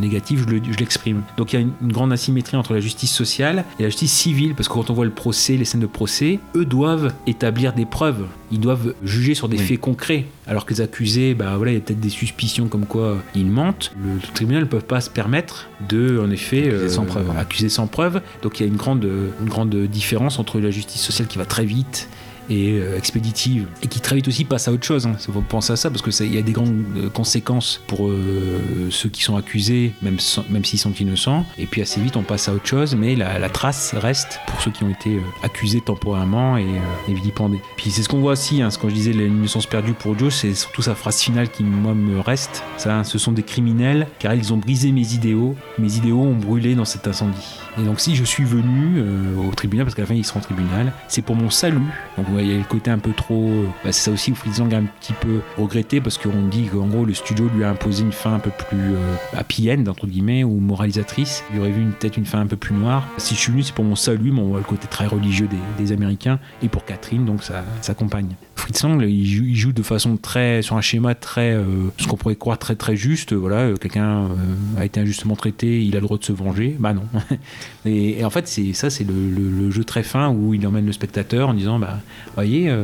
négatif, 0.00 0.40
je 0.40 0.54
le- 0.54 0.62
je 0.70 0.78
l'exprime. 0.78 1.22
Donc 1.36 1.52
il 1.52 1.60
y 1.60 1.62
a 1.62 1.62
une 1.62 1.92
grande 1.92 2.11
asymétrie 2.12 2.56
entre 2.56 2.72
la 2.74 2.80
justice 2.80 3.12
sociale 3.12 3.64
et 3.80 3.82
la 3.82 3.88
justice 3.88 4.12
civile, 4.12 4.54
parce 4.54 4.68
que 4.68 4.74
quand 4.74 4.88
on 4.90 4.94
voit 4.94 5.04
le 5.04 5.10
procès, 5.10 5.56
les 5.56 5.64
scènes 5.64 5.80
de 5.80 5.86
procès, 5.86 6.38
eux 6.54 6.64
doivent 6.64 7.12
établir 7.26 7.72
des 7.72 7.84
preuves, 7.86 8.26
ils 8.52 8.60
doivent 8.60 8.94
juger 9.02 9.34
sur 9.34 9.48
des 9.48 9.56
Oui. 9.58 9.64
faits 9.64 9.80
concrets, 9.80 10.26
alors 10.46 10.64
que 10.66 10.74
les 10.74 10.80
accusés, 10.80 11.34
bah 11.34 11.56
voilà, 11.56 11.72
il 11.72 11.74
y 11.74 11.78
a 11.78 11.80
peut-être 11.80 12.00
des 12.00 12.08
suspicions 12.10 12.68
comme 12.68 12.86
quoi 12.86 13.02
euh, 13.02 13.16
ils 13.34 13.46
mentent. 13.50 13.92
Le, 14.02 14.14
le 14.14 14.20
tribunal 14.34 14.62
ne 14.62 14.68
peut 14.68 14.78
pas 14.80 15.00
se 15.00 15.10
permettre 15.10 15.68
de, 15.88 16.20
en 16.24 16.30
effet, 16.30 16.68
Accuser 16.68 16.88
sans 16.88 17.04
preuve. 17.04 17.30
accuser 17.36 17.68
sans 17.68 17.86
preuve. 17.88 18.20
Donc 18.42 18.60
il 18.60 18.62
y 18.62 18.66
a 18.66 18.68
une 18.68 18.76
grande, 18.76 19.04
une 19.40 19.48
grande 19.48 19.74
différence 19.86 20.38
entre 20.38 20.60
la 20.60 20.70
justice 20.70 21.00
sociale 21.02 21.26
qui 21.28 21.38
va 21.38 21.44
très 21.46 21.64
vite 21.64 22.08
euh, 22.54 22.96
expéditive 22.96 23.66
et 23.82 23.86
qui 23.86 24.00
très 24.00 24.16
vite 24.16 24.28
aussi 24.28 24.44
passe 24.44 24.68
à 24.68 24.72
autre 24.72 24.84
chose. 24.84 25.08
Il 25.28 25.32
faut 25.32 25.40
penser 25.40 25.72
à 25.72 25.76
ça 25.76 25.90
parce 25.90 26.02
que 26.02 26.10
ça- 26.10 26.24
il 26.24 26.34
y 26.34 26.38
a 26.38 26.42
des 26.42 26.52
grandes 26.52 26.74
euh, 26.96 27.08
conséquences 27.10 27.80
pour 27.86 28.08
euh, 28.08 28.60
ceux 28.90 29.08
qui 29.08 29.22
sont 29.22 29.36
accusés, 29.36 29.92
même, 30.02 30.16
même 30.50 30.64
s'ils 30.64 30.78
sont 30.78 30.92
innocents. 30.92 31.44
Et 31.58 31.66
puis 31.66 31.82
assez 31.82 32.00
vite 32.00 32.16
on 32.16 32.22
passe 32.22 32.48
à 32.48 32.54
autre 32.54 32.66
chose, 32.66 32.94
mais 32.94 33.14
la, 33.16 33.48
trace 33.50 33.94
reste 33.94 34.40
pour 34.46 34.60
ceux 34.62 34.70
qui 34.70 34.82
ont 34.84 34.90
été 34.90 35.20
accusés 35.42 35.80
temporairement 35.80 36.56
et, 36.56 36.62
euh, 36.64 37.10
et 37.10 37.14
vilipendés. 37.14 37.60
Puis 37.76 37.90
c'est 37.90 38.02
ce 38.02 38.08
qu'on 38.08 38.20
voit 38.20 38.32
aussi, 38.32 38.62
hein, 38.62 38.70
ce 38.70 38.78
quand 38.78 38.88
je 38.88 38.94
disais 38.94 39.12
l'innocence 39.12 39.66
perdue 39.66 39.92
pour 39.92 40.18
Joe, 40.18 40.34
c'est 40.34 40.54
surtout 40.54 40.82
sa 40.82 40.94
phrase 40.94 41.20
finale 41.20 41.48
qui 41.50 41.64
moi 41.64 41.94
me 41.94 42.20
reste. 42.20 42.62
Ça, 42.78 42.96
hein, 42.98 43.04
ce 43.04 43.18
sont 43.18 43.32
des 43.32 43.42
criminels 43.42 44.06
car 44.18 44.34
ils 44.34 44.52
ont 44.52 44.56
brisé 44.56 44.92
mes 44.92 45.14
idéaux. 45.14 45.54
Mes 45.78 45.96
idéaux 45.96 46.20
ont 46.22 46.34
brûlé 46.34 46.74
dans 46.74 46.84
cet 46.84 47.06
incendie. 47.06 47.58
Et 47.78 47.82
donc 47.84 48.00
si 48.00 48.16
je 48.16 48.24
suis 48.24 48.44
venu 48.44 49.02
au 49.38 49.54
tribunal, 49.54 49.86
parce 49.86 49.94
qu'à 49.94 50.02
la 50.02 50.08
fin 50.08 50.14
il 50.14 50.24
sera 50.24 50.40
au 50.40 50.42
tribunal, 50.42 50.92
c'est 51.08 51.22
pour 51.22 51.36
mon 51.36 51.50
salut. 51.50 51.78
Donc 52.18 52.26
ouais, 52.34 52.41
il 52.42 52.50
y 52.50 52.54
a 52.54 52.58
le 52.58 52.64
côté 52.64 52.90
un 52.90 52.98
peu 52.98 53.12
trop... 53.12 53.48
euh, 53.48 53.66
bah, 53.84 53.92
c'est 53.92 54.04
ça 54.04 54.10
aussi 54.10 54.32
où 54.32 54.34
Fritz 54.34 54.58
Lang 54.58 54.74
a 54.74 54.78
un 54.78 54.84
petit 54.84 55.12
peu 55.12 55.40
regretté 55.56 56.00
parce 56.00 56.18
qu'on 56.18 56.46
dit 56.48 56.66
qu'en 56.66 57.02
le 57.04 57.14
studio 57.14 57.48
lui 57.54 57.64
a 57.64 57.70
imposé 57.70 58.02
une 58.02 58.12
fin 58.12 58.34
un 58.34 58.38
peu 58.38 58.50
plus 58.50 58.94
euh, 58.94 59.14
happy 59.36 59.72
end 59.72 59.84
entre 59.86 60.06
guillemets 60.06 60.44
ou 60.44 60.58
moralisatrice. 60.60 61.44
Il 61.52 61.60
aurait 61.60 61.70
vu 61.70 61.84
peut-être 61.98 62.16
une 62.16 62.26
fin 62.26 62.40
un 62.40 62.46
peu 62.46 62.56
plus 62.56 62.74
noire. 62.74 63.06
Si 63.16 63.34
je 63.34 63.40
suis 63.40 63.52
venu 63.52 63.62
c'est 63.62 63.74
pour 63.74 63.84
mon 63.84 63.96
salut, 63.96 64.32
mais 64.32 64.40
on 64.40 64.48
voit 64.48 64.58
le 64.58 64.64
côté 64.64 64.86
très 64.88 65.06
religieux 65.06 65.48
des, 65.78 65.92
Américains 65.92 66.38
et 66.62 66.68
pour 66.68 66.84
Catherine 66.84 67.24
donc 67.24 67.42
ça 67.42 67.64
s'accompagne. 67.80 68.28
Fritz 68.51 68.51
Lang 68.82 69.02
il 69.02 69.26
joue, 69.26 69.44
il 69.44 69.56
joue 69.56 69.72
de 69.72 69.82
façon 69.82 70.16
très 70.16 70.62
sur 70.62 70.76
un 70.76 70.80
schéma 70.80 71.14
très 71.14 71.52
euh, 71.52 71.64
ce 71.98 72.06
qu'on 72.06 72.16
pourrait 72.16 72.36
croire 72.36 72.58
très 72.58 72.74
très 72.74 72.96
juste. 72.96 73.32
Voilà, 73.32 73.56
euh, 73.56 73.76
quelqu'un 73.76 74.24
euh, 74.24 74.78
a 74.78 74.84
été 74.84 75.00
injustement 75.00 75.36
traité, 75.36 75.82
il 75.82 75.94
a 75.96 76.00
le 76.00 76.06
droit 76.06 76.18
de 76.18 76.24
se 76.24 76.32
venger. 76.32 76.76
Bah 76.78 76.92
non. 76.92 77.04
Et, 77.84 78.24
en 78.24 78.30
fait, 78.30 78.48
c'est 78.48 78.72
ça, 78.72 78.90
c'est 78.90 79.04
le 79.04 79.70
jeu 79.70 79.84
très 79.84 80.02
fin 80.02 80.30
où 80.30 80.54
il 80.54 80.66
emmène 80.66 80.86
le 80.86 80.92
spectateur 80.92 81.48
en 81.48 81.54
disant, 81.54 81.78
bah, 81.78 81.98
voyez, 82.34 82.74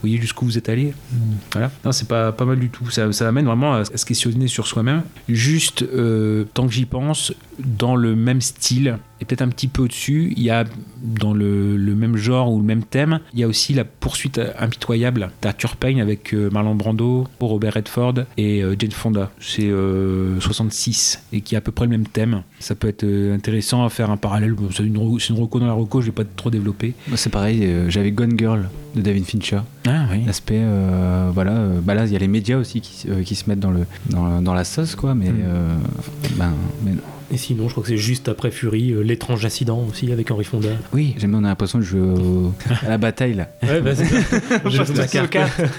euh, 0.00 0.06
voyez 0.08 0.18
jusqu'où 0.20 0.44
vous 0.44 0.58
êtes 0.58 0.68
allé. 0.68 0.92
Voilà. 1.52 1.70
Non, 1.84 1.92
c'est 1.92 2.08
pas, 2.08 2.32
pas 2.32 2.44
mal 2.44 2.58
du 2.58 2.70
tout. 2.70 2.88
Ça, 2.90 3.10
ça 3.12 3.28
amène 3.28 3.46
vraiment 3.46 3.74
à, 3.74 3.84
se 3.84 4.04
questionner 4.04 4.48
sur 4.48 4.66
soi-même. 4.66 5.02
Juste, 5.28 5.82
euh, 5.82 6.44
tant 6.54 6.66
que 6.66 6.72
j'y 6.72 6.86
pense, 6.86 7.32
dans 7.58 7.96
le 7.96 8.16
même 8.16 8.40
style 8.40 8.98
et 9.20 9.26
peut-être 9.26 9.42
un 9.42 9.48
petit 9.48 9.68
peu 9.68 9.82
au-dessus, 9.82 10.32
il 10.34 10.42
y 10.42 10.48
a 10.48 10.64
dans 11.02 11.34
le, 11.34 11.76
le 11.76 11.94
même 11.94 12.16
genre 12.16 12.50
ou 12.50 12.58
le 12.58 12.64
même 12.64 12.82
thème, 12.84 13.20
il 13.34 13.40
y 13.40 13.44
a 13.44 13.48
aussi 13.48 13.74
la 13.74 13.84
poursuite 13.84 14.40
impitoyable 14.58 15.30
d'Arthur 15.42 15.76
Payne 15.76 16.00
avec 16.00 16.32
euh, 16.32 16.48
Marlon 16.50 16.74
Brando, 16.74 17.26
Robert 17.38 17.74
Redford 17.74 18.14
et 18.38 18.62
euh, 18.62 18.74
Jane 18.78 18.92
Fonda. 18.92 19.30
C'est 19.38 19.68
euh, 19.68 20.40
66 20.40 21.22
et 21.34 21.42
qui 21.42 21.54
a 21.54 21.58
à 21.58 21.60
peu 21.60 21.70
près 21.72 21.84
le 21.84 21.90
même 21.90 22.06
thème. 22.06 22.42
Ça 22.60 22.74
peut 22.74 22.88
être 22.88 23.04
intéressant 23.04 23.84
à 23.84 23.90
faire 23.90 24.10
un 24.10 24.16
parallèle. 24.16 24.54
C'est 24.74 24.84
une, 24.84 24.96
re- 24.96 25.18
c'est 25.20 25.34
une 25.34 25.40
reco 25.40 25.60
dans 25.60 25.66
la 25.66 25.74
reco, 25.74 26.00
je 26.00 26.06
vais 26.06 26.12
pas 26.12 26.24
trop 26.24 26.48
développer. 26.50 26.94
C'est 27.14 27.30
pareil, 27.30 27.68
j'avais 27.88 28.12
Gone 28.12 28.38
Girl 28.38 28.70
de 28.94 29.00
David 29.00 29.24
Fincher. 29.24 29.60
Ah 29.86 30.06
oui. 30.12 30.22
L'aspect, 30.26 30.58
euh, 30.60 31.30
voilà, 31.32 31.52
euh, 31.52 31.80
bah 31.82 31.94
là 31.94 32.06
il 32.06 32.12
y 32.12 32.16
a 32.16 32.18
les 32.18 32.28
médias 32.28 32.56
aussi 32.56 32.80
qui, 32.80 33.08
euh, 33.08 33.22
qui 33.22 33.34
se 33.34 33.48
mettent 33.48 33.60
dans, 33.60 33.70
le, 33.70 33.80
dans, 34.08 34.40
dans 34.42 34.54
la 34.54 34.64
sauce, 34.64 34.94
quoi, 34.96 35.14
mais, 35.14 35.30
Mm. 35.30 35.36
euh, 35.44 35.76
ben, 36.36 36.52
mais 36.84 36.92
Et 37.32 37.36
sinon, 37.36 37.68
je 37.68 37.72
crois 37.74 37.84
que 37.84 37.88
c'est 37.90 37.96
juste 37.96 38.28
après 38.28 38.50
Fury, 38.50 38.90
euh, 38.92 39.02
l'étrange 39.02 39.44
incident 39.44 39.84
aussi 39.88 40.10
avec 40.12 40.30
Henri 40.32 40.42
Fonda. 40.44 40.70
Oui, 40.92 41.14
j'aime 41.18 41.30
bien, 41.30 41.40
on 41.40 41.44
a 41.44 41.48
l'impression 41.48 41.78
de 41.78 41.84
jouer 41.84 42.00
au- 42.00 42.52
à 42.84 42.88
la 42.88 42.98
bataille 42.98 43.34
là. 43.34 43.48
Ouais, 43.62 43.80
bah, 43.80 43.94
c'est 43.94 44.04
ça. 44.06 44.36
J'ai 44.66 44.78
que 44.84 45.18
ma 45.18 45.26
carte. 45.28 45.60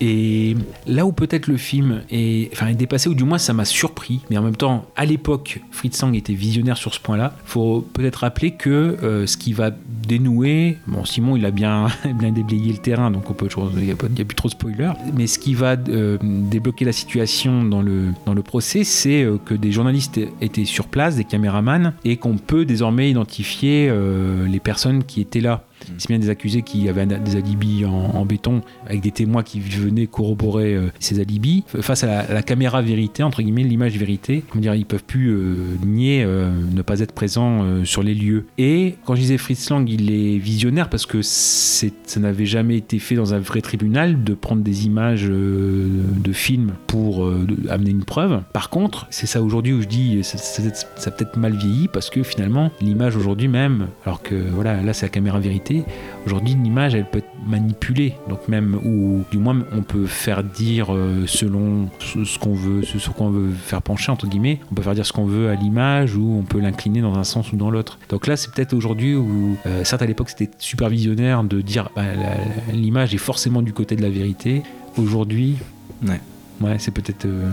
Et 0.00 0.56
là 0.86 1.04
où 1.04 1.12
peut-être 1.12 1.46
le 1.46 1.56
film 1.56 2.02
est, 2.10 2.50
dépassé, 2.74 3.08
ou 3.08 3.14
du 3.14 3.24
moins 3.24 3.38
ça 3.38 3.52
m'a 3.52 3.64
surpris, 3.64 4.20
mais 4.30 4.38
en 4.38 4.42
même 4.42 4.56
temps, 4.56 4.86
à 4.96 5.04
l'époque, 5.04 5.60
Fritz 5.70 6.00
Lang 6.00 6.14
était 6.14 6.32
visionnaire 6.32 6.78
sur 6.78 6.94
ce 6.94 7.00
point-là. 7.00 7.34
faut 7.44 7.86
peut-être 7.92 8.16
rappeler 8.16 8.52
que 8.52 8.96
euh, 9.02 9.26
ce 9.26 9.36
qui 9.36 9.52
va 9.52 9.70
dénouer, 9.70 10.78
bon, 10.86 11.04
Simon 11.04 11.36
il 11.36 11.44
a 11.44 11.50
bien, 11.50 11.88
déblayé 12.34 12.72
le 12.72 12.78
terrain, 12.78 13.10
donc 13.10 13.24
il 13.28 13.84
n'y 13.84 13.90
a, 13.90 13.94
il 14.16 14.24
plus 14.24 14.36
trop 14.36 14.48
de 14.48 14.52
spoilers, 14.52 14.92
mais 15.14 15.26
ce 15.26 15.38
qui 15.38 15.54
va 15.54 15.76
euh, 15.88 16.16
débloquer 16.22 16.84
la 16.84 16.92
situation 16.92 17.64
dans 17.64 17.82
le, 17.82 18.42
procès, 18.42 18.84
c'est 18.84 19.22
euh, 19.22 19.36
que 19.44 19.52
des 19.52 19.70
journalistes 19.70 20.18
étaient 20.40 20.64
sur 20.64 20.86
place, 20.86 21.16
des 21.16 21.24
caméramans, 21.24 21.92
et 22.04 22.16
qu'on 22.16 22.38
peut 22.38 22.64
désormais 22.64 23.10
identifier 23.10 23.92
les 24.46 24.60
personnes 24.60 25.04
qui 25.04 25.20
étaient 25.20 25.40
là. 25.40 25.64
C'est 25.98 26.08
bien 26.08 26.18
des 26.18 26.30
accusés 26.30 26.62
qui 26.62 26.88
avaient 26.88 27.06
des 27.06 27.36
alibis 27.36 27.84
en, 27.84 28.24
béton, 28.24 28.62
avec 28.86 29.00
des 29.00 29.10
témoins 29.10 29.42
qui 29.42 29.60
venaient 29.60 30.06
corroborer 30.06 30.74
euh, 30.74 30.88
ces 30.98 31.20
alibis. 31.20 31.64
Face 31.80 32.04
à 32.04 32.32
la, 32.32 32.42
caméra 32.42 32.82
vérité, 32.82 33.22
entre 33.22 33.42
guillemets, 33.42 33.62
l'image 33.62 33.96
vérité, 33.96 34.42
comment 34.48 34.62
dire, 34.62 34.74
ils 34.74 34.86
peuvent 34.86 35.04
plus 35.04 35.28
euh, 35.30 35.54
nier 35.84 36.22
euh, 36.24 36.50
ne 36.72 36.82
pas 36.82 37.00
être 37.00 37.12
présents 37.12 37.64
sur 37.84 38.02
les 38.02 38.14
lieux. 38.14 38.46
Et 38.58 38.94
quand 39.04 39.14
je 39.14 39.20
disais 39.20 39.38
Fritz 39.38 39.70
Lang, 39.70 39.88
il 39.88 40.10
est 40.10 40.38
visionnaire 40.38 40.88
parce 40.88 41.06
que 41.06 41.22
ça 41.22 41.86
n'avait 42.18 42.46
jamais 42.46 42.76
été 42.76 42.98
fait 42.98 43.14
dans 43.14 43.34
un 43.34 43.38
vrai 43.38 43.60
tribunal 43.60 44.22
de 44.24 44.34
prendre 44.34 44.62
des 44.62 44.86
images 44.86 45.24
de 45.28 46.32
films 46.32 46.72
pour 46.86 47.28
amener 47.68 47.90
une 47.90 48.04
preuve. 48.04 48.42
Par 48.52 48.70
contre, 48.70 49.06
c'est 49.10 49.26
ça 49.26 49.42
aujourd'hui 49.42 49.72
où 49.72 49.82
je 49.82 49.86
dis 49.88 50.22
ça, 50.22 50.38
ça- 50.38 50.62
ça 50.96 51.10
a 51.10 51.12
peut-être 51.12 51.36
mal 51.36 51.54
vieilli 51.56 51.88
parce 51.92 52.10
que 52.10 52.22
finalement, 52.22 52.70
l'image 52.80 53.16
aujourd'hui 53.16 53.48
même, 53.48 53.88
alors 54.04 54.22
que 54.22 54.34
voilà, 54.34 54.82
là 54.82 54.92
c'est 54.92 55.06
la 55.06 55.10
caméra 55.10 55.38
vérité, 55.40 55.79
aujourd'hui 56.26 56.54
l'image 56.62 56.94
elle 56.94 57.04
peut 57.06 57.18
être 57.18 57.30
manipulée. 57.46 58.14
Donc 58.28 58.48
même, 58.48 58.74
ou 58.84 59.24
du 59.30 59.38
moins 59.38 59.58
on 59.72 59.82
peut 59.82 60.06
faire 60.06 60.42
dire 60.44 60.94
euh, 60.94 61.24
selon 61.26 61.88
ce, 61.98 62.38
qu'on 62.38 62.54
veut, 62.54 62.82
ce 62.82 62.98
sur 62.98 63.14
quoi 63.14 63.26
on 63.26 63.30
veut 63.30 63.50
faire 63.50 63.82
pencher, 63.82 64.12
entre 64.12 64.26
guillemets, 64.26 64.60
on 64.70 64.74
peut 64.74 64.82
faire 64.82 64.94
dire 64.94 65.06
ce 65.06 65.12
qu'on 65.12 65.24
veut 65.26 65.48
à 65.48 65.54
l'image 65.54 66.14
ou 66.16 66.36
on 66.38 66.42
peut 66.42 66.60
l'incliner 66.60 67.00
dans 67.00 67.14
un 67.16 67.24
sens 67.24 67.52
ou 67.52 67.56
dans 67.56 67.70
l'autre. 67.70 67.98
Donc 68.08 68.26
là 68.26 68.36
c'est 68.36 68.52
peut-être 68.52 68.72
aujourd'hui 68.74 69.14
où, 69.14 69.56
euh, 69.66 69.84
certes 69.84 70.02
à 70.02 70.06
l'époque 70.06 70.30
c'était 70.30 70.50
super 70.58 70.88
visionnaire 70.88 71.44
de 71.44 71.60
dire 71.60 71.90
bah, 71.96 72.02
l'image 72.72 73.14
est 73.14 73.18
forcément 73.18 73.62
du 73.62 73.72
côté 73.72 73.96
de 73.96 74.02
la 74.02 74.10
vérité. 74.10 74.62
Aujourd'hui, 74.96 75.56
Ouais. 76.06 76.20
Ouais, 76.60 76.76
c'est 76.78 76.90
peut-être. 76.90 77.24
euh, 77.26 77.48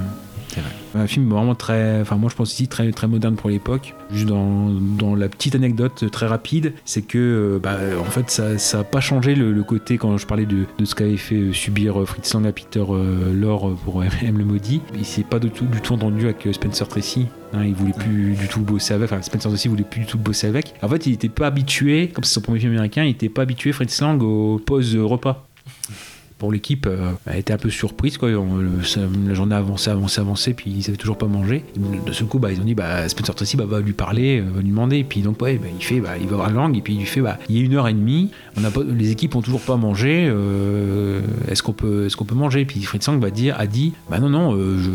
c'est 0.49 0.61
vrai. 0.61 0.69
Un 0.95 1.07
film 1.07 1.29
vraiment 1.29 1.55
très, 1.55 2.01
enfin 2.01 2.15
moi 2.15 2.29
je 2.29 2.35
pense 2.35 2.53
ici 2.53 2.67
très 2.67 2.91
très 2.91 3.07
moderne 3.07 3.35
pour 3.35 3.49
l'époque. 3.49 3.93
Juste 4.11 4.27
dans, 4.27 4.69
dans 4.69 5.15
la 5.15 5.29
petite 5.29 5.55
anecdote 5.55 6.09
très 6.11 6.27
rapide, 6.27 6.73
c'est 6.85 7.01
que 7.01 7.17
euh, 7.17 7.59
bah, 7.59 7.77
en 7.99 8.05
fait 8.05 8.29
ça 8.29 8.57
ça 8.57 8.79
a 8.79 8.83
pas 8.83 9.01
changé 9.01 9.35
le, 9.35 9.51
le 9.51 9.63
côté 9.63 9.97
quand 9.97 10.17
je 10.17 10.25
parlais 10.25 10.45
de, 10.45 10.65
de 10.77 10.85
ce 10.85 10.95
qu'avait 10.95 11.17
fait 11.17 11.35
euh, 11.35 11.53
subir 11.53 12.01
euh, 12.01 12.05
Fritz 12.05 12.33
Lang 12.33 12.45
à 12.47 12.51
Peter 12.51 12.83
euh, 12.89 13.33
Lorre 13.33 13.75
pour 13.83 14.03
M 14.21 14.37
le 14.37 14.45
maudit. 14.45 14.81
Il 14.95 15.05
s'est 15.05 15.23
pas 15.23 15.39
du 15.39 15.49
tout 15.49 15.65
du 15.65 15.81
tout 15.81 15.93
entendu 15.93 16.25
avec 16.25 16.47
Spencer 16.51 16.87
Tracy. 16.87 17.27
Hein, 17.53 17.63
il 17.65 17.73
voulait 17.73 17.93
plus 17.93 18.33
du 18.33 18.47
tout 18.47 18.61
bosser 18.61 18.93
avec. 18.93 19.11
Enfin 19.11 19.21
Spencer 19.21 19.49
Tracy 19.49 19.67
voulait 19.67 19.83
plus 19.83 20.01
du 20.01 20.05
tout 20.05 20.17
bosser 20.17 20.47
avec. 20.47 20.73
En 20.81 20.87
fait 20.87 21.05
il 21.05 21.13
était 21.13 21.29
pas 21.29 21.47
habitué, 21.47 22.09
comme 22.09 22.23
c'est 22.23 22.33
son 22.33 22.41
premier 22.41 22.59
film 22.59 22.71
américain, 22.73 23.03
il 23.03 23.11
était 23.11 23.29
pas 23.29 23.43
habitué 23.43 23.71
Fritz 23.71 24.01
Lang 24.01 24.21
aux 24.21 24.59
pauses 24.65 24.95
repas 24.95 25.46
pour 26.37 26.51
l'équipe, 26.51 26.85
euh, 26.87 27.11
elle 27.25 27.39
était 27.39 27.53
un 27.53 27.57
peu 27.57 27.69
surprise. 27.69 28.17
Quoi. 28.17 28.29
On- 28.29 28.57
le- 28.57 28.83
ça- 28.83 29.01
la 29.27 29.33
journée 29.33 29.55
avançait, 29.55 29.89
avançait, 29.91 30.21
avançait, 30.21 30.53
puis 30.53 30.71
ils 30.75 30.87
avaient 30.87 30.97
toujours 30.97 31.17
pas 31.17 31.25
mangé. 31.27 31.63
De 32.05 32.11
ce 32.11 32.23
coup, 32.23 32.39
bah, 32.39 32.51
ils 32.51 32.59
ont 32.61 32.63
dit 32.63 32.75
bah, 32.75 33.07
Spencer 33.09 33.33
Tracy 33.35 33.57
bah, 33.57 33.65
va 33.65 33.79
lui 33.81 33.93
parler, 33.93 34.39
euh, 34.39 34.45
va 34.53 34.61
lui 34.61 34.69
demander. 34.69 34.97
Et 34.97 35.03
puis 35.03 35.21
donc, 35.21 35.41
ouais, 35.41 35.57
bah, 35.57 35.67
il 35.77 35.83
fait, 35.83 35.99
bah, 35.99 36.11
il 36.19 36.27
va 36.27 36.33
avoir 36.33 36.47
la 36.49 36.53
langue, 36.55 36.77
et 36.77 36.81
puis 36.81 36.93
il 36.93 36.99
lui 36.99 37.05
fait 37.05 37.21
bah, 37.21 37.37
il 37.49 37.57
y 37.57 37.61
a 37.61 37.63
une 37.63 37.73
heure 37.73 37.87
et 37.87 37.93
demie, 37.93 38.29
on 38.59 38.63
a 38.63 38.71
pas, 38.71 38.81
les 38.83 39.11
équipes 39.11 39.35
ont 39.35 39.41
toujours 39.41 39.61
pas 39.61 39.77
mangé, 39.77 40.27
euh, 40.29 41.21
est-ce 41.49 41.63
qu'on 41.63 41.73
peut, 41.73 42.05
est 42.05 42.15
qu'on 42.15 42.25
peut 42.25 42.35
manger? 42.35 42.65
Puis 42.65 42.81
Fritz 42.81 43.07
Lang 43.07 43.19
va 43.21 43.29
dire, 43.31 43.55
a 43.59 43.67
dit 43.67 43.93
bah 44.09 44.19
non, 44.19 44.29
non, 44.29 44.55
euh, 44.55 44.77
je- 44.79 44.89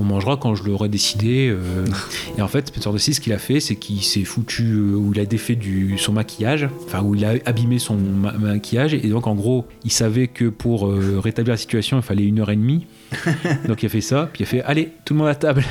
on 0.00 0.04
mangera 0.04 0.36
quand 0.36 0.54
je 0.54 0.64
l'aurai 0.64 0.88
décidé. 0.88 1.48
euh. 1.50 1.84
et 2.38 2.42
en 2.42 2.48
fait, 2.48 2.68
Spencer 2.68 2.90
Tracy, 2.90 3.14
ce 3.14 3.20
qu'il 3.20 3.32
a 3.32 3.38
fait, 3.38 3.60
c'est 3.60 3.76
qu'il 3.76 4.02
s'est 4.02 4.24
foutu, 4.24 4.64
euh, 4.74 4.94
où 4.96 5.12
il 5.14 5.20
a 5.20 5.26
défait 5.26 5.54
du, 5.56 5.96
son 5.98 6.12
maquillage, 6.12 6.68
enfin, 6.86 7.02
où 7.02 7.14
il 7.14 7.24
a 7.24 7.34
abîmé 7.46 7.78
son 7.78 7.96
ma- 7.96 8.32
maquillage, 8.32 8.94
et 8.94 9.08
donc 9.08 9.26
en 9.26 9.34
gros, 9.34 9.66
il 9.84 9.92
savait 9.92 10.28
que 10.28 10.46
pour 10.48 10.83
euh, 10.90 11.20
rétablir 11.20 11.54
la 11.54 11.58
situation, 11.58 11.98
il 11.98 12.02
fallait 12.02 12.24
une 12.24 12.40
heure 12.40 12.50
et 12.50 12.56
demie. 12.56 12.86
Donc 13.68 13.82
il 13.82 13.86
a 13.86 13.88
fait 13.88 14.00
ça, 14.00 14.28
puis 14.32 14.42
il 14.42 14.46
a 14.46 14.48
fait 14.48 14.62
allez, 14.62 14.92
tout 15.04 15.14
le 15.14 15.18
monde 15.18 15.28
à 15.28 15.34
table. 15.34 15.64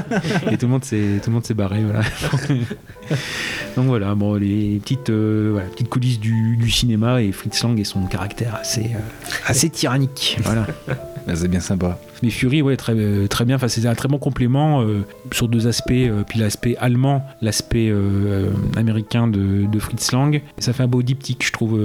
et 0.50 0.56
tout 0.56 0.66
le 0.66 0.72
monde 0.72 0.84
s'est 0.84 1.20
tout 1.22 1.30
le 1.30 1.34
monde 1.34 1.44
s'est 1.44 1.54
barré, 1.54 1.82
voilà. 1.82 2.00
Donc 3.76 3.86
voilà, 3.86 4.14
bon 4.14 4.34
les 4.34 4.78
petites 4.82 5.10
euh, 5.10 5.50
voilà, 5.52 5.68
petites 5.68 5.88
coulisses 5.88 6.20
du, 6.20 6.56
du 6.56 6.70
cinéma 6.70 7.22
et 7.22 7.32
Fritz 7.32 7.62
Lang 7.62 7.78
et 7.78 7.84
son 7.84 8.06
caractère 8.06 8.56
assez 8.56 8.90
euh, 8.94 9.26
assez 9.46 9.70
tyrannique. 9.70 10.38
Voilà. 10.42 10.66
Bah, 11.26 11.34
c'est 11.34 11.48
bien 11.48 11.60
sympa. 11.60 11.98
Mais 12.22 12.30
Fury, 12.30 12.62
ouais, 12.62 12.76
très, 12.76 12.94
euh, 12.96 13.26
très 13.26 13.44
bien. 13.44 13.56
Enfin, 13.56 13.68
c'est 13.68 13.86
un 13.86 13.94
très 13.94 14.08
bon 14.08 14.18
complément 14.18 14.82
euh, 14.82 15.04
sur 15.32 15.48
deux 15.48 15.66
aspects. 15.66 15.90
euh, 15.90 16.22
puis 16.26 16.38
l'aspect 16.38 16.76
allemand, 16.78 17.24
l'aspect 17.42 17.92
américain 18.76 19.26
de, 19.28 19.66
de 19.70 19.78
Fritz 19.78 20.12
Lang. 20.12 20.34
Et 20.36 20.42
ça 20.58 20.72
fait 20.72 20.82
un 20.82 20.88
beau 20.88 21.02
diptyque, 21.02 21.44
je 21.46 21.52
trouve. 21.52 21.78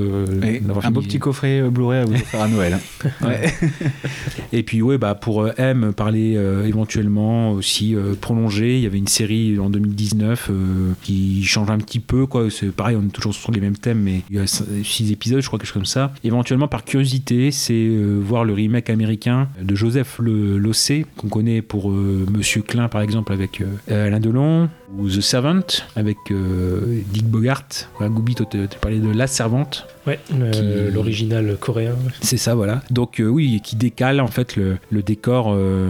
un 0.83 0.91
beau 0.91 1.01
petit 1.01 1.19
coffret 1.19 1.61
Blu-ray 1.69 1.99
à 2.01 2.05
vous 2.05 2.13
offrir 2.15 2.41
à 2.41 2.47
Noël. 2.47 2.73
hein. 2.73 3.27
Ouais. 3.27 3.53
Et 4.53 4.63
puis 4.63 4.81
ouais, 4.81 4.97
bah 4.97 5.15
pour 5.15 5.47
M, 5.57 5.93
parler 5.93 6.33
éventuellement 6.65 7.51
aussi 7.51 7.95
prolonger. 8.21 8.77
Il 8.77 8.83
y 8.83 8.85
avait 8.85 8.97
une 8.97 9.07
série 9.07 9.57
en 9.59 9.69
2019 9.69 10.49
euh, 10.49 10.91
qui 11.01 11.43
change 11.43 11.69
un 11.69 11.77
petit 11.77 11.99
peu, 11.99 12.25
quoi. 12.25 12.49
C'est 12.49 12.71
pareil, 12.71 12.97
on 12.99 13.05
est 13.05 13.11
toujours 13.11 13.33
sur 13.33 13.51
les 13.51 13.61
mêmes 13.61 13.77
thèmes, 13.77 14.01
mais 14.01 14.21
il 14.29 14.37
y 14.37 14.39
a 14.39 14.47
6 14.47 15.11
épisodes, 15.11 15.41
je 15.41 15.47
crois, 15.47 15.59
quelque 15.59 15.67
chose 15.67 15.73
comme 15.73 15.85
ça. 15.85 16.13
Éventuellement, 16.23 16.67
par 16.67 16.83
curiosité, 16.83 17.51
c'est 17.51 17.89
voir 18.21 18.43
le 18.45 18.53
remake 18.53 18.89
américain 18.89 19.47
de 19.61 19.75
Joseph 19.75 20.19
Lossé, 20.31 21.05
qu'on 21.17 21.27
connaît 21.27 21.61
pour 21.61 21.91
euh, 21.91 22.25
Monsieur 22.31 22.61
Klein, 22.61 22.87
par 22.87 23.01
exemple, 23.01 23.33
avec 23.33 23.61
euh, 23.61 24.07
Alain 24.07 24.19
Delon, 24.19 24.69
ou 24.97 25.09
The 25.09 25.21
Servant, 25.21 25.65
avec 25.95 26.17
euh, 26.31 27.01
Dick 27.11 27.25
Bogart. 27.25 27.65
Voilà, 27.97 28.13
Goubi, 28.13 28.35
toi, 28.35 28.45
tu 28.49 28.57
parlais 28.79 28.99
de 28.99 29.09
La 29.09 29.27
Servante. 29.27 29.87
Ouais, 30.07 30.19
l'original 30.93 31.57
coréen. 31.59 31.95
C'est 32.21 32.37
ça, 32.37 32.55
voilà. 32.55 32.81
Donc 32.91 33.19
euh, 33.19 33.27
oui, 33.27 33.59
qui 33.63 33.75
décale 33.75 34.21
en 34.21 34.27
fait 34.27 34.55
le, 34.55 34.77
le 34.91 35.01
décor 35.01 35.51
euh, 35.53 35.89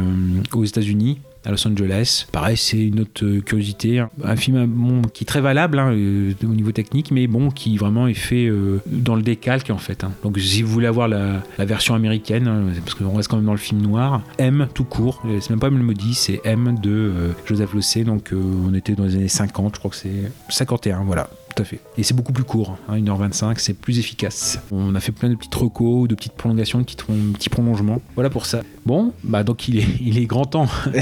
aux 0.54 0.64
États-Unis. 0.64 1.20
À 1.46 1.52
Los 1.52 1.68
Angeles. 1.68 2.26
Pareil, 2.32 2.58
c'est 2.58 2.80
une 2.80 3.02
autre 3.02 3.24
euh, 3.24 3.42
curiosité. 3.42 4.04
Un 4.24 4.36
film 4.36 5.04
qui 5.14 5.24
est 5.24 5.28
très 5.28 5.42
valable 5.42 5.78
hein, 5.78 5.92
euh, 5.92 6.34
au 6.44 6.48
niveau 6.48 6.72
technique, 6.72 7.12
mais 7.12 7.28
bon, 7.28 7.52
qui 7.52 7.78
vraiment 7.78 8.08
est 8.08 8.14
fait 8.16 8.48
euh, 8.48 8.82
dans 8.88 9.16
le 9.16 9.22
décalque 9.22 9.70
en 9.70 9.78
fait. 9.78 10.04
hein. 10.04 10.12
Donc 10.24 10.40
si 10.40 10.64
vous 10.64 10.72
voulez 10.72 10.88
avoir 10.88 11.08
la, 11.08 11.44
version 11.60 11.94
américaine, 11.94 12.48
hein, 12.48 12.64
parce 12.84 12.96
qu'on 12.96 13.16
reste 13.16 13.30
quand 13.30 13.38
même 13.38 13.46
dans 13.46 13.52
le 13.52 13.58
film 13.58 13.82
noir, 13.82 14.22
M 14.38 14.68
tout 14.74 14.84
court, 14.84 15.22
c'est 15.40 15.50
même 15.52 15.60
pas 15.60 15.68
M 15.68 15.78
le 15.78 15.84
maudit, 15.84 16.14
c'est 16.14 16.42
M 16.44 16.78
de 16.82 17.12
Joseph 17.46 17.74
Lossé. 17.74 18.04
Donc 18.04 18.32
on 18.34 18.74
était 18.74 18.94
dans 18.94 19.04
les 19.04 19.16
années 19.16 19.28
50, 19.28 19.76
je 19.76 19.80
crois 19.80 19.92
que 19.92 19.98
c'est 19.98 20.32
51, 20.50 21.04
voilà. 21.04 21.30
Tout 21.56 21.62
à 21.62 21.66
fait. 21.66 21.80
Et 21.98 22.04
c'est 22.04 22.14
beaucoup 22.14 22.34
plus 22.34 22.44
court, 22.44 22.78
hein, 22.90 22.98
1h25, 23.00 23.56
c'est 23.60 23.74
plus 23.74 23.98
efficace. 23.98 24.60
On 24.72 24.94
a 24.94 25.00
fait 25.00 25.14
plein 25.14 25.30
de 25.30 25.36
petits 25.36 25.50
recos, 25.58 26.08
de 26.10 26.14
petites 26.16 26.34
prolongations, 26.34 26.80
de 26.80 26.84
petits, 26.84 27.50
prolongements. 27.50 28.02
Voilà 28.16 28.30
pour 28.30 28.46
ça. 28.46 28.62
Bon, 28.86 29.14
bah 29.24 29.44
donc 29.44 29.70
il 29.70 29.80
est, 29.80 29.88
il 30.02 30.18
est 30.18 30.26
grand 30.26 30.46
temps. 30.46 30.68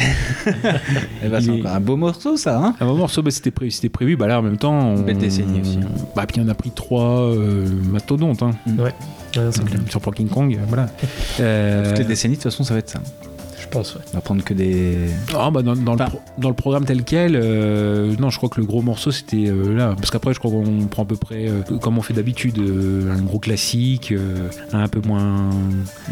Eh 1.26 1.30
ben, 1.30 1.42
c'est 1.42 1.58
est- 1.58 1.66
un 1.66 1.80
beau 1.80 1.96
morceau, 1.96 2.38
ça. 2.38 2.60
Hein 2.60 2.76
un 2.80 2.86
bon 2.86 2.96
morceau, 2.98 3.24
bah, 3.24 3.32
c'était 3.32 3.50
prévu, 3.52 3.72
c'était 3.72 3.90
prévu. 3.90 4.16
Bah 4.16 4.28
là, 4.28 4.40
en 4.40 4.42
même 4.44 4.58
temps, 4.58 4.74
on... 4.74 5.02
Belle 5.02 5.18
décennie 5.18 5.62
aussi. 5.62 5.80
Bah 6.16 6.26
puis 6.28 6.40
on 6.44 6.48
a 6.48 6.54
pris 6.54 6.72
trois 6.72 7.22
euh, 7.32 7.66
mastodontes. 7.92 8.44
Hein. 8.44 8.52
Ouais, 8.68 8.84
ouais 8.84 9.50
c'est 9.52 9.66
clair. 9.66 9.82
Sur 9.90 10.02
King 10.14 10.28
Kong, 10.28 10.58
voilà. 10.68 10.88
Euh, 11.40 11.90
Toutes 11.90 12.00
les 12.00 12.06
décennies, 12.06 12.36
de 12.36 12.42
toute 12.42 12.52
façon, 12.52 12.64
ça 12.64 12.74
va 12.76 12.80
être 12.80 12.90
ça. 12.90 13.02
Pense, 13.74 13.95
ouais. 13.95 14.02
On 14.14 14.18
va 14.18 14.22
prendre 14.22 14.44
que 14.44 14.54
des. 14.54 14.95
Ah 15.36 15.50
bah 15.52 15.64
dans, 15.64 15.76
dans 15.76 15.95
le, 15.95 16.02
Enfin- 16.02 16.10
pro- 16.12 16.22
dans 16.38 16.50
le 16.50 16.56
programme 16.56 16.86
tel 16.86 17.04
quel, 17.04 17.36
euh, 17.36 18.14
non, 18.20 18.30
je 18.30 18.38
crois 18.38 18.50
que 18.50 18.60
le 18.62 18.68
gros 18.68 18.82
morceau 18.84 19.10
c'était 19.12 19.48
euh, 19.48 19.74
là. 19.76 19.95
Parce 19.95 20.12
qu'après, 20.12 20.34
je 20.34 20.40
crois 20.40 20.52
qu'on 20.52 20.86
prend 20.86 21.04
à 21.04 21.06
peu 21.06 21.16
près, 21.16 21.48
euh, 21.48 21.62
comme 21.82 21.98
on 21.98 22.02
fait 22.04 22.14
d'habitude, 22.14 22.60
euh, 22.60 23.12
un 23.12 23.22
gros 23.24 23.40
classique, 23.40 24.12
euh, 24.12 24.48
un 24.74 24.88
peu 24.88 25.02
moins, 25.06 25.50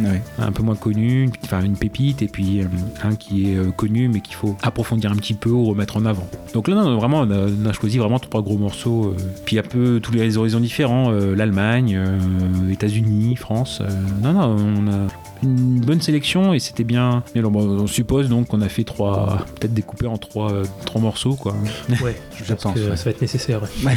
Ouais. 0.03 0.21
un 0.39 0.51
peu 0.51 0.63
moins 0.63 0.75
connu, 0.75 1.29
enfin 1.43 1.63
une 1.63 1.77
pépite, 1.77 2.21
et 2.23 2.27
puis 2.27 2.61
euh, 2.61 2.65
un 3.03 3.15
qui 3.15 3.51
est 3.51 3.57
euh, 3.57 3.71
connu 3.71 4.07
mais 4.09 4.21
qu'il 4.21 4.35
faut 4.35 4.57
approfondir 4.63 5.11
un 5.11 5.15
petit 5.15 5.35
peu 5.35 5.49
ou 5.51 5.65
remettre 5.65 5.97
en 5.97 6.05
avant. 6.05 6.27
Donc 6.53 6.67
là, 6.67 6.73
non, 6.75 6.83
non, 6.89 6.97
vraiment, 6.97 7.19
on 7.19 7.29
a, 7.29 7.45
on 7.47 7.65
a 7.69 7.73
choisi 7.73 7.99
vraiment 7.99 8.17
trois 8.19 8.41
gros 8.41 8.57
morceaux, 8.57 9.13
euh, 9.17 9.21
puis 9.45 9.59
un 9.59 9.63
peu 9.63 9.99
tous 10.01 10.11
les 10.13 10.37
horizons 10.37 10.59
différents, 10.59 11.11
euh, 11.11 11.35
l'Allemagne, 11.35 11.95
euh, 11.95 12.69
États-Unis, 12.71 13.35
France. 13.35 13.81
euh, 13.81 13.87
non, 14.23 14.33
non, 14.33 14.55
on 14.57 14.87
a 14.91 15.07
une 15.43 15.79
bonne 15.79 16.01
sélection 16.01 16.53
et 16.53 16.59
c'était 16.59 16.83
bien. 16.83 17.23
Bon, 17.51 17.79
on 17.81 17.87
suppose 17.87 18.29
donc 18.29 18.47
qu'on 18.47 18.61
a 18.61 18.69
fait 18.69 18.83
trois, 18.83 19.45
peut-être 19.59 19.73
découpé 19.73 20.07
en 20.07 20.17
trois, 20.17 20.51
euh, 20.51 20.63
trois 20.85 21.01
morceaux, 21.01 21.35
quoi. 21.35 21.53
Ouais, 22.01 22.15
je, 22.39 22.43
Je 22.45 22.53
pense, 22.53 22.63
pense, 22.63 22.73
que 22.75 22.89
ouais. 22.89 22.97
ça 22.97 23.03
va 23.05 23.11
être 23.11 23.21
nécessaire. 23.21 23.61
ouais. 23.61 23.93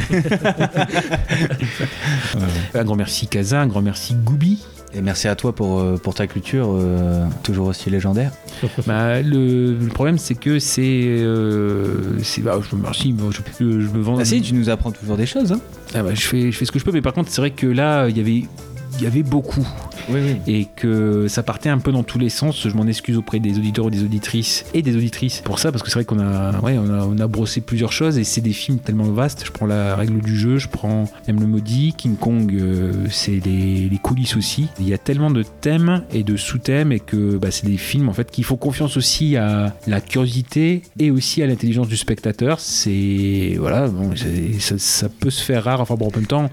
Un 2.73 2.83
grand 2.83 2.95
merci 2.95 3.27
Kaza, 3.27 3.61
un 3.61 3.67
grand 3.67 3.81
merci 3.81 4.13
Goubi. 4.15 4.63
Et 4.93 5.01
merci 5.01 5.27
à 5.27 5.35
toi 5.35 5.53
pour, 5.53 5.79
euh, 5.81 5.97
pour 5.97 6.13
ta 6.13 6.25
culture, 6.25 6.69
euh, 6.71 7.25
toujours 7.43 7.67
aussi 7.67 7.89
légendaire. 7.89 8.31
Bah, 8.87 9.21
le, 9.21 9.73
le 9.73 9.87
problème, 9.87 10.17
c'est 10.17 10.35
que 10.35 10.57
c'est. 10.59 11.03
euh, 11.07 12.17
bah, 12.43 12.59
je 12.61 12.75
me 12.75 12.81
remercie, 12.81 13.11
moi, 13.11 13.29
je, 13.31 13.41
je 13.59 13.65
me 13.89 14.01
vends. 14.01 14.17
Ah 14.17 14.23
si, 14.23 14.41
tu 14.41 14.53
nous 14.53 14.69
apprends 14.69 14.91
toujours 14.91 15.17
des 15.17 15.25
choses. 15.25 15.51
Hein 15.51 15.59
Ah 15.93 16.01
bah, 16.01 16.13
je, 16.13 16.21
fais, 16.21 16.49
je 16.51 16.57
fais 16.57 16.63
ce 16.63 16.71
que 16.71 16.79
je 16.79 16.85
peux, 16.85 16.93
mais 16.93 17.01
par 17.01 17.11
contre, 17.13 17.29
c'est 17.29 17.41
vrai 17.41 17.51
que 17.51 17.67
là, 17.67 18.07
il 18.07 18.17
y 18.17 18.21
avait. 18.21 18.43
Il 18.97 19.03
y 19.03 19.07
avait 19.07 19.23
beaucoup 19.23 19.67
oui, 20.09 20.19
oui. 20.23 20.41
et 20.47 20.65
que 20.65 21.27
ça 21.27 21.43
partait 21.43 21.69
un 21.69 21.79
peu 21.79 21.91
dans 21.91 22.03
tous 22.03 22.19
les 22.19 22.29
sens. 22.29 22.67
Je 22.67 22.75
m'en 22.75 22.87
excuse 22.87 23.17
auprès 23.17 23.39
des 23.39 23.57
auditeurs 23.57 23.85
ou 23.85 23.89
des 23.89 24.03
auditrices 24.03 24.65
et 24.73 24.81
des 24.81 24.95
auditrices 24.95 25.41
pour 25.41 25.59
ça, 25.59 25.71
parce 25.71 25.83
que 25.83 25.89
c'est 25.89 25.95
vrai 25.95 26.05
qu'on 26.05 26.19
a, 26.19 26.59
ouais, 26.61 26.77
on 26.77 26.89
a, 26.93 27.05
on 27.05 27.17
a 27.17 27.27
brossé 27.27 27.61
plusieurs 27.61 27.91
choses 27.91 28.17
et 28.17 28.23
c'est 28.23 28.41
des 28.41 28.53
films 28.53 28.79
tellement 28.79 29.11
vastes. 29.11 29.43
Je 29.45 29.51
prends 29.51 29.65
la 29.65 29.95
règle 29.95 30.21
du 30.21 30.35
jeu, 30.35 30.57
je 30.57 30.69
prends 30.69 31.05
même 31.27 31.39
le 31.39 31.47
maudit, 31.47 31.93
King 31.97 32.15
Kong, 32.15 32.53
euh, 32.53 32.93
c'est 33.09 33.43
les, 33.45 33.89
les 33.89 33.97
coulisses 33.97 34.37
aussi. 34.37 34.69
Il 34.79 34.87
y 34.87 34.93
a 34.93 34.97
tellement 34.97 35.31
de 35.31 35.43
thèmes 35.43 36.03
et 36.11 36.23
de 36.23 36.37
sous-thèmes 36.37 36.91
et 36.91 36.99
que 36.99 37.37
bah, 37.37 37.51
c'est 37.51 37.67
des 37.67 37.77
films 37.77 38.09
en 38.09 38.13
fait 38.13 38.31
qui 38.31 38.43
font 38.43 38.57
confiance 38.57 38.97
aussi 38.97 39.35
à 39.37 39.75
la 39.87 40.01
curiosité 40.01 40.83
et 40.99 41.11
aussi 41.11 41.43
à 41.43 41.47
l'intelligence 41.47 41.87
du 41.87 41.97
spectateur. 41.97 42.59
C'est 42.59 43.55
voilà, 43.59 43.87
bon, 43.87 44.11
ça, 44.59 44.75
ça 44.77 45.09
peut 45.09 45.29
se 45.29 45.43
faire 45.43 45.63
rare. 45.65 45.81
Enfin 45.81 45.95
bon, 45.95 46.07
en 46.07 46.15
même 46.15 46.27
temps. 46.27 46.49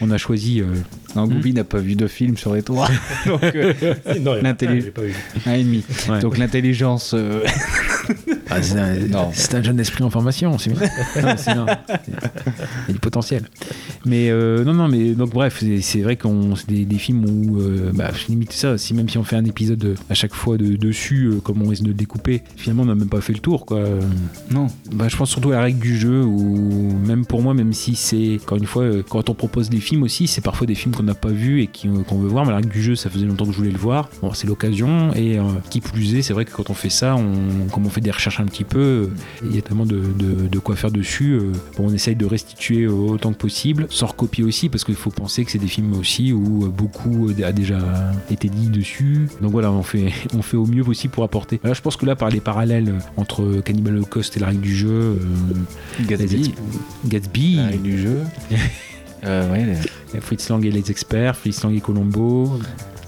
On 0.00 0.10
a 0.10 0.18
choisi. 0.18 0.60
euh, 0.60 0.66
Non, 1.14 1.26
Goubi 1.26 1.52
n'a 1.52 1.64
pas 1.64 1.78
vu 1.78 1.94
de 1.94 2.06
film 2.06 2.36
sur 2.36 2.54
les 2.54 2.62
trois. 2.62 2.88
Donc, 3.26 3.42
euh, 3.42 3.72
Non, 4.20 4.34
l'intelli- 4.40 4.80
j'ai 4.82 4.90
pas 4.90 5.02
vu. 5.02 5.14
un 5.46 5.52
et 5.54 5.62
demi. 5.64 5.84
Ouais. 6.08 6.20
Donc 6.20 6.38
l'intelligence. 6.38 7.14
Ah, 8.50 8.62
c'est 8.62 8.78
un, 8.78 8.94
Non. 9.08 9.30
c'est 9.32 9.54
un 9.54 9.62
jeune 9.62 9.78
esprit 9.80 10.02
en 10.04 10.10
formation, 10.10 10.58
c'est 10.58 10.70
bien. 10.70 10.80
Non, 11.22 11.34
c'est- 11.36 11.54
non, 11.54 11.66
c'est- 11.68 12.00
Il 12.08 12.14
y 12.88 12.90
a 12.90 12.92
du 12.92 12.98
potentiel. 12.98 13.42
Mais 14.06 14.30
euh, 14.30 14.64
non, 14.64 14.72
non, 14.74 14.88
mais 14.88 15.12
donc 15.12 15.30
bref, 15.30 15.58
c'est- 15.60 15.80
c'est 15.80 16.00
vrai 16.00 16.16
qu'on 16.16 16.56
c'est 16.56 16.68
des, 16.68 16.84
des 16.84 16.98
films 16.98 17.24
où, 17.26 17.60
euh, 17.60 17.90
bah, 17.94 18.10
limite 18.28 18.52
ça, 18.52 18.78
si 18.78 18.94
même 18.94 19.08
si 19.08 19.18
on 19.18 19.24
fait 19.24 19.36
un 19.36 19.44
épisode 19.44 19.84
euh, 19.84 19.94
à 20.08 20.14
chaque 20.14 20.34
fois 20.34 20.56
de, 20.56 20.76
dessus, 20.76 21.26
euh, 21.26 21.40
comme 21.40 21.62
on 21.62 21.68
risque 21.68 21.82
de 21.82 21.88
le 21.88 21.94
découper, 21.94 22.42
finalement 22.56 22.82
on 22.82 22.86
n'a 22.86 22.94
même 22.94 23.08
pas 23.08 23.20
fait 23.20 23.32
le 23.32 23.38
tour, 23.40 23.66
quoi. 23.66 23.82
Non. 24.50 24.66
Bah, 24.92 25.06
je 25.08 25.16
pense 25.16 25.30
surtout 25.30 25.50
à 25.50 25.56
la 25.56 25.62
règle 25.62 25.78
du 25.80 25.96
jeu, 25.98 26.22
où 26.24 26.92
même 27.06 27.24
pour 27.26 27.42
moi, 27.42 27.54
même 27.54 27.72
si 27.72 27.94
c'est, 27.94 28.38
encore 28.42 28.58
une 28.58 28.66
fois, 28.66 28.82
euh, 28.84 29.02
quand 29.08 29.28
on 29.30 29.34
propose 29.34 29.68
des 29.70 29.80
films 29.80 30.02
aussi, 30.02 30.26
c'est 30.26 30.40
parfois 30.40 30.66
des 30.66 30.74
films 30.74 30.94
qu'on 30.94 31.02
n'a 31.02 31.14
pas 31.14 31.28
vus 31.30 31.62
et 31.62 31.66
qui- 31.66 31.88
euh, 31.88 32.02
qu'on 32.06 32.18
veut 32.18 32.28
voir, 32.28 32.44
mais 32.44 32.50
la 32.50 32.56
règle 32.56 32.70
du 32.70 32.82
jeu, 32.82 32.94
ça 32.96 33.10
faisait 33.10 33.26
longtemps 33.26 33.44
que 33.46 33.52
je 33.52 33.56
voulais 33.58 33.70
le 33.70 33.78
voir. 33.78 34.08
Bon, 34.22 34.32
c'est 34.32 34.46
l'occasion, 34.46 35.12
et 35.14 35.38
euh, 35.38 35.42
qui 35.70 35.80
plus 35.80 36.14
est, 36.14 36.22
c'est 36.22 36.32
vrai 36.32 36.44
que 36.44 36.50
quand 36.52 36.70
on 36.70 36.74
fait 36.74 36.90
ça, 36.90 37.16
on, 37.16 37.68
comme 37.70 37.86
on 37.86 37.90
fait 37.90 38.00
des 38.00 38.10
recherches 38.10 38.39
un 38.40 38.46
petit 38.46 38.64
peu, 38.64 38.78
euh, 38.78 39.06
il 39.44 39.54
y 39.54 39.58
a 39.58 39.62
tellement 39.62 39.86
de, 39.86 40.00
de- 40.18 40.48
de 40.48 40.58
quoi 40.58 40.76
faire 40.76 40.90
dessus. 40.90 41.32
euh, 41.32 41.52
bon, 41.76 41.88
on 41.88 41.92
essaye 41.92 42.16
de 42.16 42.26
restituer 42.26 42.86
autant 42.86 43.32
que 43.32 43.38
possible. 43.38 43.86
sans 43.90 44.06
recopier 44.06 44.44
aussi, 44.44 44.68
parce 44.68 44.84
qu'il 44.84 44.94
faut 44.96 45.10
penser 45.10 45.44
que 45.44 45.50
c'est 45.50 45.58
des 45.58 45.66
films 45.68 45.92
aussi 45.94 46.32
où 46.32 46.68
beaucoup 46.70 47.28
a 47.44 47.52
déjà 47.52 47.78
été 48.30 48.48
dit 48.48 48.68
dessus. 48.68 49.28
Donc 49.40 49.52
voilà, 49.52 49.70
on 49.70 49.82
fait, 49.82 50.12
on 50.34 50.42
fait 50.42 50.56
au 50.56 50.66
mieux 50.66 50.86
aussi 50.88 51.08
pour 51.08 51.24
apporter. 51.24 51.60
Là, 51.64 51.72
je 51.74 51.80
pense 51.80 51.96
que 51.96 52.06
là, 52.06 52.16
par 52.16 52.30
les 52.30 52.40
parallèles 52.40 52.94
entre 53.16 53.60
Cannibal 53.64 53.94
Holocaust 53.96 54.36
et 54.36 54.40
la 54.40 54.46
règle 54.48 54.60
du 54.62 54.74
jeu, 54.76 54.90
euh, 54.90 55.16
Gatsby. 56.06 56.54
Gatsby, 57.06 57.56
La 57.56 57.66
règle 57.68 57.82
du 57.82 57.98
jeu. 58.02 58.18
Euh, 59.22 59.52
ouais, 59.52 59.66
les- 60.14 60.20
Fritz 60.22 60.48
Lang 60.48 60.64
et 60.64 60.70
les 60.70 60.90
experts, 60.90 61.36
Fritz 61.36 61.62
Lang 61.62 61.74
et 61.76 61.80
Colombo. 61.82 62.58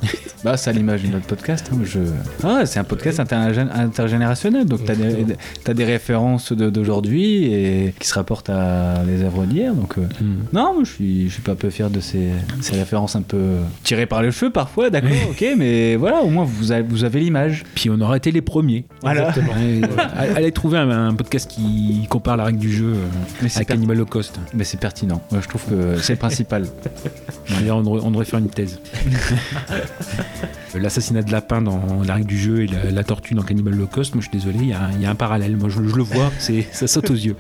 Bah, 0.45 0.57
c'est 0.57 0.71
à 0.71 0.73
l'image 0.73 1.05
de 1.05 1.07
notre 1.07 1.27
podcast. 1.27 1.71
hein, 1.73 1.79
je... 1.85 2.01
Ah, 2.43 2.67
c'est 2.67 2.81
un 2.81 2.85
podcast 2.85 3.21
intergé- 3.21 3.61
intergénérationnel, 3.73 4.65
donc 4.67 4.85
t'as 4.85 4.97
des, 4.97 5.25
t'as 5.63 5.73
des 5.73 5.85
références 5.85 6.53
d'aujourd'hui 6.53 7.45
et 7.45 7.95
qui 7.97 8.09
se 8.09 8.15
rapportent 8.15 8.51
à 8.51 9.05
les 9.07 9.23
œuvres 9.23 9.45
d'hier. 9.45 9.73
Donc, 9.73 9.99
euh, 9.99 10.03
non, 10.53 10.75
moi, 10.75 10.83
je 10.83 10.91
suis, 10.91 11.29
je 11.29 11.35
suis 11.35 11.43
pas 11.43 11.55
peu 11.55 11.71
fier 11.71 11.91
de 11.91 12.01
ces, 12.01 12.31
ces 12.61 12.75
références 12.75 13.15
un 13.15 13.23
peu 13.23 13.39
tirées 13.85 14.07
par 14.07 14.21
les 14.21 14.33
cheveux 14.33 14.51
parfois, 14.51 14.91
d'accord, 14.91 15.11
ok, 15.31 15.45
mais 15.57 15.95
voilà, 15.95 16.23
au 16.23 16.29
moins 16.29 16.43
vous 16.45 16.73
avez, 16.73 16.83
vous 16.83 17.05
avez 17.05 17.21
l'image. 17.21 17.63
Puis 17.77 17.89
on 17.89 18.01
aurait 18.01 18.19
été 18.19 18.33
les 18.33 18.43
premiers. 18.43 18.85
Voilà. 19.03 19.33
Allez 20.35 20.51
trouver 20.51 20.79
un, 20.79 20.91
un 20.91 21.15
podcast 21.15 21.49
qui 21.49 22.05
compare 22.11 22.37
la 22.37 22.47
règle 22.47 22.59
du 22.59 22.73
jeu 22.73 22.95
euh, 22.95 22.97
Mais 23.43 23.49
avec 23.55 23.69
Cannibal 23.69 23.97
Holocaust. 23.99 24.41
Mais 24.55 24.65
c'est 24.65 24.81
pertinent. 24.81 25.23
Moi, 25.31 25.41
je 25.41 25.47
trouve 25.49 25.63
que 25.67 25.99
c'est 26.01 26.15
le 26.15 26.19
principal. 26.19 26.67
D'ailleurs, 27.49 27.77
on, 27.77 27.83
devrait- 27.83 28.01
on 28.03 28.11
devrait 28.11 28.25
faire 28.25 28.41
une 28.41 28.51
thèse. 28.51 28.81
L'assassinat 30.75 31.23
de 31.23 31.31
lapin 31.31 31.61
dans 31.61 32.03
la 32.07 32.15
règle 32.15 32.27
du 32.27 32.39
jeu 32.39 32.63
et 32.63 32.67
la, 32.67 33.05
tortue 33.05 33.35
dans 33.35 33.43
Cannibal 33.43 33.75
Holocaust, 33.75 34.15
moi 34.15 34.23
je 34.23 34.29
suis 34.31 34.39
désolé, 34.39 34.59
il 34.63 34.69
y, 35.03 35.05
a 35.07 35.11
un- 35.11 35.15
parallèle. 35.15 35.57
Moi 35.57 35.69
je, 35.69 35.81
le 35.81 36.03
vois, 36.03 36.33
ça 36.39 36.87
saute 36.87 37.11
aux 37.11 37.15
yeux. 37.15 37.37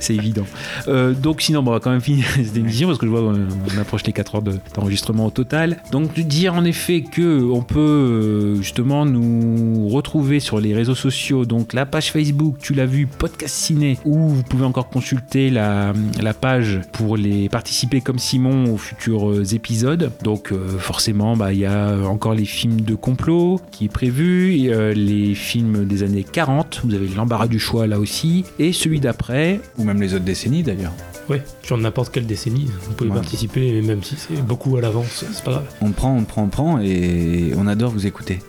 C'est 0.00 0.14
évident. 0.14 0.44
Euh, 0.88 1.12
donc 1.12 1.40
sinon, 1.40 1.60
on 1.60 1.70
va 1.70 1.78
quand 1.78 1.90
même 1.90 2.00
finir 2.00 2.26
cette 2.34 2.56
émission 2.56 2.88
parce 2.88 2.98
que 2.98 3.06
je 3.06 3.10
vois 3.10 3.22
on 3.22 3.78
approche 3.78 4.04
les 4.04 4.12
4 4.12 4.34
heures 4.36 4.42
de- 4.42 4.58
d'enregistrement 4.74 5.26
au 5.26 5.30
total. 5.30 5.78
Donc 5.92 6.18
dire 6.18 6.54
en 6.54 6.64
effet 6.64 7.02
que 7.02 7.42
on 7.42 7.62
peut 7.62 7.78
euh, 7.78 8.56
justement 8.56 9.06
nous 9.06 9.88
retrouver 9.88 10.40
sur 10.40 10.60
les 10.60 10.74
réseaux 10.74 10.94
sociaux, 10.94 11.44
donc 11.44 11.72
la 11.72 11.86
page 11.86 12.10
Facebook, 12.10 12.56
tu 12.60 12.74
l'as 12.74 12.86
vu, 12.86 13.06
Podcast 13.06 13.54
Ciné, 13.54 13.98
où 14.04 14.28
vous 14.28 14.42
pouvez 14.42 14.64
encore 14.64 14.88
consulter 14.88 15.50
la, 15.50 15.92
page 16.40 16.80
pour 16.92 17.16
les 17.16 17.48
participer 17.48 18.00
comme 18.00 18.18
Simon 18.18 18.72
aux 18.72 18.76
futurs 18.78 19.30
euh, 19.30 19.44
épisodes. 19.54 20.10
Donc 20.22 20.52
euh, 20.52 20.78
forcément, 20.78 21.36
bah, 21.36 21.52
il 21.52 21.60
y 21.60 21.66
a 21.66 21.83
encore 22.06 22.34
les 22.34 22.44
films 22.44 22.80
de 22.82 22.94
complot 22.94 23.60
qui 23.70 23.86
est 23.86 23.88
prévu, 23.88 24.56
et, 24.56 24.72
euh, 24.72 24.92
les 24.92 25.34
films 25.34 25.84
des 25.84 26.02
années 26.02 26.24
40, 26.24 26.82
vous 26.84 26.94
avez 26.94 27.06
l'embarras 27.08 27.48
du 27.48 27.58
choix 27.58 27.86
là 27.86 27.98
aussi, 27.98 28.44
et 28.58 28.72
celui 28.72 29.00
d'après, 29.00 29.60
Ou 29.78 29.84
même 29.84 30.00
les 30.00 30.14
autres 30.14 30.24
décennies 30.24 30.62
d'ailleurs. 30.62 30.92
Ouais, 31.30 31.42
sur 31.62 31.78
n'importe 31.78 32.12
quelle 32.12 32.26
décennie, 32.26 32.66
vous 32.82 32.92
pouvez 32.92 33.08
Ouais. 33.10 33.16
participer, 33.16 33.80
même 33.80 34.02
si 34.02 34.14
c'est 34.16 34.44
beaucoup 34.44 34.76
à 34.76 34.80
l'avance, 34.82 35.24
c'est 35.32 35.42
pas 35.44 35.52
grave. 35.52 35.64
On 35.80 35.90
prend, 35.92 36.14
on 36.16 36.24
prend, 36.24 36.42
on 36.42 36.48
prend 36.48 36.80
et 36.80 37.52
on 37.56 37.66
adore 37.66 37.92
vous 37.92 38.06
écouter. 38.06 38.40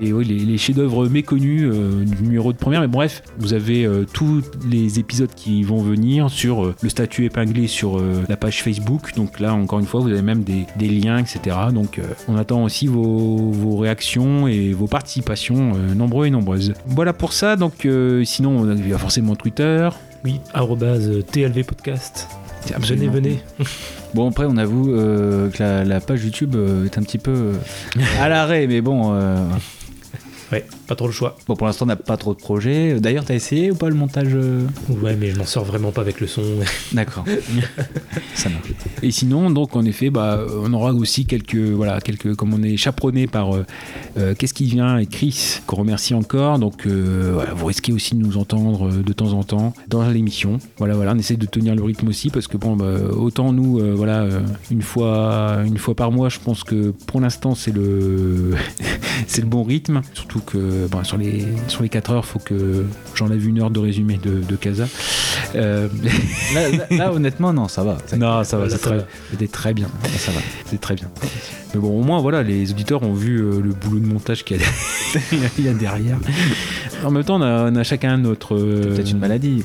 Et 0.00 0.12
oui, 0.12 0.24
les, 0.24 0.38
les 0.38 0.58
chefs-d'œuvre 0.58 1.08
méconnus 1.08 1.62
euh, 1.64 2.04
du 2.04 2.22
numéro 2.22 2.52
de 2.52 2.58
première. 2.58 2.80
Mais 2.80 2.86
bref, 2.86 3.22
vous 3.38 3.54
avez 3.54 3.84
euh, 3.84 4.04
tous 4.12 4.42
les 4.68 4.98
épisodes 4.98 5.30
qui 5.34 5.62
vont 5.62 5.80
venir 5.80 6.30
sur 6.30 6.64
euh, 6.64 6.74
le 6.82 6.88
statut 6.88 7.24
épinglé 7.24 7.66
sur 7.66 8.02
la 8.28 8.36
page 8.36 8.62
Facebook. 8.62 9.14
Donc 9.16 9.40
là, 9.40 9.54
encore 9.54 9.78
une 9.78 9.86
fois, 9.86 10.00
vous 10.00 10.08
avez 10.08 10.22
même 10.22 10.42
des, 10.42 10.66
des 10.76 10.88
liens, 10.88 11.18
etc. 11.18 11.56
Donc 11.72 12.00
on 12.28 12.36
attend 12.36 12.64
aussi 12.64 12.86
vos, 12.86 13.36
vos 13.50 13.76
réactions 13.76 14.46
et 14.46 14.72
vos 14.72 14.86
participations 14.86 15.72
nombreux 15.94 16.26
et 16.26 16.30
nombreuses. 16.30 16.74
Voilà 16.86 17.12
pour 17.12 17.32
ça. 17.32 17.56
Donc 17.56 17.86
sinon, 18.24 18.72
il 18.74 18.88
y 18.88 18.92
a 18.92 18.98
forcément 18.98 19.36
Twitter. 19.36 19.88
Oui, 20.24 20.40
TLV 21.32 21.64
Podcast. 21.64 22.28
Venez, 22.78 23.08
venez. 23.08 23.40
Bon, 24.14 24.30
après, 24.30 24.46
on 24.48 24.56
avoue 24.56 24.94
euh, 24.94 25.50
que 25.50 25.62
la, 25.62 25.84
la 25.84 26.00
page 26.00 26.24
YouTube 26.24 26.54
euh, 26.56 26.86
est 26.86 26.96
un 26.96 27.02
petit 27.02 27.18
peu 27.18 27.52
euh, 27.98 28.02
à 28.20 28.30
l'arrêt, 28.30 28.66
mais 28.66 28.80
bon. 28.80 29.14
Euh, 30.56 30.60
Ouais, 30.60 30.75
pas 30.86 30.94
trop 30.94 31.06
le 31.06 31.12
choix. 31.12 31.36
Bon, 31.46 31.56
pour 31.56 31.66
l'instant, 31.66 31.84
on 31.84 31.88
n'a 31.88 31.96
pas 31.96 32.16
trop 32.16 32.34
de 32.34 32.38
projets. 32.38 33.00
D'ailleurs, 33.00 33.24
t'as 33.24 33.34
essayé 33.34 33.70
ou 33.70 33.74
pas 33.74 33.88
le 33.88 33.94
montage 33.94 34.34
euh? 34.34 34.66
Ouais, 34.88 35.16
mais 35.16 35.30
je 35.30 35.38
m'en 35.38 35.44
sors 35.44 35.64
vraiment 35.64 35.92
pas 35.92 36.00
avec 36.00 36.20
le 36.20 36.26
son. 36.26 36.42
D'accord. 36.92 37.24
Ça 38.34 38.48
marche. 38.48 38.68
Et 39.02 39.10
sinon, 39.10 39.50
donc 39.50 39.76
en 39.76 39.84
effet, 39.84 40.10
bah, 40.10 40.40
on 40.62 40.72
aura 40.72 40.92
aussi 40.92 41.26
quelques, 41.26 41.56
voilà, 41.56 42.00
quelques, 42.00 42.34
comme 42.34 42.54
on 42.54 42.62
est 42.62 42.76
chaperonné 42.76 43.26
par 43.26 43.54
euh, 43.54 43.64
euh, 44.18 44.34
Qu'est-ce 44.36 44.54
qui 44.54 44.64
vient 44.64 44.98
et 44.98 45.06
Chris, 45.06 45.60
qu'on 45.66 45.76
remercie 45.76 46.14
encore. 46.14 46.58
Donc 46.58 46.86
euh, 46.86 47.30
voilà, 47.34 47.52
vous 47.54 47.66
risquez 47.66 47.92
aussi 47.92 48.14
de 48.14 48.22
nous 48.22 48.36
entendre 48.36 48.90
de 48.90 49.12
temps 49.12 49.32
en 49.32 49.42
temps 49.42 49.74
dans 49.88 50.08
l'émission. 50.08 50.58
Voilà, 50.78 50.94
voilà, 50.94 51.12
on 51.14 51.18
essaie 51.18 51.36
de 51.36 51.46
tenir 51.46 51.74
le 51.74 51.82
rythme 51.82 52.08
aussi 52.08 52.30
parce 52.30 52.46
que 52.46 52.56
bon, 52.56 52.76
bah, 52.76 52.86
autant 53.16 53.52
nous, 53.52 53.80
voilà, 53.96 54.26
une 54.70 54.82
fois, 54.82 55.58
une 55.64 55.78
fois 55.78 55.94
par 55.94 56.12
mois, 56.12 56.28
je 56.28 56.38
pense 56.38 56.64
que 56.64 56.90
pour 57.06 57.20
l'instant 57.20 57.54
c'est 57.54 57.72
le, 57.72 58.54
c'est 59.26 59.40
le 59.40 59.48
bon 59.48 59.62
rythme. 59.62 60.02
Surtout 60.14 60.40
que 60.40 60.58
bon, 60.90 61.02
sur 61.04 61.16
les, 61.16 61.46
sur 61.68 61.82
les 61.82 61.88
4 61.88 62.10
heures, 62.12 62.24
faut 62.24 62.38
que 62.38 62.84
j'enlève 63.14 63.46
une 63.46 63.60
heure 63.60 63.70
de 63.70 63.80
résumé 63.80 64.18
de, 64.22 64.40
de 64.42 64.56
Casa. 64.56 64.86
Euh, 65.54 65.88
Là, 66.54 66.68
là- 66.70 66.86
là, 66.90 67.12
honnêtement, 67.12 67.52
non, 67.52 67.68
ça 67.68 67.82
va. 67.82 67.98
non, 68.16 68.44
ça 68.44 68.56
va, 68.58 68.68
c'est 68.70 68.78
très, 68.78 69.06
très 69.48 69.74
bien. 69.74 69.88
Ça 70.18 70.32
va. 70.32 70.40
C'est 70.66 70.80
très 70.80 70.94
bien. 70.94 71.08
Mais 71.74 71.80
bon, 71.80 71.98
au 71.98 72.02
moins, 72.02 72.20
voilà, 72.20 72.42
les 72.42 72.70
auditeurs 72.70 73.02
ont 73.02 73.12
vu 73.12 73.38
euh, 73.38 73.60
le 73.60 73.70
boulot 73.74 73.98
de 74.00 74.06
montage 74.06 74.44
qu'il 74.44 74.56
y, 74.58 75.68
a- 75.68 75.74
derrière. 75.74 76.18
En 77.04 77.10
même 77.10 77.24
temps, 77.24 77.36
on 77.36 77.42
a, 77.42 77.70
on 77.70 77.76
a 77.76 77.82
chacun 77.84 78.16
notre. 78.16 78.56
euh, 78.56 78.94
Peut-être 78.94 79.10
une 79.10 79.18
maladie. 79.18 79.62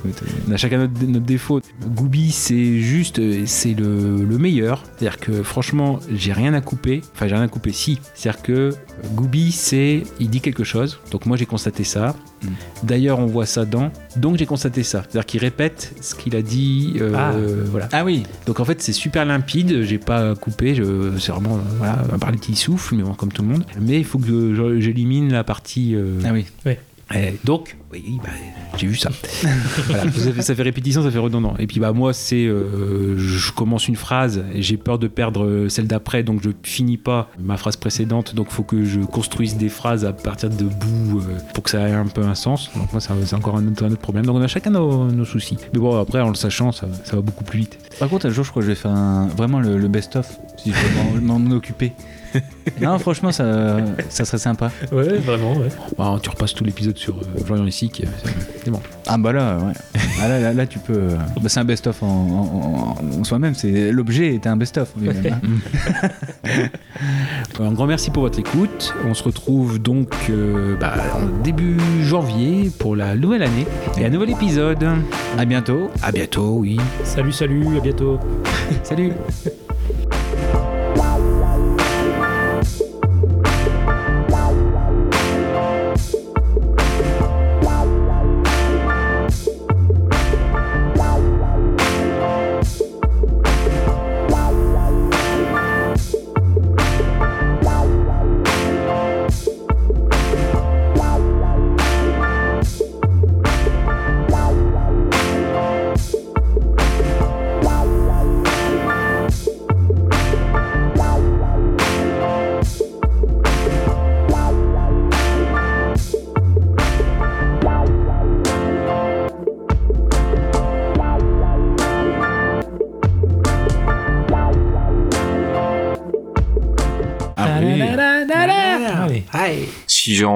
on 0.50 0.52
a 0.52 0.58
chacun 0.58 0.80
notre, 0.80 1.06
notre 1.08 1.26
défaut. 1.26 1.62
Gooby, 1.96 2.30
c'est 2.32 2.80
juste, 2.80 3.20
euh, 3.20 3.44
c'est 3.46 3.74
le, 3.74 4.18
le 4.26 4.38
meilleur. 4.38 4.84
C'est-à-dire 4.98 5.18
que 5.18 5.42
franchement, 5.42 6.00
j'ai 6.14 6.34
rien 6.34 6.54
à 6.54 6.60
couper. 6.60 7.02
Enfin, 7.16 7.28
j'ai 7.30 7.36
rien 7.36 7.44
à 7.46 7.48
couper, 7.48 7.72
si. 7.72 8.00
C'est-à-dire 8.16 8.42
que 8.42 8.52
euh, 8.52 8.72
Gooby, 9.14 9.54
c'est. 9.54 10.04
Il 10.20 10.30
dit 10.30 10.42
quelque 10.42 10.66
chose. 10.66 11.00
Donc, 11.12 11.26
moi, 11.26 11.38
j'ai 11.38 11.46
constaté 11.46 11.86
ça. 11.86 12.16
Mm. 12.44 12.48
D'ailleurs, 12.84 13.20
on 13.20 13.28
voit 13.28 13.46
ça 13.46 13.64
dans. 13.64 13.92
Donc, 14.18 14.38
j'ai 14.38 14.46
constaté 14.46 14.84
ça. 14.84 15.04
C'est-à-dire 15.04 15.26
qu'il 15.26 15.40
répète 15.40 15.94
ce 16.02 16.16
qu'il 16.16 16.36
a 16.36 16.42
dit. 16.42 16.96
euh, 17.00 17.14
Ah. 17.16 17.32
Voilà. 17.72 17.88
Ah 17.94 18.04
oui. 18.04 18.24
Donc 18.46 18.60
en 18.60 18.66
fait 18.66 18.82
c'est 18.82 18.92
super 18.94 19.24
limpide, 19.26 19.84
j'ai 19.84 19.98
pas 19.98 20.36
coupé, 20.36 20.76
je- 20.76 21.12
c'est 21.20 21.32
vraiment 21.32 21.58
euh, 21.58 21.86
voilà, 22.00 22.14
à 22.16 22.18
part 22.18 22.32
les 22.32 22.38
petits 22.38 22.56
souffles, 22.56 22.96
mais 22.96 23.04
bon, 23.04 23.14
comme 23.14 23.32
tout 23.32 23.42
le 23.42 23.48
monde. 23.50 23.66
Mais 23.80 23.98
il 24.00 24.06
faut 24.06 24.20
que 24.20 24.54
je- 24.56 24.80
j'élimine 24.80 25.32
la 25.32 25.44
partie. 25.44 25.96
euh, 25.96 26.20
Ah 26.26 26.32
oui. 26.34 26.46
Et 27.16 27.38
donc, 27.44 27.78
oui, 27.92 28.20
bah, 28.24 28.30
j'ai 28.78 28.88
vu 28.88 28.96
ça. 28.96 29.10
voilà, 29.88 30.04
ça, 30.12 30.32
fait, 30.32 30.42
ça 30.42 30.56
fait 30.56 30.62
répétition, 30.64 31.04
ça 31.04 31.12
fait 31.12 31.18
redondant. 31.20 31.56
Et 31.60 31.68
puis 31.68 31.80
bah 31.80 31.92
moi 31.94 32.14
c'est, 32.14 32.46
euh, 32.46 33.18
je 33.18 33.52
commence 33.52 33.88
une 33.88 33.96
phrase, 33.96 34.44
et 34.54 34.62
j'ai 34.62 34.78
peur 34.78 35.00
de 35.00 35.08
perdre 35.08 35.46
euh, 35.46 35.70
celle 35.70 35.88
d'après, 35.88 36.24
donc 36.24 36.42
je 36.44 36.50
finis 36.64 36.98
pas 36.98 37.30
ma 37.40 37.58
phrase 37.58 37.76
précédente. 37.76 38.36
Donc 38.36 38.50
faut 38.50 38.64
que 38.64 38.84
je 38.86 39.00
construise 39.02 39.58
des 39.58 39.70
phrases 39.70 40.06
à 40.06 40.14
partir 40.14 40.50
de 40.50 40.64
bouts 40.66 41.20
euh, 41.20 41.38
pour 41.54 41.64
que 41.64 41.70
ça 41.70 41.88
ait 41.88 41.92
un 41.94 42.08
peu 42.08 42.22
un 42.24 42.36
sens. 42.36 42.70
Donc 42.76 42.92
moi 42.92 43.02
c'est 43.02 43.34
encore 43.36 43.58
un 43.58 43.68
autre, 43.68 43.84
un 43.86 43.92
autre 43.92 44.02
problème. 44.02 44.26
Donc 44.26 44.36
on 44.38 44.42
a 44.42 44.48
chacun 44.48 44.70
nos, 44.72 45.06
nos 45.12 45.26
soucis. 45.26 45.58
Mais 45.74 45.80
bon 45.80 46.00
après 46.00 46.22
en 46.22 46.30
le 46.30 46.36
sachant, 46.36 46.72
ça, 46.72 46.88
ça 47.04 47.16
va 47.16 47.22
beaucoup 47.22 47.44
plus 47.44 47.60
vite. 47.60 47.78
Par 48.00 48.10
contre, 48.10 48.26
un 48.26 48.30
jour, 48.30 48.44
je 48.46 48.50
crois 48.52 48.62
que 48.62 48.68
je 48.68 48.72
vais 48.72 48.80
faire 48.80 48.92
un- 48.92 49.28
vraiment 49.28 49.60
le, 49.60 49.78
le 49.78 49.88
best-of, 49.88 50.40
si 50.58 50.72
je 50.72 50.76
peux 50.76 51.22
m'en- 51.22 51.40
m'en 51.40 51.56
occuper. 51.56 51.92
non, 52.82 52.98
franchement, 53.00 53.32
ça, 53.32 53.78
ça 54.10 54.26
serait 54.26 54.38
sympa. 54.38 54.72
Ouais, 54.92 55.18
vraiment, 55.20 55.54
ouais. 55.54 55.70
Bah, 55.98 56.18
tu 56.22 56.30
repasses 56.30 56.54
tout 56.54 56.64
l'épisode 56.64 56.98
sur 56.98 57.18
euh, 57.18 57.44
Florian 57.46 57.66
Issic, 57.66 58.04
c'est 58.64 58.72
bon. 58.72 58.80
Ah 59.08 59.18
bah 59.18 59.34
là, 59.34 59.58
ouais. 59.58 59.74
Ah 60.22 60.28
là, 60.28 60.40
là, 60.40 60.54
là, 60.54 60.66
tu 60.68 60.80
peux... 60.80 60.94
euh, 60.94 61.16
bah, 61.42 61.50
c'est 61.50 61.60
un 61.60 61.66
best-of 61.66 62.02
en, 62.04 62.08
en- 62.08 62.98
en- 63.18 63.20
en 63.20 63.24
soi-même. 63.24 63.56
c'est 63.56 63.92
L'objet 63.92 64.34
est 64.36 64.48
un 64.48 64.56
best-of. 64.58 64.94
hein. 65.06 65.40
Un 67.60 67.72
grand 67.74 67.86
merci 67.86 68.10
pour 68.12 68.24
votre 68.24 68.40
écoute. 68.40 68.94
On 69.08 69.14
se 69.14 69.24
retrouve 69.24 69.80
donc 69.80 70.14
euh, 70.30 70.76
bah, 70.80 70.94
en 71.16 71.44
début 71.44 71.78
janvier 72.04 72.72
pour 72.80 72.96
la 72.96 73.16
nouvelle 73.16 73.44
année 73.44 73.66
et 73.98 74.06
un 74.06 74.10
nouvel 74.10 74.32
épisode. 74.32 74.84
à 75.38 75.46
bientôt. 75.46 75.90
À 76.02 76.12
bientôt, 76.12 76.58
oui. 76.60 76.78
Salut, 77.04 77.32
salut, 77.32 77.78
à 77.78 77.82
bientôt. 77.82 78.20
Salut. 78.84 79.12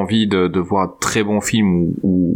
Envie 0.06 0.28
de, 0.28 0.48
de 0.48 0.60
voir 0.60 0.84
un 0.84 0.94
très 1.00 1.24
bon 1.24 1.42
film 1.42 1.94
où, 2.04 2.36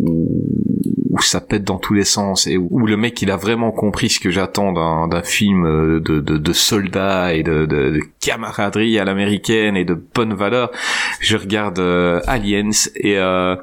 où, 1.11 1.21
ça 1.21 1.41
pète 1.41 1.63
dans 1.63 1.77
tous 1.77 1.93
les 1.93 2.05
sens 2.05 2.47
et 2.47 2.57
où, 2.57 2.87
le 2.87 2.95
mec 2.97 3.21
il 3.21 3.29
a 3.29 3.35
vraiment 3.35 3.71
compris 3.71 4.09
ce 4.09 4.19
que 4.19 4.31
j'attends 4.31 4.71
d'un, 4.71 5.07
d'un 5.07 5.21
film 5.21 5.65
euh, 5.65 5.99
de, 5.99 6.19
de, 6.19 6.37
de 6.37 6.53
soldats 6.53 7.33
et 7.33 7.43
de, 7.43 7.65
de, 7.65 7.91
de 7.91 8.01
camaraderie 8.21 8.97
à 8.97 9.05
l'américaine 9.05 9.75
et 9.75 9.85
de 9.85 9.93
bonnes 9.93 10.33
valeurs, 10.33 10.71
je 11.19 11.37
regarde 11.37 11.79
euh, 11.79 12.21
Aliens 12.25 12.69
et 12.95 13.17
euh, 13.17 13.55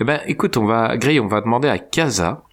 eh 0.00 0.04
ben 0.04 0.20
écoute, 0.26 0.56
on 0.56 0.66
va 0.66 0.96
Gray, 0.96 1.18
on 1.18 1.26
va 1.26 1.40
demander 1.40 1.68
à 1.68 1.78
Kaza 1.78 2.44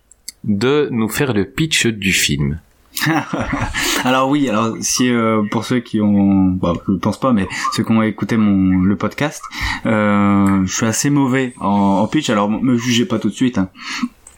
de 0.43 0.87
nous 0.91 1.09
faire 1.09 1.33
le 1.33 1.45
pitch 1.45 1.87
du 1.87 2.13
film. 2.13 2.59
alors 4.03 4.29
oui, 4.29 4.49
alors 4.49 4.75
si 4.81 5.09
euh, 5.09 5.43
pour 5.51 5.65
ceux 5.65 5.79
qui 5.79 6.01
ont, 6.01 6.47
bah, 6.51 6.73
je 6.87 6.93
pense 6.93 7.19
pas, 7.19 7.33
mais 7.33 7.47
ceux 7.73 7.83
qui 7.83 7.91
ont 7.91 8.01
écouté 8.01 8.37
mon 8.37 8.81
le 8.81 8.95
podcast, 8.95 9.43
euh, 9.85 10.65
je 10.65 10.73
suis 10.73 10.85
assez 10.85 11.09
mauvais 11.09 11.53
en, 11.59 12.07
pitch. 12.07 12.29
Alors 12.29 12.49
me 12.49 12.77
jugez 12.77 13.05
pas 13.05 13.19
tout 13.19 13.29
de 13.29 13.33
suite. 13.33 13.57
Hein. 13.57 13.69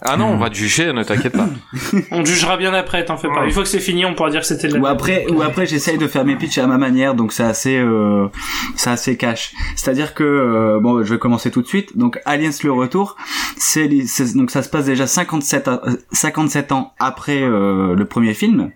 Ah 0.01 0.15
non, 0.15 0.27
on 0.27 0.37
va 0.37 0.49
te 0.49 0.55
juger, 0.55 0.93
ne 0.93 1.03
t'inquiète 1.03 1.33
pas. 1.33 1.47
on 2.11 2.23
te 2.23 2.27
jugera 2.29 2.55
bien 2.57 2.73
après, 2.73 3.03
t'en 3.03 3.17
fais 3.17 3.27
pas. 3.29 3.45
Une 3.45 3.51
fois 3.51 3.63
que 3.63 3.69
c'est 3.69 3.79
fini, 3.79 4.05
on 4.05 4.13
pourra 4.13 4.29
dire 4.29 4.41
que 4.41 4.45
c'était 4.47 4.67
de 4.67 4.75
la 4.75 4.79
Ou 4.79 4.85
après, 4.85 5.25
ou 5.31 5.41
après, 5.41 5.65
j'essaye 5.65 5.97
de 5.97 6.07
faire 6.07 6.23
mes 6.23 6.35
pitchs 6.35 6.59
à 6.59 6.67
ma 6.67 6.77
manière, 6.77 7.15
donc 7.15 7.33
c'est 7.33 7.43
assez, 7.43 7.77
euh, 7.77 8.27
c'est 8.75 8.89
assez 8.91 9.17
cash. 9.17 9.53
C'est-à-dire 9.75 10.13
que, 10.13 10.23
euh, 10.23 10.79
bon, 10.79 11.03
je 11.03 11.13
vais 11.13 11.19
commencer 11.19 11.49
tout 11.51 11.61
de 11.61 11.67
suite. 11.67 11.97
Donc, 11.97 12.19
Aliens 12.25 12.51
le 12.63 12.71
retour, 12.71 13.15
c'est, 13.57 13.89
donc 14.35 14.51
ça 14.51 14.61
se 14.61 14.69
passe 14.69 14.85
déjà 14.85 15.07
57, 15.07 15.67
à- 15.67 15.81
euh, 15.85 15.95
57 16.11 16.71
ans 16.71 16.93
après 16.99 17.41
euh, 17.41 17.95
le 17.95 18.05
premier 18.05 18.33
film. 18.33 18.71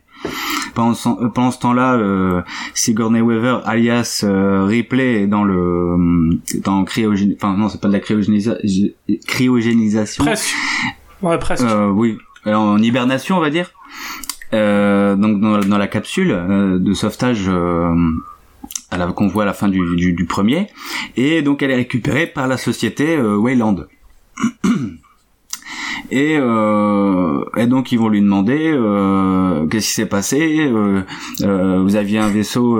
Pendant 0.76 0.94
ce, 0.94 1.10
pendant 1.34 1.52
ce 1.52 1.60
temps-là, 1.60 1.96
euh, 1.96 2.42
Sigourney 2.76 3.22
Weaver, 3.22 3.58
alias 3.66 4.22
euh, 4.24 4.64
Ripley, 4.66 5.24
est 5.24 5.28
dans 5.28 5.44
le 5.44 6.40
dans 6.64 6.84
cryogénisation. 6.86 7.38
Enfin 7.50 7.58
non, 7.58 7.68
c'est 7.70 7.82
pas 7.82 7.88
de 7.90 7.94
la 7.94 8.00
cryogénisa- 8.00 8.58
cryogénisation. 9.28 10.24
Presque. 10.24 10.56
Ouais, 11.22 11.38
presque. 11.38 11.64
Euh, 11.64 11.90
oui, 11.90 12.18
en 12.46 12.78
hibernation, 12.78 13.38
on 13.38 13.42
va 13.42 13.50
dire. 13.50 13.72
Euh, 14.54 15.16
donc 15.16 15.40
dans, 15.40 15.78
la 15.78 15.88
capsule 15.88 16.32
euh, 16.32 16.78
de 16.78 16.94
sauvetage 16.94 17.50
qu'on 19.16 19.28
voit 19.28 19.44
à 19.44 19.46
la 19.46 19.54
fin 19.54 19.70
du, 19.70 20.26
premier, 20.28 20.68
et 21.16 21.42
donc 21.42 21.64
elle 21.64 21.72
est 21.72 21.76
récupérée 21.76 22.28
par 22.28 22.48
la 22.48 22.58
société 22.58 23.16
euh, 23.16 23.38
Wayland. 23.38 23.86
Et, 26.14 26.38
donc 27.68 27.94
ils 27.94 28.00
vont 28.00 28.10
lui 28.10 28.20
demander 28.20 28.78
qu'est-ce 29.70 29.88
qui 29.88 29.94
s'est 29.94 30.06
passé. 30.06 30.70
vous 31.40 31.96
aviez 31.96 32.20
un 32.20 32.28
vaisseau, 32.28 32.78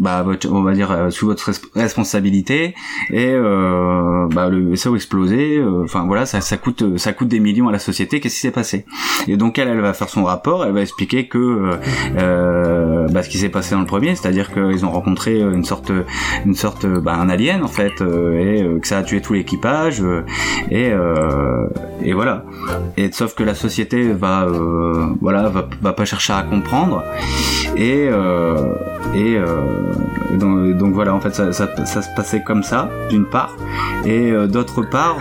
bah, 0.00 0.22
votre- 0.22 0.50
on 0.50 0.62
va 0.62 0.72
dire 0.72 0.90
euh, 0.90 1.10
sous 1.10 1.26
votre 1.26 1.50
res- 1.50 1.68
responsabilité, 1.74 2.74
et 3.10 3.28
euh, 3.32 4.26
bah, 4.32 4.48
le 4.48 4.70
vaisseau 4.70 4.94
explosé. 4.96 5.56
euh, 5.58 5.82
Enfin 5.84 6.04
voilà, 6.06 6.26
ça, 6.26 6.40
ça 6.40 6.56
coûte, 6.56 6.98
ça 6.98 7.12
coûte 7.12 7.28
des 7.28 7.40
millions 7.40 7.68
à 7.68 7.72
la 7.72 7.78
société. 7.78 8.20
Qu'est-ce 8.20 8.34
qui 8.36 8.40
s'est 8.40 8.50
passé? 8.50 8.84
Et 9.26 9.36
donc 9.36 9.58
elle, 9.58 9.68
elle 9.68 9.80
va 9.80 9.92
faire 9.94 10.08
son 10.08 10.24
rapport. 10.24 10.64
Elle 10.64 10.72
va 10.72 10.80
expliquer 10.82 11.28
que 11.28 11.38
euh, 11.38 11.76
euh, 12.18 13.08
bah, 13.08 13.22
ce 13.22 13.28
qui 13.28 13.38
s'est 13.38 13.48
passé 13.48 13.74
dans 13.74 13.80
le 13.80 13.86
premier, 13.86 14.14
c'est-à-dire 14.14 14.52
qu'ils 14.52 14.84
ont 14.84 14.90
rencontré 14.90 15.40
une 15.40 15.64
sorte, 15.64 15.92
une 16.46 16.54
sorte, 16.54 16.86
bah, 16.86 17.14
un 17.14 17.28
alien 17.28 17.62
en 17.62 17.68
fait, 17.68 18.00
et 18.00 18.64
que 18.80 18.86
ça 18.86 18.98
a 18.98 19.02
tué 19.02 19.20
tout 19.20 19.32
l'équipage. 19.34 20.02
et 20.70 20.92
et 22.02 22.12
voilà. 22.12 22.44
Et 22.96 23.10
sauf 23.12 23.34
que 23.34 23.42
la 23.42 23.54
société 23.54 24.12
va, 24.12 24.46
voilà, 25.20 25.48
va, 25.48 25.68
va 25.80 25.92
pas 25.92 26.04
chercher 26.04 26.32
à 26.32 26.42
comprendre. 26.42 27.02
Et 27.76 28.08
et 29.14 29.36
donc, 30.36 30.94
voilà, 30.94 31.14
en 31.14 31.20
fait, 31.20 31.34
ça, 31.34 31.52
se 31.52 32.14
passait 32.14 32.42
comme 32.42 32.62
ça, 32.62 32.88
d'une 33.10 33.26
part, 33.26 33.56
et 34.04 34.30
euh, 34.30 34.46
d'autre 34.46 34.82
part. 34.82 35.18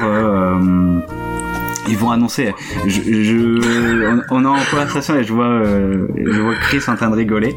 Ils 1.88 1.98
vont 1.98 2.12
annoncer. 2.12 2.54
Je, 2.86 3.02
je, 3.02 4.08
on, 4.08 4.22
on 4.38 4.44
est 4.44 4.48
en 4.48 4.64
conversation 4.70 5.16
et 5.18 5.24
je 5.24 5.34
vois, 5.34 5.46
euh, 5.46 6.08
je 6.16 6.40
vois 6.40 6.56
Chris 6.56 6.82
en 6.88 6.96
train 6.96 7.10
de 7.10 7.16
rigoler. 7.16 7.56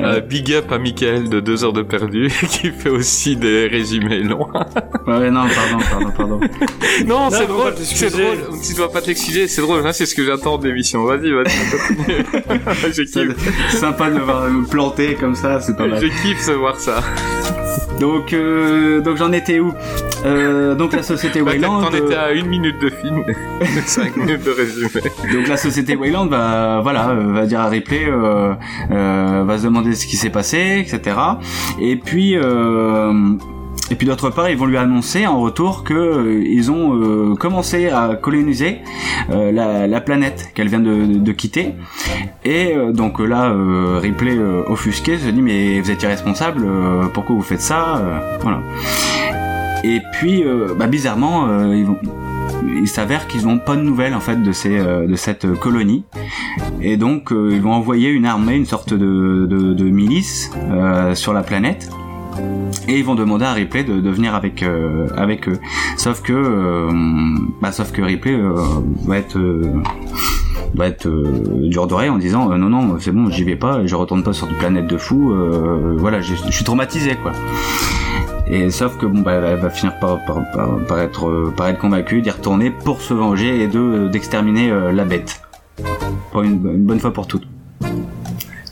Euh, 0.00 0.20
big 0.20 0.52
up 0.52 0.70
à 0.72 0.78
Michael 0.78 1.28
de 1.28 1.40
2 1.40 1.64
heures 1.64 1.72
de 1.72 1.82
perdu 1.82 2.28
qui 2.48 2.70
fait 2.70 2.90
aussi 2.90 3.36
des 3.36 3.66
résumés 3.66 4.20
longs. 4.22 4.48
Ouais, 5.06 5.30
non, 5.30 5.44
pardon, 5.46 5.84
pardon, 5.88 6.10
pardon. 6.16 6.40
non, 7.06 7.16
Non, 7.26 7.30
c'est 7.30 7.46
drôle, 7.46 7.74
c'est 7.78 8.10
drôle. 8.10 8.38
Tu 8.66 8.74
dois 8.74 8.90
pas 8.90 9.00
t'excuser, 9.00 9.46
c'est 9.46 9.62
drôle. 9.62 9.86
Hein, 9.86 9.92
c'est 9.92 10.04
ce 10.04 10.16
que 10.16 10.24
j'attends 10.24 10.58
de 10.58 10.66
l'émission. 10.66 11.04
Vas-y, 11.04 11.30
vas-y, 11.30 12.92
je 12.92 13.02
kiffe. 13.02 13.70
Sympa 13.70 14.10
de 14.10 14.14
me 14.16 14.20
voir 14.20 14.50
me 14.50 14.66
planter 14.66 15.14
comme 15.14 15.36
ça, 15.36 15.60
c'est 15.60 15.76
pas 15.76 15.86
mal. 15.86 16.00
Je 16.00 16.08
kiffe 16.22 16.48
de 16.48 16.54
voir 16.54 16.78
ça. 16.80 17.02
Donc, 18.00 18.32
euh, 18.32 19.00
donc 19.00 19.16
j'en 19.16 19.30
étais 19.32 19.60
où? 19.60 19.72
Euh, 20.24 20.74
Donc 20.74 20.92
la 20.92 21.02
société 21.02 21.40
Wayland. 21.40 21.82
T'en 21.82 21.90
étais 21.90 22.14
euh, 22.14 22.26
à 22.28 22.32
une 22.32 22.46
minute 22.46 22.78
de 22.80 22.88
film, 22.90 23.22
5 23.86 24.16
minutes 24.16 24.44
de 24.44 24.50
résumé. 24.50 24.88
Donc 25.32 25.48
la 25.48 25.56
société 25.56 25.96
Wayland 25.96 26.26
va, 26.26 26.80
voilà, 26.82 27.10
euh, 27.10 27.32
va 27.32 27.46
dire 27.46 27.60
à 27.60 27.68
Ripley, 27.68 28.06
euh, 28.08 28.54
euh, 28.90 29.44
va 29.46 29.58
se 29.58 29.64
demander 29.64 29.94
ce 29.94 30.06
qui 30.06 30.16
s'est 30.16 30.30
passé, 30.30 30.84
etc. 30.86 31.16
Et 31.80 31.96
puis, 31.96 32.36
et 33.88 33.94
puis 33.94 34.06
d'autre 34.06 34.30
part, 34.30 34.50
ils 34.50 34.56
vont 34.56 34.66
lui 34.66 34.78
annoncer 34.78 35.26
en 35.26 35.40
retour 35.40 35.84
que 35.84 35.94
euh, 35.94 36.42
ils 36.44 36.72
ont 36.72 36.94
euh, 36.94 37.34
commencé 37.36 37.88
à 37.88 38.16
coloniser 38.20 38.78
euh, 39.30 39.52
la, 39.52 39.86
la 39.86 40.00
planète 40.00 40.50
qu'elle 40.54 40.68
vient 40.68 40.80
de, 40.80 41.06
de 41.18 41.32
quitter. 41.32 41.74
Et 42.44 42.74
donc 42.92 43.20
là, 43.20 43.52
Ripley, 44.00 44.38
offusqué, 44.68 45.18
se 45.18 45.28
dit 45.28 45.42
mais 45.42 45.80
vous 45.80 45.90
êtes 45.90 46.02
irresponsable, 46.02 46.64
pourquoi 47.12 47.34
vous 47.34 47.42
faites 47.42 47.60
ça 47.60 48.00
Voilà. 48.40 48.60
Et 49.84 50.00
puis, 50.12 50.42
euh, 50.44 50.74
bah, 50.76 50.86
bizarrement, 50.86 51.46
euh, 51.48 51.76
ils 51.76 51.84
vont, 51.84 51.98
il 52.76 52.88
s'avère 52.88 53.26
qu'ils 53.26 53.46
n'ont 53.46 53.58
pas 53.58 53.76
de 53.76 53.82
nouvelles 53.82 54.14
en 54.14 54.20
fait 54.20 54.42
de 54.42 54.52
ces 54.52 54.78
euh, 54.78 55.06
de 55.06 55.16
cette 55.16 55.44
euh, 55.44 55.54
colonie. 55.54 56.04
Et 56.80 56.96
donc 56.96 57.32
euh, 57.32 57.50
ils 57.52 57.60
vont 57.60 57.72
envoyer 57.72 58.10
une 58.10 58.26
armée, 58.26 58.54
une 58.56 58.66
sorte 58.66 58.92
de, 58.94 59.46
de, 59.46 59.74
de 59.74 59.84
milice 59.84 60.50
euh, 60.70 61.14
sur 61.14 61.32
la 61.32 61.42
planète. 61.42 61.90
Et 62.88 62.98
ils 62.98 63.04
vont 63.04 63.14
demander 63.14 63.44
à 63.44 63.52
Ripley 63.52 63.84
de, 63.84 64.00
de 64.00 64.10
venir 64.10 64.34
avec 64.34 64.62
euh, 64.62 65.08
avec 65.16 65.48
eux. 65.48 65.58
Sauf 65.96 66.22
que 66.22 66.32
euh, 66.32 66.90
bah, 67.60 67.72
sauf 67.72 67.92
que 67.92 68.02
Ripley 68.02 68.34
euh, 68.34 68.54
va 69.06 69.18
être 69.18 69.38
va 70.74 70.86
être 70.88 71.08
dur 71.68 71.86
d'oreille 71.86 72.10
en 72.10 72.18
disant 72.18 72.48
non 72.58 72.68
non 72.68 72.96
c'est 72.98 73.12
bon 73.12 73.30
j'y 73.30 73.44
vais 73.44 73.56
pas 73.56 73.86
je 73.86 73.94
retourne 73.94 74.22
pas 74.22 74.32
sur 74.32 74.48
une 74.48 74.56
planète 74.56 74.86
de 74.86 74.98
fous 74.98 75.32
voilà 75.96 76.20
je 76.20 76.34
suis 76.50 76.64
traumatisé 76.64 77.16
quoi 77.22 77.32
et 78.48 78.70
sauf 78.70 78.96
que 78.98 79.06
bon 79.06 79.20
bah 79.20 79.32
elle 79.34 79.58
va 79.58 79.70
finir 79.70 79.98
par, 79.98 80.24
par, 80.24 80.38
par, 80.52 80.78
par 80.86 81.00
être 81.00 81.26
euh, 81.28 81.52
par 81.56 81.68
être 81.68 81.78
convaincue 81.78 82.22
d'y 82.22 82.30
retourner 82.30 82.70
pour 82.70 83.00
se 83.00 83.12
venger 83.14 83.62
et 83.62 83.66
de 83.68 84.08
d'exterminer 84.08 84.70
euh, 84.70 84.92
la 84.92 85.04
bête 85.04 85.40
pour 86.32 86.42
une, 86.42 86.52
une 86.54 86.84
bonne 86.86 87.00
fois 87.00 87.12
pour 87.12 87.26
toutes 87.26 87.46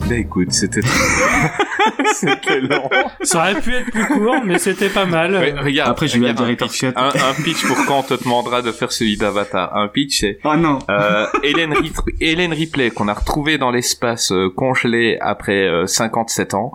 Bah 0.07 0.15
écoute, 0.15 0.51
c'était 0.51 0.81
c'était 2.13 2.61
long. 2.61 2.89
Ça 3.21 3.39
aurait 3.39 3.61
pu 3.61 3.73
être 3.73 3.91
plus 3.91 4.05
court, 4.05 4.35
mais 4.45 4.57
c'était 4.59 4.89
pas 4.89 5.05
mal. 5.05 5.33
Ouais, 5.33 5.53
regarde, 5.59 5.89
Après, 5.91 6.07
j'ai 6.07 6.17
eu 6.19 6.21
regarde 6.21 6.41
un 6.41 6.55
pitch, 6.55 6.83
un, 6.83 6.93
un 6.95 7.43
pitch 7.43 7.65
pour 7.65 7.77
quand 7.85 7.99
on 7.99 8.03
te 8.03 8.23
demandera 8.23 8.61
de 8.61 8.71
faire 8.71 8.91
celui 8.91 9.17
d'Avatar. 9.17 9.75
Un 9.75 9.87
pitch, 9.87 10.19
c'est 10.21 10.39
oh 10.43 10.55
non 10.55 10.79
euh, 10.89 11.25
Hélène, 11.43 11.73
Rip- 11.73 12.15
Hélène 12.21 12.53
Ripley 12.53 12.91
qu'on 12.91 13.07
a 13.07 13.13
retrouvée 13.13 13.57
dans 13.57 13.71
l'espace 13.71 14.31
euh, 14.31 14.49
congelée 14.55 15.17
après 15.21 15.67
euh, 15.67 15.85
57 15.87 16.53
ans, 16.53 16.71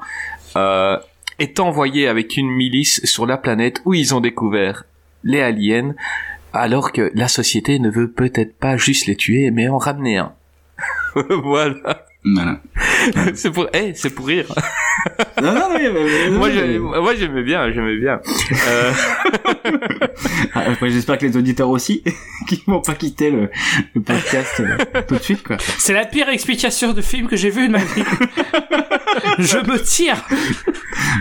euh, 0.57 0.97
est 1.41 1.59
envoyée 1.59 2.07
avec 2.07 2.37
une 2.37 2.51
milice 2.51 3.05
sur 3.05 3.27
la 3.27 3.37
planète 3.37 3.83
où 3.85 3.95
ils 3.95 4.15
ont 4.15 4.21
découvert 4.21 4.85
les 5.25 5.41
aliens, 5.41 5.95
alors 6.53 6.93
que 6.93 7.11
la 7.15 7.29
société 7.29 7.79
ne 7.79 7.91
veut 7.91 8.11
peut-être 8.11 8.57
pas 8.57 8.77
juste 8.77 9.07
les 9.07 9.17
tuer, 9.17 9.51
mais 9.51 9.69
en 9.69 9.79
ramener 9.79 10.19
un. 10.19 10.35
voilà. 11.43 12.07
Voilà. 12.23 12.61
c'est 13.35 13.51
pour, 13.51 13.67
eh, 13.73 13.93
c'est 13.95 14.11
pour 14.15 14.27
rire. 14.27 14.47
non 15.43 15.55
non 15.55 15.69
mais, 15.73 15.91
mais- 15.91 16.05
mais- 16.31 16.31
moi, 16.31 16.49
mais- 16.49 16.55
j'ai- 16.55 16.79
moi, 16.79 17.15
j'aimais 17.15 17.43
bien, 17.43 17.73
j'aimais 17.73 17.97
bien. 17.97 18.21
Euh, 18.69 18.93
Ah, 20.55 20.65
Après, 20.73 20.91
j'espère 20.91 21.17
que 21.19 21.27
les 21.27 21.37
auditeurs 21.37 21.69
aussi, 21.71 22.03
qui 22.49 22.63
vont 22.67 22.81
pas 22.81 22.95
quitter 22.95 23.31
le, 23.31 23.49
le 23.95 24.01
podcast 24.03 24.61
euh, 24.61 25.03
tout 25.09 25.15
de 25.17 25.23
suite, 25.23 25.43
quoi. 25.43 25.57
C'est 25.79 25.93
la 25.93 26.05
pire 26.05 26.29
explication 26.29 26.93
de 26.93 27.01
film 27.01 27.29
que 27.29 27.37
j'ai 27.37 27.51
vue 27.51 27.69
de 27.69 27.73
ma 27.73 27.79
vie. 27.79 28.05
Je 29.39 29.59
me 29.59 29.79
tire. 29.83 30.17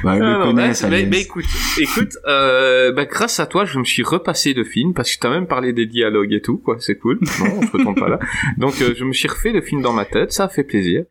Bah, 0.04 0.12
Ah 0.14 0.16
le 0.20 0.26
non, 0.34 0.42
connaissent, 0.46 0.82
bah, 0.84 0.90
mais, 0.90 1.22
écoute, 1.22 1.46
écoute, 1.80 2.14
euh, 2.28 2.92
bah, 2.92 3.06
grâce 3.06 3.40
à 3.40 3.46
toi, 3.46 3.66
je 3.66 3.78
me 3.80 3.84
suis 3.86 4.04
repassé 4.04 4.54
le 4.54 4.64
film 4.64 4.94
parce 4.94 5.14
que 5.14 5.20
t'as 5.20 5.30
même 5.30 5.48
parlé 5.48 5.74
des 5.74 5.86
dialogues 5.86 6.34
et 6.34 6.42
tout, 6.42 6.58
quoi. 6.58 6.78
C'est 6.80 6.96
cool. 6.98 7.20
Non, 7.40 7.46
on 7.58 7.62
se 7.62 7.72
retourne 7.72 7.96
pas 7.96 8.10
là. 8.10 8.20
Donc, 8.58 8.82
euh, 8.82 8.94
je 8.98 9.04
me 9.06 9.14
suis 9.14 9.28
refait 9.28 9.52
le 9.52 9.62
film 9.62 9.82
dans 9.82 9.94
ma 9.94 10.06
tête. 10.06 10.32
Ça 10.32 10.46
a 10.46 10.50
fait 10.50 10.64
plaisir. 10.64 10.89